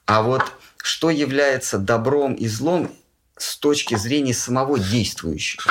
А 0.06 0.22
вот 0.22 0.44
что 0.82 1.10
является 1.10 1.78
добром 1.78 2.34
и 2.34 2.48
злом 2.48 2.92
с 3.38 3.58
точки 3.58 3.96
зрения 3.96 4.34
самого 4.34 4.80
действующего? 4.80 5.64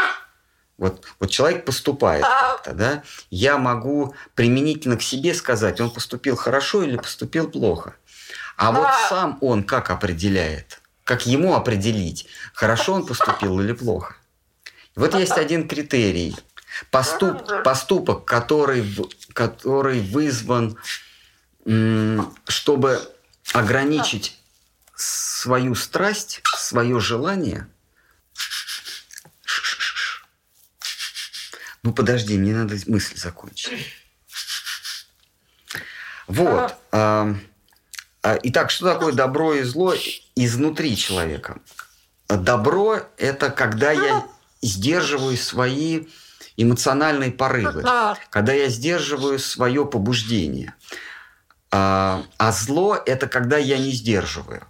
Вот, 0.76 1.04
вот 1.18 1.30
человек 1.30 1.64
поступает 1.64 2.22
как-то, 2.22 2.72
да, 2.72 3.02
я 3.30 3.58
могу 3.58 4.14
применительно 4.36 4.96
к 4.96 5.02
себе 5.02 5.34
сказать, 5.34 5.80
он 5.80 5.90
поступил 5.90 6.36
хорошо 6.36 6.84
или 6.84 6.96
поступил 6.96 7.50
плохо. 7.50 7.96
А 8.56 8.70
вот 8.70 8.88
сам 9.08 9.38
он 9.40 9.64
как 9.64 9.90
определяет? 9.90 10.77
Как 11.08 11.24
ему 11.24 11.54
определить, 11.54 12.26
хорошо 12.52 12.92
он 12.92 13.06
поступил 13.06 13.58
или 13.60 13.72
плохо? 13.72 14.16
Вот 14.94 15.14
есть 15.14 15.38
один 15.38 15.66
критерий. 15.66 16.36
Поступ, 16.90 17.64
поступок, 17.64 18.26
который, 18.26 18.84
который 19.32 20.02
вызван 20.02 20.76
чтобы 22.46 23.00
ограничить 23.54 24.38
свою 24.94 25.74
страсть, 25.74 26.42
свое 26.58 27.00
желание. 27.00 27.66
Ну 31.82 31.94
подожди, 31.94 32.36
мне 32.36 32.52
надо 32.52 32.76
мысль 32.86 33.16
закончить. 33.16 33.94
Вот. 36.26 36.74
А, 36.92 37.34
итак, 38.42 38.70
что 38.70 38.92
такое 38.92 39.12
добро 39.14 39.54
и 39.54 39.62
зло 39.62 39.94
изнутри 40.44 40.96
человека? 40.96 41.58
Добро– 42.28 43.00
это 43.16 43.50
когда 43.50 43.92
я 43.92 44.26
сдерживаю 44.60 45.36
свои 45.36 46.06
эмоциональные 46.56 47.30
порывы, 47.30 47.84
когда 48.30 48.52
я 48.52 48.68
сдерживаю 48.68 49.38
свое 49.38 49.86
побуждение– 49.86 50.74
а, 51.70 52.24
а 52.38 52.52
зло– 52.52 52.98
это 53.06 53.28
когда 53.28 53.58
я 53.58 53.78
не 53.78 53.92
сдерживаю. 53.92 54.66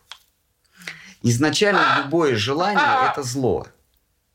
Изначально 1.23 2.03
любое 2.03 2.36
желание– 2.36 3.11
это 3.11 3.23
зло. 3.23 3.66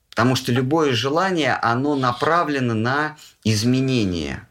Потому 0.09 0.35
что 0.35 0.51
любое 0.51 0.93
желание, 0.93 1.53
оно 1.53 1.95
направлено 1.95 2.73
на 2.73 3.17
изменение. 3.43 4.47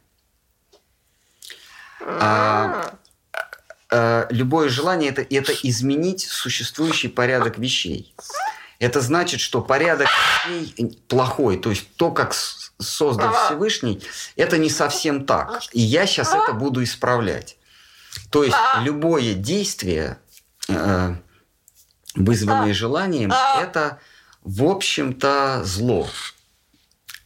А, 2.01 2.91
а, 2.91 2.99
любое 4.31 4.69
желание 4.69 5.11
это,– 5.11 5.23
это 5.31 5.53
изменить 5.63 6.23
существующий 6.23 7.09
порядок 7.09 7.59
вещей. 7.59 8.15
Это 8.79 9.01
значит, 9.01 9.41
что 9.41 9.61
порядок 9.61 10.09
вещей 10.47 10.99
плохой. 11.09 11.57
То 11.57 11.71
есть 11.71 11.87
то, 11.97 12.11
как 12.11 12.35
создал 12.35 13.33
Всевышний, 13.47 14.03
это 14.37 14.59
не 14.59 14.71
совсем 14.71 15.25
так. 15.25 15.63
И 15.73 15.81
я 15.81 16.07
сейчас 16.07 16.35
это 16.35 16.53
буду 16.53 16.83
исправлять. 16.83 17.57
То 18.31 18.45
есть 18.45 18.57
любое 18.81 19.35
действие, 19.35 20.19
э, 20.69 21.15
вызванное 22.15 22.75
желанием, 22.75 23.33
это, 23.61 23.99
в 24.43 24.65
общем-то, 24.65 25.63
зло. 25.65 26.09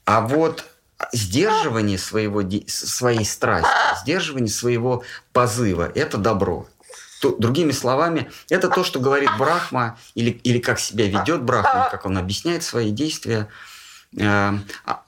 А 0.04 0.20
вот 0.20 0.64
сдерживание 1.12 1.98
своего, 1.98 2.42
своей 2.66 3.24
страсти, 3.24 3.70
сдерживание 4.02 4.50
своего 4.50 5.04
позыва– 5.32 5.90
это 5.94 6.18
добро. 6.18 6.66
Другими 7.22 7.72
словами, 7.72 8.30
это 8.50 8.68
то, 8.68 8.84
что 8.84 9.00
говорит 9.00 9.30
Брахма, 9.38 9.98
или, 10.14 10.30
или 10.30 10.58
как 10.58 10.78
себя 10.78 11.06
ведет 11.06 11.42
Брахма, 11.42 11.88
как 11.90 12.06
он 12.06 12.18
объясняет 12.18 12.62
свои 12.62 12.90
действия– 12.90 13.48
Э, 14.18 14.58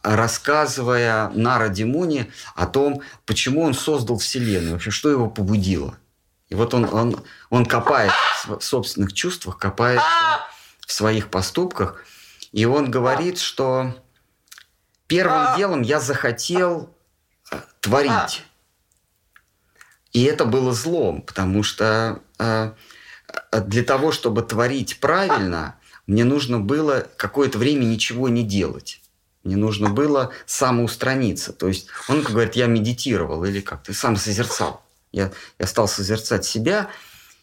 рассказывая 0.02 1.30
Нара 1.30 1.72
Муни 1.84 2.30
о 2.54 2.66
том, 2.66 3.02
почему 3.24 3.62
он 3.62 3.72
создал 3.72 4.18
Вселенную, 4.18 4.72
вообще, 4.72 4.90
что 4.90 5.08
его 5.08 5.30
побудило. 5.30 5.96
И 6.50 6.54
вот 6.54 6.74
он, 6.74 6.84
он, 6.92 7.24
он 7.50 7.64
копает 7.64 8.12
в 8.46 8.60
собственных 8.60 9.12
чувствах, 9.12 9.58
копает 9.58 10.00
в 10.86 10.92
своих 10.92 11.28
поступках, 11.28 12.04
и 12.52 12.64
он 12.64 12.90
говорит, 12.90 13.38
что 13.38 13.94
первым 15.08 15.56
делом 15.56 15.82
я 15.82 15.98
захотел 15.98 16.94
э, 17.50 17.60
творить. 17.80 18.44
И 20.12 20.22
это 20.22 20.44
было 20.44 20.72
злом, 20.72 21.22
потому 21.22 21.62
что 21.62 22.22
э, 22.38 22.72
для 23.52 23.82
того, 23.82 24.12
чтобы 24.12 24.42
творить 24.42 25.00
правильно, 25.00 25.76
мне 26.06 26.24
нужно 26.24 26.60
было 26.60 27.06
какое-то 27.16 27.58
время 27.58 27.84
ничего 27.84 28.28
не 28.28 28.42
делать. 28.44 29.02
Мне 29.44 29.56
нужно 29.56 29.90
было 29.90 30.32
самоустраниться. 30.46 31.52
То 31.52 31.68
есть 31.68 31.88
он 32.08 32.22
говорит, 32.22 32.54
я 32.54 32.66
медитировал 32.66 33.44
или 33.44 33.60
как-то 33.60 33.92
сам 33.94 34.16
созерцал. 34.16 34.82
Я, 35.12 35.32
я 35.58 35.66
стал 35.66 35.88
созерцать 35.88 36.44
себя, 36.44 36.88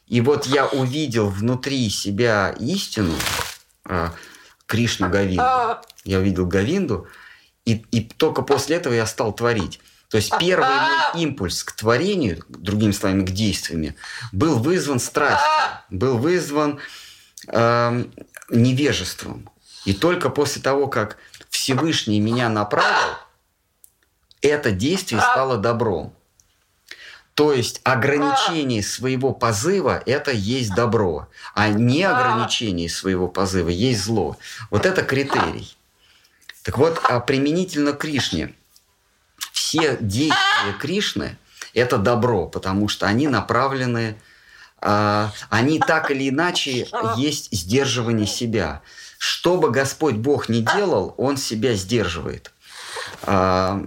и 0.08 0.22
вот 0.22 0.46
я 0.46 0.68
увидел 0.68 1.30
внутри 1.30 1.90
себя 1.90 2.56
истину, 2.60 3.14
э, 3.88 4.10
Кришну 4.68 5.10
Гавинду. 5.10 5.44
Я 6.04 6.20
увидел 6.20 6.46
Гавинду, 6.46 7.08
и, 7.66 7.86
и 7.92 8.02
только 8.02 8.42
после 8.42 8.78
этого 8.78 8.94
я 8.94 9.06
стал 9.06 9.34
творить. 9.34 9.80
То 10.10 10.18
есть 10.18 10.32
первый 10.40 10.70
мой 10.70 11.24
импульс 11.24 11.64
к 11.64 11.72
творению, 11.74 12.44
другими 12.48 12.92
словами, 12.92 13.26
к 13.26 13.32
действиям, 13.32 13.96
был 14.32 14.60
вызван 14.60 15.00
страстью, 15.00 15.50
был 15.90 16.18
вызван 16.18 16.80
э, 17.48 18.06
невежеством. 18.50 19.50
И 19.86 19.94
только 19.94 20.30
после 20.30 20.62
того, 20.62 20.88
как 20.88 21.18
Всевышний 21.50 22.20
меня 22.20 22.50
направил, 22.50 23.18
это 24.42 24.72
действие 24.72 25.22
стало 25.22 25.58
добром. 25.58 26.14
То 27.34 27.52
есть 27.52 27.82
ограничение 27.84 28.82
своего 28.82 29.34
позыва– 29.34 30.02
это 30.06 30.32
есть 30.32 30.74
добро, 30.74 31.28
а 31.54 31.68
не 31.68 32.04
ограничение 32.04 32.90
своего 32.90 33.28
позыва 33.28 33.70
есть 33.70 34.04
зло. 34.04 34.38
Вот 34.70 34.86
это 34.86 35.04
критерий. 35.04 35.76
Так 36.66 36.80
вот, 36.80 37.00
а 37.04 37.20
применительно 37.20 37.94
к 37.94 38.00
Кришне, 38.00 38.56
все 39.52 39.98
действия 40.02 40.74
Кришны– 40.80 41.38
это 41.76 42.00
добро, 42.00 42.48
потому 42.48 42.88
что 42.88 43.06
они 43.06 43.28
направлены, 43.28 44.16
э, 44.82 45.28
они 45.52 45.80
так 45.80 46.10
или 46.10 46.28
иначе 46.28 46.88
есть 47.18 47.50
сдерживание 47.56 48.26
себя. 48.26 48.82
Что 49.20 49.58
бы 49.58 49.70
Господь 49.70 50.16
Бог 50.16 50.50
ни 50.50 50.62
делал, 50.62 51.14
Он 51.18 51.38
себя 51.38 51.76
сдерживает. 51.76 52.52
Э, 53.22 53.86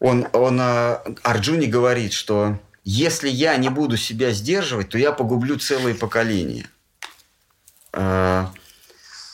он, 0.00 0.26
он 0.32 0.60
Арджуне 0.60 1.68
говорит, 1.68 2.12
что 2.12 2.58
если 2.82 3.28
я 3.28 3.56
не 3.56 3.68
буду 3.68 3.96
себя 3.96 4.32
сдерживать, 4.32 4.88
то 4.88 4.98
я 4.98 5.12
погублю 5.12 5.58
целые 5.58 5.94
поколения. 5.94 6.66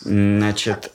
Значит, 0.00 0.92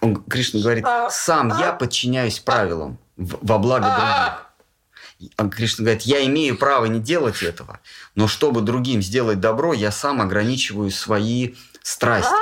он, 0.00 0.22
Кришна 0.24 0.60
говорит, 0.60 0.84
сам 1.10 1.58
я 1.58 1.72
подчиняюсь 1.72 2.38
правилам 2.38 2.98
во 3.16 3.58
благо 3.58 3.86
других. 3.86 5.50
Кришна 5.50 5.84
говорит, 5.84 6.02
я 6.02 6.24
имею 6.26 6.56
право 6.56 6.86
не 6.86 7.00
делать 7.00 7.42
этого, 7.42 7.80
но 8.14 8.26
чтобы 8.28 8.62
другим 8.62 9.02
сделать 9.02 9.40
добро, 9.40 9.74
я 9.74 9.92
сам 9.92 10.20
ограничиваю 10.20 10.90
свои 10.90 11.54
страсти. 11.82 12.32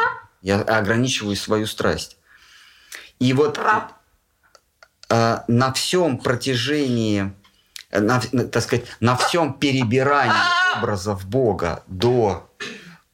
Я 0.43 0.61
ограничиваю 0.61 1.35
свою 1.35 1.67
страсть. 1.67 2.17
И 3.19 3.33
вот 3.33 3.59
э, 5.09 5.39
на 5.49 5.73
всем 5.73 6.19
протяжении, 6.19 7.33
на, 7.91 8.21
так 8.21 8.63
сказать, 8.63 8.87
на 9.01 9.17
всем 9.17 9.55
перебирании 9.55 10.79
образов 10.79 11.27
Бога 11.27 11.83
до 11.89 12.48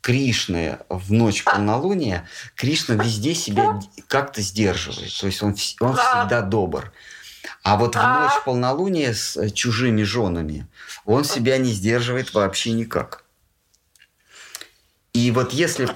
Кришны 0.04 0.80
в 0.90 1.12
ночь 1.14 1.44
полнолуния, 1.44 2.28
Кришна 2.56 2.94
везде 2.94 3.34
себя 3.34 3.80
как-то 4.06 4.42
сдерживает. 4.42 5.10
То 5.18 5.26
есть 5.26 5.42
он, 5.42 5.56
он 5.80 5.96
всегда 5.96 6.42
добр. 6.42 6.92
А 7.62 7.78
вот 7.78 7.96
в 7.96 7.98
ночь 7.98 8.44
полнолуния 8.44 9.14
с 9.14 9.34
э, 9.38 9.48
чужими 9.48 10.02
женами 10.02 10.66
он 11.06 11.24
себя 11.24 11.56
не 11.56 11.72
сдерживает 11.72 12.34
вообще 12.34 12.72
никак. 12.72 13.24
И 15.14 15.30
вот 15.30 15.54
если 15.54 15.88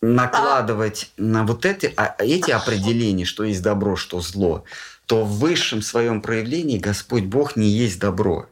накладывать 0.00 1.10
на 1.16 1.44
вот 1.44 1.66
эти, 1.66 1.92
а, 1.96 2.14
эти 2.20 2.52
определения, 2.52 3.24
что 3.24 3.42
есть 3.42 3.62
добро, 3.62 3.96
что 3.96 4.20
зло, 4.20 4.62
то 5.06 5.24
в 5.24 5.40
высшем 5.40 5.82
своем 5.82 6.22
проявлении 6.22 6.78
Господь 6.78 7.24
Бог 7.24 7.56
не 7.56 7.66
есть 7.66 7.98
добро. 7.98 8.48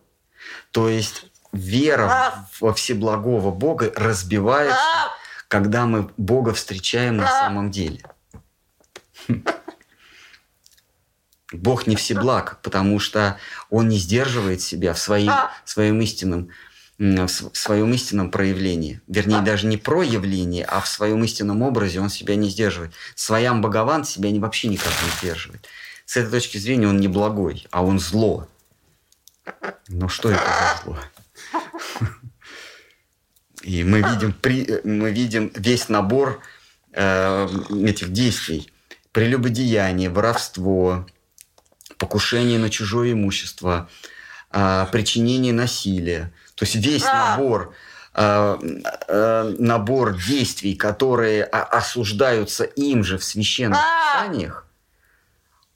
То 0.72 0.88
есть 0.88 1.26
вера 1.52 2.46
во 2.60 2.72
всеблагого 2.72 3.50
Бога 3.50 3.92
разбивается, 3.94 4.78
когда 5.48 5.86
мы 5.86 6.10
Бога 6.16 6.54
встречаем 6.54 7.18
на 7.18 7.28
самом 7.28 7.70
деле. 7.70 8.00
Бог 11.52 11.86
не 11.86 11.96
всеблаг, 11.96 12.60
потому 12.62 12.98
что 12.98 13.38
Он 13.68 13.88
не 13.88 13.98
сдерживает 13.98 14.62
себя 14.62 14.94
в 14.94 14.98
своим, 14.98 15.32
своем 15.64 16.00
истинном 16.00 16.50
в 16.98 17.28
своем 17.28 17.92
истинном 17.94 18.30
проявлении. 18.30 19.00
Вернее, 19.08 19.40
даже 19.40 19.66
не 19.66 19.76
проявлении, 19.76 20.64
а 20.66 20.80
в 20.80 20.86
своем 20.86 21.24
истинном 21.24 21.62
образе 21.62 22.00
он 22.00 22.08
себя 22.08 22.36
не 22.36 22.48
сдерживает. 22.48 22.92
Своям 23.16 23.60
Богован 23.60 24.04
себя 24.04 24.30
вообще 24.38 24.68
никак 24.68 24.92
не 25.02 25.10
сдерживает. 25.18 25.66
С 26.06 26.16
этой 26.16 26.30
точки 26.30 26.58
зрения 26.58 26.86
он 26.86 26.98
не 26.98 27.08
благой, 27.08 27.66
а 27.72 27.82
он 27.82 27.98
зло. 27.98 28.46
Но 29.88 30.08
что 30.08 30.30
это 30.30 30.44
за 30.44 30.84
зло? 30.84 30.98
И 33.62 33.84
мы 33.84 34.02
видим, 34.02 34.32
при, 34.32 34.80
мы 34.84 35.12
видим 35.12 35.52
весь 35.54 35.88
набор 35.88 36.42
э, 36.92 37.48
этих 37.86 38.12
действий. 38.12 38.72
Прелюбодеяние, 39.12 40.10
воровство, 40.10 41.06
покушение 41.98 42.58
на 42.58 42.70
чужое 42.70 43.12
имущество, 43.12 43.88
э, 44.50 44.86
причинение 44.90 45.52
насилия. 45.52 46.32
То 46.56 46.64
есть 46.64 46.74
весь 46.74 47.04
набор 47.04 47.74
э, 48.14 48.58
э, 49.08 49.54
набор 49.58 50.16
действий, 50.16 50.74
которые 50.74 51.44
осуждаются 51.44 52.64
им 52.64 53.04
же 53.04 53.18
в 53.18 53.24
священных 53.24 53.78
писаниях, 53.78 54.66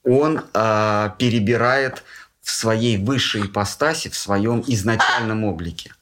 он 0.03 0.45
э, 0.55 1.11
перебирает 1.19 2.05
в 2.47 2.53
своей 2.53 2.97
высшей 2.97 3.47
ипостаси, 3.47 4.09
в 4.09 4.17
своем 4.17 4.63
изначальном 4.69 5.43
облике. 5.43 5.93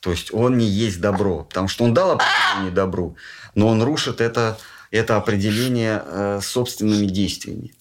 То 0.00 0.10
есть 0.10 0.34
он 0.34 0.58
не 0.58 0.66
есть 0.66 1.00
добро, 1.00 1.44
потому 1.44 1.66
что 1.66 1.82
он 1.84 1.94
дал 1.94 2.10
определение 2.10 2.70
добру, 2.70 3.16
но 3.54 3.68
он 3.68 3.82
рушит 3.82 4.20
это, 4.20 4.58
это 4.90 5.16
определение 5.16 6.02
э, 6.04 6.40
собственными 6.42 7.06
действиями. 7.06 7.72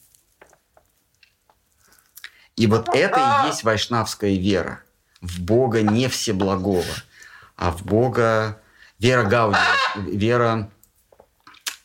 И 2.56 2.66
вот 2.66 2.88
это 2.96 3.44
и 3.44 3.48
есть 3.48 3.66
вайшнавская 3.66 4.36
вера 4.38 4.84
в 5.20 5.42
Бога 5.42 5.82
не 5.82 6.08
всеблагого, 6.08 6.86
а 7.58 7.72
в 7.72 7.84
Бога 7.84 8.62
вера 9.00 9.24
Гауди, 9.24 9.58
вера 9.98 10.72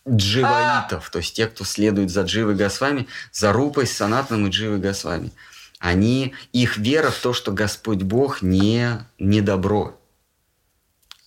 дживаитов, 0.09 1.11
то 1.11 1.19
есть 1.19 1.35
те, 1.35 1.49
кто 1.49 1.65
следует 1.65 2.11
за 2.11 2.23
Дживой 2.23 2.55
Госвами, 2.55 3.09
за 3.33 3.53
Рупой, 3.53 3.89
Санатным 3.89 4.47
и 4.47 4.51
Дживой 4.51 4.79
Госвами. 4.79 5.33
Они, 5.79 6.35
их 6.53 6.77
вера 6.77 7.11
в 7.11 7.19
то, 7.19 7.33
что 7.33 7.53
Господь 7.53 8.03
Бог 8.03 8.43
не, 8.43 9.07
не 9.19 9.41
добро, 9.41 9.99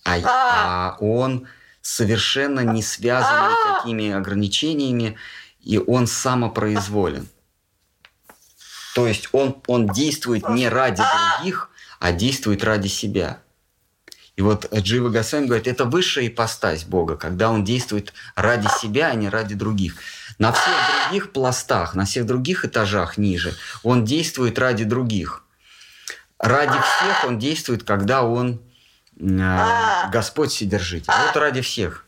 а, 0.04 0.18
а 0.24 0.96
он 1.00 1.46
совершенно 1.80 2.60
не 2.60 2.82
связан 2.82 3.50
никакими 3.50 4.10
ограничениями, 4.10 5.16
и 5.60 5.78
он 5.78 6.06
самопроизволен. 6.06 7.28
То 8.94 9.06
есть 9.06 9.28
он, 9.32 9.62
он 9.66 9.88
действует 9.88 10.48
не 10.48 10.68
ради 10.68 11.02
других, 11.02 11.70
а 11.98 12.12
действует 12.12 12.62
ради 12.62 12.88
себя. 12.88 13.41
И 14.36 14.42
вот 14.42 14.72
Джива 14.74 15.10
Гасвами 15.10 15.46
говорит, 15.46 15.66
это 15.66 15.84
высшая 15.84 16.28
ипостась 16.28 16.84
Бога, 16.84 17.16
когда 17.16 17.50
он 17.50 17.64
действует 17.64 18.14
ради 18.34 18.66
себя, 18.80 19.08
а 19.08 19.14
не 19.14 19.28
ради 19.28 19.54
других. 19.54 19.96
На 20.38 20.52
всех 20.52 20.74
других 21.04 21.32
пластах, 21.32 21.94
на 21.94 22.04
всех 22.06 22.26
других 22.26 22.64
этажах 22.64 23.18
ниже 23.18 23.54
он 23.82 24.04
действует 24.04 24.58
ради 24.58 24.84
других. 24.84 25.44
Ради 26.38 26.72
всех 26.72 27.24
он 27.24 27.38
действует, 27.38 27.84
когда 27.84 28.24
он 28.24 28.60
э, 29.20 30.10
Господь 30.10 30.50
Вседержитель. 30.50 31.12
Вот 31.26 31.36
ради 31.36 31.60
всех. 31.60 32.04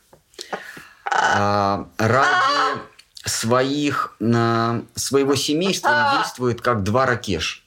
А, 1.09 1.87
ради 1.97 2.81
своих, 3.23 4.15
своего 4.19 5.35
семейства 5.35 5.89
он 5.89 6.21
действует 6.21 6.61
как 6.61 6.83
два 6.83 7.05
ракеш. 7.05 7.64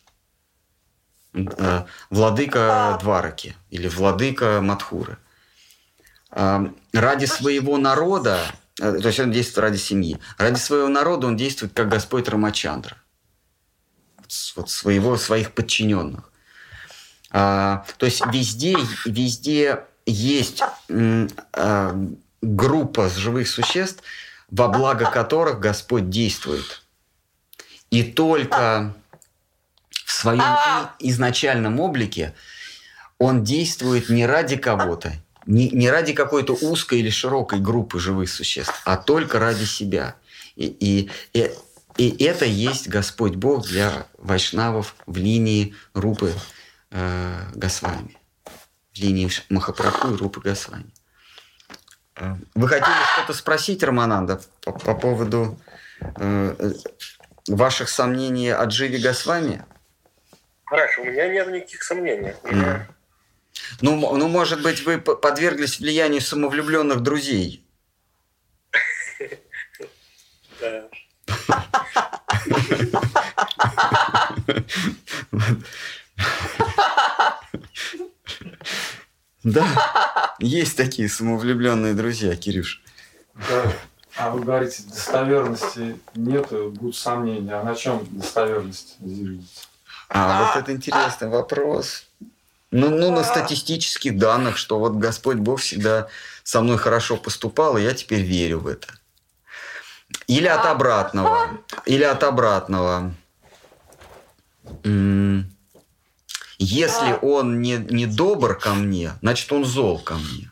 Э, 1.58 1.84
владыка 2.10 2.98
Двараки 3.00 3.56
или 3.70 3.88
владыка 3.88 4.60
Мадхуры. 4.62 5.18
А, 6.30 6.72
ради 6.92 7.24
своего 7.26 7.78
народа 7.78 8.38
Э, 8.80 8.98
то 9.00 9.08
есть 9.08 9.20
он 9.20 9.32
действует 9.32 9.58
ради 9.58 9.76
семьи. 9.76 10.18
Ради 10.36 10.58
своего 10.58 10.88
народа 10.88 11.26
он 11.26 11.36
действует 11.36 11.72
как 11.72 11.88
Господь 11.88 12.28
Рамачандра. 12.28 12.96
Вот 14.56 14.70
своего, 14.70 15.16
своих 15.16 15.52
подчиненных. 15.52 16.30
А, 17.30 17.84
то 17.96 18.06
есть 18.06 18.22
везде, 18.32 18.76
везде 19.04 19.84
есть 20.06 20.62
а, 20.90 22.08
группа 22.40 23.08
живых 23.08 23.48
существ, 23.48 24.02
во 24.50 24.68
благо 24.68 25.10
которых 25.10 25.60
Господь 25.60 26.08
действует. 26.08 26.82
И 27.90 28.02
только 28.02 28.94
своем 30.18 30.88
изначальном 30.98 31.80
облике 31.80 32.34
он 33.18 33.44
действует 33.44 34.08
не 34.08 34.26
ради 34.26 34.56
кого-то, 34.56 35.12
не, 35.46 35.70
не 35.70 35.90
ради 35.90 36.12
какой-то 36.12 36.52
узкой 36.54 37.00
или 37.00 37.10
широкой 37.10 37.60
группы 37.60 37.98
живых 37.98 38.30
существ, 38.30 38.82
а 38.84 38.96
только 38.96 39.38
ради 39.38 39.64
себя. 39.64 40.16
И, 40.56 40.66
и, 40.66 41.10
и, 41.32 41.50
и 41.96 42.24
это 42.24 42.44
есть 42.44 42.88
Господь 42.88 43.34
Бог 43.34 43.66
для 43.66 44.06
вайшнавов 44.18 44.94
в 45.06 45.16
линии 45.16 45.74
Рупы 45.94 46.34
э, 46.90 47.42
Госвами, 47.54 48.16
в 48.92 48.98
линии 48.98 49.30
Махапрабху 49.48 50.14
и 50.14 50.16
Рупы 50.16 50.40
Госвами. 50.40 50.92
Э, 52.16 52.36
вы 52.54 52.68
хотели 52.68 52.94
что-то 53.14 53.32
спросить, 53.32 53.82
Романанда, 53.82 54.40
по, 54.62 54.72
по 54.72 54.94
поводу 54.94 55.58
э, 56.00 56.72
ваших 57.48 57.88
сомнений 57.88 58.50
о 58.50 58.64
Дживе 58.64 58.98
Госвами? 58.98 59.64
Хорошо, 60.68 61.02
у 61.02 61.04
меня 61.06 61.28
нет 61.28 61.48
никаких 61.48 61.82
сомнений. 61.82 62.34
Mm. 62.42 62.82
Ну, 63.80 64.16
ну, 64.16 64.28
может 64.28 64.62
быть, 64.62 64.84
вы 64.84 64.98
подверглись 64.98 65.80
влиянию 65.80 66.20
самовлюбленных 66.20 67.00
друзей. 67.00 67.64
Да, 79.44 80.34
есть 80.40 80.76
такие 80.76 81.08
самовлюбленные 81.08 81.94
друзья, 81.94 82.36
Кирюш. 82.36 82.82
Да. 83.48 83.72
А 84.16 84.30
вы 84.30 84.42
говорите, 84.42 84.82
достоверности 84.82 85.98
нет, 86.14 86.50
будут 86.50 86.96
сомнения. 86.96 87.54
А 87.54 87.62
на 87.62 87.74
чем 87.74 88.06
достоверность 88.10 88.96
зиждется? 89.00 89.67
А 90.08 90.52
вот 90.54 90.62
это 90.62 90.72
интересный 90.72 91.28
вопрос. 91.28 92.04
Ну, 92.70 92.90
ну, 92.90 93.10
на 93.10 93.24
статистических 93.24 94.18
данных, 94.18 94.58
что 94.58 94.78
вот 94.78 94.94
Господь 94.94 95.36
Бог 95.36 95.60
всегда 95.60 96.08
со 96.42 96.60
мной 96.60 96.78
хорошо 96.78 97.16
поступал, 97.16 97.78
и 97.78 97.82
я 97.82 97.94
теперь 97.94 98.22
верю 98.22 98.60
в 98.60 98.66
это. 98.66 98.88
Или 100.26 100.46
от 100.46 100.66
обратного. 100.66 101.58
Или 101.86 102.04
от 102.04 102.22
обратного. 102.22 103.14
Если 106.58 107.18
он 107.22 107.62
не, 107.62 107.76
не 107.76 108.06
добр 108.06 108.58
ко 108.58 108.74
мне, 108.74 109.12
значит, 109.22 109.50
он 109.52 109.64
зол 109.64 109.98
ко 109.98 110.14
мне. 110.14 110.50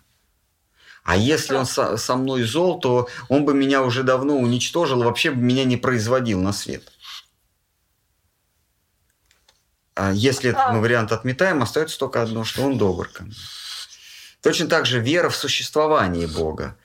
А 1.03 1.17
если 1.17 1.55
он 1.55 1.67
со, 1.67 1.97
со 1.97 2.17
мной 2.17 2.43
зол, 2.43 2.81
то 2.81 3.09
он 3.29 3.45
бы 3.45 3.55
меня 3.55 3.83
уже 3.83 4.03
давно 4.03 4.39
уничтожил, 4.39 5.03
вообще 5.03 5.31
бы 5.31 5.41
меня 5.41 5.65
не 5.65 5.77
производил 5.77 6.41
на 6.41 6.53
свет. 6.53 6.83
А 6.83 6.91
если 10.13 10.51
этот 10.51 10.73
мы 10.73 10.81
вариант 10.81 11.13
отметаем, 11.13 11.63
остается 11.63 11.99
только 11.99 12.23
одно, 12.23 12.45
что 12.45 12.63
он 12.63 12.79
добр 12.79 13.09
ко 13.09 13.25
мне. 13.25 13.35
Точно 14.43 14.69
так 14.69 14.87
же 14.87 15.01
вера 15.01 15.29
в 15.29 15.37
существование 15.37 16.29
Бога. 16.29 16.77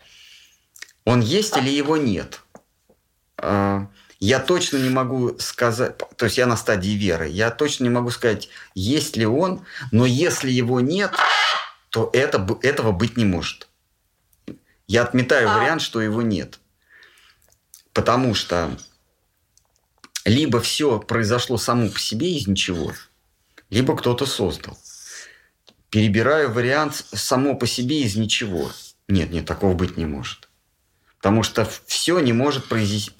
Он 1.06 1.20
есть 1.20 1.58
или 1.58 1.70
его 1.70 1.98
нет? 1.98 2.42
А, 3.38 3.88
я 4.20 4.40
точно 4.40 4.78
не 4.78 4.90
могу 4.90 5.38
сказать, 5.40 5.98
то 6.16 6.26
есть 6.26 6.38
я 6.38 6.46
на 6.46 6.56
стадии 6.56 6.92
веры, 6.92 7.28
я 7.28 7.50
точно 7.50 7.86
не 7.86 7.90
могу 7.90 8.12
сказать, 8.12 8.50
есть 8.76 9.18
ли 9.18 9.26
он, 9.26 9.66
но 9.92 10.06
если 10.06 10.52
его 10.52 10.80
нет, 10.80 11.12
то 11.90 12.10
это, 12.14 12.48
этого 12.62 12.92
быть 12.92 13.18
не 13.18 13.26
может. 13.26 13.68
Я 14.88 15.04
отметаю 15.04 15.50
а. 15.50 15.58
вариант, 15.58 15.82
что 15.82 16.02
его 16.02 16.22
нет. 16.22 16.60
Потому 17.94 18.36
что 18.36 18.72
либо 20.26 20.60
все 20.60 21.00
произошло 21.00 21.58
само 21.58 21.90
по 21.90 22.00
себе 22.00 22.36
из 22.36 22.48
ничего, 22.48 22.94
либо 23.70 23.96
кто-то 23.96 24.26
создал. 24.26 24.78
Перебираю 25.90 26.52
вариант 26.52 27.06
само 27.14 27.56
по 27.56 27.68
себе 27.68 28.02
из 28.04 28.16
ничего. 28.16 28.72
Нет, 29.08 29.32
нет, 29.32 29.46
такого 29.46 29.74
быть 29.74 29.98
не 29.98 30.06
может. 30.06 30.50
Потому 31.18 31.44
что 31.44 31.70
все 31.86 32.20
не 32.20 32.34
может 32.34 32.66
произойти, 32.70 33.12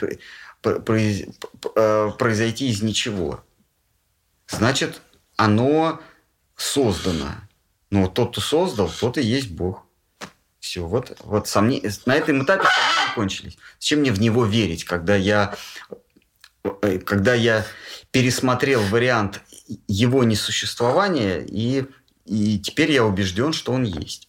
э, 0.64 2.12
произойти 2.18 2.70
из 2.70 2.82
ничего. 2.82 3.44
Значит, 4.48 5.02
оно 5.36 6.02
создано. 6.56 7.36
Но 7.90 8.08
тот, 8.08 8.32
кто 8.32 8.42
создал, 8.42 8.90
тот 8.90 9.18
и 9.18 9.22
есть 9.22 9.52
Бог. 9.52 9.84
Все, 10.60 10.86
вот, 10.86 11.18
вот 11.24 11.48
сомнения, 11.48 11.92
на 12.06 12.16
этом 12.16 12.44
этапе 12.44 12.64
сомнения 12.64 13.16
кончились. 13.16 13.58
Зачем 13.80 14.00
мне 14.00 14.12
в 14.12 14.22
него 14.22 14.46
верить, 14.46 14.86
когда 14.86 15.16
я, 15.16 15.56
когда 17.06 17.34
я 17.34 17.66
пересмотрел 18.12 18.82
вариант 18.82 19.42
его 19.88 20.24
несуществования, 20.24 21.44
и, 21.48 21.86
и 22.26 22.60
теперь 22.60 22.92
я 22.92 23.06
убежден, 23.06 23.54
что 23.54 23.72
он 23.72 23.84
есть. 23.84 24.28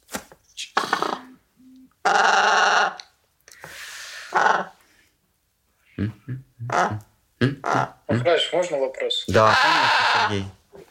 Махарадж, 8.08 8.48
можно 8.52 8.78
вопрос? 8.78 9.24
Да, 9.28 9.56
конечно, 9.62 10.28
Сергей. 10.28 10.44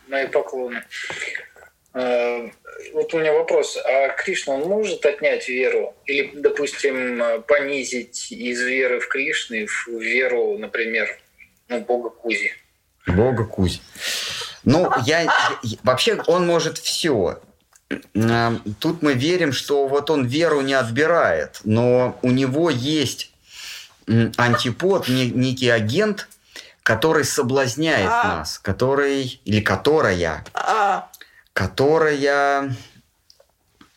Мои 0.07 0.27
поклоны. 0.27 0.84
Э, 1.93 2.49
вот 2.93 3.13
у 3.13 3.19
меня 3.19 3.34
вопрос. 3.34 3.77
А 3.77 4.09
Кришна, 4.09 4.55
он 4.55 4.68
может 4.68 5.05
отнять 5.05 5.47
веру? 5.47 5.95
Или, 6.05 6.31
допустим, 6.35 7.43
понизить 7.43 8.31
из 8.31 8.61
веры 8.61 8.99
в 8.99 9.07
Кришны 9.07 9.68
в 9.68 9.88
веру, 9.88 10.57
например, 10.57 11.18
Бога 11.80 12.10
Кузи? 12.10 12.52
Бога 13.07 13.45
Кузи. 13.45 13.81
Ну, 14.64 14.91
я, 15.06 15.22
я 15.64 15.77
вообще 15.84 16.22
он 16.27 16.45
может 16.45 16.77
все. 16.77 17.39
Тут 18.80 19.02
мы 19.02 19.14
верим, 19.14 19.52
что 19.52 19.88
вот 19.88 20.10
он 20.10 20.26
веру 20.26 20.61
не 20.61 20.73
отбирает, 20.73 21.60
но 21.64 22.18
у 22.22 22.31
него 22.31 22.69
есть 22.69 23.34
антипод, 24.38 25.07
некий 25.07 25.69
агент, 25.69 26.27
который 26.84 27.26
соблазняет 27.26 28.07
нас, 28.07 28.60
который 28.60 29.41
или 29.45 29.61
которая 29.61 30.45
которая 31.53 32.76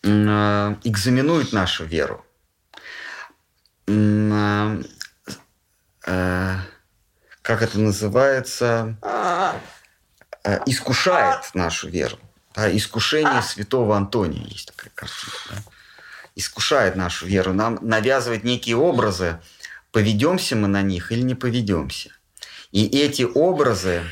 э, 0.03 0.77
экзаменует 0.85 1.53
нашу 1.53 1.85
веру. 1.85 2.25
Э, 3.87 4.83
э, 6.07 6.57
как 7.45 7.61
это 7.61 7.79
называется? 7.79 8.97
Искушает 10.65 11.55
нашу 11.55 11.89
веру. 11.91 12.19
Да, 12.55 12.75
искушение 12.75 13.43
святого 13.43 13.97
Антония 13.97 14.47
есть 14.47 14.69
такая 14.69 14.91
картина. 14.95 15.33
Да? 15.51 15.57
Искушает 16.37 16.97
нашу 16.97 17.27
веру, 17.27 17.53
нам 17.53 17.79
навязывает 17.83 18.45
некие 18.45 18.77
образы, 18.77 19.41
поведемся 19.93 20.57
мы 20.57 20.69
на 20.69 20.81
них 20.81 21.13
или 21.13 21.21
не 21.21 21.35
поведемся. 21.35 22.11
И 22.73 22.87
эти 22.87 23.23
образы, 23.23 24.03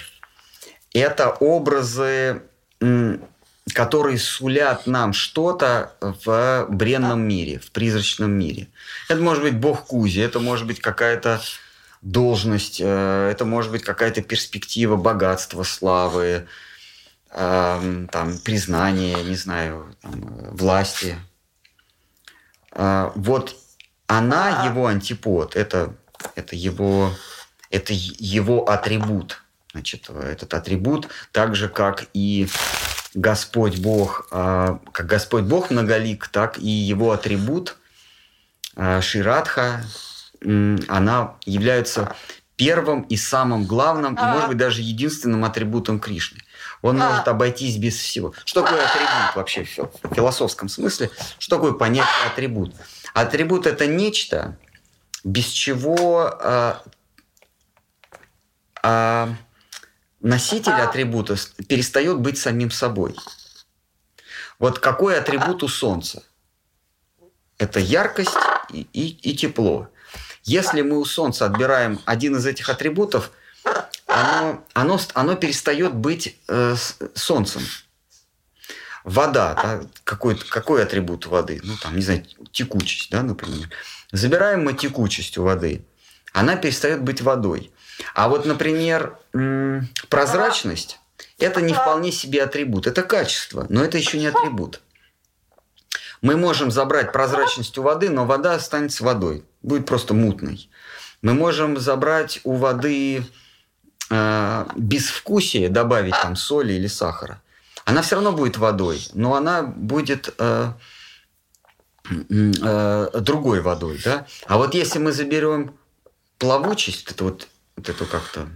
это 0.92 1.30
образы 1.30 2.42
которые 3.72 4.18
сулят 4.18 4.86
нам 4.86 5.12
что-то 5.12 5.94
в 6.00 6.66
бренном 6.68 7.22
мире, 7.22 7.60
в 7.60 7.70
призрачном 7.70 8.30
мире. 8.30 8.68
Это 9.09 9.22
может 9.22 9.42
быть 9.42 9.56
бог 9.56 9.86
Кузи, 9.86 10.20
это 10.20 10.40
может 10.40 10.66
быть 10.66 10.80
какая-то 10.80 11.40
должность, 12.03 12.81
э, 12.81 13.29
это 13.31 13.45
может 13.45 13.70
быть 13.70 13.83
какая-то 13.83 14.23
перспектива 14.23 14.97
богатства, 14.97 15.62
славы, 15.62 16.47
эм, 17.31 18.09
там, 18.09 18.39
признания, 18.39 19.23
не 19.23 19.37
знаю, 19.37 19.97
там, 20.03 20.20
власти. 20.51 21.16
Э, 22.73 23.11
вот 23.15 23.57
она, 24.09 24.66
его 24.66 24.87
антипод, 24.89 25.57
это, 25.57 25.95
это, 26.35 26.57
его, 26.57 27.12
это 27.70 27.93
его 27.95 28.69
атрибут. 28.69 29.43
Значит, 29.73 30.11
этот 30.11 30.53
атрибут, 30.53 31.09
так 31.33 31.57
же, 31.57 31.69
как 31.70 32.07
и 32.12 32.47
Господь 33.15 33.79
Бог, 33.79 34.29
а, 34.31 34.81
как 34.93 35.07
Господь 35.07 35.45
Бог 35.45 35.70
многолик, 35.70 36.29
так 36.29 36.59
и 36.59 36.69
его 36.69 37.12
атрибут 37.12 37.77
а, 38.77 39.01
Ширадха, 39.01 39.83
она 40.89 41.36
является 41.44 42.14
первым 42.56 43.02
и 43.02 43.16
самым 43.16 43.64
главным, 43.64 44.14
и, 44.14 44.20
может 44.20 44.48
быть, 44.48 44.56
даже 44.56 44.82
единственным 44.82 45.44
атрибутом 45.44 45.98
Кришны. 45.98 46.40
Он 46.81 46.98
может 46.98 47.27
обойтись 47.28 47.77
без 47.77 47.97
всего. 47.97 48.35
Что 48.44 48.62
такое 48.62 48.85
атрибут 48.85 49.36
вообще 49.36 49.64
в 49.64 50.14
философском 50.14 50.69
смысле? 50.69 51.10
Что 51.39 51.56
такое 51.56 51.73
понятие 51.73 52.27
атрибут? 52.27 52.74
Атрибут– 53.14 53.66
это 53.69 53.86
нечто, 53.86 54.59
без 55.24 55.47
чего 55.47 56.39
а, 56.40 56.82
а, 58.82 59.35
носитель 60.20 60.73
атрибута 60.73 61.36
перестает 61.69 62.19
быть 62.19 62.39
самим 62.39 62.70
собой. 62.70 63.16
Вот 64.59 64.78
какой 64.78 65.19
атрибут 65.19 65.62
у 65.62 65.69
Солнца? 65.69 66.23
Это 67.59 67.78
яркость 67.81 68.36
и, 68.70 68.89
и, 68.93 69.09
и 69.09 69.36
тепло. 69.36 69.89
Если 70.44 70.82
мы 70.82 70.98
у 70.98 71.05
Солнца 71.05 71.47
отбираем 71.47 72.01
один 72.05 72.36
из 72.36 72.47
этих 72.47 72.69
атрибутов, 72.69 73.31
оно, 74.06 74.64
оно, 74.74 75.01
оно 75.14 75.36
перестает 75.36 75.94
быть 75.94 76.36
э, 76.48 76.74
Солнцем. 77.14 77.62
Вода, 79.05 79.55
да, 79.55 79.81
какой, 80.05 80.36
какой 80.36 80.82
атрибут 80.82 81.27
воды? 81.27 81.60
Ну, 81.64 81.74
там, 81.81 81.97
не 81.97 82.02
знаю, 82.02 82.24
текучесть, 82.52 83.10
да, 83.10 83.23
например. 83.23 83.69
Забираем 84.12 84.64
мы 84.64 84.74
текучесть 84.74 85.39
у 85.39 85.44
воды, 85.44 85.85
она 86.32 86.56
перестает 86.56 87.02
быть 87.02 87.20
водой. 87.20 87.73
А 88.14 88.28
вот, 88.28 88.47
например, 88.47 89.19
прозрачность– 90.09 90.98
это 91.39 91.60
не 91.60 91.73
вполне 91.73 92.12
себе 92.12 92.43
атрибут. 92.43 92.86
Это 92.86 93.02
качество, 93.02 93.66
но 93.69 93.85
это 93.85 93.98
еще 93.98 94.19
не 94.19 94.27
атрибут. 94.27 94.81
Мы 96.23 96.36
можем 96.36 96.70
забрать 96.70 97.12
прозрачность 97.12 97.77
у 97.78 97.82
воды, 97.82 98.09
но 98.09 98.24
вода 98.24 98.55
останется 98.55 99.05
водой, 99.05 99.44
будет 99.62 99.86
просто 99.86 100.15
мутной. 100.15 100.70
Мы 101.20 101.35
можем 101.35 101.78
забрать 101.78 102.40
у 102.44 102.55
воды 102.55 103.24
э, 104.11 104.66
безвкусие, 104.77 105.69
добавить 105.69 106.15
там 106.23 106.36
соли 106.36 106.73
или 106.73 106.86
сахара. 106.86 107.43
Она 107.85 108.03
все 108.03 108.15
равно 108.15 108.32
будет 108.32 108.57
водой, 108.57 109.07
но 109.15 109.35
она 109.35 109.62
будет 109.62 110.32
э, 110.39 110.73
э, 112.09 113.20
другой 113.20 113.61
водой. 113.61 114.01
Да? 114.05 114.27
А 114.47 114.57
вот 114.57 114.74
если 114.74 114.99
мы 114.99 115.12
заберем 115.12 115.77
плавучесть, 116.39 117.11
это 117.11 117.24
вот 117.24 117.49
вот 117.77 117.89
эту 117.89 118.07
как-то 118.07 118.49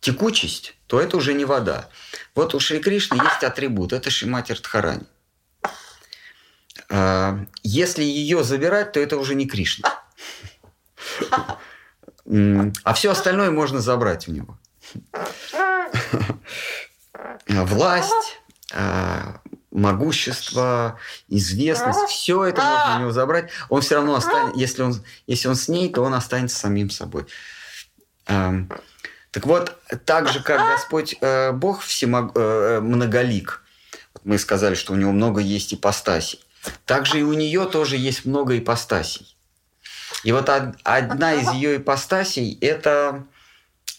текучесть, 0.00 0.74
то 0.86 1.00
это 1.00 1.16
уже 1.16 1.32
не 1.32 1.44
вода. 1.44 1.88
Вот 2.34 2.54
у 2.54 2.60
Шри 2.60 2.80
Кришны 2.80 3.14
есть 3.16 3.44
атрибут, 3.44 3.92
это 3.92 4.10
Шимати 4.10 4.52
Радхарани. 4.52 5.06
А, 6.90 7.38
если 7.62 8.02
ее 8.02 8.44
забирать, 8.44 8.92
то 8.92 9.00
это 9.00 9.16
уже 9.16 9.34
не 9.34 9.46
Кришна. 9.46 9.88
А 12.84 12.94
все 12.94 13.10
остальное 13.10 13.50
можно 13.50 13.80
забрать 13.80 14.28
у 14.28 14.32
него. 14.32 14.58
власть, 17.48 18.40
могущество, 19.70 20.98
известность, 21.28 22.10
все 22.10 22.44
это 22.44 22.62
можно 22.62 22.96
у 22.96 23.00
него 23.00 23.10
забрать. 23.10 23.50
Он 23.68 23.80
все 23.80 23.96
равно 23.96 24.14
останется, 24.14 24.58
если 24.58 24.82
он, 24.82 25.04
если 25.26 25.48
он 25.48 25.56
с 25.56 25.68
ней, 25.68 25.92
то 25.92 26.02
он 26.02 26.14
останется 26.14 26.58
самим 26.58 26.90
собой. 26.90 27.26
Так 29.32 29.46
вот, 29.46 29.78
так 30.04 30.28
же, 30.28 30.42
как 30.42 30.60
Господь 30.60 31.16
э, 31.22 31.52
Бог 31.52 31.80
всемог, 31.80 32.32
э, 32.34 32.80
многолик, 32.82 33.62
мы 34.24 34.36
сказали, 34.36 34.74
что 34.74 34.92
у 34.92 34.96
него 34.96 35.10
много 35.10 35.40
есть 35.40 35.72
ипостасей, 35.72 36.41
также 36.84 37.20
и 37.20 37.22
у 37.22 37.32
нее 37.32 37.66
тоже 37.66 37.96
есть 37.96 38.24
много 38.24 38.58
ипостасей. 38.58 39.36
И 40.24 40.32
вот 40.32 40.48
одна 40.48 41.34
из 41.34 41.50
ее 41.52 41.76
ипостасей– 41.76 42.56
это 42.60 43.24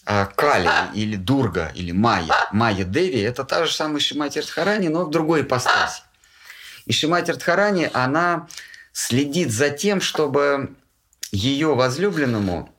а, 0.06 0.26
Кали 0.26 0.70
или 0.94 1.16
Дурга 1.16 1.70
или 1.74 1.92
Майя. 1.92 2.34
Майя 2.52 2.84
Деви– 2.84 3.20
это 3.20 3.44
та 3.44 3.66
же 3.66 3.72
самая 3.72 4.00
Шимати 4.00 4.38
Радхарани, 4.38 4.88
но 4.88 5.04
в 5.04 5.10
другой 5.10 5.42
ипостаси. 5.42 6.02
И 6.86 6.92
Шимати 6.92 7.30
Радхарани, 7.30 7.90
она 7.92 8.48
следит 8.92 9.50
за 9.50 9.70
тем, 9.70 10.00
чтобы 10.00 10.74
ее 11.32 11.74
возлюбленному 11.74 12.70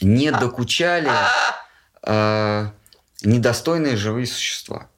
не 0.00 0.30
докучали 0.32 1.12
э, 2.02 2.70
недостойные 3.22 3.96
живые 3.96 4.26
существа, 4.26 4.88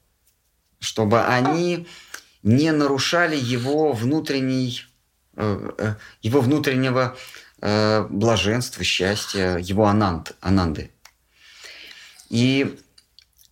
чтобы 0.79 1.23
они 1.23 1.87
не 2.43 2.71
нарушали 2.71 3.35
его 3.35 3.93
внутренний, 3.93 4.85
э, 5.35 5.69
э 5.77 5.95
его 6.21 6.41
внутреннего 6.41 7.15
э, 7.61 8.05
блаженства, 8.09 8.83
счастья, 8.83 9.57
его 9.57 9.87
ананд, 9.87 10.33
ананды. 10.41 10.91
И 12.29 12.79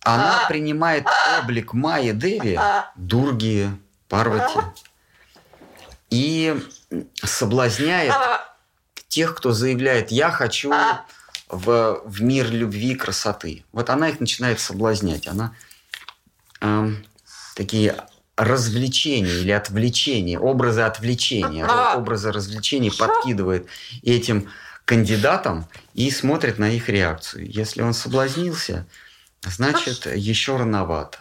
она 0.00 0.46
принимает 0.48 1.06
облик 1.38 1.72
Майи 1.72 2.12
Деви, 2.12 2.58
Дурги, 2.96 3.70
Парвати, 4.08 4.60
и 6.10 6.54
соблазняет 7.22 8.14
тех, 9.08 9.34
кто 9.34 9.52
заявляет, 9.52 10.10
я 10.10 10.30
хочу 10.30 10.72
в, 11.48 12.00
в 12.04 12.22
мир 12.22 12.50
любви, 12.50 12.94
красоты. 12.94 13.64
Вот 13.72 13.90
она 13.90 14.08
их 14.08 14.20
начинает 14.20 14.58
соблазнять. 14.58 15.28
Она 15.28 15.54
э, 16.62 16.88
такие 17.54 17.94
развлечения 18.36 19.40
или 19.40 19.50
отвлечения, 19.50 20.38
образы 20.38 20.82
отвлечения, 20.82 21.66
образы 21.94 22.32
развлечений 22.32 22.90
подкидывает 22.90 23.66
этим 24.02 24.48
кандидатам 24.84 25.66
и 25.94 26.10
смотрит 26.10 26.58
на 26.58 26.70
их 26.70 26.88
реакцию. 26.88 27.48
Если 27.50 27.82
он 27.82 27.94
соблазнился, 27.94 28.86
значит, 29.42 30.06
еще 30.06 30.56
рановато. 30.56 31.18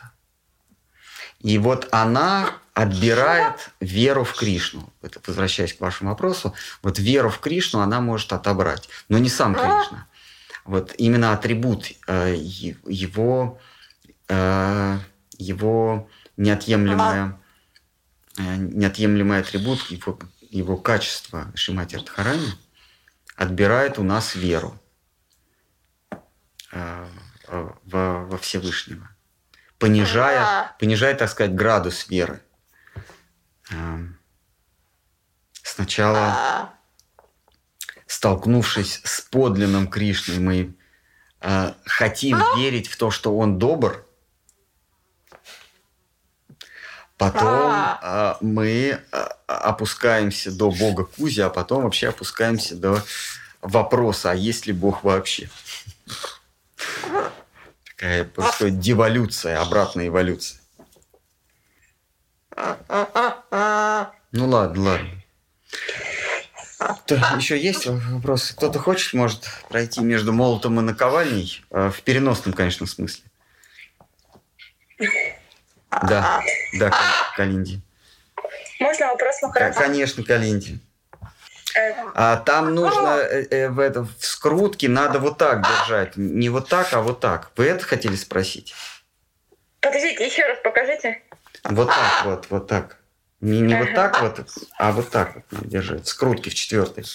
И 1.41 1.57
вот 1.57 1.88
она 1.91 2.53
отбирает 2.73 3.71
веру 3.79 4.23
в 4.23 4.33
Кришну. 4.33 4.91
Это 5.01 5.19
возвращаясь 5.25 5.73
к 5.73 5.81
вашему 5.81 6.11
вопросу, 6.11 6.53
вот 6.81 6.99
веру 6.99 7.29
в 7.29 7.39
Кришну 7.39 7.81
она 7.81 7.99
может 7.99 8.31
отобрать, 8.31 8.88
но 9.09 9.17
не 9.17 9.29
сам 9.29 9.53
Кришна. 9.53 10.07
Вот 10.63 10.93
именно 10.97 11.33
атрибут 11.33 11.91
э, 12.07 12.35
его, 12.35 13.59
э, 14.29 14.99
его 15.38 16.07
неотъемлемое, 16.38 17.40
э, 18.38 18.56
неотъемлемый 18.58 19.40
атрибут, 19.40 19.90
его, 19.90 20.20
его 20.41 20.78
качество 20.78 21.52
Шимати 21.56 21.95
Радхарани 21.95 22.52
отбирает 23.36 23.99
у 23.99 24.03
нас 24.03 24.36
веру 24.36 24.80
э, 26.72 27.08
во, 27.48 28.26
во 28.26 28.38
Всевышнего, 28.38 29.10
понижая, 29.78 30.76
понижая, 30.80 31.16
так 31.16 31.30
сказать, 31.30 31.56
градус 31.56 32.08
веры. 32.10 32.41
Э, 33.72 33.99
сначала 35.64 36.74
столкнувшись 38.06 39.02
с 39.03 39.22
подлинным 39.22 39.88
Кришной, 39.88 40.40
мы 40.40 40.76
э, 41.40 41.74
хотим 41.86 42.38
верить 42.58 42.88
в 42.88 42.98
то, 42.98 43.10
что 43.10 43.38
он 43.38 43.58
добр, 43.58 44.06
потом 47.22 47.72
э, 48.02 48.35
мы 48.41 48.99
э, 49.11 49.18
опускаемся 49.45 50.52
до 50.52 50.72
Бога 50.72 51.06
Кузи, 51.06 51.41
а 51.41 51.52
потом 51.52 51.84
вообще 51.84 52.07
опускаемся 52.07 52.76
до 52.76 53.03
вопроса, 53.61 54.31
а 54.31 54.34
есть 54.34 54.65
ли 54.65 54.73
Бог 54.73 55.03
вообще? 55.03 55.48
Такая 57.85 58.23
происходит 58.23 58.80
деволюция, 58.80 59.61
обратная 59.61 60.07
эволюция. 60.07 60.60
Ну 64.31 64.48
ладно, 64.48 64.81
ладно. 64.81 65.10
Еще 67.38 67.61
есть 67.61 67.85
вопросы? 67.85 68.56
Кто-то 68.56 68.80
хочет, 68.80 69.14
может, 69.14 69.48
пройти 69.69 70.02
между 70.02 70.34
молотом 70.34 70.80
и 70.80 70.81
наковальней? 70.81 71.64
Э, 71.69 71.91
в 71.91 72.02
переносном, 72.02 72.53
конечно, 72.53 72.88
смысле. 72.88 73.26
Да, 75.91 76.41
да, 76.73 76.91
Калинди. 77.35 77.81
Можно 78.80 79.07
вопрос, 79.07 79.41
Махарадж? 79.41 79.76
Конечно, 79.76 80.23
Калинди. 80.23 80.80
Э, 81.76 81.93
а 82.15 82.38
там 82.38 82.73
нужно 82.76 83.18
э, 83.18 83.45
э, 83.49 83.69
в, 83.69 83.80
это, 83.80 84.03
в 84.03 84.11
скрутке 84.19 84.89
надо 84.89 85.19
вот 85.19 85.38
так 85.38 85.61
держать. 85.61 86.18
Не 86.18 86.49
вот 86.49 86.68
так, 86.69 86.91
а 86.93 87.01
вот 87.01 87.19
так. 87.19 87.51
Вы 87.55 87.65
это 87.65 87.85
хотели 87.85 88.15
спросить? 88.15 88.73
Подождите, 89.80 90.26
еще 90.26 90.45
раз 90.45 90.59
покажите. 90.63 91.22
Вот 91.63 91.89
так 91.89 92.26
вот, 92.26 92.47
вот 92.49 92.68
так. 92.68 92.97
Не, 93.39 93.61
не 93.61 93.73
ага. 93.73 93.85
вот 93.85 93.95
так 93.95 94.22
вот, 94.22 94.47
а 94.77 94.91
вот 94.91 95.09
так 95.09 95.35
вот 95.35 95.43
надо 95.51 95.68
держать. 95.68 96.07
Скрутки 96.07 96.49
в 96.49 96.53
четвертой. 96.53 97.05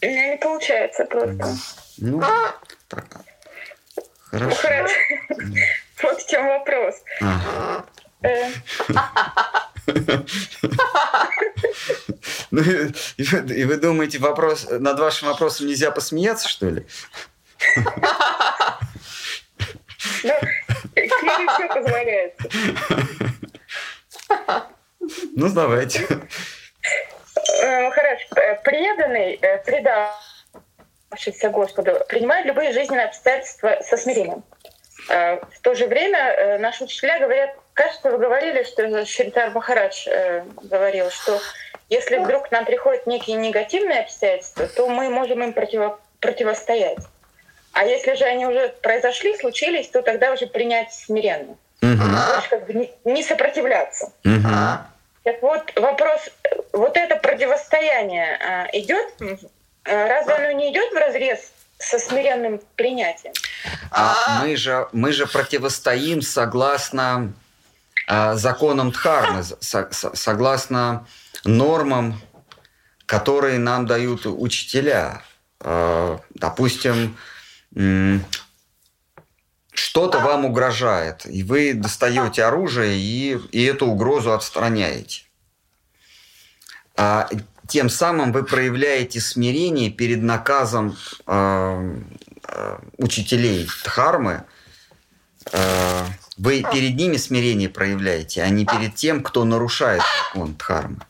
У 0.00 0.06
меня 0.06 0.30
не 0.30 0.36
получается 0.36 1.04
просто. 1.04 1.56
Ну, 1.98 2.22
так. 2.88 3.06
Хорошо. 4.30 4.50
Ну, 4.50 4.54
хорошо. 4.54 4.94
Вот 6.02 6.20
в 6.20 6.28
чем 6.28 6.46
вопрос. 6.46 6.94
Ага. 7.20 7.86
Э. 8.22 8.50
Ну, 12.50 12.62
и 12.62 13.64
вы, 13.64 13.76
думаете, 13.76 14.18
вопрос, 14.18 14.66
над 14.70 14.98
вашим 14.98 15.28
вопросом 15.28 15.66
нельзя 15.66 15.90
посмеяться, 15.90 16.48
что 16.48 16.70
ли? 16.70 16.86
Ну, 20.22 20.32
книге 20.94 21.46
все 21.52 21.68
позволяется. 21.68 22.48
Ну, 25.36 25.48
давайте. 25.50 26.06
Э, 27.62 27.90
хорошо. 27.90 28.24
Э, 28.36 28.54
преданный, 28.62 29.38
предавшийся 29.66 31.50
Господу, 31.50 31.92
принимает 32.08 32.46
любые 32.46 32.72
жизненные 32.72 33.06
обстоятельства 33.06 33.78
со 33.82 33.96
смирением. 33.96 34.44
В 35.06 35.60
то 35.62 35.74
же 35.74 35.86
время 35.86 36.58
наши 36.58 36.84
учителя 36.84 37.18
говорят, 37.18 37.50
кажется, 37.74 38.10
вы 38.10 38.18
говорили, 38.18 38.62
что 38.62 39.04
Шритар 39.04 39.50
Махарадж 39.50 40.08
говорил, 40.62 41.10
что 41.10 41.38
если 41.90 42.16
вдруг 42.16 42.50
нам 42.50 42.64
приходят 42.64 43.06
некие 43.06 43.36
негативные 43.36 44.00
обстоятельства, 44.00 44.66
то 44.66 44.88
мы 44.88 45.10
можем 45.10 45.42
им 45.42 45.52
противо 45.52 46.00
противостоять. 46.20 46.98
А 47.72 47.84
если 47.84 48.14
же 48.14 48.24
они 48.24 48.46
уже 48.46 48.68
произошли, 48.80 49.36
случились, 49.36 49.88
то 49.88 50.00
тогда 50.00 50.32
уже 50.32 50.46
принять 50.46 50.92
смиренно. 50.92 51.56
Угу. 51.82 52.48
как 52.48 52.66
бы 52.66 52.72
не, 52.72 52.92
не 53.04 53.22
сопротивляться. 53.22 54.06
Угу. 54.24 54.48
Так 55.24 55.42
вот, 55.42 55.72
вопрос, 55.76 56.30
вот 56.72 56.96
это 56.96 57.16
противостояние 57.16 58.38
идет, 58.72 59.06
разве 59.84 60.34
оно 60.34 60.52
не 60.52 60.72
идет 60.72 60.92
в 60.92 60.96
разрез 60.96 61.52
со 61.84 61.98
смиренным 61.98 62.60
принятием? 62.76 63.32
А 63.90 64.42
мы 64.42 64.56
же, 64.56 64.88
мы 64.92 65.12
же 65.12 65.26
противостоим 65.26 66.22
согласно 66.22 67.32
а, 68.06 68.34
законам 68.34 68.90
Дхармы, 68.90 69.42
со, 69.42 69.88
со, 69.90 70.14
согласно 70.14 71.06
нормам, 71.44 72.20
которые 73.06 73.58
нам 73.58 73.86
дают 73.86 74.26
учителя. 74.26 75.22
А, 75.60 76.20
допустим, 76.30 77.16
что-то 79.72 80.18
вам 80.20 80.44
угрожает, 80.44 81.26
и 81.26 81.42
вы 81.42 81.74
достаете 81.74 82.44
оружие 82.44 82.96
и, 82.96 83.38
и 83.50 83.64
эту 83.64 83.86
угрозу 83.86 84.32
отстраняете. 84.32 85.22
А 86.96 87.28
тем 87.68 87.88
самым 87.88 88.32
вы 88.32 88.44
проявляете 88.44 89.20
смирение 89.20 89.90
перед 89.90 90.22
наказом 90.22 90.96
э, 91.26 92.00
э, 92.48 92.78
учителей 92.98 93.68
Дхармы. 93.84 94.44
Э, 95.52 96.04
вы 96.36 96.64
перед 96.72 96.96
ними 96.96 97.16
смирение 97.16 97.68
проявляете, 97.68 98.42
а 98.42 98.48
не 98.48 98.66
перед 98.66 98.94
тем, 98.94 99.22
кто 99.22 99.44
нарушает 99.44 100.02
закон 100.26 100.54
Дхармы. 100.56 101.00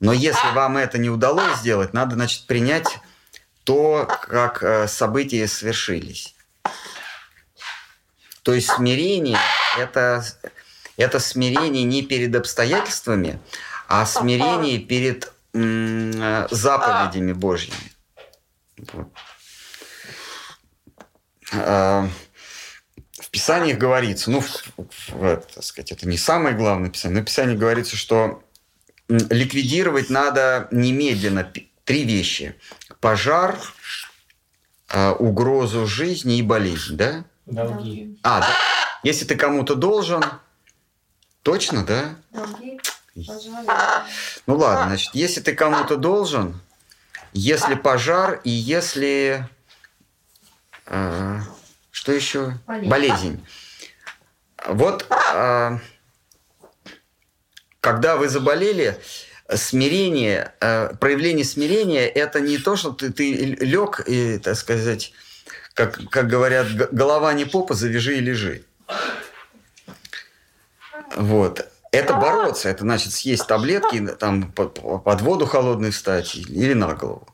Но 0.00 0.12
если 0.12 0.52
вам 0.54 0.76
это 0.76 0.98
не 0.98 1.10
удалось 1.10 1.58
сделать, 1.58 1.92
надо, 1.92 2.14
значит, 2.14 2.46
принять 2.46 2.98
то, 3.64 4.08
как 4.28 4.62
э, 4.62 4.86
события 4.86 5.48
свершились. 5.48 6.34
То 8.42 8.54
есть 8.54 8.70
смирение 8.70 9.38
это, 9.76 10.24
это 10.96 11.18
смирение 11.18 11.82
не 11.82 12.02
перед 12.02 12.34
обстоятельствами, 12.34 13.40
а 13.88 14.04
смирение 14.04 14.78
перед 14.78 15.32
м, 15.54 16.46
заповедями 16.50 17.32
Божьими. 17.32 17.74
Вот. 18.92 19.08
А, 21.52 22.08
в 23.18 23.30
Писании 23.30 23.72
говорится, 23.72 24.30
ну, 24.30 24.44
так 25.08 25.64
сказать, 25.64 25.90
это 25.90 26.06
не 26.06 26.18
самое 26.18 26.54
главное 26.54 26.90
Писание, 26.90 27.18
но 27.18 27.22
в 27.22 27.26
Писании 27.26 27.56
говорится, 27.56 27.96
что 27.96 28.44
ликвидировать 29.08 30.10
надо 30.10 30.68
немедленно 30.70 31.50
три 31.84 32.04
вещи. 32.04 32.54
Пожар, 33.00 33.58
а, 34.88 35.12
угрозу 35.14 35.86
жизни 35.86 36.38
и 36.38 36.42
болезнь, 36.42 36.96
да? 36.96 37.24
Долги. 37.46 38.18
А, 38.22 38.40
да. 38.40 38.56
Если 39.02 39.24
ты 39.24 39.34
кому-то 39.34 39.74
должен, 39.74 40.22
точно, 41.42 41.86
да? 41.86 42.16
Долги, 42.30 42.78
Ну 44.46 44.56
ладно, 44.56 44.88
значит, 44.88 45.14
если 45.14 45.40
ты 45.40 45.54
кому-то 45.54 45.96
должен, 45.96 46.60
если 47.32 47.74
пожар 47.74 48.40
и 48.44 48.50
если... 48.50 49.48
э, 50.86 51.40
что 51.90 52.12
еще? 52.12 52.58
Болезнь. 52.66 52.88
Болезнь. 52.88 53.46
Вот 54.66 55.06
э, 55.10 55.78
когда 57.80 58.16
вы 58.16 58.28
заболели, 58.28 58.98
смирение, 59.54 60.52
э, 60.60 60.94
проявление 61.00 61.44
смирения– 61.44 62.06
это 62.08 62.40
не 62.40 62.58
то, 62.58 62.76
что 62.76 62.92
ты, 62.92 63.10
ты 63.12 63.32
лег 63.60 64.02
и, 64.06 64.38
так 64.38 64.56
сказать, 64.56 65.12
как, 65.74 65.98
как 66.10 66.28
говорят, 66.28 66.66
голова 66.92 67.32
не 67.32 67.44
попа, 67.44 67.74
завяжи 67.74 68.18
и 68.18 68.20
лежи. 68.20 68.64
Вот. 71.16 71.66
Это 71.90 72.14
бороться, 72.14 72.68
это 72.68 72.84
значит 72.84 73.12
съесть 73.12 73.46
таблетки, 73.46 74.06
там 74.18 74.52
под, 74.52 74.80
воду 75.22 75.46
холодную 75.46 75.92
встать 75.92 76.34
или 76.36 76.74
на 76.74 76.94
голову. 76.94 77.28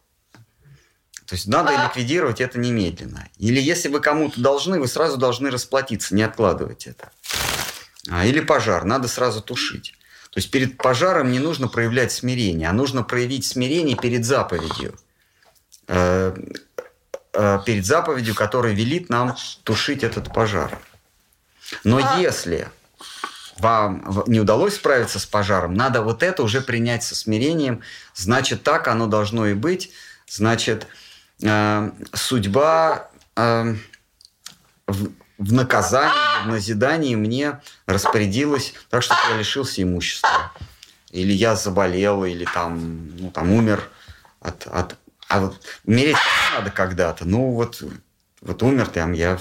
То 1.27 1.37
есть 1.37 1.47
надо 1.47 1.73
ликвидировать 1.73 2.41
это 2.41 2.59
немедленно. 2.59 3.29
Или 3.39 3.61
если 3.61 3.89
вы 3.89 4.01
кому-то 4.01 4.41
должны, 4.41 4.79
вы 4.79 4.89
сразу 4.89 5.17
должны 5.17 5.51
расплатиться, 5.51 6.15
не 6.15 6.23
откладывать 6.23 6.87
это. 6.87 7.11
А, 8.11 8.27
или 8.27 8.41
пожар, 8.41 8.85
надо 8.85 9.09
сразу 9.09 9.41
тушить. 9.41 9.95
То 10.31 10.39
есть 10.39 10.51
перед 10.51 10.77
пожаром 10.77 11.33
не 11.33 11.39
нужно 11.39 11.69
проявлять 11.69 12.13
смирение, 12.13 12.69
а 12.69 12.73
нужно 12.73 13.03
проявить 13.03 13.47
смирение 13.47 13.97
перед 13.97 14.25
заповедью. 14.25 14.99
Э, 15.87 16.37
э, 17.33 17.59
перед 17.65 17.87
заповедью, 17.87 18.35
которая 18.35 18.75
велит 18.75 19.09
нам 19.09 19.37
тушить 19.63 20.03
этот 20.03 20.33
пожар. 20.33 20.79
Но 21.85 22.19
если 22.19 22.69
вам 23.59 24.25
не 24.27 24.41
удалось 24.41 24.77
справиться 24.77 25.19
с 25.19 25.27
пожаром, 25.27 25.75
надо 25.75 26.03
вот 26.03 26.23
это 26.23 26.43
уже 26.43 26.61
принять 26.61 27.03
со 27.03 27.15
смирением. 27.15 27.83
Значит, 28.15 28.63
так 28.63 28.89
оно 28.89 29.07
должно 29.07 29.47
и 29.47 29.55
быть. 29.55 29.93
Значит, 30.27 30.87
э, 31.43 31.91
судьба 32.13 33.11
э, 33.37 33.75
в, 34.87 35.09
в 35.39 35.53
наказании, 35.53 36.45
в 36.45 36.49
назидании 36.49 37.15
мне 37.15 37.61
распорядилась 37.87 38.75
так, 38.91 39.03
что 39.03 39.15
я 39.31 39.37
лишился 39.37 39.83
имущества. 39.83 40.53
Или 41.11 41.33
я 41.33 41.55
заболел, 41.55 42.25
или 42.25 42.45
там, 42.45 43.17
ну, 43.17 43.31
там 43.31 43.53
умер 43.53 43.89
от, 44.41 44.67
от... 44.67 44.97
А 45.29 45.41
вот 45.41 45.61
умереть 45.85 46.17
надо 46.57 46.71
когда-то. 46.71 47.25
Ну, 47.25 47.53
вот, 47.53 47.83
вот 48.41 48.63
умер 48.63 48.89
там 48.89 49.13
я 49.13 49.39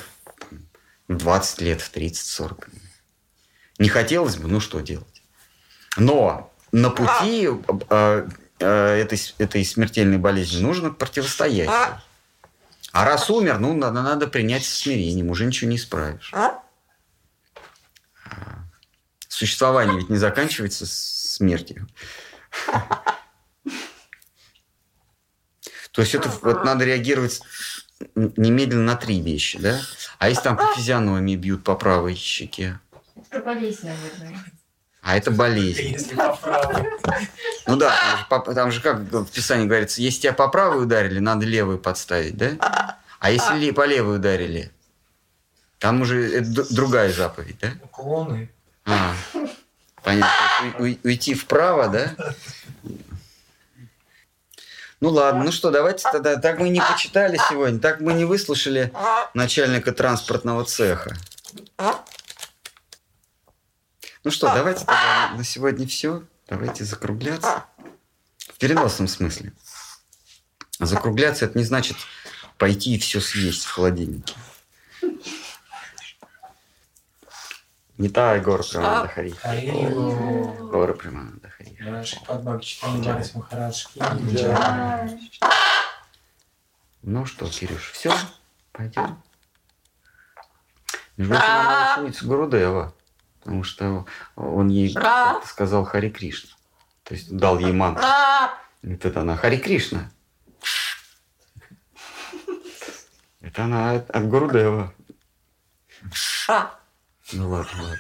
в 1.07 1.17
20 1.17 1.61
лет, 1.61 1.81
в 1.81 1.91
30-40. 1.91 2.67
Не 3.79 3.89
хотелось 3.89 4.37
бы, 4.37 4.47
ну 4.47 4.59
что 4.59 4.79
делать? 4.81 5.23
Но 5.97 6.51
на 6.71 6.89
пути 6.89 7.49
э, 7.89 8.27
э, 8.59 8.65
этой, 9.01 9.19
этой 9.37 9.65
смертельной 9.65 10.17
болезни 10.17 10.59
нужно 10.59 10.91
противостоять. 10.91 11.69
ей. 11.69 11.97
А 12.93 13.05
раз 13.05 13.29
умер, 13.29 13.57
ну, 13.59 13.73
надо, 13.73 14.03
надо 14.03 14.27
принять 14.27 14.63
со 14.63 14.75
смирением, 14.75 15.29
уже 15.31 15.45
ничего 15.45 15.69
не 15.69 15.77
исправишь. 15.77 16.29
А, 16.33 16.61
Существование 19.27 19.97
ведь 19.97 20.09
не 20.09 20.17
заканчивается 20.17 20.85
смертью. 20.85 21.87
То 25.91 26.01
есть 26.01 26.13
это 26.13 26.29
вот 26.41 26.63
надо 26.63 26.85
реагировать 26.85 27.41
немедленно 28.15 28.83
на 28.83 28.95
три 28.95 29.21
вещи, 29.21 29.57
да? 29.59 29.81
А 30.19 30.29
если 30.29 30.43
там 30.43 30.57
по 30.57 30.73
физиономии 30.75 31.35
бьют 31.35 31.63
по 31.63 31.75
правой 31.75 32.15
щеке? 32.15 32.79
Это 33.33 33.43
болезнь, 33.45 33.87
наверное. 33.87 34.43
А 35.01 35.17
это 35.17 35.31
болезнь. 35.31 35.97
Ну 37.65 37.75
да, 37.77 37.95
там 37.97 38.17
же, 38.19 38.25
по- 38.29 38.53
там 38.53 38.71
же 38.71 38.81
как 38.81 38.99
в 38.99 39.25
Писании 39.31 39.65
говорится, 39.65 40.01
если 40.01 40.21
тебя 40.21 40.33
по 40.33 40.47
правой 40.47 40.83
ударили, 40.83 41.19
надо 41.19 41.45
левую 41.45 41.79
подставить, 41.79 42.37
да? 42.37 42.97
А 43.19 43.31
если 43.31 43.55
ли- 43.57 43.71
по 43.71 43.85
левой 43.85 44.17
ударили, 44.17 44.71
там 45.79 46.01
уже 46.01 46.41
другая 46.41 47.11
заповедь, 47.11 47.57
да? 47.59 47.71
Уклоны. 47.83 48.49
А, 48.85 49.13
понятно. 50.03 50.31
У- 50.79 51.07
уйти 51.07 51.33
вправо, 51.33 51.87
да? 51.87 52.13
Ну 55.01 55.09
ладно, 55.09 55.43
ну 55.45 55.51
что, 55.51 55.69
давайте 55.71 56.03
тогда, 56.11 56.37
так 56.37 56.59
мы 56.59 56.69
не 56.69 56.79
почитали 56.79 57.37
сегодня, 57.49 57.79
так 57.79 57.99
мы 57.99 58.13
не 58.13 58.23
выслушали 58.23 58.93
начальника 59.33 59.91
транспортного 59.91 60.63
цеха. 60.63 61.13
Ну 64.23 64.31
что, 64.31 64.53
давайте 64.53 64.85
тогда 64.85 65.31
на 65.35 65.43
сегодня 65.43 65.87
все. 65.87 66.23
Давайте 66.47 66.85
закругляться. 66.85 67.65
В 68.37 68.57
переносном 68.57 69.07
смысле. 69.07 69.53
Закругляться 70.79 71.45
это 71.45 71.57
не 71.57 71.63
значит 71.63 71.97
пойти 72.57 72.95
и 72.95 72.99
все 72.99 73.19
съесть 73.19 73.65
в 73.65 73.71
холодильнике. 73.71 74.35
Не 77.97 78.09
та 78.09 78.39
Праманда 78.39 79.07
Хари. 81.49 81.77
Наши 81.81 82.23
подбаки 82.25 82.65
читали 82.65 83.03
Барис 83.03 83.35
Махарадж. 83.35 83.85
Да. 83.95 85.09
Ну 87.01 87.25
что, 87.25 87.49
Кирюш, 87.49 87.91
все? 87.91 88.15
Пойдем. 88.71 89.21
Между 91.17 91.33
прочим, 91.33 91.51
она 91.51 91.97
ученица 91.99 92.25
Гурудева, 92.25 92.93
потому 93.43 93.63
что 93.63 94.05
он 94.35 94.69
ей 94.69 94.95
сказал 95.45 95.83
Хари 95.83 96.09
Кришна. 96.09 96.51
То 97.03 97.13
есть 97.13 97.35
дал 97.35 97.59
ей 97.59 97.73
мантру. 97.73 98.05
Вот 98.81 99.05
это 99.05 99.21
она 99.21 99.35
Хари 99.35 99.57
Кришна. 99.57 100.09
Это 103.41 103.65
она 103.65 103.91
от, 103.91 104.09
от 104.09 104.27
Гурудева. 104.29 104.93
Ну 107.33 107.49
ладно, 107.49 107.83
ладно. 107.83 107.97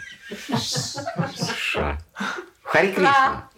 Ша. 1.57 1.97
Хари 2.63 2.93
Кришна. 2.93 3.49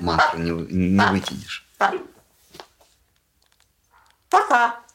Мантру 0.00 0.38
не, 0.38 0.50
не 0.50 1.10
вытянешь. 1.10 1.66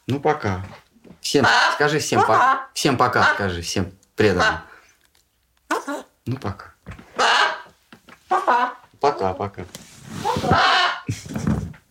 Ну, 0.08 0.20
пока. 0.20 0.66
Всем, 1.24 1.48
скажи 1.74 2.00
всем 2.00 2.22
пока. 2.22 2.68
Всем 2.74 2.98
пока, 2.98 3.24
скажи, 3.34 3.62
всем 3.62 3.94
преданным. 4.16 4.60
Ну, 6.26 6.38
пока. 6.38 6.74
Пока, 9.00 9.34
пока. 9.34 9.64